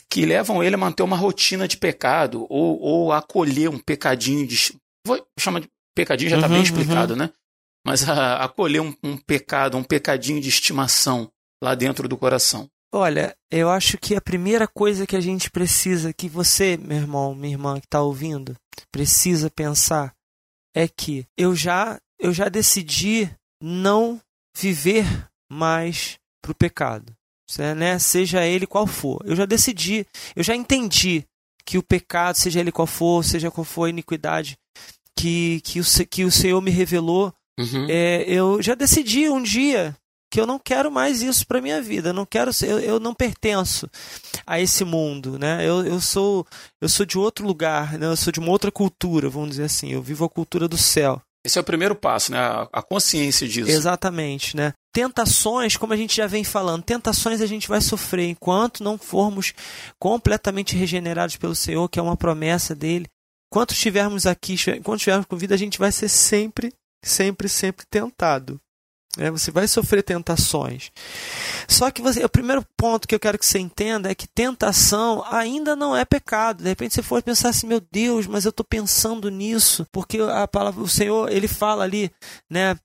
que 0.09 0.25
levam 0.25 0.63
ele 0.63 0.75
a 0.75 0.77
manter 0.77 1.03
uma 1.03 1.15
rotina 1.15 1.67
de 1.67 1.77
pecado 1.77 2.45
ou, 2.49 2.79
ou 2.81 3.11
a 3.11 3.19
acolher 3.19 3.69
um 3.69 3.77
pecadinho 3.77 4.45
de. 4.47 4.75
Vou 5.05 5.23
chamar 5.39 5.61
de 5.61 5.69
pecadinho, 5.95 6.29
já 6.29 6.37
está 6.37 6.47
uhum, 6.47 6.53
bem 6.53 6.63
explicado, 6.63 7.13
uhum. 7.13 7.19
né? 7.19 7.29
Mas 7.85 8.07
a, 8.09 8.43
acolher 8.43 8.81
um, 8.81 8.93
um 9.03 9.15
pecado, 9.17 9.77
um 9.77 9.83
pecadinho 9.83 10.41
de 10.41 10.49
estimação 10.49 11.31
lá 11.63 11.75
dentro 11.75 12.09
do 12.09 12.17
coração. 12.17 12.67
Olha, 12.93 13.35
eu 13.51 13.69
acho 13.69 13.97
que 13.97 14.15
a 14.15 14.21
primeira 14.21 14.67
coisa 14.67 15.05
que 15.05 15.15
a 15.15 15.21
gente 15.21 15.51
precisa, 15.51 16.13
que 16.13 16.29
você, 16.29 16.77
meu 16.77 16.97
irmão, 16.97 17.35
minha 17.35 17.53
irmã 17.53 17.79
que 17.79 17.85
está 17.85 18.01
ouvindo, 18.01 18.55
precisa 18.91 19.49
pensar 19.49 20.13
é 20.75 20.87
que 20.87 21.25
eu 21.37 21.55
já 21.55 21.99
eu 22.19 22.33
já 22.33 22.49
decidi 22.49 23.29
não 23.61 24.19
viver 24.57 25.05
mais 25.51 26.17
para 26.45 26.51
o 26.51 26.55
pecado, 26.55 27.11
né? 27.75 27.97
seja 27.97 28.45
ele 28.45 28.67
qual 28.67 28.85
for. 28.85 29.19
Eu 29.25 29.35
já 29.35 29.45
decidi, 29.45 30.05
eu 30.35 30.43
já 30.43 30.55
entendi 30.55 31.25
que 31.65 31.77
o 31.77 31.83
pecado, 31.83 32.35
seja 32.35 32.59
ele 32.59 32.71
qual 32.71 32.85
for, 32.85 33.25
seja 33.25 33.49
qual 33.49 33.65
for 33.65 33.85
a 33.85 33.89
iniquidade 33.89 34.55
que, 35.17 35.59
que, 35.61 35.79
o, 35.79 35.83
que 36.07 36.23
o 36.23 36.31
Senhor 36.31 36.61
me 36.61 36.69
revelou, 36.69 37.33
uhum. 37.59 37.87
é, 37.89 38.23
eu 38.27 38.61
já 38.61 38.75
decidi 38.75 39.27
um 39.27 39.41
dia 39.41 39.95
que 40.31 40.39
eu 40.39 40.45
não 40.45 40.59
quero 40.59 40.91
mais 40.91 41.21
isso 41.21 41.47
para 41.47 41.61
minha 41.61 41.81
vida. 41.81 42.09
Eu 42.09 42.13
não 42.13 42.25
quero, 42.25 42.51
eu, 42.63 42.79
eu 42.79 42.99
não 42.99 43.13
pertenço 43.13 43.89
a 44.45 44.59
esse 44.59 44.83
mundo, 44.83 45.39
né? 45.39 45.67
Eu, 45.67 45.85
eu 45.85 46.01
sou 46.01 46.45
eu 46.81 46.89
sou 46.89 47.05
de 47.05 47.17
outro 47.17 47.47
lugar, 47.47 47.97
né? 47.97 48.05
Eu 48.05 48.17
sou 48.17 48.33
de 48.33 48.39
uma 48.39 48.51
outra 48.51 48.71
cultura, 48.71 49.29
vamos 49.29 49.51
dizer 49.51 49.63
assim. 49.63 49.91
Eu 49.91 50.01
vivo 50.01 50.25
a 50.25 50.29
cultura 50.29 50.67
do 50.67 50.77
céu. 50.77 51.21
Esse 51.45 51.57
é 51.57 51.61
o 51.61 51.63
primeiro 51.65 51.95
passo, 51.95 52.31
né? 52.31 52.39
A 52.73 52.81
consciência 52.81 53.47
disso. 53.47 53.69
Exatamente, 53.69 54.57
né? 54.57 54.73
Tentações, 54.95 55.75
como 55.75 55.91
a 55.91 55.97
gente 55.97 56.15
já 56.15 56.25
vem 56.25 56.45
falando, 56.45 56.81
tentações 56.81 57.41
a 57.41 57.45
gente 57.45 57.67
vai 57.67 57.81
sofrer 57.81 58.29
enquanto 58.29 58.81
não 58.81 58.97
formos 58.97 59.53
completamente 59.99 60.73
regenerados 60.73 61.35
pelo 61.35 61.53
Senhor, 61.53 61.89
que 61.89 61.99
é 61.99 62.01
uma 62.01 62.15
promessa 62.15 62.73
dele. 62.73 63.05
Enquanto 63.51 63.73
estivermos 63.73 64.25
aqui, 64.25 64.53
enquanto 64.53 64.99
estivermos 64.99 65.25
com 65.25 65.35
vida, 65.35 65.53
a 65.53 65.57
gente 65.57 65.77
vai 65.77 65.91
ser 65.91 66.07
sempre, 66.07 66.73
sempre, 67.03 67.49
sempre 67.49 67.85
tentado. 67.91 68.57
Né? 69.17 69.29
Você 69.31 69.51
vai 69.51 69.67
sofrer 69.67 70.01
tentações. 70.01 70.89
Só 71.67 71.91
que 71.91 72.01
você, 72.01 72.23
o 72.23 72.29
primeiro 72.29 72.65
ponto 72.77 73.05
que 73.05 73.13
eu 73.13 73.19
quero 73.19 73.37
que 73.37 73.45
você 73.45 73.59
entenda 73.59 74.09
é 74.09 74.15
que 74.15 74.29
tentação 74.29 75.25
ainda 75.29 75.75
não 75.75 75.93
é 75.93 76.05
pecado. 76.05 76.63
De 76.63 76.69
repente 76.69 76.93
você 76.93 77.03
for 77.03 77.21
pensar 77.21 77.49
assim, 77.49 77.67
meu 77.67 77.81
Deus, 77.91 78.27
mas 78.27 78.45
eu 78.45 78.49
estou 78.49 78.65
pensando 78.65 79.29
nisso, 79.29 79.85
porque 79.91 80.19
a 80.19 80.47
palavra, 80.47 80.81
o 80.81 80.87
Senhor, 80.87 81.29
ele 81.29 81.49
fala 81.49 81.83
ali, 81.83 82.09
né? 82.49 82.77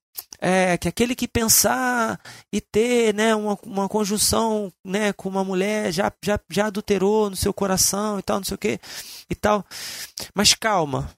É, 0.43 0.79
que 0.79 0.89
aquele 0.89 1.15
que 1.15 1.29
pensar 1.29 2.19
e 2.51 2.63
ter 2.63 3.15
né, 3.15 3.35
uma, 3.35 3.59
uma 3.63 3.89
conjunção 3.89 4.73
né, 4.83 5.13
com 5.13 5.29
uma 5.29 5.45
mulher 5.45 5.93
já, 5.93 6.11
já, 6.25 6.41
já 6.51 6.67
adulterou 6.67 7.29
no 7.29 7.37
seu 7.37 7.53
coração 7.53 8.19
e 8.19 8.23
tal, 8.23 8.39
não 8.39 8.45
sei 8.45 8.55
o 8.55 8.59
que 8.59 8.81
e 9.29 9.35
tal. 9.35 9.65
Mas 10.35 10.55
calma, 10.55 11.11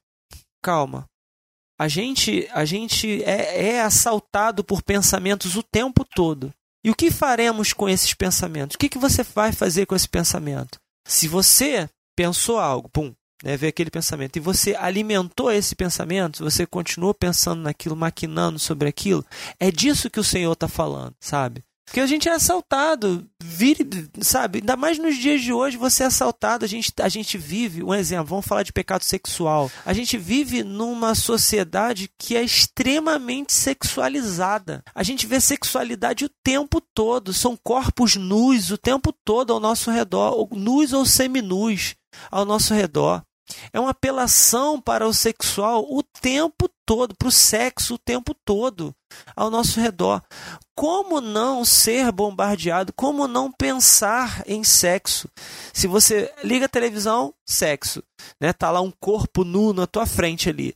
calma. 0.60 1.06
A 1.78 1.88
gente, 1.88 2.48
a 2.52 2.64
gente 2.64 3.22
é, 3.24 3.74
é 3.74 3.82
assaltado 3.82 4.62
por 4.62 4.82
pensamentos 4.82 5.56
o 5.56 5.62
tempo 5.62 6.04
todo. 6.04 6.52
E 6.84 6.90
o 6.90 6.94
que 6.94 7.10
faremos 7.10 7.72
com 7.72 7.88
esses 7.88 8.12
pensamentos? 8.14 8.74
O 8.74 8.78
que, 8.78 8.88
que 8.88 8.98
você 8.98 9.22
vai 9.22 9.52
fazer 9.52 9.86
com 9.86 9.94
esse 9.94 10.08
pensamento? 10.08 10.80
Se 11.06 11.28
você 11.28 11.88
pensou 12.16 12.58
algo, 12.58 12.88
pum, 12.88 13.12
né, 13.42 13.56
veio 13.56 13.70
aquele 13.70 13.90
pensamento, 13.90 14.36
e 14.36 14.40
você 14.40 14.74
alimentou 14.74 15.50
esse 15.50 15.74
pensamento, 15.74 16.44
você 16.44 16.66
continuou 16.66 17.12
pensando 17.14 17.62
naquilo, 17.62 17.96
maquinando 17.96 18.58
sobre 18.58 18.88
aquilo, 18.88 19.24
é 19.58 19.70
disso 19.70 20.10
que 20.10 20.20
o 20.20 20.24
Senhor 20.24 20.52
está 20.52 20.68
falando, 20.68 21.14
sabe? 21.20 21.64
Porque 21.92 22.00
a 22.00 22.06
gente 22.06 22.26
é 22.26 22.32
assaltado, 22.32 23.28
vire, 23.38 23.86
sabe? 24.22 24.60
Ainda 24.60 24.76
mais 24.78 24.98
nos 24.98 25.14
dias 25.14 25.42
de 25.42 25.52
hoje 25.52 25.76
você 25.76 26.04
é 26.04 26.06
assaltado. 26.06 26.64
A 26.64 26.68
gente, 26.68 26.90
a 26.98 27.08
gente 27.08 27.36
vive, 27.36 27.82
um 27.82 27.92
exemplo, 27.92 28.28
vamos 28.28 28.46
falar 28.46 28.62
de 28.62 28.72
pecado 28.72 29.02
sexual. 29.02 29.70
A 29.84 29.92
gente 29.92 30.16
vive 30.16 30.62
numa 30.62 31.14
sociedade 31.14 32.10
que 32.16 32.34
é 32.34 32.42
extremamente 32.42 33.52
sexualizada. 33.52 34.82
A 34.94 35.02
gente 35.02 35.26
vê 35.26 35.38
sexualidade 35.38 36.24
o 36.24 36.30
tempo 36.42 36.80
todo. 36.80 37.30
São 37.34 37.58
corpos 37.62 38.16
nus 38.16 38.70
o 38.70 38.78
tempo 38.78 39.12
todo 39.12 39.52
ao 39.52 39.60
nosso 39.60 39.90
redor, 39.90 40.48
nus 40.52 40.94
ou 40.94 41.04
seminus 41.04 41.94
ao 42.30 42.46
nosso 42.46 42.72
redor. 42.72 43.22
É 43.72 43.80
uma 43.80 43.90
apelação 43.90 44.80
para 44.80 45.06
o 45.06 45.12
sexual 45.12 45.84
o 45.90 46.02
tempo 46.02 46.70
todo, 46.86 47.14
para 47.14 47.28
o 47.28 47.32
sexo 47.32 47.94
o 47.94 47.98
tempo 47.98 48.34
todo 48.44 48.94
ao 49.36 49.50
nosso 49.50 49.80
redor. 49.80 50.22
Como 50.74 51.20
não 51.20 51.64
ser 51.64 52.10
bombardeado? 52.12 52.92
Como 52.94 53.28
não 53.28 53.52
pensar 53.52 54.42
em 54.46 54.64
sexo? 54.64 55.28
Se 55.72 55.86
você 55.86 56.32
liga 56.42 56.66
a 56.66 56.68
televisão, 56.68 57.34
sexo, 57.46 58.02
né? 58.40 58.52
Tá 58.52 58.70
lá 58.70 58.80
um 58.80 58.92
corpo 59.00 59.44
nu 59.44 59.72
na 59.72 59.86
tua 59.86 60.06
frente 60.06 60.48
ali. 60.48 60.74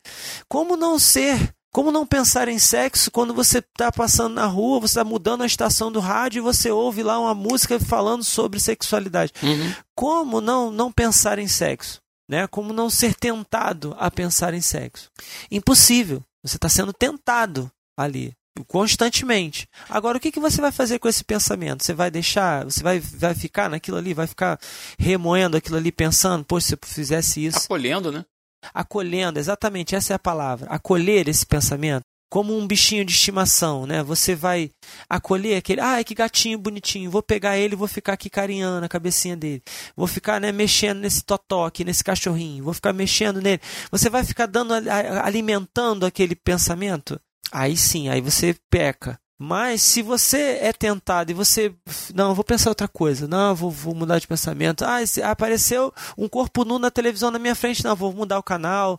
Como 0.49 0.77
não 0.77 0.99
ser 0.99 1.55
como 1.73 1.93
não 1.93 2.07
pensar 2.07 2.49
em 2.49 2.59
sexo 2.59 3.11
quando 3.11 3.35
você 3.35 3.59
está 3.59 3.93
passando 3.93 4.33
na 4.33 4.47
rua, 4.47 4.81
você 4.81 4.93
está 4.93 5.05
mudando 5.05 5.43
a 5.43 5.47
estação 5.47 5.93
do 5.93 6.01
rádio 6.01 6.39
e 6.39 6.41
você 6.41 6.71
ouve 6.71 7.03
lá 7.03 7.19
uma 7.19 7.35
música 7.35 7.79
falando 7.79 8.25
sobre 8.25 8.59
sexualidade? 8.59 9.31
Uhum. 9.43 9.75
Como 9.95 10.41
não, 10.41 10.71
não 10.71 10.91
pensar 10.91 11.39
em 11.39 11.47
sexo? 11.47 12.01
Né? 12.29 12.47
Como 12.47 12.73
não 12.73 12.91
ser 12.91 13.15
tentado 13.15 13.95
a 13.99 14.11
pensar 14.11 14.55
em 14.55 14.61
sexo? 14.61 15.11
Impossível. 15.51 16.23
Você 16.43 16.57
está 16.57 16.69
sendo 16.69 16.93
tentado 16.93 17.71
ali 17.97 18.35
constantemente. 18.65 19.69
Agora, 19.89 20.19
o 20.19 20.21
que, 20.21 20.33
que 20.33 20.41
você 20.41 20.61
vai 20.61 20.73
fazer 20.73 20.99
com 20.99 21.09
esse 21.09 21.25
pensamento? 21.25 21.85
Você 21.85 21.93
vai 21.93 22.11
deixar, 22.11 22.65
você 22.65 22.83
vai, 22.83 23.01
vai 23.01 23.35
ficar 23.35 23.69
naquilo 23.69 23.97
ali, 23.97 24.15
vai 24.15 24.27
ficar 24.27 24.59
remoendo 24.99 25.57
aquilo 25.57 25.77
ali, 25.77 25.93
pensando, 25.93 26.45
poxa, 26.45 26.69
se 26.69 26.75
eu 26.75 26.79
fizesse 26.83 27.45
isso. 27.45 27.59
Acolhendo, 27.59 28.11
né? 28.11 28.25
Acolhendo, 28.73 29.39
exatamente, 29.39 29.95
essa 29.95 30.13
é 30.13 30.17
a 30.17 30.19
palavra. 30.19 30.69
Acolher 30.71 31.29
esse 31.29 31.45
pensamento 31.45 32.03
como 32.29 32.57
um 32.57 32.67
bichinho 32.67 33.05
de 33.05 33.13
estimação, 33.13 33.87
né? 33.87 34.03
Você 34.03 34.35
vai 34.35 34.71
acolher 35.09 35.57
aquele, 35.57 35.81
ah, 35.81 36.03
que 36.05 36.15
gatinho 36.15 36.59
bonitinho, 36.59 37.11
vou 37.11 37.23
pegar 37.23 37.57
ele, 37.57 37.77
vou 37.77 37.89
ficar 37.89 38.15
aqui 38.15 38.29
carinhando 38.29 38.85
a 38.85 38.89
cabecinha 38.89 39.37
dele, 39.37 39.63
vou 39.97 40.07
ficar, 40.07 40.41
né, 40.41 40.53
mexendo 40.53 41.01
nesse 41.01 41.25
totó 41.25 41.67
aqui, 41.67 41.85
nesse 41.85 42.03
cachorrinho, 42.03 42.65
vou 42.65 42.75
ficar 42.75 42.93
mexendo 42.93 43.41
nele. 43.41 43.61
Você 43.91 44.11
vai 44.11 44.25
ficar 44.25 44.47
dando, 44.47 44.75
alimentando 45.23 46.05
aquele 46.07 46.35
pensamento. 46.35 47.21
Aí 47.53 47.77
sim, 47.77 48.09
aí 48.09 48.21
você 48.21 48.57
peca. 48.71 49.19
Mas 49.39 49.83
se 49.83 50.01
você 50.01 50.59
é 50.63 50.73
tentado 50.73 51.31
e 51.31 51.35
você. 51.35 51.75
Não, 52.15 52.35
vou 52.35 52.43
pensar 52.43 52.71
outra 52.71 52.89
coisa. 52.89 53.29
Não, 53.29 53.55
vou, 53.55 53.71
vou 53.71 53.95
mudar 53.95 54.19
de 54.19 54.27
pensamento. 54.27 54.85
Ah, 54.85 55.03
esse, 55.03 55.23
apareceu 55.23 55.93
um 56.17 56.27
corpo 56.27 56.65
nu 56.65 56.79
na 56.79 56.91
televisão 56.91 57.31
na 57.31 57.39
minha 57.39 57.55
frente. 57.55 57.85
Não, 57.85 57.95
vou 57.95 58.13
mudar 58.13 58.39
o 58.39 58.43
canal. 58.43 58.99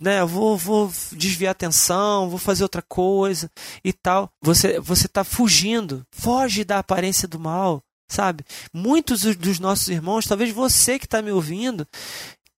Né, 0.00 0.24
vou, 0.24 0.56
vou 0.56 0.92
desviar 1.12 1.50
a 1.50 1.52
atenção. 1.52 2.28
Vou 2.28 2.38
fazer 2.38 2.64
outra 2.64 2.82
coisa 2.82 3.48
e 3.84 3.92
tal. 3.92 4.28
Você 4.42 4.80
você 4.80 5.06
está 5.06 5.22
fugindo. 5.22 6.04
Foge 6.10 6.64
da 6.64 6.78
aparência 6.80 7.28
do 7.28 7.38
mal. 7.38 7.80
Sabe? 8.10 8.44
Muitos 8.74 9.22
dos 9.36 9.60
nossos 9.60 9.88
irmãos, 9.88 10.26
talvez 10.26 10.50
você 10.50 10.98
que 10.98 11.04
está 11.04 11.22
me 11.22 11.30
ouvindo, 11.30 11.86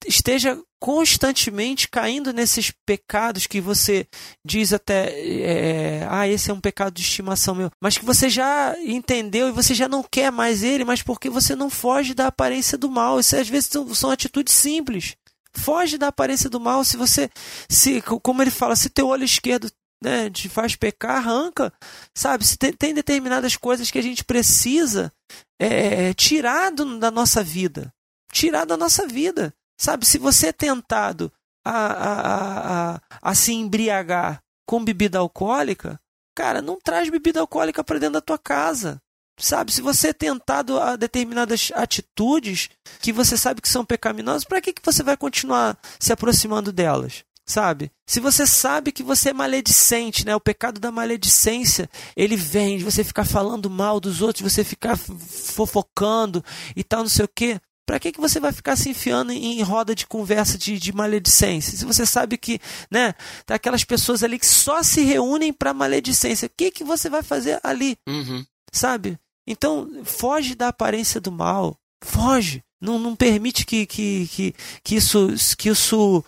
esteja 0.06 0.58
constantemente 0.80 1.88
caindo 1.88 2.32
nesses 2.32 2.72
pecados 2.84 3.46
que 3.46 3.60
você 3.60 4.06
diz 4.44 4.72
até, 4.72 5.12
é, 5.12 6.06
ah, 6.10 6.26
esse 6.26 6.50
é 6.50 6.54
um 6.54 6.60
pecado 6.60 6.92
de 6.92 7.02
estimação 7.02 7.54
meu, 7.54 7.70
mas 7.80 7.96
que 7.96 8.04
você 8.04 8.28
já 8.28 8.74
entendeu 8.80 9.48
e 9.48 9.52
você 9.52 9.74
já 9.74 9.88
não 9.88 10.02
quer 10.02 10.32
mais 10.32 10.62
ele, 10.62 10.84
mas 10.84 11.02
porque 11.02 11.30
você 11.30 11.54
não 11.54 11.70
foge 11.70 12.14
da 12.14 12.26
aparência 12.26 12.76
do 12.76 12.90
mal. 12.90 13.20
Isso 13.20 13.36
às 13.36 13.48
vezes 13.48 13.70
são, 13.70 13.94
são 13.94 14.10
atitudes 14.10 14.54
simples. 14.54 15.14
Foge 15.54 15.98
da 15.98 16.08
aparência 16.08 16.50
do 16.50 16.58
mal. 16.58 16.82
Se 16.82 16.96
você, 16.96 17.30
se, 17.68 18.00
como 18.00 18.42
ele 18.42 18.50
fala, 18.50 18.74
se 18.74 18.88
teu 18.88 19.06
olho 19.06 19.24
esquerdo 19.24 19.70
né, 20.02 20.28
te 20.28 20.48
faz 20.48 20.74
pecar, 20.74 21.16
arranca. 21.18 21.72
Sabe? 22.12 22.44
Se 22.44 22.58
tem, 22.58 22.72
tem 22.72 22.92
determinadas 22.92 23.56
coisas 23.56 23.90
que 23.90 23.98
a 23.98 24.02
gente 24.02 24.24
precisa 24.24 25.12
é, 25.60 26.12
tirar 26.14 26.72
do, 26.72 26.98
da 26.98 27.10
nossa 27.10 27.42
vida. 27.42 27.94
Tirar 28.32 28.64
da 28.64 28.76
nossa 28.76 29.06
vida. 29.06 29.54
Sabe, 29.82 30.06
se 30.06 30.16
você 30.16 30.46
é 30.46 30.52
tentado 30.52 31.32
a, 31.64 31.72
a, 31.72 32.94
a, 32.94 33.00
a, 33.20 33.34
se 33.34 33.52
embriagar 33.52 34.40
com 34.64 34.84
bebida 34.84 35.18
alcoólica, 35.18 35.98
cara, 36.36 36.62
não 36.62 36.78
traz 36.80 37.10
bebida 37.10 37.40
alcoólica 37.40 37.82
para 37.82 37.98
dentro 37.98 38.12
da 38.12 38.20
tua 38.20 38.38
casa. 38.38 39.02
Sabe, 39.40 39.72
se 39.72 39.82
você 39.82 40.10
é 40.10 40.12
tentado 40.12 40.78
a 40.78 40.94
determinadas 40.94 41.72
atitudes 41.74 42.70
que 43.00 43.12
você 43.12 43.36
sabe 43.36 43.60
que 43.60 43.68
são 43.68 43.84
pecaminosas, 43.84 44.44
para 44.44 44.60
que, 44.60 44.72
que 44.72 44.84
você 44.84 45.02
vai 45.02 45.16
continuar 45.16 45.76
se 45.98 46.12
aproximando 46.12 46.70
delas? 46.70 47.24
Sabe? 47.44 47.90
Se 48.06 48.20
você 48.20 48.46
sabe 48.46 48.92
que 48.92 49.02
você 49.02 49.30
é 49.30 49.34
maledicente, 49.34 50.24
né? 50.24 50.36
O 50.36 50.40
pecado 50.40 50.78
da 50.78 50.92
maledicência, 50.92 51.90
ele 52.16 52.36
vem 52.36 52.78
de 52.78 52.84
você 52.84 53.02
ficar 53.02 53.24
falando 53.24 53.68
mal 53.68 53.98
dos 53.98 54.22
outros, 54.22 54.48
você 54.48 54.62
ficar 54.62 54.96
fofocando 54.96 56.44
e 56.76 56.84
tal, 56.84 57.00
não 57.00 57.08
sei 57.08 57.24
o 57.24 57.28
quê. 57.34 57.60
Para 57.86 57.98
que, 57.98 58.12
que 58.12 58.20
você 58.20 58.38
vai 58.38 58.52
ficar 58.52 58.76
se 58.76 58.88
enfiando 58.90 59.32
em, 59.32 59.58
em 59.58 59.62
roda 59.62 59.94
de 59.94 60.06
conversa 60.06 60.56
de, 60.56 60.78
de, 60.78 60.92
maledicência? 60.92 61.76
Se 61.76 61.84
você 61.84 62.06
sabe 62.06 62.38
que, 62.38 62.60
né, 62.90 63.14
tá 63.44 63.56
aquelas 63.56 63.84
pessoas 63.84 64.22
ali 64.22 64.38
que 64.38 64.46
só 64.46 64.82
se 64.82 65.02
reúnem 65.02 65.52
para 65.52 65.74
maledicência, 65.74 66.46
o 66.46 66.50
que, 66.56 66.70
que 66.70 66.84
você 66.84 67.10
vai 67.10 67.22
fazer 67.22 67.58
ali? 67.62 67.96
Uhum. 68.08 68.44
Sabe? 68.72 69.18
Então, 69.46 69.90
foge 70.04 70.54
da 70.54 70.68
aparência 70.68 71.20
do 71.20 71.32
mal. 71.32 71.76
Foge. 72.04 72.62
Não, 72.80 72.98
não 72.98 73.14
permite 73.14 73.64
que, 73.64 73.86
que, 73.86 74.28
que, 74.28 74.54
que 74.82 74.96
isso, 74.96 75.28
que 75.56 75.68
isso 75.68 76.24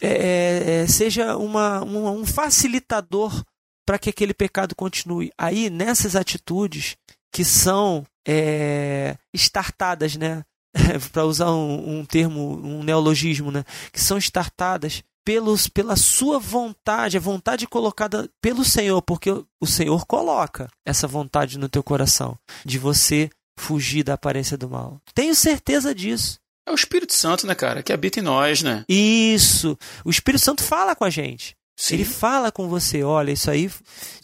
é, 0.00 0.08
é, 0.08 0.82
é 0.82 0.86
seja 0.86 1.36
uma, 1.36 1.82
uma, 1.82 2.10
um 2.10 2.26
facilitador 2.26 3.44
para 3.86 3.98
que 3.98 4.10
aquele 4.10 4.34
pecado 4.34 4.74
continue. 4.74 5.30
Aí, 5.38 5.70
nessas 5.70 6.16
atitudes 6.16 6.96
que 7.32 7.44
são 7.44 8.06
é, 8.26 9.16
estartadas, 9.32 10.16
né? 10.16 10.44
para 11.12 11.24
usar 11.24 11.50
um, 11.50 11.98
um, 11.98 12.04
termo, 12.04 12.60
um 12.62 12.82
neologismo, 12.82 13.50
né? 13.50 13.64
que 13.92 14.00
são 14.00 14.18
startadas 14.18 15.02
pelos, 15.24 15.68
pela 15.68 15.96
sua 15.96 16.38
vontade, 16.38 17.16
a 17.16 17.20
vontade 17.20 17.66
colocada 17.66 18.28
pelo 18.42 18.64
Senhor, 18.64 19.00
porque 19.00 19.30
o 19.30 19.66
Senhor 19.66 20.04
coloca 20.06 20.68
essa 20.84 21.06
vontade 21.06 21.58
no 21.58 21.68
teu 21.68 21.82
coração 21.82 22.38
de 22.64 22.78
você 22.78 23.30
fugir 23.58 24.02
da 24.02 24.14
aparência 24.14 24.58
do 24.58 24.68
mal. 24.68 25.00
Tenho 25.14 25.34
certeza 25.34 25.94
disso. 25.94 26.38
É 26.66 26.72
o 26.72 26.74
Espírito 26.74 27.14
Santo, 27.14 27.46
né, 27.46 27.54
cara, 27.54 27.82
que 27.82 27.92
habita 27.92 28.20
em 28.20 28.22
nós, 28.22 28.62
né? 28.62 28.84
Isso. 28.88 29.78
O 30.04 30.10
Espírito 30.10 30.42
Santo 30.42 30.62
fala 30.62 30.94
com 30.94 31.04
a 31.04 31.10
gente. 31.10 31.56
Sim. 31.76 31.94
Ele 31.94 32.04
fala 32.04 32.50
com 32.52 32.68
você, 32.68 33.02
olha, 33.02 33.32
isso 33.32 33.50
aí, 33.50 33.70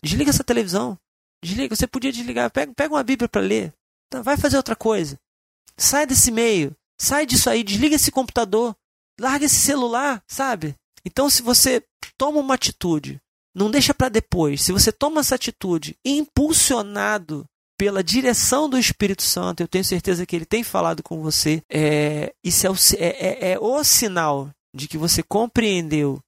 desliga 0.03 0.31
essa 0.31 0.45
televisão. 0.45 0.99
Desliga, 1.45 1.75
você 1.75 1.87
podia 1.87 2.13
desligar, 2.13 2.51
pega, 2.51 2.73
pega 2.75 2.95
uma 2.95 3.03
Bíblia 3.03 3.29
para 3.29 3.41
ler. 3.41 3.73
Vai 4.23 4.37
fazer 4.37 4.57
outra 4.57 4.77
coisa. 4.77 5.19
Sai 5.81 6.07
desse 6.07 6.31
meio. 6.31 6.77
Sai 7.01 7.25
disso 7.25 7.49
aí. 7.49 7.65
Desliga 7.65 7.97
esse 7.97 8.11
computador. 8.11 8.77
Larga 9.19 9.47
esse 9.47 9.57
celular, 9.57 10.23
sabe? 10.29 10.75
Então, 11.07 11.31
se 11.31 11.41
você 11.41 11.83
toma 12.19 12.39
uma 12.39 12.55
atitude, 12.55 13.19
não 13.55 13.71
deixa 13.71 13.95
para 13.95 14.11
depois. 14.11 14.61
Se 14.63 14.73
você 14.73 14.93
toma 14.93 15.21
essa 15.21 15.35
atitude 15.35 15.97
impulsionado 16.05 17.47
pela 17.79 18.05
direção 18.05 18.69
do 18.69 18.79
Espírito 18.79 19.23
Santo, 19.23 19.63
eu 19.63 19.69
tenho 19.69 19.85
certeza 19.85 20.27
que 20.27 20.37
ele 20.37 20.45
tem 20.45 20.63
falado 20.63 21.03
com 21.03 21.23
você. 21.23 21.63
É, 21.71 22.35
isso 22.45 22.67
é 22.67 22.71
o, 22.71 22.75
é, 22.99 23.07
é, 23.07 23.53
é 23.53 23.59
o 23.59 23.83
sinal 23.83 24.51
de 24.77 24.87
que 24.87 24.99
você 24.99 25.23
compreendeu, 25.23 26.21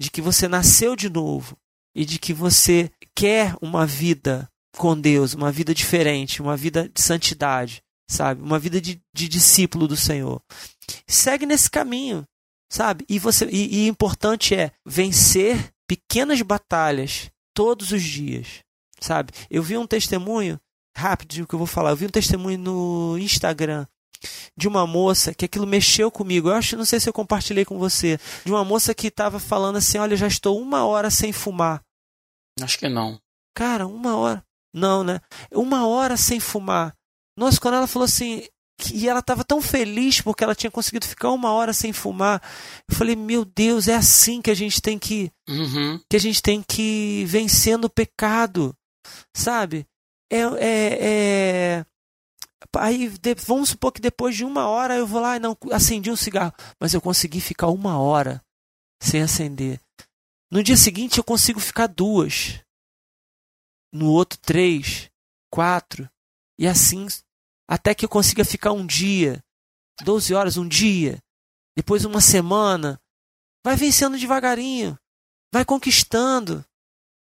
de 0.00 0.10
que 0.12 0.22
você 0.22 0.46
nasceu 0.46 0.94
de 0.94 1.10
novo 1.10 1.56
e 1.94 2.04
de 2.04 2.20
que 2.20 2.32
você 2.32 2.88
quer 3.16 3.56
uma 3.60 3.84
vida 3.84 4.48
com 4.76 4.98
Deus, 4.98 5.34
uma 5.34 5.50
vida 5.50 5.74
diferente, 5.74 6.40
uma 6.40 6.56
vida 6.56 6.88
de 6.88 7.00
santidade 7.00 7.82
sabe? 8.08 8.42
Uma 8.42 8.58
vida 8.58 8.80
de, 8.80 9.00
de 9.14 9.28
discípulo 9.28 9.88
do 9.88 9.96
Senhor. 9.96 10.40
Segue 11.06 11.46
nesse 11.46 11.70
caminho, 11.70 12.24
sabe? 12.70 13.04
E 13.08 13.18
você 13.18 13.46
e, 13.46 13.84
e 13.84 13.88
importante 13.88 14.54
é 14.54 14.72
vencer 14.84 15.72
pequenas 15.86 16.40
batalhas 16.42 17.30
todos 17.54 17.92
os 17.92 18.02
dias, 18.02 18.60
sabe? 19.00 19.32
Eu 19.50 19.62
vi 19.62 19.76
um 19.76 19.86
testemunho 19.86 20.60
rápido 20.96 21.42
o 21.42 21.46
que 21.46 21.54
eu 21.54 21.58
vou 21.58 21.66
falar. 21.66 21.90
Eu 21.90 21.96
vi 21.96 22.06
um 22.06 22.10
testemunho 22.10 22.58
no 22.58 23.18
Instagram 23.18 23.86
de 24.56 24.66
uma 24.66 24.86
moça 24.86 25.34
que 25.34 25.44
aquilo 25.44 25.66
mexeu 25.66 26.10
comigo. 26.10 26.48
Eu 26.48 26.54
acho, 26.54 26.76
não 26.76 26.84
sei 26.84 26.98
se 26.98 27.08
eu 27.08 27.12
compartilhei 27.12 27.64
com 27.64 27.78
você, 27.78 28.18
de 28.44 28.50
uma 28.50 28.64
moça 28.64 28.94
que 28.94 29.08
estava 29.08 29.38
falando 29.38 29.76
assim: 29.76 29.98
"Olha, 29.98 30.16
já 30.16 30.26
estou 30.26 30.60
uma 30.60 30.84
hora 30.86 31.10
sem 31.10 31.32
fumar". 31.32 31.82
Acho 32.60 32.78
que 32.78 32.88
não. 32.88 33.20
Cara, 33.54 33.86
uma 33.86 34.16
hora. 34.16 34.42
Não, 34.72 35.02
né? 35.02 35.20
Uma 35.52 35.86
hora 35.86 36.16
sem 36.16 36.40
fumar. 36.40 36.95
Nossa, 37.36 37.60
quando 37.60 37.74
ela 37.74 37.86
falou 37.86 38.06
assim, 38.06 38.44
e 38.92 39.08
ela 39.08 39.20
estava 39.20 39.42
tão 39.42 39.60
feliz 39.60 40.20
porque 40.20 40.44
ela 40.44 40.54
tinha 40.54 40.70
conseguido 40.70 41.06
ficar 41.06 41.30
uma 41.30 41.52
hora 41.52 41.72
sem 41.72 41.92
fumar. 41.92 42.42
Eu 42.88 42.94
falei, 42.94 43.16
meu 43.16 43.44
Deus, 43.44 43.88
é 43.88 43.94
assim 43.94 44.42
que 44.42 44.50
a 44.50 44.54
gente 44.54 44.80
tem 44.82 44.98
que 44.98 45.32
uhum. 45.48 46.00
que 46.08 46.16
a 46.16 46.20
gente 46.20 46.42
tem 46.42 46.62
que 46.62 47.24
vencendo 47.26 47.86
o 47.86 47.90
pecado, 47.90 48.76
sabe? 49.34 49.86
É, 50.30 50.40
é, 50.40 50.98
é... 51.00 51.86
aí 52.76 53.08
de, 53.08 53.34
vamos 53.34 53.70
supor 53.70 53.92
que 53.92 54.00
depois 54.00 54.36
de 54.36 54.44
uma 54.44 54.68
hora 54.68 54.96
eu 54.96 55.06
vou 55.06 55.20
lá 55.20 55.36
e 55.36 55.40
não 55.40 55.56
acendi 55.72 56.10
um 56.10 56.16
cigarro, 56.16 56.52
mas 56.78 56.92
eu 56.92 57.00
consegui 57.00 57.40
ficar 57.40 57.68
uma 57.68 57.98
hora 57.98 58.42
sem 59.02 59.22
acender. 59.22 59.80
No 60.50 60.62
dia 60.62 60.76
seguinte 60.76 61.18
eu 61.18 61.24
consigo 61.24 61.60
ficar 61.60 61.86
duas, 61.86 62.60
no 63.92 64.10
outro 64.10 64.38
três, 64.38 65.10
quatro 65.50 66.08
e 66.58 66.66
assim 66.66 67.06
até 67.68 67.94
que 67.94 68.04
eu 68.04 68.08
consiga 68.08 68.44
ficar 68.44 68.72
um 68.72 68.86
dia, 68.86 69.42
12 70.02 70.34
horas, 70.34 70.56
um 70.56 70.66
dia, 70.66 71.18
depois 71.76 72.04
uma 72.04 72.20
semana. 72.20 73.00
Vai 73.64 73.76
vencendo 73.76 74.18
devagarinho. 74.18 74.96
vai 75.52 75.64
conquistando, 75.64 76.64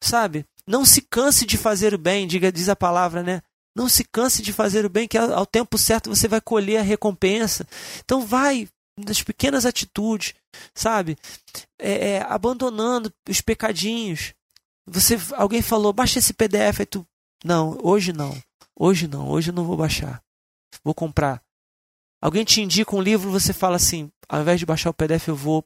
sabe? 0.04 0.46
Não 0.68 0.86
se 0.86 1.02
canse 1.02 1.46
de 1.46 1.58
fazer 1.58 1.94
o 1.94 1.98
bem, 1.98 2.28
diga, 2.28 2.52
diz 2.52 2.70
a 2.70 2.76
palavra, 2.76 3.24
né? 3.24 3.42
Não 3.76 3.90
se 3.90 4.04
canse 4.04 4.42
de 4.42 4.54
fazer 4.54 4.86
o 4.86 4.90
bem, 4.90 5.08
que 5.08 5.18
ao 5.18 5.46
tempo 5.46 5.78
certo 5.78 6.10
você 6.10 6.28
vai 6.28 6.40
colher 6.40 6.78
a 6.80 6.84
recompensa. 6.84 7.68
Então 8.04 8.26
vai 8.26 8.68
das 8.98 9.22
pequenas 9.22 9.66
atitudes, 9.66 10.34
sabe? 10.74 11.18
É, 11.80 12.12
é, 12.12 12.22
abandonando 12.24 13.12
os 13.30 13.42
pecadinhos. 13.42 14.34
Você, 14.88 15.18
alguém 15.34 15.62
falou, 15.62 15.92
baixa 15.92 16.20
esse 16.20 16.34
PDF, 16.34 16.80
aí 16.80 16.86
tu, 16.86 17.06
não, 17.44 17.78
hoje 17.82 18.14
não, 18.14 18.38
hoje 18.78 19.08
não, 19.08 19.28
hoje 19.28 19.50
eu 19.50 19.54
não 19.54 19.66
vou 19.66 19.76
baixar, 19.76 20.22
vou 20.84 20.94
comprar. 20.94 21.42
Alguém 22.22 22.44
te 22.44 22.62
indica 22.62 22.96
um 22.96 23.02
livro, 23.02 23.32
você 23.32 23.54
fala 23.54 23.76
assim, 23.76 24.12
ao 24.28 24.42
invés 24.42 24.60
de 24.60 24.66
baixar 24.66 24.90
o 24.90 24.94
PDF, 24.94 25.28
eu 25.28 25.36
vou 25.36 25.66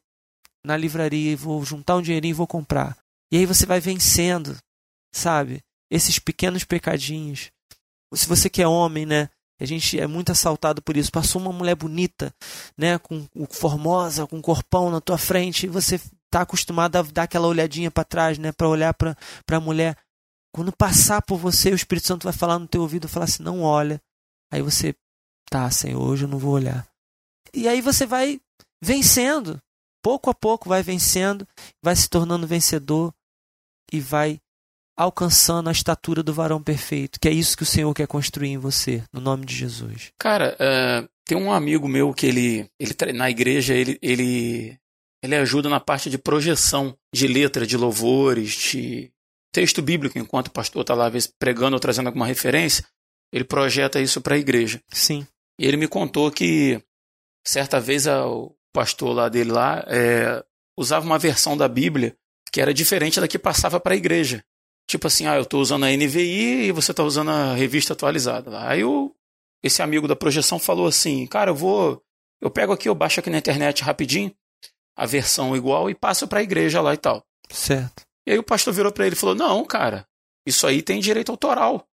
na 0.64 0.76
livraria 0.76 1.36
vou 1.38 1.64
juntar 1.64 1.96
um 1.96 2.02
dinheirinho 2.02 2.32
e 2.32 2.34
vou 2.34 2.48
comprar. 2.48 2.98
E 3.32 3.38
aí 3.38 3.46
você 3.46 3.66
vai 3.66 3.80
vencendo, 3.80 4.58
sabe? 5.14 5.62
Esses 5.90 6.20
pequenos 6.20 6.64
pecadinhos. 6.64 7.52
Se 8.14 8.28
você 8.28 8.50
que 8.50 8.62
é 8.62 8.68
homem, 8.68 9.06
né? 9.06 9.30
A 9.60 9.66
gente 9.66 10.00
é 10.00 10.08
muito 10.08 10.32
assaltado 10.32 10.82
por 10.82 10.96
isso. 10.96 11.12
Passou 11.12 11.42
uma 11.42 11.52
mulher 11.52 11.76
bonita, 11.76 12.34
né, 12.78 12.98
com 12.98 13.28
formosa, 13.50 14.26
com 14.26 14.38
um 14.38 14.42
corpão 14.42 14.90
na 14.90 15.02
tua 15.02 15.18
frente, 15.18 15.66
e 15.66 15.70
você 15.70 16.00
tá 16.32 16.42
acostumado 16.42 16.96
a 16.96 17.02
dar 17.02 17.24
aquela 17.24 17.48
olhadinha 17.48 17.92
para 17.92 18.06
trás, 18.06 18.38
né, 18.38 18.52
para 18.52 18.70
olhar 18.70 18.94
para 18.94 19.16
a 19.52 19.60
mulher. 19.60 19.98
Quando 20.54 20.72
passar 20.72 21.22
por 21.22 21.38
você, 21.38 21.72
o 21.72 21.76
Espírito 21.76 22.08
Santo 22.08 22.24
vai 22.24 22.34
falar 22.34 22.58
no 22.58 22.68
teu 22.68 22.82
ouvido, 22.82 23.10
falar 23.10 23.26
assim: 23.26 23.44
"Não 23.44 23.62
olha". 23.62 24.02
Aí 24.52 24.62
você, 24.62 24.96
tá, 25.50 25.70
Senhor, 25.70 26.02
hoje 26.02 26.26
eu 26.26 26.30
não 26.30 26.40
vou 26.40 26.54
olhar. 26.54 26.88
E 27.54 27.68
aí 27.68 27.82
você 27.82 28.06
vai 28.06 28.40
vencendo, 28.82 29.60
pouco 30.04 30.30
a 30.30 30.34
pouco 30.34 30.70
vai 30.70 30.82
vencendo, 30.84 31.48
vai 31.84 31.96
se 31.96 32.10
tornando 32.10 32.48
vencedor 32.48 33.14
e 33.92 34.00
vai 34.00 34.40
alcançando 34.98 35.70
a 35.70 35.72
estatura 35.72 36.22
do 36.22 36.34
varão 36.34 36.62
perfeito, 36.62 37.20
que 37.20 37.30
é 37.30 37.32
isso 37.32 37.56
que 37.56 37.64
o 37.64 37.66
Senhor 37.66 37.94
quer 37.94 38.06
construir 38.06 38.50
em 38.50 38.58
você, 38.58 39.02
no 39.14 39.22
nome 39.22 39.46
de 39.46 39.56
Jesus. 39.56 40.12
Cara, 40.20 40.58
uh, 40.60 41.10
tem 41.26 41.38
um 41.38 41.54
amigo 41.54 41.88
meu 41.88 42.14
que 42.14 42.26
ele, 42.26 42.70
ele 42.78 43.14
na 43.14 43.30
igreja 43.30 43.74
ele, 43.74 43.98
ele, 44.02 44.78
ele 45.24 45.36
ajuda 45.36 45.70
na 45.70 45.80
parte 45.80 46.10
de 46.10 46.18
projeção 46.18 46.98
de 47.14 47.28
letra, 47.28 47.66
de 47.66 47.78
louvores, 47.78 48.52
de 48.52 49.10
texto 49.54 49.82
bíblico, 49.82 50.20
enquanto 50.20 50.48
o 50.48 50.52
pastor 50.52 50.82
está 50.82 50.94
lá 50.94 51.10
pregando 51.40 51.76
ou 51.76 51.80
trazendo 51.80 52.08
alguma 52.08 52.28
referência, 52.28 52.86
ele 53.32 53.44
projeta 53.44 54.00
isso 54.00 54.22
para 54.22 54.36
a 54.36 54.38
igreja. 54.38 54.82
Sim. 54.92 55.26
E 55.60 55.66
ele 55.66 55.78
me 55.78 55.88
contou 55.88 56.32
que 56.32 56.82
certa 57.46 57.80
vez 57.80 58.08
o 58.08 58.56
pastor 58.74 59.14
lá 59.14 59.30
dele 59.30 59.52
lá 59.52 59.84
é, 59.88 60.44
usava 60.78 61.06
uma 61.06 61.20
versão 61.20 61.58
da 61.58 61.68
Bíblia 61.68 62.16
que 62.52 62.62
era 62.62 62.74
diferente 62.74 63.20
da 63.20 63.28
que 63.28 63.38
passava 63.38 63.80
para 63.80 63.94
a 63.94 63.98
igreja. 63.98 64.44
Tipo 64.88 65.06
assim, 65.06 65.28
ah, 65.28 65.36
eu 65.36 65.44
estou 65.44 65.62
usando 65.62 65.86
a 65.86 65.92
NVI 65.92 66.66
e 66.66 66.72
você 66.72 66.92
está 66.92 67.04
usando 67.04 67.30
a 67.30 67.54
revista 67.54 67.94
atualizada. 67.94 68.68
Aí 68.68 68.84
o, 68.84 69.14
esse 69.64 69.84
amigo 69.84 70.08
da 70.08 70.16
projeção 70.16 70.58
falou 70.58 70.88
assim, 70.88 71.28
cara, 71.28 71.52
eu 71.52 71.56
vou, 71.56 72.04
eu 72.42 72.50
pego 72.50 72.74
aqui, 72.74 72.90
eu 72.90 72.96
baixo 72.96 73.20
aqui 73.20 73.30
na 73.30 73.38
internet 73.38 73.84
rapidinho 73.84 74.34
a 74.96 75.06
versão 75.06 75.56
igual 75.56 75.90
e 75.90 75.96
passo 75.96 76.28
para 76.28 76.40
a 76.40 76.44
igreja 76.44 76.82
lá 76.82 76.94
e 76.94 76.98
tal. 76.98 77.24
Certo. 77.52 78.04
E 78.28 78.32
aí 78.32 78.38
o 78.40 78.44
pastor 78.44 78.74
virou 78.74 78.92
para 78.92 79.06
ele 79.06 79.16
e 79.16 79.18
falou, 79.18 79.36
não, 79.36 79.64
cara, 79.64 80.08
isso 80.46 80.66
aí 80.66 80.82
tem 80.82 81.00
direito 81.00 81.32
autoral. 81.32 81.88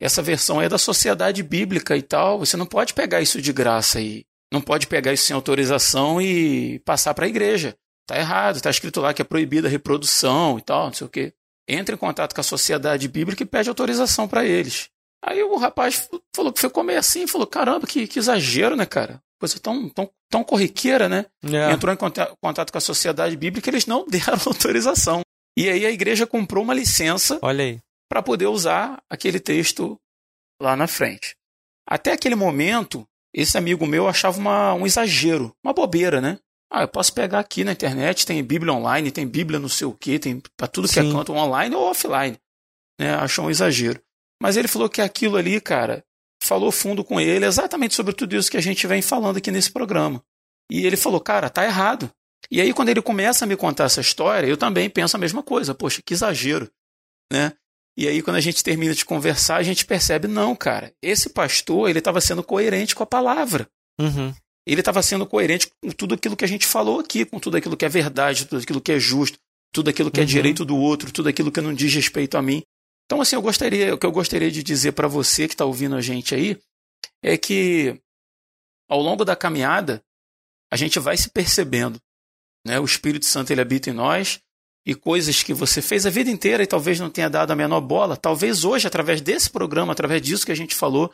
Essa 0.00 0.22
versão 0.22 0.60
é 0.60 0.68
da 0.68 0.78
sociedade 0.78 1.42
bíblica 1.42 1.96
e 1.96 2.02
tal. 2.02 2.38
Você 2.38 2.56
não 2.56 2.66
pode 2.66 2.94
pegar 2.94 3.20
isso 3.20 3.40
de 3.40 3.52
graça 3.52 3.98
aí. 3.98 4.24
Não 4.52 4.60
pode 4.60 4.86
pegar 4.86 5.12
isso 5.12 5.24
sem 5.24 5.34
autorização 5.34 6.20
e 6.20 6.78
passar 6.80 7.14
para 7.14 7.26
a 7.26 7.28
igreja. 7.28 7.76
Tá 8.06 8.18
errado, 8.18 8.60
tá 8.60 8.70
escrito 8.70 9.00
lá 9.00 9.14
que 9.14 9.22
é 9.22 9.24
proibida 9.24 9.66
a 9.66 9.70
reprodução 9.70 10.58
e 10.58 10.62
tal, 10.62 10.86
não 10.86 10.92
sei 10.92 11.06
o 11.06 11.10
quê 11.10 11.32
entra 11.68 11.94
em 11.94 11.98
contato 11.98 12.34
com 12.34 12.40
a 12.40 12.44
sociedade 12.44 13.08
bíblica 13.08 13.42
e 13.42 13.46
pede 13.46 13.68
autorização 13.68 14.28
para 14.28 14.44
eles. 14.44 14.88
Aí 15.24 15.42
o 15.42 15.56
rapaz 15.56 16.08
falou 16.34 16.52
que 16.52 16.60
ficou 16.60 16.84
meio 16.84 16.98
assim, 16.98 17.26
falou: 17.26 17.46
caramba, 17.46 17.86
que, 17.86 18.06
que 18.06 18.18
exagero, 18.18 18.76
né, 18.76 18.84
cara? 18.84 19.20
Coisa 19.40 19.58
tão, 19.58 19.88
tão, 19.88 20.10
tão 20.30 20.44
corriqueira, 20.44 21.08
né? 21.08 21.26
É. 21.42 21.72
Entrou 21.72 21.92
em 21.92 21.96
contato 21.96 22.70
com 22.70 22.78
a 22.78 22.80
sociedade 22.80 23.36
bíblica 23.36 23.70
eles 23.70 23.86
não 23.86 24.04
deram 24.08 24.38
autorização. 24.46 25.22
E 25.56 25.68
aí 25.68 25.86
a 25.86 25.90
igreja 25.90 26.26
comprou 26.26 26.62
uma 26.62 26.74
licença 26.74 27.38
para 28.14 28.22
poder 28.22 28.46
usar 28.46 29.02
aquele 29.10 29.40
texto 29.40 30.00
lá 30.62 30.76
na 30.76 30.86
frente. 30.86 31.34
Até 31.84 32.12
aquele 32.12 32.36
momento, 32.36 33.04
esse 33.34 33.58
amigo 33.58 33.84
meu 33.88 34.06
achava 34.06 34.38
uma, 34.38 34.72
um 34.72 34.86
exagero, 34.86 35.52
uma 35.64 35.72
bobeira, 35.72 36.20
né? 36.20 36.38
Ah, 36.70 36.82
eu 36.82 36.88
posso 36.88 37.12
pegar 37.12 37.40
aqui 37.40 37.64
na 37.64 37.72
internet, 37.72 38.24
tem 38.24 38.40
Bíblia 38.44 38.72
online, 38.72 39.10
tem 39.10 39.26
Bíblia 39.26 39.58
não 39.58 39.68
sei 39.68 39.88
o 39.88 39.92
que, 39.92 40.20
tem 40.20 40.40
para 40.56 40.68
tudo 40.68 40.88
que 40.88 41.00
é 41.00 41.02
Sim. 41.02 41.10
é 41.10 41.12
canto 41.12 41.32
online 41.32 41.74
ou 41.74 41.90
offline. 41.90 42.38
Né? 43.00 43.12
Achou 43.16 43.46
um 43.46 43.50
exagero. 43.50 44.00
Mas 44.40 44.56
ele 44.56 44.68
falou 44.68 44.88
que 44.88 45.00
aquilo 45.00 45.36
ali, 45.36 45.60
cara, 45.60 46.04
falou 46.40 46.70
fundo 46.70 47.02
com 47.02 47.20
ele 47.20 47.44
exatamente 47.44 47.96
sobre 47.96 48.12
tudo 48.12 48.36
isso 48.36 48.48
que 48.48 48.56
a 48.56 48.62
gente 48.62 48.86
vem 48.86 49.02
falando 49.02 49.38
aqui 49.38 49.50
nesse 49.50 49.72
programa. 49.72 50.22
E 50.70 50.86
ele 50.86 50.96
falou, 50.96 51.20
cara, 51.20 51.50
tá 51.50 51.64
errado. 51.64 52.08
E 52.48 52.60
aí, 52.60 52.72
quando 52.72 52.90
ele 52.90 53.02
começa 53.02 53.44
a 53.44 53.48
me 53.48 53.56
contar 53.56 53.86
essa 53.86 54.00
história, 54.00 54.46
eu 54.46 54.56
também 54.56 54.88
penso 54.88 55.16
a 55.16 55.18
mesma 55.18 55.42
coisa. 55.42 55.74
Poxa, 55.74 56.00
que 56.00 56.14
exagero, 56.14 56.70
né? 57.32 57.52
E 57.96 58.08
aí, 58.08 58.22
quando 58.22 58.36
a 58.36 58.40
gente 58.40 58.64
termina 58.64 58.94
de 58.94 59.04
conversar, 59.04 59.56
a 59.56 59.62
gente 59.62 59.84
percebe, 59.84 60.26
não, 60.26 60.56
cara, 60.56 60.92
esse 61.00 61.30
pastor, 61.30 61.88
ele 61.88 62.00
estava 62.00 62.20
sendo 62.20 62.42
coerente 62.42 62.94
com 62.94 63.02
a 63.02 63.06
palavra. 63.06 63.68
Uhum 64.00 64.34
ele 64.66 64.80
estava 64.80 65.02
sendo 65.02 65.26
coerente 65.26 65.70
com 65.82 65.90
tudo 65.90 66.14
aquilo 66.14 66.36
que 66.36 66.44
a 66.44 66.48
gente 66.48 66.66
falou 66.66 67.00
aqui, 67.00 67.24
com 67.24 67.38
tudo 67.38 67.56
aquilo 67.56 67.76
que 67.76 67.84
é 67.84 67.88
verdade, 67.88 68.46
tudo 68.46 68.62
aquilo 68.62 68.80
que 68.80 68.92
é 68.92 68.98
justo, 68.98 69.38
tudo 69.72 69.90
aquilo 69.90 70.10
que 70.10 70.20
é 70.20 70.22
uhum. 70.22 70.28
é 70.28 70.30
direito 70.30 70.64
do 70.64 70.76
outro, 70.76 71.12
tudo 71.12 71.28
aquilo 71.28 71.52
que 71.52 71.60
não 71.60 71.74
diz 71.74 71.92
respeito 71.94 72.36
a 72.36 72.42
mim. 72.42 72.62
Então, 73.04 73.20
assim, 73.20 73.36
eu 73.36 73.42
gostaria, 73.42 73.94
o 73.94 73.98
que 73.98 74.06
eu 74.06 74.12
gostaria 74.12 74.50
de 74.50 74.62
dizer 74.62 74.92
para 74.92 75.06
você 75.06 75.46
que 75.46 75.54
está 75.54 75.64
ouvindo 75.64 75.94
a 75.94 76.00
gente 76.00 76.34
aí 76.34 76.58
é 77.22 77.36
que 77.36 78.00
ao 78.88 79.00
longo 79.00 79.24
da 79.24 79.36
caminhada 79.36 80.02
a 80.72 80.76
gente 80.76 80.98
vai 80.98 81.16
se 81.16 81.28
percebendo, 81.28 82.00
né? 82.66 82.80
O 82.80 82.84
Espírito 82.84 83.26
Santo 83.26 83.50
ele 83.50 83.60
habita 83.60 83.90
em 83.90 83.92
nós 83.92 84.40
e 84.86 84.94
coisas 84.94 85.42
que 85.42 85.54
você 85.54 85.80
fez 85.80 86.04
a 86.04 86.10
vida 86.10 86.30
inteira 86.30 86.62
e 86.62 86.66
talvez 86.66 87.00
não 87.00 87.08
tenha 87.08 87.30
dado 87.30 87.50
a 87.50 87.56
menor 87.56 87.80
bola, 87.80 88.16
talvez 88.16 88.64
hoje 88.64 88.86
através 88.86 89.20
desse 89.20 89.48
programa, 89.48 89.92
através 89.92 90.20
disso 90.20 90.44
que 90.44 90.52
a 90.52 90.56
gente 90.56 90.74
falou, 90.74 91.12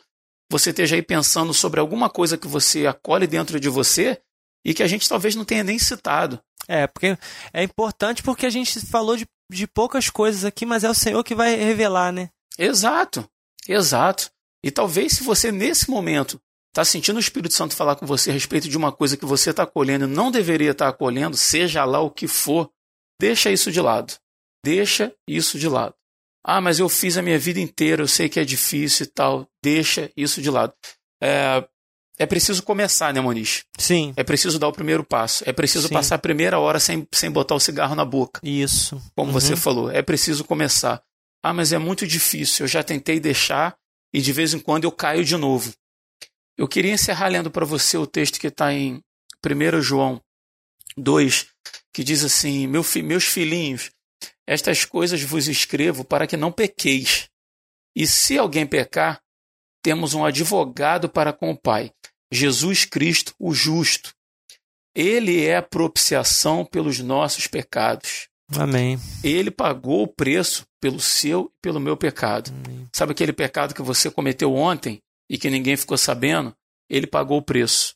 você 0.49 0.71
esteja 0.71 0.95
aí 0.95 1.01
pensando 1.01 1.53
sobre 1.53 1.79
alguma 1.79 2.09
coisa 2.09 2.37
que 2.37 2.47
você 2.47 2.85
acolhe 2.85 3.25
dentro 3.25 3.59
de 3.59 3.69
você 3.69 4.19
e 4.65 4.73
que 4.73 4.83
a 4.83 4.87
gente 4.87 5.07
talvez 5.07 5.35
não 5.35 5.45
tenha 5.45 5.63
nem 5.63 5.79
citado. 5.79 6.41
É, 6.67 6.85
porque 6.85 7.17
é 7.53 7.63
importante 7.63 8.21
porque 8.21 8.45
a 8.45 8.49
gente 8.49 8.79
falou 8.85 9.15
de, 9.15 9.25
de 9.49 9.65
poucas 9.65 10.09
coisas 10.09 10.43
aqui, 10.43 10.65
mas 10.65 10.83
é 10.83 10.89
o 10.89 10.93
Senhor 10.93 11.23
que 11.23 11.33
vai 11.33 11.55
revelar, 11.55 12.11
né? 12.11 12.29
Exato, 12.57 13.27
exato. 13.67 14.29
E 14.63 14.69
talvez 14.69 15.13
se 15.13 15.23
você 15.23 15.51
nesse 15.51 15.89
momento 15.89 16.39
está 16.69 16.85
sentindo 16.85 17.17
o 17.17 17.21
Espírito 17.21 17.53
Santo 17.53 17.75
falar 17.75 17.95
com 17.95 18.05
você 18.05 18.29
a 18.29 18.33
respeito 18.33 18.69
de 18.69 18.77
uma 18.77 18.91
coisa 18.91 19.17
que 19.17 19.25
você 19.25 19.49
está 19.49 19.63
acolhendo 19.63 20.05
e 20.05 20.07
não 20.07 20.29
deveria 20.29 20.71
estar 20.71 20.85
tá 20.85 20.91
acolhendo, 20.91 21.35
seja 21.35 21.83
lá 21.83 21.99
o 21.99 22.11
que 22.11 22.27
for, 22.27 22.69
deixa 23.21 23.51
isso 23.51 23.71
de 23.71 23.79
lado. 23.79 24.13
Deixa 24.65 25.13
isso 25.27 25.57
de 25.57 25.69
lado. 25.69 25.93
Ah, 26.43 26.59
mas 26.59 26.79
eu 26.79 26.89
fiz 26.89 27.17
a 27.17 27.21
minha 27.21 27.37
vida 27.37 27.59
inteira, 27.59 28.01
eu 28.01 28.07
sei 28.07 28.27
que 28.27 28.39
é 28.39 28.43
difícil 28.43 29.05
e 29.05 29.09
tal. 29.09 29.47
Deixa 29.63 30.11
isso 30.17 30.41
de 30.41 30.49
lado. 30.49 30.73
É, 31.21 31.63
é 32.17 32.25
preciso 32.25 32.63
começar, 32.63 33.13
né, 33.13 33.21
Moniz? 33.21 33.63
Sim. 33.77 34.11
É 34.17 34.23
preciso 34.23 34.57
dar 34.57 34.67
o 34.67 34.73
primeiro 34.73 35.03
passo. 35.03 35.43
É 35.47 35.53
preciso 35.53 35.87
Sim. 35.87 35.93
passar 35.93 36.15
a 36.15 36.19
primeira 36.19 36.59
hora 36.59 36.79
sem, 36.79 37.07
sem 37.13 37.29
botar 37.29 37.55
o 37.55 37.59
cigarro 37.59 37.95
na 37.95 38.03
boca. 38.03 38.41
Isso. 38.43 38.99
Como 39.15 39.27
uhum. 39.27 39.33
você 39.33 39.55
falou. 39.55 39.91
É 39.91 40.01
preciso 40.01 40.43
começar. 40.43 41.01
Ah, 41.43 41.53
mas 41.53 41.71
é 41.71 41.77
muito 41.77 42.07
difícil. 42.07 42.63
Eu 42.63 42.67
já 42.67 42.83
tentei 42.83 43.19
deixar 43.19 43.75
e 44.13 44.19
de 44.19 44.33
vez 44.33 44.53
em 44.53 44.59
quando 44.59 44.83
eu 44.83 44.91
caio 44.91 45.23
de 45.23 45.37
novo. 45.37 45.73
Eu 46.57 46.67
queria 46.67 46.93
encerrar 46.93 47.27
lendo 47.27 47.49
para 47.49 47.65
você 47.65 47.97
o 47.97 48.07
texto 48.07 48.39
que 48.39 48.47
está 48.47 48.73
em 48.73 49.01
1 49.45 49.81
João 49.81 50.21
2, 50.97 51.47
que 51.93 52.03
diz 52.03 52.23
assim: 52.23 52.67
Meu 52.67 52.83
fi, 52.83 53.01
Meus 53.01 53.25
filhinhos, 53.25 53.91
estas 54.47 54.85
coisas 54.85 55.21
vos 55.21 55.47
escrevo 55.47 56.03
para 56.03 56.27
que 56.27 56.37
não 56.37 56.51
pequeis. 56.51 57.29
E 57.95 58.07
se 58.07 58.37
alguém 58.37 58.65
pecar, 58.65 59.21
temos 59.83 60.13
um 60.13 60.23
advogado 60.23 61.09
para 61.09 61.33
com 61.33 61.51
o 61.51 61.57
Pai, 61.57 61.91
Jesus 62.31 62.85
Cristo, 62.85 63.33
o 63.39 63.53
justo. 63.53 64.13
Ele 64.95 65.45
é 65.45 65.57
a 65.57 65.61
propiciação 65.61 66.65
pelos 66.65 66.99
nossos 66.99 67.47
pecados. 67.47 68.27
Amém. 68.57 68.99
Ele 69.23 69.49
pagou 69.49 70.03
o 70.03 70.07
preço 70.07 70.65
pelo 70.81 70.99
seu 70.99 71.51
e 71.55 71.61
pelo 71.61 71.79
meu 71.79 71.95
pecado. 71.95 72.51
Amém. 72.65 72.87
Sabe 72.93 73.13
aquele 73.13 73.31
pecado 73.31 73.73
que 73.73 73.81
você 73.81 74.11
cometeu 74.11 74.53
ontem 74.53 75.01
e 75.29 75.37
que 75.37 75.49
ninguém 75.49 75.77
ficou 75.77 75.97
sabendo? 75.97 76.53
Ele 76.89 77.07
pagou 77.07 77.37
o 77.37 77.41
preço. 77.41 77.95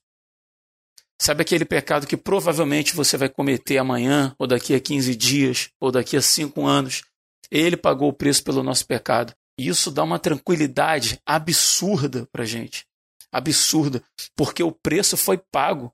Sabe 1.21 1.41
aquele 1.41 1.63
pecado 1.63 2.05
que 2.05 2.17
provavelmente 2.17 2.95
você 2.95 3.17
vai 3.17 3.29
cometer 3.29 3.77
amanhã, 3.77 4.35
ou 4.37 4.45
daqui 4.45 4.75
a 4.75 4.79
15 4.79 5.15
dias, 5.15 5.69
ou 5.79 5.91
daqui 5.91 6.17
a 6.17 6.21
5 6.21 6.65
anos? 6.65 7.03
Ele 7.49 7.77
pagou 7.77 8.09
o 8.09 8.13
preço 8.13 8.43
pelo 8.43 8.63
nosso 8.63 8.85
pecado. 8.85 9.33
E 9.57 9.67
isso 9.67 9.89
dá 9.89 10.03
uma 10.03 10.19
tranquilidade 10.19 11.19
absurda 11.25 12.27
para 12.31 12.43
gente. 12.43 12.85
Absurda. 13.31 14.03
Porque 14.35 14.61
o 14.61 14.71
preço 14.71 15.15
foi 15.15 15.37
pago. 15.37 15.93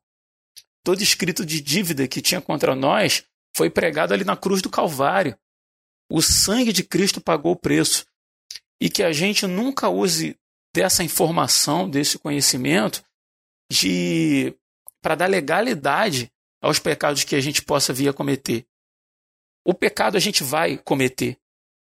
Todo 0.84 1.02
escrito 1.02 1.46
de 1.46 1.62
dívida 1.62 2.08
que 2.08 2.22
tinha 2.22 2.42
contra 2.42 2.76
nós 2.76 3.24
Foi 3.56 3.70
pregado 3.70 4.14
ali 4.14 4.24
na 4.24 4.38
cruz 4.38 4.62
do 4.62 4.70
Calvário. 4.70 5.38
O 6.10 6.22
sangue 6.22 6.72
de 6.72 6.84
Cristo 6.84 7.20
pagou 7.20 7.52
o 7.52 7.60
preço. 7.60 8.06
E 8.80 8.90
que 8.90 9.04
a 9.04 9.12
gente 9.12 9.46
nunca 9.46 9.90
use 9.90 10.38
dessa 10.74 11.04
informação, 11.04 11.88
desse 11.88 12.18
conhecimento, 12.18 13.04
de 13.72 14.56
para 15.02 15.16
dar 15.16 15.28
legalidade 15.28 16.32
aos 16.62 16.80
pecados 16.80 17.24
que 17.24 17.36
a 17.36 17.42
gente 17.42 17.62
possa 17.62 17.92
vir 17.92 18.08
a 18.08 18.14
cometer. 18.14 18.66
O 19.66 19.74
pecado 19.74 20.16
a 20.16 20.20
gente 20.20 20.44
vai 20.44 20.78
cometer. 20.78 21.38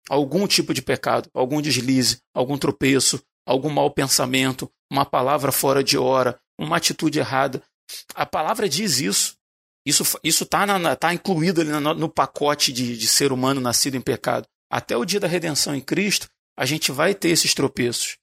Algum 0.08 0.46
tipo 0.46 0.72
de 0.72 0.82
pecado, 0.82 1.28
algum 1.34 1.60
deslize, 1.60 2.20
algum 2.32 2.56
tropeço, 2.56 3.22
algum 3.44 3.70
mau 3.70 3.90
pensamento, 3.90 4.70
uma 4.90 5.04
palavra 5.04 5.50
fora 5.50 5.82
de 5.82 5.98
hora, 5.98 6.38
uma 6.58 6.76
atitude 6.76 7.18
errada. 7.18 7.62
A 8.14 8.24
palavra 8.24 8.68
diz 8.68 9.00
isso. 9.00 9.36
Isso 9.84 10.18
está 10.24 10.96
tá 10.96 11.14
incluído 11.14 11.60
ali 11.60 11.70
no, 11.70 11.94
no 11.94 12.08
pacote 12.08 12.72
de, 12.72 12.96
de 12.96 13.06
ser 13.06 13.32
humano 13.32 13.60
nascido 13.60 13.96
em 13.96 14.00
pecado. 14.00 14.46
Até 14.70 14.96
o 14.96 15.04
dia 15.04 15.20
da 15.20 15.28
redenção 15.28 15.74
em 15.74 15.80
Cristo, 15.80 16.28
a 16.58 16.66
gente 16.66 16.90
vai 16.90 17.14
ter 17.14 17.28
esses 17.28 17.54
tropeços. 17.54 18.16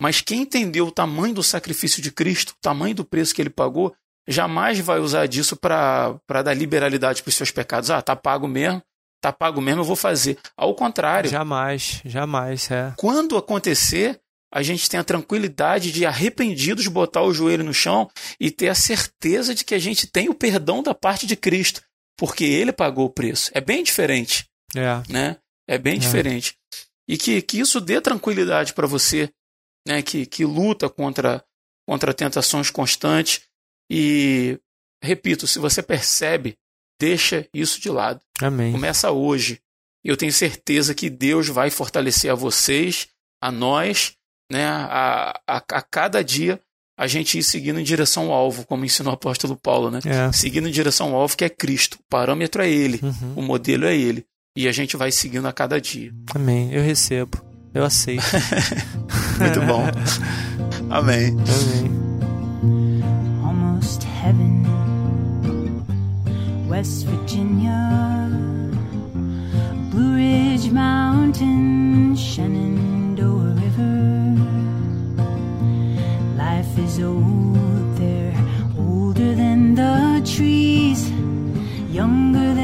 Mas 0.00 0.20
quem 0.20 0.42
entendeu 0.42 0.86
o 0.86 0.92
tamanho 0.92 1.34
do 1.34 1.42
sacrifício 1.42 2.00
de 2.00 2.10
Cristo, 2.10 2.50
o 2.50 2.60
tamanho 2.62 2.94
do 2.94 3.04
preço 3.04 3.34
que 3.34 3.42
ele 3.42 3.50
pagou, 3.50 3.94
jamais 4.28 4.78
vai 4.78 5.00
usar 5.00 5.26
disso 5.26 5.56
para 5.56 6.20
dar 6.44 6.54
liberalidade 6.54 7.22
para 7.22 7.30
os 7.30 7.34
seus 7.34 7.50
pecados. 7.50 7.90
Ah, 7.90 8.02
tá 8.02 8.14
pago 8.14 8.46
mesmo, 8.46 8.82
tá 9.20 9.32
pago 9.32 9.60
mesmo, 9.60 9.80
eu 9.80 9.84
vou 9.84 9.96
fazer. 9.96 10.38
Ao 10.56 10.74
contrário. 10.74 11.30
Jamais, 11.30 12.02
jamais, 12.04 12.70
é. 12.70 12.92
Quando 12.96 13.36
acontecer, 13.36 14.20
a 14.52 14.62
gente 14.62 14.88
tem 14.88 15.00
a 15.00 15.04
tranquilidade 15.04 15.90
de 15.90 16.06
arrependidos 16.06 16.86
botar 16.86 17.22
o 17.22 17.32
joelho 17.32 17.64
no 17.64 17.74
chão 17.74 18.08
e 18.38 18.50
ter 18.50 18.68
a 18.68 18.74
certeza 18.74 19.54
de 19.54 19.64
que 19.64 19.74
a 19.74 19.78
gente 19.78 20.06
tem 20.06 20.28
o 20.28 20.34
perdão 20.34 20.82
da 20.82 20.94
parte 20.94 21.26
de 21.26 21.36
Cristo, 21.36 21.82
porque 22.16 22.44
ele 22.44 22.72
pagou 22.72 23.06
o 23.06 23.10
preço. 23.10 23.50
É 23.54 23.60
bem 23.60 23.82
diferente. 23.82 24.46
É. 24.74 25.02
Né? 25.10 25.36
É 25.66 25.78
bem 25.78 25.94
é. 25.94 25.98
diferente. 25.98 26.54
E 27.06 27.16
que, 27.16 27.40
que 27.40 27.58
isso 27.58 27.80
dê 27.80 28.00
tranquilidade 28.00 28.74
para 28.74 28.86
você, 28.86 29.30
né? 29.86 30.02
que, 30.02 30.26
que 30.26 30.44
luta 30.44 30.88
contra, 30.88 31.42
contra 31.86 32.14
tentações 32.14 32.70
constantes. 32.70 33.42
E, 33.90 34.58
repito, 35.02 35.46
se 35.46 35.58
você 35.58 35.82
percebe, 35.82 36.56
deixa 37.00 37.46
isso 37.52 37.80
de 37.80 37.88
lado. 37.88 38.20
Amém. 38.40 38.72
Começa 38.72 39.10
hoje. 39.10 39.60
Eu 40.04 40.16
tenho 40.16 40.32
certeza 40.32 40.94
que 40.94 41.10
Deus 41.10 41.48
vai 41.48 41.70
fortalecer 41.70 42.30
a 42.30 42.34
vocês, 42.34 43.08
a 43.40 43.50
nós 43.50 44.16
né, 44.50 44.66
a, 44.66 45.40
a, 45.46 45.56
a 45.56 45.82
cada 45.82 46.22
dia 46.22 46.60
a 46.98 47.06
gente 47.06 47.38
ir 47.38 47.44
seguindo 47.44 47.78
em 47.78 47.84
direção 47.84 48.24
ao 48.24 48.32
alvo, 48.32 48.66
como 48.66 48.84
ensinou 48.84 49.12
o 49.12 49.14
apóstolo 49.14 49.56
Paulo, 49.56 49.88
né? 49.88 50.00
É. 50.04 50.32
Seguindo 50.32 50.66
em 50.68 50.72
direção 50.72 51.14
ao 51.14 51.20
alvo 51.20 51.36
que 51.36 51.44
é 51.44 51.48
Cristo. 51.48 51.94
O 51.94 52.10
parâmetro 52.10 52.60
é 52.60 52.68
Ele, 52.68 52.98
uhum. 53.00 53.34
o 53.36 53.42
modelo 53.42 53.84
é 53.84 53.96
Ele. 53.96 54.26
E 54.56 54.66
a 54.66 54.72
gente 54.72 54.96
vai 54.96 55.12
seguindo 55.12 55.46
a 55.46 55.52
cada 55.52 55.80
dia. 55.80 56.12
Amém. 56.34 56.72
Eu 56.72 56.82
recebo. 56.82 57.40
Eu 57.72 57.84
aceito. 57.84 58.24
Muito 59.38 59.60
bom. 59.60 59.84
Amém. 60.90 61.28
Amém. 61.28 62.07
West 66.68 67.06
Virginia. 67.06 68.28
Blue 69.90 70.16
Ridge 70.16 70.70
Mountain. 70.70 72.14
Shenandoah 72.14 73.54
River. 73.54 73.98
life 76.36 76.78
is 76.78 77.00
old, 77.00 77.96
they're 77.96 78.36
older 78.78 79.34
than 79.34 79.74
the 79.74 80.20
trees, 80.34 81.10
younger 81.90 82.54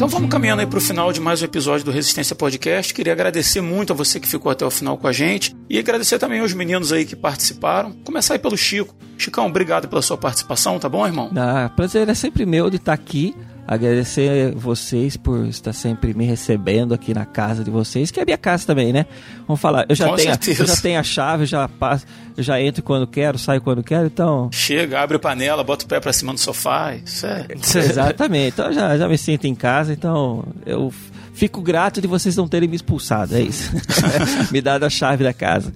Então 0.00 0.08
vamos 0.08 0.30
caminhando 0.30 0.60
aí 0.60 0.66
para 0.66 0.78
o 0.78 0.80
final 0.80 1.12
de 1.12 1.20
mais 1.20 1.42
um 1.42 1.44
episódio 1.44 1.84
do 1.84 1.90
Resistência 1.90 2.34
Podcast. 2.34 2.94
Queria 2.94 3.12
agradecer 3.12 3.60
muito 3.60 3.92
a 3.92 3.94
você 3.94 4.18
que 4.18 4.26
ficou 4.26 4.50
até 4.50 4.64
o 4.64 4.70
final 4.70 4.96
com 4.96 5.06
a 5.06 5.12
gente 5.12 5.54
e 5.68 5.78
agradecer 5.78 6.18
também 6.18 6.40
aos 6.40 6.54
meninos 6.54 6.90
aí 6.90 7.04
que 7.04 7.14
participaram. 7.14 7.92
Começar 8.02 8.32
aí 8.32 8.38
pelo 8.38 8.56
Chico. 8.56 8.94
Chicão, 9.18 9.46
obrigado 9.46 9.88
pela 9.88 10.00
sua 10.00 10.16
participação, 10.16 10.78
tá 10.78 10.88
bom, 10.88 11.06
irmão? 11.06 11.30
Ah, 11.36 11.70
prazer 11.76 12.08
é 12.08 12.14
sempre 12.14 12.46
meu 12.46 12.70
de 12.70 12.76
estar 12.76 12.94
aqui 12.94 13.36
Agradecer 13.70 14.52
vocês 14.56 15.16
por 15.16 15.46
estar 15.46 15.72
sempre 15.72 16.12
me 16.12 16.24
recebendo 16.24 16.92
aqui 16.92 17.14
na 17.14 17.24
casa 17.24 17.62
de 17.62 17.70
vocês, 17.70 18.10
que 18.10 18.18
é 18.18 18.24
a 18.24 18.26
minha 18.26 18.36
casa 18.36 18.66
também, 18.66 18.92
né? 18.92 19.06
Vamos 19.46 19.60
falar, 19.60 19.86
eu 19.88 19.94
já, 19.94 20.08
Com 20.08 20.16
tenho, 20.16 20.30
certeza. 20.30 20.62
eu 20.64 20.66
já 20.66 20.76
tenho 20.76 20.98
a 20.98 21.04
chave, 21.04 21.46
já 21.46 21.68
passo, 21.68 22.04
eu 22.36 22.42
já 22.42 22.60
entro 22.60 22.82
quando 22.82 23.06
quero, 23.06 23.38
saio 23.38 23.60
quando 23.60 23.80
quero, 23.84 24.06
então. 24.06 24.50
Chega, 24.50 25.00
abre 25.00 25.18
a 25.18 25.20
panela, 25.20 25.62
bota 25.62 25.84
o 25.84 25.88
pé 25.88 26.00
pra 26.00 26.12
cima 26.12 26.34
do 26.34 26.40
sofá. 26.40 26.96
Isso 26.96 27.24
é. 27.24 27.46
Exatamente. 27.54 28.54
Então 28.54 28.72
já, 28.72 28.98
já 28.98 29.08
me 29.08 29.16
sinto 29.16 29.46
em 29.46 29.54
casa, 29.54 29.92
então 29.92 30.44
eu 30.66 30.92
fico 31.32 31.62
grato 31.62 32.00
de 32.00 32.08
vocês 32.08 32.34
não 32.34 32.48
terem 32.48 32.68
me 32.68 32.74
expulsado, 32.74 33.36
é 33.36 33.42
isso. 33.42 33.70
me 34.50 34.60
dado 34.60 34.82
a 34.82 34.90
chave 34.90 35.22
da 35.22 35.32
casa. 35.32 35.72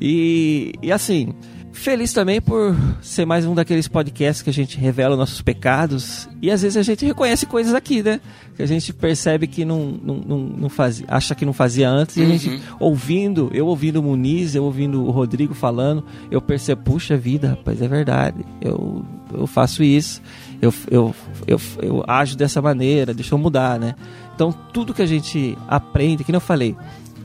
E, 0.00 0.72
e 0.82 0.90
assim, 0.90 1.34
Feliz 1.74 2.12
também 2.12 2.40
por 2.40 2.74
ser 3.02 3.26
mais 3.26 3.44
um 3.44 3.52
daqueles 3.52 3.88
podcasts 3.88 4.40
que 4.40 4.48
a 4.48 4.52
gente 4.52 4.78
revela 4.78 5.16
nossos 5.16 5.42
pecados 5.42 6.28
e 6.40 6.48
às 6.48 6.62
vezes 6.62 6.76
a 6.76 6.82
gente 6.82 7.04
reconhece 7.04 7.46
coisas 7.46 7.74
aqui, 7.74 8.00
né? 8.00 8.20
Que 8.56 8.62
a 8.62 8.66
gente 8.66 8.92
percebe 8.92 9.48
que 9.48 9.64
não, 9.64 9.98
não, 10.02 10.14
não, 10.14 10.38
não 10.38 10.68
fazia, 10.68 11.04
acha 11.08 11.34
que 11.34 11.44
não 11.44 11.52
fazia 11.52 11.90
antes 11.90 12.16
e 12.16 12.22
a 12.22 12.26
gente 12.26 12.48
uhum. 12.48 12.60
ouvindo, 12.78 13.50
eu 13.52 13.66
ouvindo 13.66 13.96
o 13.96 14.02
Muniz, 14.02 14.54
eu 14.54 14.62
ouvindo 14.62 15.04
o 15.04 15.10
Rodrigo 15.10 15.52
falando, 15.52 16.04
eu 16.30 16.40
percebo, 16.40 16.82
puxa 16.84 17.16
vida, 17.16 17.48
rapaz, 17.48 17.82
é 17.82 17.88
verdade, 17.88 18.46
eu, 18.60 19.04
eu 19.32 19.46
faço 19.46 19.82
isso, 19.82 20.22
eu, 20.62 20.72
eu, 20.88 21.14
eu, 21.46 21.60
eu 21.82 22.04
ajo 22.06 22.36
dessa 22.36 22.62
maneira, 22.62 23.12
deixa 23.12 23.34
eu 23.34 23.38
mudar, 23.38 23.80
né? 23.80 23.96
Então 24.32 24.52
tudo 24.72 24.94
que 24.94 25.02
a 25.02 25.06
gente 25.06 25.58
aprende, 25.68 26.22
que 26.22 26.34
eu 26.34 26.40
falei, 26.40 26.76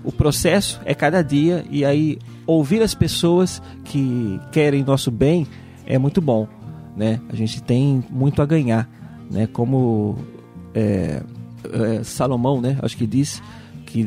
o 0.04 0.12
processo 0.12 0.80
é 0.86 0.94
cada 0.94 1.22
dia 1.22 1.66
e 1.70 1.84
aí 1.84 2.18
ouvir 2.46 2.82
as 2.82 2.94
pessoas 2.94 3.62
que 3.84 4.40
querem 4.52 4.84
nosso 4.84 5.12
bem 5.12 5.46
é 5.86 5.98
muito 5.98 6.22
bom, 6.22 6.48
né? 6.96 7.20
A 7.30 7.36
gente 7.36 7.62
tem 7.62 8.04
muito 8.10 8.42
a 8.42 8.46
ganhar, 8.46 8.90
né? 9.30 9.48
Como 9.48 10.18
é, 10.74 11.22
é, 11.64 12.04
Salomão, 12.04 12.62
né? 12.62 12.78
Acho 12.82 12.96
que 12.96 13.08
diz 13.08 13.42
que 13.86 14.06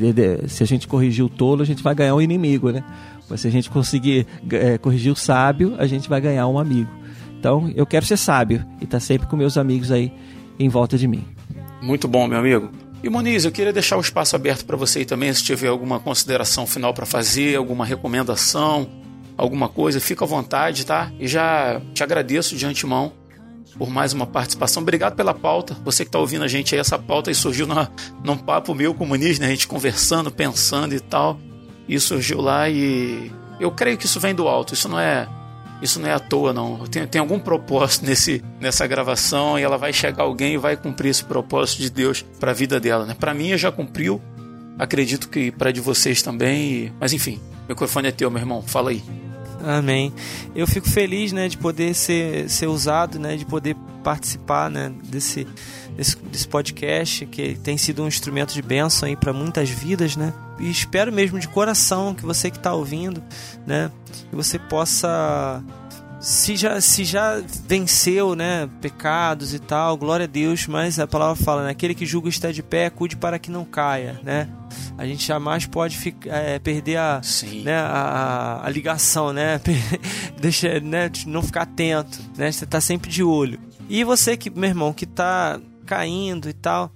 se 0.49 0.63
a 0.63 0.67
gente 0.67 0.87
corrigir 0.87 1.25
o 1.25 1.29
tolo, 1.29 1.63
a 1.63 1.67
gente 1.67 1.83
vai 1.83 1.95
ganhar 1.95 2.15
um 2.15 2.21
inimigo, 2.21 2.71
né? 2.71 2.85
Mas 3.29 3.41
se 3.41 3.49
a 3.49 3.51
gente 3.51 3.71
conseguir 3.71 4.27
é, 4.51 4.79
corrigir 4.79 5.13
o 5.13 5.17
sábio, 5.17 5.75
a 5.79 5.87
gente 5.87 6.09
vai 6.09 6.21
ganhar 6.21 6.47
um 6.47 6.59
amigo. 6.59 6.91
Então, 7.39 7.71
eu 7.75 7.85
quero 7.85 8.07
ser 8.07 8.17
sábio 8.17 8.65
e 8.81 8.85
estar 8.85 8.99
tá 8.99 9.01
sempre 9.01 9.27
com 9.27 9.37
meus 9.37 9.59
amigos 9.59 9.91
aí 9.91 10.13
em 10.59 10.69
volta 10.69 10.97
de 10.97 11.09
mim. 11.09 11.25
Muito 11.83 12.07
bom, 12.07 12.29
meu 12.29 12.39
amigo. 12.39 12.71
E 13.03 13.11
Moniz, 13.11 13.45
eu 13.45 13.51
queria 13.51 13.73
deixar 13.73 13.97
o 13.97 14.01
espaço 14.01 14.37
aberto 14.37 14.65
para 14.65 14.77
você 14.77 15.05
também, 15.05 15.33
se 15.35 15.43
tiver 15.43 15.67
alguma 15.67 15.99
consideração 15.99 16.67
final 16.67 16.95
para 16.95 17.05
fazer, 17.05 17.57
alguma 17.57 17.85
recomendação, 17.85 18.89
alguma 19.37 19.69
coisa, 19.69 20.01
fica 20.01 20.25
à 20.25 20.29
vontade, 20.29 20.87
tá? 20.87 21.11
E 21.19 21.27
já 21.27 21.83
te 21.93 22.05
agradeço 22.05 22.55
de 22.55 22.65
antemão 22.65 23.13
por 23.77 23.91
mais 23.91 24.13
uma 24.13 24.25
participação. 24.25 24.83
Obrigado 24.83 25.17
pela 25.17 25.35
pauta. 25.35 25.77
Você 25.85 26.05
que 26.05 26.11
está 26.11 26.21
ouvindo 26.21 26.45
a 26.45 26.49
gente 26.49 26.77
aí, 26.77 26.81
essa 26.81 26.97
pauta 26.97 27.29
aí 27.29 27.35
surgiu 27.35 27.67
na, 27.67 27.89
num 28.23 28.37
papo 28.37 28.73
meu 28.73 28.95
com 28.95 29.03
o 29.03 29.07
Muniz, 29.09 29.41
né? 29.41 29.47
A 29.47 29.51
gente 29.51 29.67
conversando, 29.67 30.31
pensando 30.31 30.95
e 30.95 31.01
tal. 31.01 31.41
E 31.89 31.99
surgiu 31.99 32.41
lá 32.41 32.69
e 32.69 33.33
eu 33.59 33.73
creio 33.73 33.99
que 33.99 34.07
isso 34.07 34.21
vem 34.21 34.33
do 34.33 34.47
alto. 34.47 34.75
Isso 34.75 34.89
não 34.89 35.01
é 35.01 35.27
isso 35.83 36.01
não 36.01 36.09
é 36.09 36.13
à 36.13 36.21
toa, 36.21 36.53
não. 36.53 36.87
Tem, 36.87 37.07
tem 37.07 37.21
algum 37.21 37.39
propósito 37.39 38.07
nesse, 38.07 38.43
nessa 38.61 38.87
gravação 38.87 39.59
e 39.59 39.63
ela 39.63 39.77
vai 39.77 39.93
chegar 39.93 40.23
alguém 40.23 40.55
e 40.55 40.59
vai 40.59 40.77
cumprir 40.77 41.11
esse 41.11 41.25
propósito 41.25 41.83
de 41.83 41.91
Deus 41.91 42.25
para 42.39 42.53
a 42.53 42.55
vida 42.55 42.79
dela. 42.79 43.05
Né? 43.05 43.15
Para 43.19 43.35
mim, 43.35 43.57
já 43.59 43.73
cumpriu. 43.73 44.23
Acredito 44.79 45.29
que 45.29 45.51
para 45.51 45.73
de 45.73 45.81
vocês 45.81 46.23
também. 46.23 46.93
Mas 47.01 47.13
enfim, 47.13 47.41
o 47.67 47.69
microfone 47.71 48.09
é 48.09 48.13
teu, 48.13 48.31
meu 48.31 48.41
irmão. 48.41 48.63
Fala 48.63 48.91
aí. 48.91 49.03
Amém. 49.65 50.13
Eu 50.55 50.67
fico 50.67 50.89
feliz, 50.89 51.33
né, 51.33 51.49
de 51.49 51.57
poder 51.57 51.95
ser, 51.95 52.49
ser 52.49 52.67
usado, 52.67 53.19
né, 53.19 53.37
de 53.37 53.45
poder 53.45 53.77
participar, 54.03 54.69
né, 54.69 54.93
desse, 55.05 55.47
desse, 55.97 56.17
desse 56.17 56.49
podcast 56.49 57.27
que 57.27 57.55
tem 57.57 57.77
sido 57.77 58.03
um 58.03 58.09
instrumento 58.09 58.53
de 58.55 58.63
bênção 58.63 59.09
aí 59.09 59.17
para 59.17 59.33
muitas 59.33 59.69
vidas, 59.69 60.17
né. 60.17 60.33
E 60.59 60.71
espero 60.71 61.13
mesmo 61.13 61.39
de 61.39 61.49
coração 61.49 62.15
que 62.15 62.25
você 62.25 62.51
que 62.51 62.57
está 62.57 62.73
ouvindo, 62.73 63.23
né, 63.67 63.91
que 64.31 64.37
você 64.37 64.59
possa 64.59 65.63
se 66.23 66.55
já, 66.55 66.81
se 66.81 67.05
já 67.05 67.43
venceu, 67.67 68.37
né, 68.37 68.71
pecados 68.81 69.53
e 69.53 69.59
tal, 69.59 69.97
glória 69.97 70.23
a 70.23 70.29
Deus, 70.29 70.69
mas 70.69 71.01
a 71.01 71.07
palavra 71.07 71.35
fala, 71.35 71.65
né, 71.65 71.71
aquele 71.71 71.97
que 71.97 72.07
julga 72.07 72.29
está 72.29 72.53
de 72.53 72.63
pé, 72.63 72.89
cuide 72.89 73.17
para 73.17 73.41
que 73.41 73.51
não 73.51 73.65
caia, 73.65 74.21
né? 74.23 74.49
A 74.97 75.05
gente 75.05 75.27
jamais 75.27 75.67
pode 75.67 75.99
ficar, 75.99 76.31
é, 76.31 76.61
perder 76.61 76.97
a, 76.97 77.21
né, 77.65 77.75
a, 77.75 78.61
a, 78.65 78.71
ligação, 78.71 79.33
né? 79.33 79.61
Deixa, 80.41 80.79
né, 80.79 81.11
não 81.27 81.43
ficar 81.43 81.63
atento, 81.63 82.21
né? 82.37 82.53
Você 82.53 82.67
tá 82.67 82.81
sempre 82.81 83.11
de 83.11 83.25
olho. 83.25 83.59
E 83.89 84.05
você 84.05 84.37
que, 84.37 84.49
meu 84.49 84.71
irmão, 84.71 84.93
que 84.93 85.07
tá 85.07 85.61
caindo 85.93 86.49
e 86.49 86.55
tal, 86.55 86.91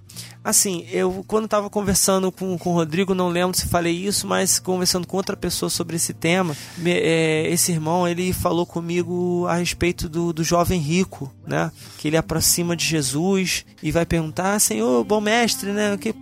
assim, 0.47 0.87
eu 0.93 1.25
quando 1.27 1.47
estava 1.47 1.69
conversando 1.69 2.31
com, 2.31 2.57
com 2.57 2.71
o 2.71 2.75
Rodrigo, 2.75 3.15
não 3.15 3.29
lembro 3.29 3.57
se 3.57 3.67
falei 3.67 3.93
isso, 3.93 4.29
mas 4.29 4.61
conversando 4.61 5.05
com 5.05 5.17
outra 5.17 5.37
pessoa 5.37 5.69
sobre 5.69 5.97
esse 5.97 6.15
tema, 6.15 6.57
me, 6.79 6.93
é, 6.93 7.51
esse 7.51 7.73
irmão, 7.73 8.07
ele 8.07 8.33
falou 8.33 8.65
comigo 8.65 9.45
a 9.49 9.57
respeito 9.57 10.09
do, 10.09 10.33
do 10.33 10.45
jovem 10.45 10.79
rico, 10.79 11.33
né? 11.45 11.73
Que 11.99 12.07
ele 12.07 12.17
aproxima 12.17 12.77
de 12.77 12.85
Jesus 12.85 13.67
e 13.83 13.91
vai 13.91 14.07
perguntar, 14.07 14.61
Senhor, 14.61 15.03
bom 15.03 15.21
mestre, 15.21 15.73
né? 15.73 15.95
O 15.95 15.99
que 15.99 16.15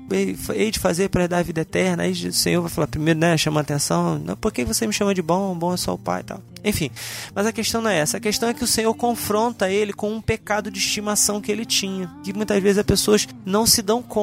hei 0.54 0.70
de 0.70 0.78
fazer 0.78 1.10
para 1.10 1.26
dar 1.26 1.38
a 1.38 1.42
vida 1.42 1.60
eterna? 1.60 2.04
Aí 2.04 2.12
o 2.12 2.32
Senhor 2.32 2.62
vai 2.62 2.70
falar, 2.70 2.86
primeiro, 2.86 3.20
né? 3.20 3.36
Chama 3.36 3.60
atenção, 3.60 4.18
não, 4.18 4.36
por 4.36 4.50
que 4.50 4.64
você 4.64 4.86
me 4.86 4.92
chama 4.94 5.14
de 5.14 5.20
bom? 5.20 5.54
Bom 5.54 5.74
é 5.74 5.76
só 5.76 5.92
o 5.92 5.98
Pai 5.98 6.22
e 6.22 6.24
tal. 6.24 6.40
Enfim, 6.64 6.90
mas 7.34 7.46
a 7.46 7.52
questão 7.52 7.82
não 7.82 7.90
é 7.90 7.98
essa. 7.98 8.16
A 8.16 8.20
questão 8.20 8.48
é 8.48 8.54
que 8.54 8.64
o 8.64 8.66
Senhor 8.66 8.94
confronta 8.94 9.70
ele 9.70 9.92
com 9.92 10.10
um 10.10 10.20
pecado 10.22 10.70
de 10.70 10.78
estimação 10.78 11.38
que 11.38 11.52
ele 11.52 11.66
tinha. 11.66 12.10
Que 12.24 12.32
muitas 12.32 12.62
vezes 12.62 12.78
as 12.78 12.86
pessoas 12.86 13.28
não 13.44 13.66
se 13.66 13.82
dão 13.82 14.02
conta 14.02 14.13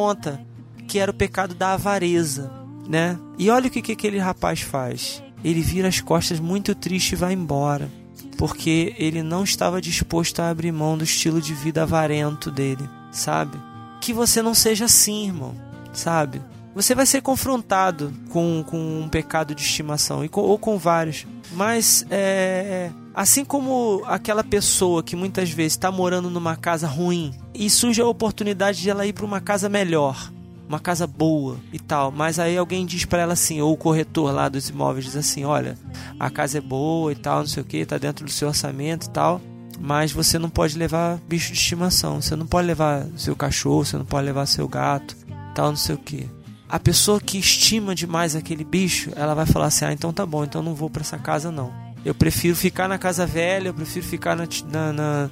que 0.87 0.99
era 0.99 1.11
o 1.11 1.13
pecado 1.13 1.55
da 1.55 1.73
avareza, 1.73 2.51
né? 2.87 3.17
E 3.37 3.49
olha 3.49 3.67
o 3.67 3.69
que, 3.69 3.81
que 3.81 3.91
aquele 3.91 4.17
rapaz 4.17 4.61
faz. 4.61 5.23
Ele 5.43 5.61
vira 5.61 5.87
as 5.87 5.99
costas 5.99 6.39
muito 6.39 6.75
triste 6.75 7.13
e 7.13 7.15
vai 7.15 7.33
embora. 7.33 7.89
Porque 8.37 8.95
ele 8.97 9.21
não 9.21 9.43
estava 9.43 9.81
disposto 9.81 10.39
a 10.39 10.49
abrir 10.49 10.71
mão 10.71 10.97
do 10.97 11.03
estilo 11.03 11.41
de 11.41 11.53
vida 11.53 11.83
avarento 11.83 12.49
dele, 12.49 12.89
sabe? 13.11 13.57
Que 13.99 14.13
você 14.13 14.41
não 14.41 14.53
seja 14.53 14.85
assim, 14.85 15.27
irmão, 15.27 15.55
sabe? 15.93 16.41
Você 16.73 16.95
vai 16.95 17.05
ser 17.05 17.21
confrontado 17.21 18.13
com, 18.29 18.63
com 18.65 19.01
um 19.01 19.09
pecado 19.09 19.53
de 19.53 19.61
estimação, 19.61 20.27
ou 20.31 20.57
com 20.57 20.77
vários. 20.77 21.27
Mas, 21.53 22.05
é, 22.09 22.89
assim 23.13 23.43
como 23.43 24.03
aquela 24.05 24.43
pessoa 24.43 25.03
que 25.03 25.15
muitas 25.15 25.49
vezes 25.49 25.73
está 25.73 25.91
morando 25.91 26.29
numa 26.29 26.55
casa 26.55 26.87
ruim 26.87 27.33
e 27.53 27.69
surge 27.69 28.01
a 28.01 28.07
oportunidade 28.07 28.81
de 28.81 28.89
ela 28.89 29.05
ir 29.05 29.13
para 29.13 29.25
uma 29.25 29.41
casa 29.41 29.67
melhor, 29.67 30.31
uma 30.67 30.79
casa 30.79 31.05
boa 31.05 31.57
e 31.73 31.79
tal, 31.79 32.11
mas 32.11 32.39
aí 32.39 32.57
alguém 32.57 32.85
diz 32.85 33.03
para 33.03 33.21
ela 33.21 33.33
assim, 33.33 33.59
ou 33.59 33.73
o 33.73 33.77
corretor 33.77 34.33
lá 34.33 34.47
dos 34.47 34.69
imóveis 34.69 35.05
diz 35.05 35.15
assim: 35.17 35.43
olha, 35.43 35.77
a 36.17 36.29
casa 36.29 36.59
é 36.59 36.61
boa 36.61 37.11
e 37.11 37.15
tal, 37.15 37.39
não 37.39 37.47
sei 37.47 37.61
o 37.61 37.65
que, 37.65 37.85
tá 37.85 37.97
dentro 37.97 38.23
do 38.23 38.31
seu 38.31 38.47
orçamento 38.47 39.07
e 39.07 39.09
tal, 39.09 39.41
mas 39.77 40.13
você 40.13 40.39
não 40.39 40.49
pode 40.49 40.77
levar 40.77 41.19
bicho 41.27 41.51
de 41.51 41.59
estimação, 41.59 42.21
você 42.21 42.35
não 42.35 42.47
pode 42.47 42.67
levar 42.67 43.05
seu 43.17 43.35
cachorro, 43.35 43.83
você 43.83 43.97
não 43.97 44.05
pode 44.05 44.25
levar 44.25 44.45
seu 44.45 44.67
gato, 44.69 45.17
tal, 45.53 45.69
não 45.69 45.75
sei 45.75 45.95
o 45.95 45.97
que 45.99 46.40
a 46.71 46.79
pessoa 46.79 47.19
que 47.19 47.37
estima 47.37 47.93
demais 47.93 48.33
aquele 48.33 48.63
bicho, 48.63 49.11
ela 49.17 49.33
vai 49.33 49.45
falar 49.45 49.65
assim: 49.65 49.83
ah, 49.83 49.91
então 49.91 50.13
tá 50.13 50.25
bom, 50.25 50.45
então 50.45 50.63
não 50.63 50.73
vou 50.73 50.89
para 50.89 51.01
essa 51.01 51.17
casa 51.17 51.51
não. 51.51 51.69
Eu 52.03 52.15
prefiro 52.15 52.55
ficar 52.55 52.87
na 52.87 52.97
casa 52.97 53.27
velha, 53.27 53.67
eu 53.67 53.73
prefiro 53.73 54.03
ficar 54.05 54.35
na, 54.35 54.47
na, 54.71 54.93
na 54.93 55.29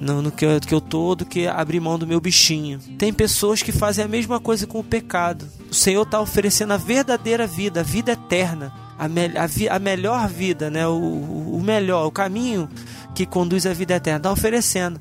no, 0.00 0.22
no, 0.22 0.32
que, 0.32 0.44
eu, 0.44 0.58
que 0.58 0.74
eu 0.74 0.80
tô 0.80 1.14
do 1.14 1.24
que 1.24 1.46
abrir 1.46 1.78
mão 1.78 1.96
do 1.96 2.06
meu 2.06 2.20
bichinho. 2.20 2.80
Tem 2.98 3.12
pessoas 3.12 3.62
que 3.62 3.70
fazem 3.70 4.04
a 4.04 4.08
mesma 4.08 4.40
coisa 4.40 4.66
com 4.66 4.80
o 4.80 4.84
pecado. 4.84 5.46
O 5.70 5.74
Senhor 5.74 6.02
está 6.02 6.20
oferecendo 6.20 6.72
a 6.72 6.76
verdadeira 6.76 7.46
vida, 7.46 7.80
a 7.80 7.84
vida 7.84 8.12
eterna, 8.12 8.72
a, 8.98 9.06
me, 9.06 9.26
a, 9.36 9.46
vi, 9.46 9.68
a 9.68 9.78
melhor 9.78 10.26
vida, 10.26 10.70
né? 10.70 10.88
O, 10.88 10.92
o, 10.92 11.56
o 11.56 11.62
melhor, 11.62 12.06
o 12.06 12.10
caminho 12.10 12.68
que 13.14 13.26
conduz 13.26 13.66
à 13.66 13.72
vida 13.74 13.94
eterna. 13.94 14.16
Está 14.16 14.32
oferecendo. 14.32 14.98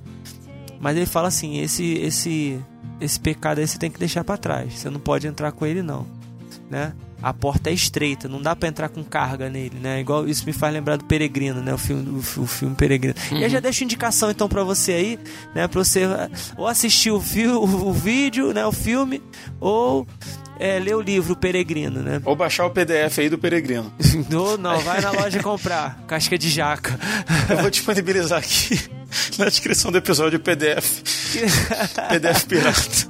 Mas 0.80 0.98
ele 0.98 1.08
fala 1.08 1.30
assim: 1.30 1.58
esse, 1.58 1.94
esse 1.94 2.60
esse 3.00 3.20
pecado 3.20 3.60
aí 3.60 3.68
você 3.68 3.78
tem 3.78 3.92
que 3.92 4.00
deixar 4.00 4.24
para 4.24 4.38
trás. 4.38 4.74
Você 4.74 4.90
não 4.90 5.00
pode 5.00 5.28
entrar 5.28 5.52
com 5.52 5.66
ele 5.66 5.82
não, 5.82 6.06
né? 6.70 6.94
A 7.22 7.34
porta 7.34 7.72
é 7.72 7.74
estreita, 7.74 8.28
não 8.28 8.40
dá 8.40 8.56
para 8.56 8.70
entrar 8.70 8.90
com 8.90 9.04
carga 9.04 9.50
nele, 9.50 9.80
né? 9.80 10.00
Igual 10.00 10.28
isso 10.28 10.46
me 10.46 10.54
faz 10.54 10.72
lembrar 10.72 10.98
do 10.98 11.06
Peregrino, 11.06 11.62
né? 11.62 11.74
O 11.74 11.78
filme, 11.78 12.08
o, 12.10 12.42
o 12.42 12.46
filme 12.46 12.76
Peregrino. 12.76 13.16
Uhum. 13.32 13.40
E 13.40 13.44
eu 13.44 13.50
já 13.50 13.60
deixo 13.60 13.84
indicação 13.84 14.30
então 14.30 14.48
para 14.48 14.64
você 14.64 14.92
aí, 14.92 15.20
né? 15.56 15.68
Para 15.68 15.84
você 15.84 16.02
ou 16.56 16.68
assistir 16.68 17.10
o, 17.10 17.18
o, 17.18 17.88
o 17.88 17.94
vídeo, 17.94 18.54
né? 18.54 18.64
O 18.68 18.72
filme, 18.72 19.22
ou 19.60 20.06
é, 20.60 20.78
ler 20.78 20.96
o 20.96 21.02
livro 21.02 21.36
Peregrino, 21.36 22.02
né? 22.02 22.22
Ou 22.24 22.36
baixar 22.36 22.68
o 22.68 22.70
PDF 22.70 23.18
aí 23.18 23.30
do 23.30 23.38
Peregrino. 23.40 23.92
não, 24.30 24.56
não, 24.56 24.80
vai 24.82 25.02
na 25.02 25.10
loja 25.10 25.42
comprar. 25.42 26.00
Casca 26.08 26.38
de 26.38 26.50
jaca. 26.50 27.00
Eu 27.50 27.58
vou 27.58 27.70
disponibilizar 27.72 28.38
aqui 28.38 28.97
na 29.38 29.46
descrição 29.46 29.92
do 29.92 29.98
episódio 29.98 30.38
o 30.38 30.42
PDF. 30.42 31.02
PDF 32.10 32.46
pirata. 32.46 33.08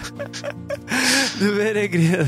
Do 1.39 1.53
Peregrino. 1.55 2.25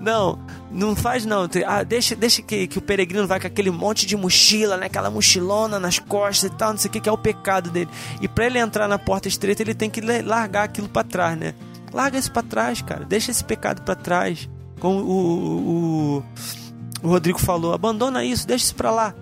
Não, 0.00 0.38
não 0.70 0.96
faz 0.96 1.24
não. 1.24 1.48
Ah, 1.66 1.82
deixa 1.82 2.14
deixa 2.14 2.42
que, 2.42 2.66
que 2.66 2.78
o 2.78 2.82
peregrino 2.82 3.26
vai 3.26 3.40
com 3.40 3.46
aquele 3.46 3.70
monte 3.70 4.06
de 4.06 4.16
mochila, 4.16 4.76
né? 4.76 4.86
Aquela 4.86 5.10
mochilona 5.10 5.78
nas 5.78 5.98
costas 5.98 6.50
e 6.50 6.54
tal, 6.54 6.72
não 6.72 6.78
sei 6.78 6.88
o 6.88 6.92
que, 6.92 7.00
que 7.00 7.08
é 7.08 7.12
o 7.12 7.18
pecado 7.18 7.70
dele. 7.70 7.90
E 8.20 8.28
para 8.28 8.46
ele 8.46 8.58
entrar 8.58 8.88
na 8.88 8.98
porta 8.98 9.28
estreita, 9.28 9.62
ele 9.62 9.74
tem 9.74 9.90
que 9.90 10.00
largar 10.00 10.64
aquilo 10.64 10.88
para 10.88 11.04
trás, 11.04 11.38
né? 11.38 11.54
Larga 11.92 12.18
isso 12.18 12.32
para 12.32 12.42
trás, 12.42 12.82
cara. 12.82 13.04
Deixa 13.04 13.30
esse 13.30 13.44
pecado 13.44 13.82
para 13.82 13.94
trás. 13.94 14.48
Como 14.80 15.00
o, 15.00 16.22
o, 16.22 16.24
o 17.02 17.08
Rodrigo 17.08 17.38
falou, 17.38 17.72
abandona 17.72 18.24
isso, 18.24 18.46
deixa 18.46 18.66
isso 18.66 18.74
para 18.74 18.90
lá, 18.90 19.14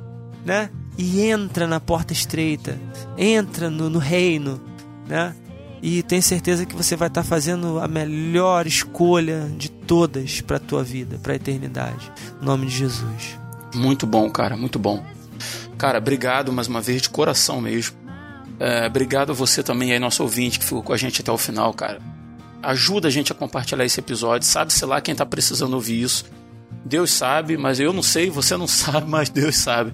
né? 0.44 0.70
E 0.96 1.22
entra 1.22 1.66
na 1.66 1.80
porta 1.80 2.12
estreita, 2.12 2.78
entra 3.18 3.68
no, 3.68 3.90
no 3.90 3.98
reino, 3.98 4.60
né? 5.08 5.34
E 5.82 6.02
tem 6.02 6.20
certeza 6.20 6.64
que 6.64 6.74
você 6.74 6.96
vai 6.96 7.08
estar 7.08 7.22
fazendo 7.22 7.78
a 7.78 7.86
melhor 7.86 8.66
escolha 8.66 9.50
de 9.56 9.70
todas 9.70 10.40
para 10.40 10.56
a 10.56 10.60
tua 10.60 10.82
vida, 10.82 11.18
para 11.22 11.34
a 11.34 11.36
eternidade. 11.36 12.10
Em 12.40 12.44
nome 12.44 12.66
de 12.66 12.76
Jesus. 12.76 13.38
Muito 13.74 14.06
bom, 14.06 14.30
cara, 14.30 14.56
muito 14.56 14.78
bom. 14.78 15.04
Cara, 15.76 15.98
obrigado 15.98 16.52
mais 16.52 16.68
uma 16.68 16.80
vez 16.80 17.02
de 17.02 17.10
coração 17.10 17.60
mesmo. 17.60 17.96
É, 18.58 18.86
obrigado 18.86 19.32
a 19.32 19.34
você 19.34 19.62
também 19.62 19.92
aí, 19.92 19.98
nosso 19.98 20.22
ouvinte, 20.22 20.58
que 20.58 20.64
ficou 20.64 20.82
com 20.82 20.92
a 20.92 20.96
gente 20.96 21.20
até 21.20 21.30
o 21.30 21.36
final, 21.36 21.74
cara 21.74 22.00
ajuda 22.64 23.08
a 23.08 23.10
gente 23.10 23.30
a 23.30 23.34
compartilhar 23.34 23.84
esse 23.84 24.00
episódio. 24.00 24.46
Sabe-se 24.46 24.84
lá 24.84 25.00
quem 25.00 25.12
está 25.12 25.26
precisando 25.26 25.74
ouvir 25.74 26.02
isso. 26.02 26.24
Deus 26.84 27.10
sabe, 27.10 27.56
mas 27.56 27.80
eu 27.80 27.92
não 27.92 28.02
sei, 28.02 28.30
você 28.30 28.56
não 28.56 28.66
sabe, 28.68 29.08
mas 29.08 29.28
Deus 29.28 29.56
sabe. 29.56 29.92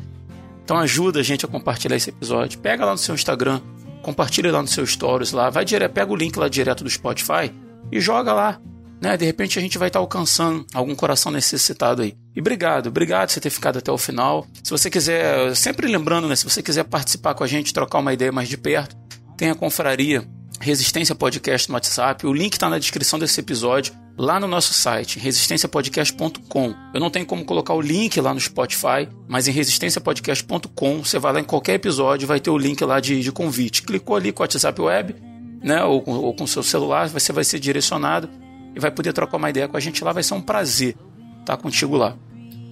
Então 0.70 0.78
ajuda 0.78 1.18
a 1.18 1.22
gente 1.24 1.44
a 1.44 1.48
compartilhar 1.48 1.96
esse 1.96 2.10
episódio. 2.10 2.60
Pega 2.60 2.84
lá 2.84 2.92
no 2.92 2.96
seu 2.96 3.12
Instagram, 3.12 3.60
compartilha 4.02 4.52
lá 4.52 4.62
no 4.62 4.68
seu 4.68 4.86
Stories 4.86 5.32
lá, 5.32 5.50
vai 5.50 5.64
direto, 5.64 5.90
pega 5.90 6.12
o 6.12 6.14
link 6.14 6.36
lá 6.36 6.48
direto 6.48 6.84
do 6.84 6.88
Spotify 6.88 7.52
e 7.90 8.00
joga 8.00 8.32
lá. 8.32 8.60
Né? 9.02 9.16
De 9.16 9.24
repente 9.24 9.58
a 9.58 9.62
gente 9.62 9.76
vai 9.76 9.88
estar 9.88 9.98
tá 9.98 10.04
alcançando 10.04 10.64
algum 10.72 10.94
coração 10.94 11.32
necessitado 11.32 12.02
aí. 12.02 12.14
E 12.36 12.40
obrigado, 12.40 12.86
obrigado 12.86 13.26
por 13.26 13.32
você 13.32 13.40
ter 13.40 13.50
ficado 13.50 13.80
até 13.80 13.90
o 13.90 13.98
final. 13.98 14.46
Se 14.62 14.70
você 14.70 14.88
quiser, 14.88 15.56
sempre 15.56 15.88
lembrando, 15.88 16.28
né? 16.28 16.36
Se 16.36 16.44
você 16.44 16.62
quiser 16.62 16.84
participar 16.84 17.34
com 17.34 17.42
a 17.42 17.48
gente, 17.48 17.74
trocar 17.74 17.98
uma 17.98 18.12
ideia 18.12 18.30
mais 18.30 18.48
de 18.48 18.56
perto, 18.56 18.96
tem 19.36 19.50
a 19.50 19.56
confraria 19.56 20.24
Resistência 20.60 21.16
Podcast 21.16 21.68
no 21.68 21.74
WhatsApp. 21.74 22.24
O 22.28 22.32
link 22.32 22.52
está 22.52 22.68
na 22.68 22.78
descrição 22.78 23.18
desse 23.18 23.40
episódio, 23.40 23.92
lá 24.16 24.38
no 24.38 24.46
nosso 24.46 24.74
site, 24.74 25.18
resistenciapodcast.com. 25.18 26.74
Eu 26.92 27.00
não 27.00 27.10
tenho 27.10 27.26
como 27.26 27.44
colocar 27.44 27.74
o 27.74 27.80
link 27.80 28.20
lá 28.20 28.34
no 28.34 28.40
Spotify, 28.40 29.08
mas 29.28 29.48
em 29.48 29.52
resistenciapodcast.com, 29.52 31.04
você 31.04 31.18
vai 31.18 31.32
lá 31.32 31.40
em 31.40 31.44
qualquer 31.44 31.74
episódio, 31.74 32.28
vai 32.28 32.40
ter 32.40 32.50
o 32.50 32.58
link 32.58 32.84
lá 32.84 33.00
de, 33.00 33.20
de 33.20 33.32
convite. 33.32 33.82
Clicou 33.82 34.16
ali 34.16 34.32
com 34.32 34.42
o 34.42 34.44
WhatsApp 34.44 34.80
Web, 34.80 35.16
né, 35.62 35.84
ou, 35.84 36.02
ou 36.06 36.34
com 36.34 36.44
o 36.44 36.48
seu 36.48 36.62
celular, 36.62 37.08
você 37.08 37.32
vai 37.32 37.44
ser 37.44 37.58
direcionado 37.58 38.28
e 38.74 38.80
vai 38.80 38.90
poder 38.90 39.12
trocar 39.12 39.36
uma 39.36 39.50
ideia 39.50 39.68
com 39.68 39.76
a 39.76 39.80
gente 39.80 40.02
lá. 40.04 40.12
Vai 40.12 40.22
ser 40.22 40.34
um 40.34 40.40
prazer 40.40 40.96
estar 41.40 41.56
contigo 41.56 41.96
lá. 41.96 42.16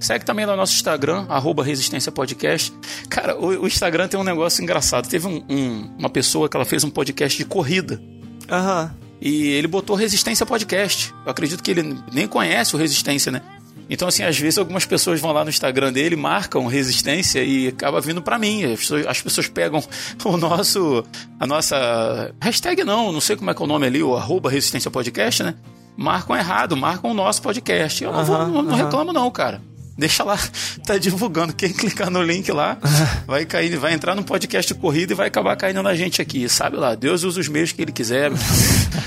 Segue 0.00 0.24
também 0.24 0.46
lá 0.46 0.52
no 0.52 0.58
nosso 0.58 0.74
Instagram, 0.74 1.26
arroba 1.28 1.64
Resistência 1.64 2.12
Podcast. 2.12 2.72
Cara, 3.08 3.36
o, 3.36 3.62
o, 3.62 3.66
Instagram 3.66 4.06
tem 4.06 4.18
um 4.18 4.24
negócio 4.24 4.62
engraçado. 4.62 5.08
Teve 5.08 5.26
um, 5.26 5.44
um, 5.48 5.96
uma 5.98 6.08
pessoa 6.08 6.48
que 6.48 6.56
ela 6.56 6.64
fez 6.64 6.84
um 6.84 6.90
podcast 6.90 7.36
de 7.36 7.44
corrida. 7.44 8.00
Aham. 8.48 8.94
Uhum. 9.00 9.07
E 9.20 9.48
ele 9.48 9.66
botou 9.66 9.96
Resistência 9.96 10.46
Podcast. 10.46 11.14
Eu 11.24 11.30
acredito 11.30 11.62
que 11.62 11.70
ele 11.70 11.98
nem 12.12 12.26
conhece 12.26 12.74
o 12.74 12.78
Resistência, 12.78 13.32
né? 13.32 13.42
Então, 13.90 14.06
assim, 14.06 14.22
às 14.22 14.38
vezes 14.38 14.58
algumas 14.58 14.84
pessoas 14.84 15.18
vão 15.18 15.32
lá 15.32 15.42
no 15.42 15.50
Instagram 15.50 15.92
dele, 15.92 16.14
marcam 16.14 16.66
Resistência 16.66 17.42
e 17.42 17.68
acaba 17.68 18.00
vindo 18.00 18.20
para 18.20 18.38
mim. 18.38 18.64
As 18.64 18.80
pessoas, 18.80 19.06
as 19.06 19.22
pessoas, 19.22 19.48
pegam 19.48 19.82
o 20.24 20.36
nosso, 20.36 21.04
a 21.40 21.46
nossa 21.46 22.34
hashtag 22.40 22.84
não, 22.84 23.10
não 23.10 23.20
sei 23.20 23.36
como 23.36 23.50
é 23.50 23.54
que 23.54 23.62
é 23.62 23.64
o 23.64 23.68
nome 23.68 23.86
ali, 23.86 24.02
o 24.02 24.16
arroba 24.16 24.50
Resistência 24.50 24.90
Podcast, 24.90 25.42
né? 25.42 25.54
Marcam 25.96 26.36
errado, 26.36 26.76
marcam 26.76 27.10
o 27.10 27.14
nosso 27.14 27.42
podcast. 27.42 28.04
Eu 28.04 28.12
não, 28.12 28.24
vou, 28.24 28.38
não, 28.38 28.62
não 28.62 28.74
reclamo 28.76 29.12
não, 29.12 29.28
cara 29.30 29.60
deixa 29.98 30.22
lá, 30.22 30.38
tá 30.86 30.96
divulgando. 30.96 31.52
Quem 31.52 31.72
clicar 31.72 32.08
no 32.08 32.22
link 32.22 32.50
lá 32.52 32.78
vai 33.26 33.44
cair, 33.44 33.76
vai 33.76 33.92
entrar 33.92 34.14
no 34.14 34.22
podcast 34.22 34.72
corrida 34.74 35.12
e 35.12 35.16
vai 35.16 35.26
acabar 35.26 35.56
caindo 35.56 35.82
na 35.82 35.94
gente 35.94 36.22
aqui. 36.22 36.48
Sabe 36.48 36.76
lá, 36.76 36.94
Deus 36.94 37.24
usa 37.24 37.40
os 37.40 37.48
meios 37.48 37.72
que 37.72 37.82
ele 37.82 37.90
quiser. 37.90 38.30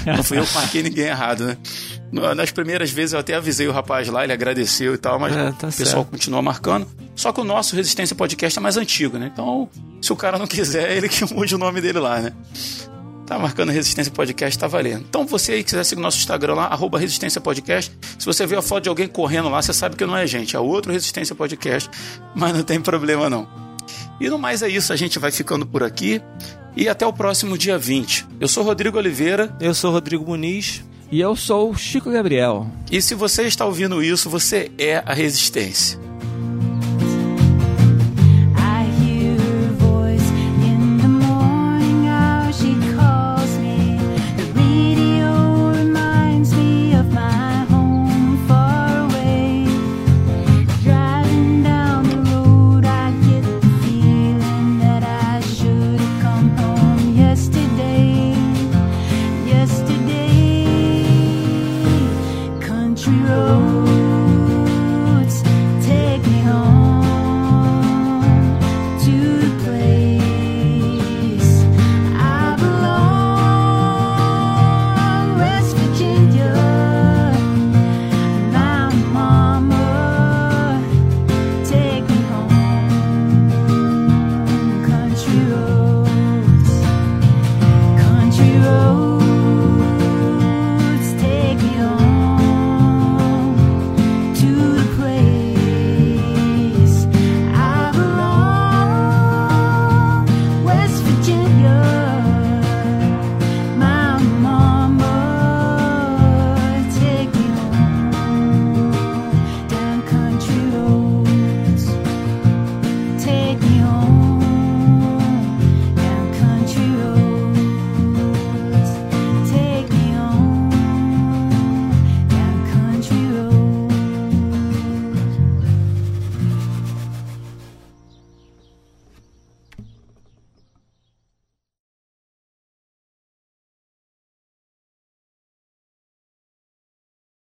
Não 0.05 0.23
fui 0.23 0.39
eu 0.39 0.45
que 0.45 0.53
marquei 0.53 0.83
ninguém 0.83 1.05
errado, 1.05 1.45
né? 1.45 1.57
Nas 2.35 2.51
primeiras 2.51 2.91
vezes 2.91 3.13
eu 3.13 3.19
até 3.19 3.35
avisei 3.35 3.67
o 3.67 3.71
rapaz 3.71 4.07
lá, 4.09 4.23
ele 4.23 4.33
agradeceu 4.33 4.93
e 4.93 4.97
tal, 4.97 5.17
mas 5.17 5.35
é, 5.35 5.51
tá 5.51 5.67
o 5.67 5.71
pessoal 5.71 6.03
certo. 6.03 6.11
continua 6.11 6.41
marcando. 6.41 6.85
Só 7.15 7.31
que 7.31 7.39
o 7.39 7.43
nosso 7.43 7.75
Resistência 7.75 8.15
Podcast 8.15 8.59
é 8.59 8.61
mais 8.61 8.75
antigo, 8.75 9.17
né? 9.17 9.29
Então, 9.31 9.69
se 10.01 10.11
o 10.11 10.15
cara 10.15 10.37
não 10.37 10.47
quiser, 10.47 10.97
ele 10.97 11.07
que 11.07 11.23
mude 11.33 11.55
o 11.55 11.57
nome 11.57 11.79
dele 11.79 11.99
lá, 11.99 12.19
né? 12.19 12.33
Tá 13.25 13.39
marcando 13.39 13.71
Resistência 13.71 14.11
Podcast, 14.11 14.59
tá 14.59 14.67
valendo. 14.67 15.05
Então 15.07 15.25
você 15.25 15.53
aí 15.53 15.63
quiser 15.63 15.85
seguir 15.85 16.01
nosso 16.01 16.17
Instagram 16.17 16.55
lá, 16.55 16.65
arroba 16.65 16.99
Resistência 16.99 17.39
Podcast. 17.39 17.97
Se 18.19 18.25
você 18.25 18.45
vê 18.45 18.57
a 18.57 18.61
foto 18.61 18.83
de 18.83 18.89
alguém 18.89 19.07
correndo 19.07 19.47
lá, 19.47 19.61
você 19.61 19.71
sabe 19.71 19.95
que 19.95 20.05
não 20.05 20.17
é 20.17 20.27
gente, 20.27 20.55
é 20.55 20.59
outro 20.59 20.91
Resistência 20.91 21.33
Podcast, 21.33 21.89
mas 22.35 22.53
não 22.53 22.63
tem 22.63 22.81
problema 22.81 23.29
não. 23.29 23.47
E 24.21 24.29
no 24.29 24.37
mais 24.37 24.61
é 24.61 24.69
isso, 24.69 24.93
a 24.93 24.95
gente 24.95 25.17
vai 25.17 25.31
ficando 25.31 25.65
por 25.65 25.81
aqui 25.81 26.21
e 26.77 26.87
até 26.87 27.07
o 27.07 27.11
próximo 27.11 27.57
dia 27.57 27.75
20. 27.75 28.27
Eu 28.39 28.47
sou 28.47 28.63
Rodrigo 28.63 28.99
Oliveira. 28.99 29.51
Eu 29.59 29.73
sou 29.73 29.91
Rodrigo 29.91 30.23
Muniz. 30.23 30.83
E 31.11 31.19
eu 31.19 31.35
sou 31.35 31.71
o 31.71 31.75
Chico 31.75 32.11
Gabriel. 32.11 32.69
E 32.91 33.01
se 33.01 33.15
você 33.15 33.43
está 33.43 33.65
ouvindo 33.65 34.01
isso, 34.01 34.29
você 34.29 34.71
é 34.77 35.01
a 35.03 35.13
resistência. 35.13 35.99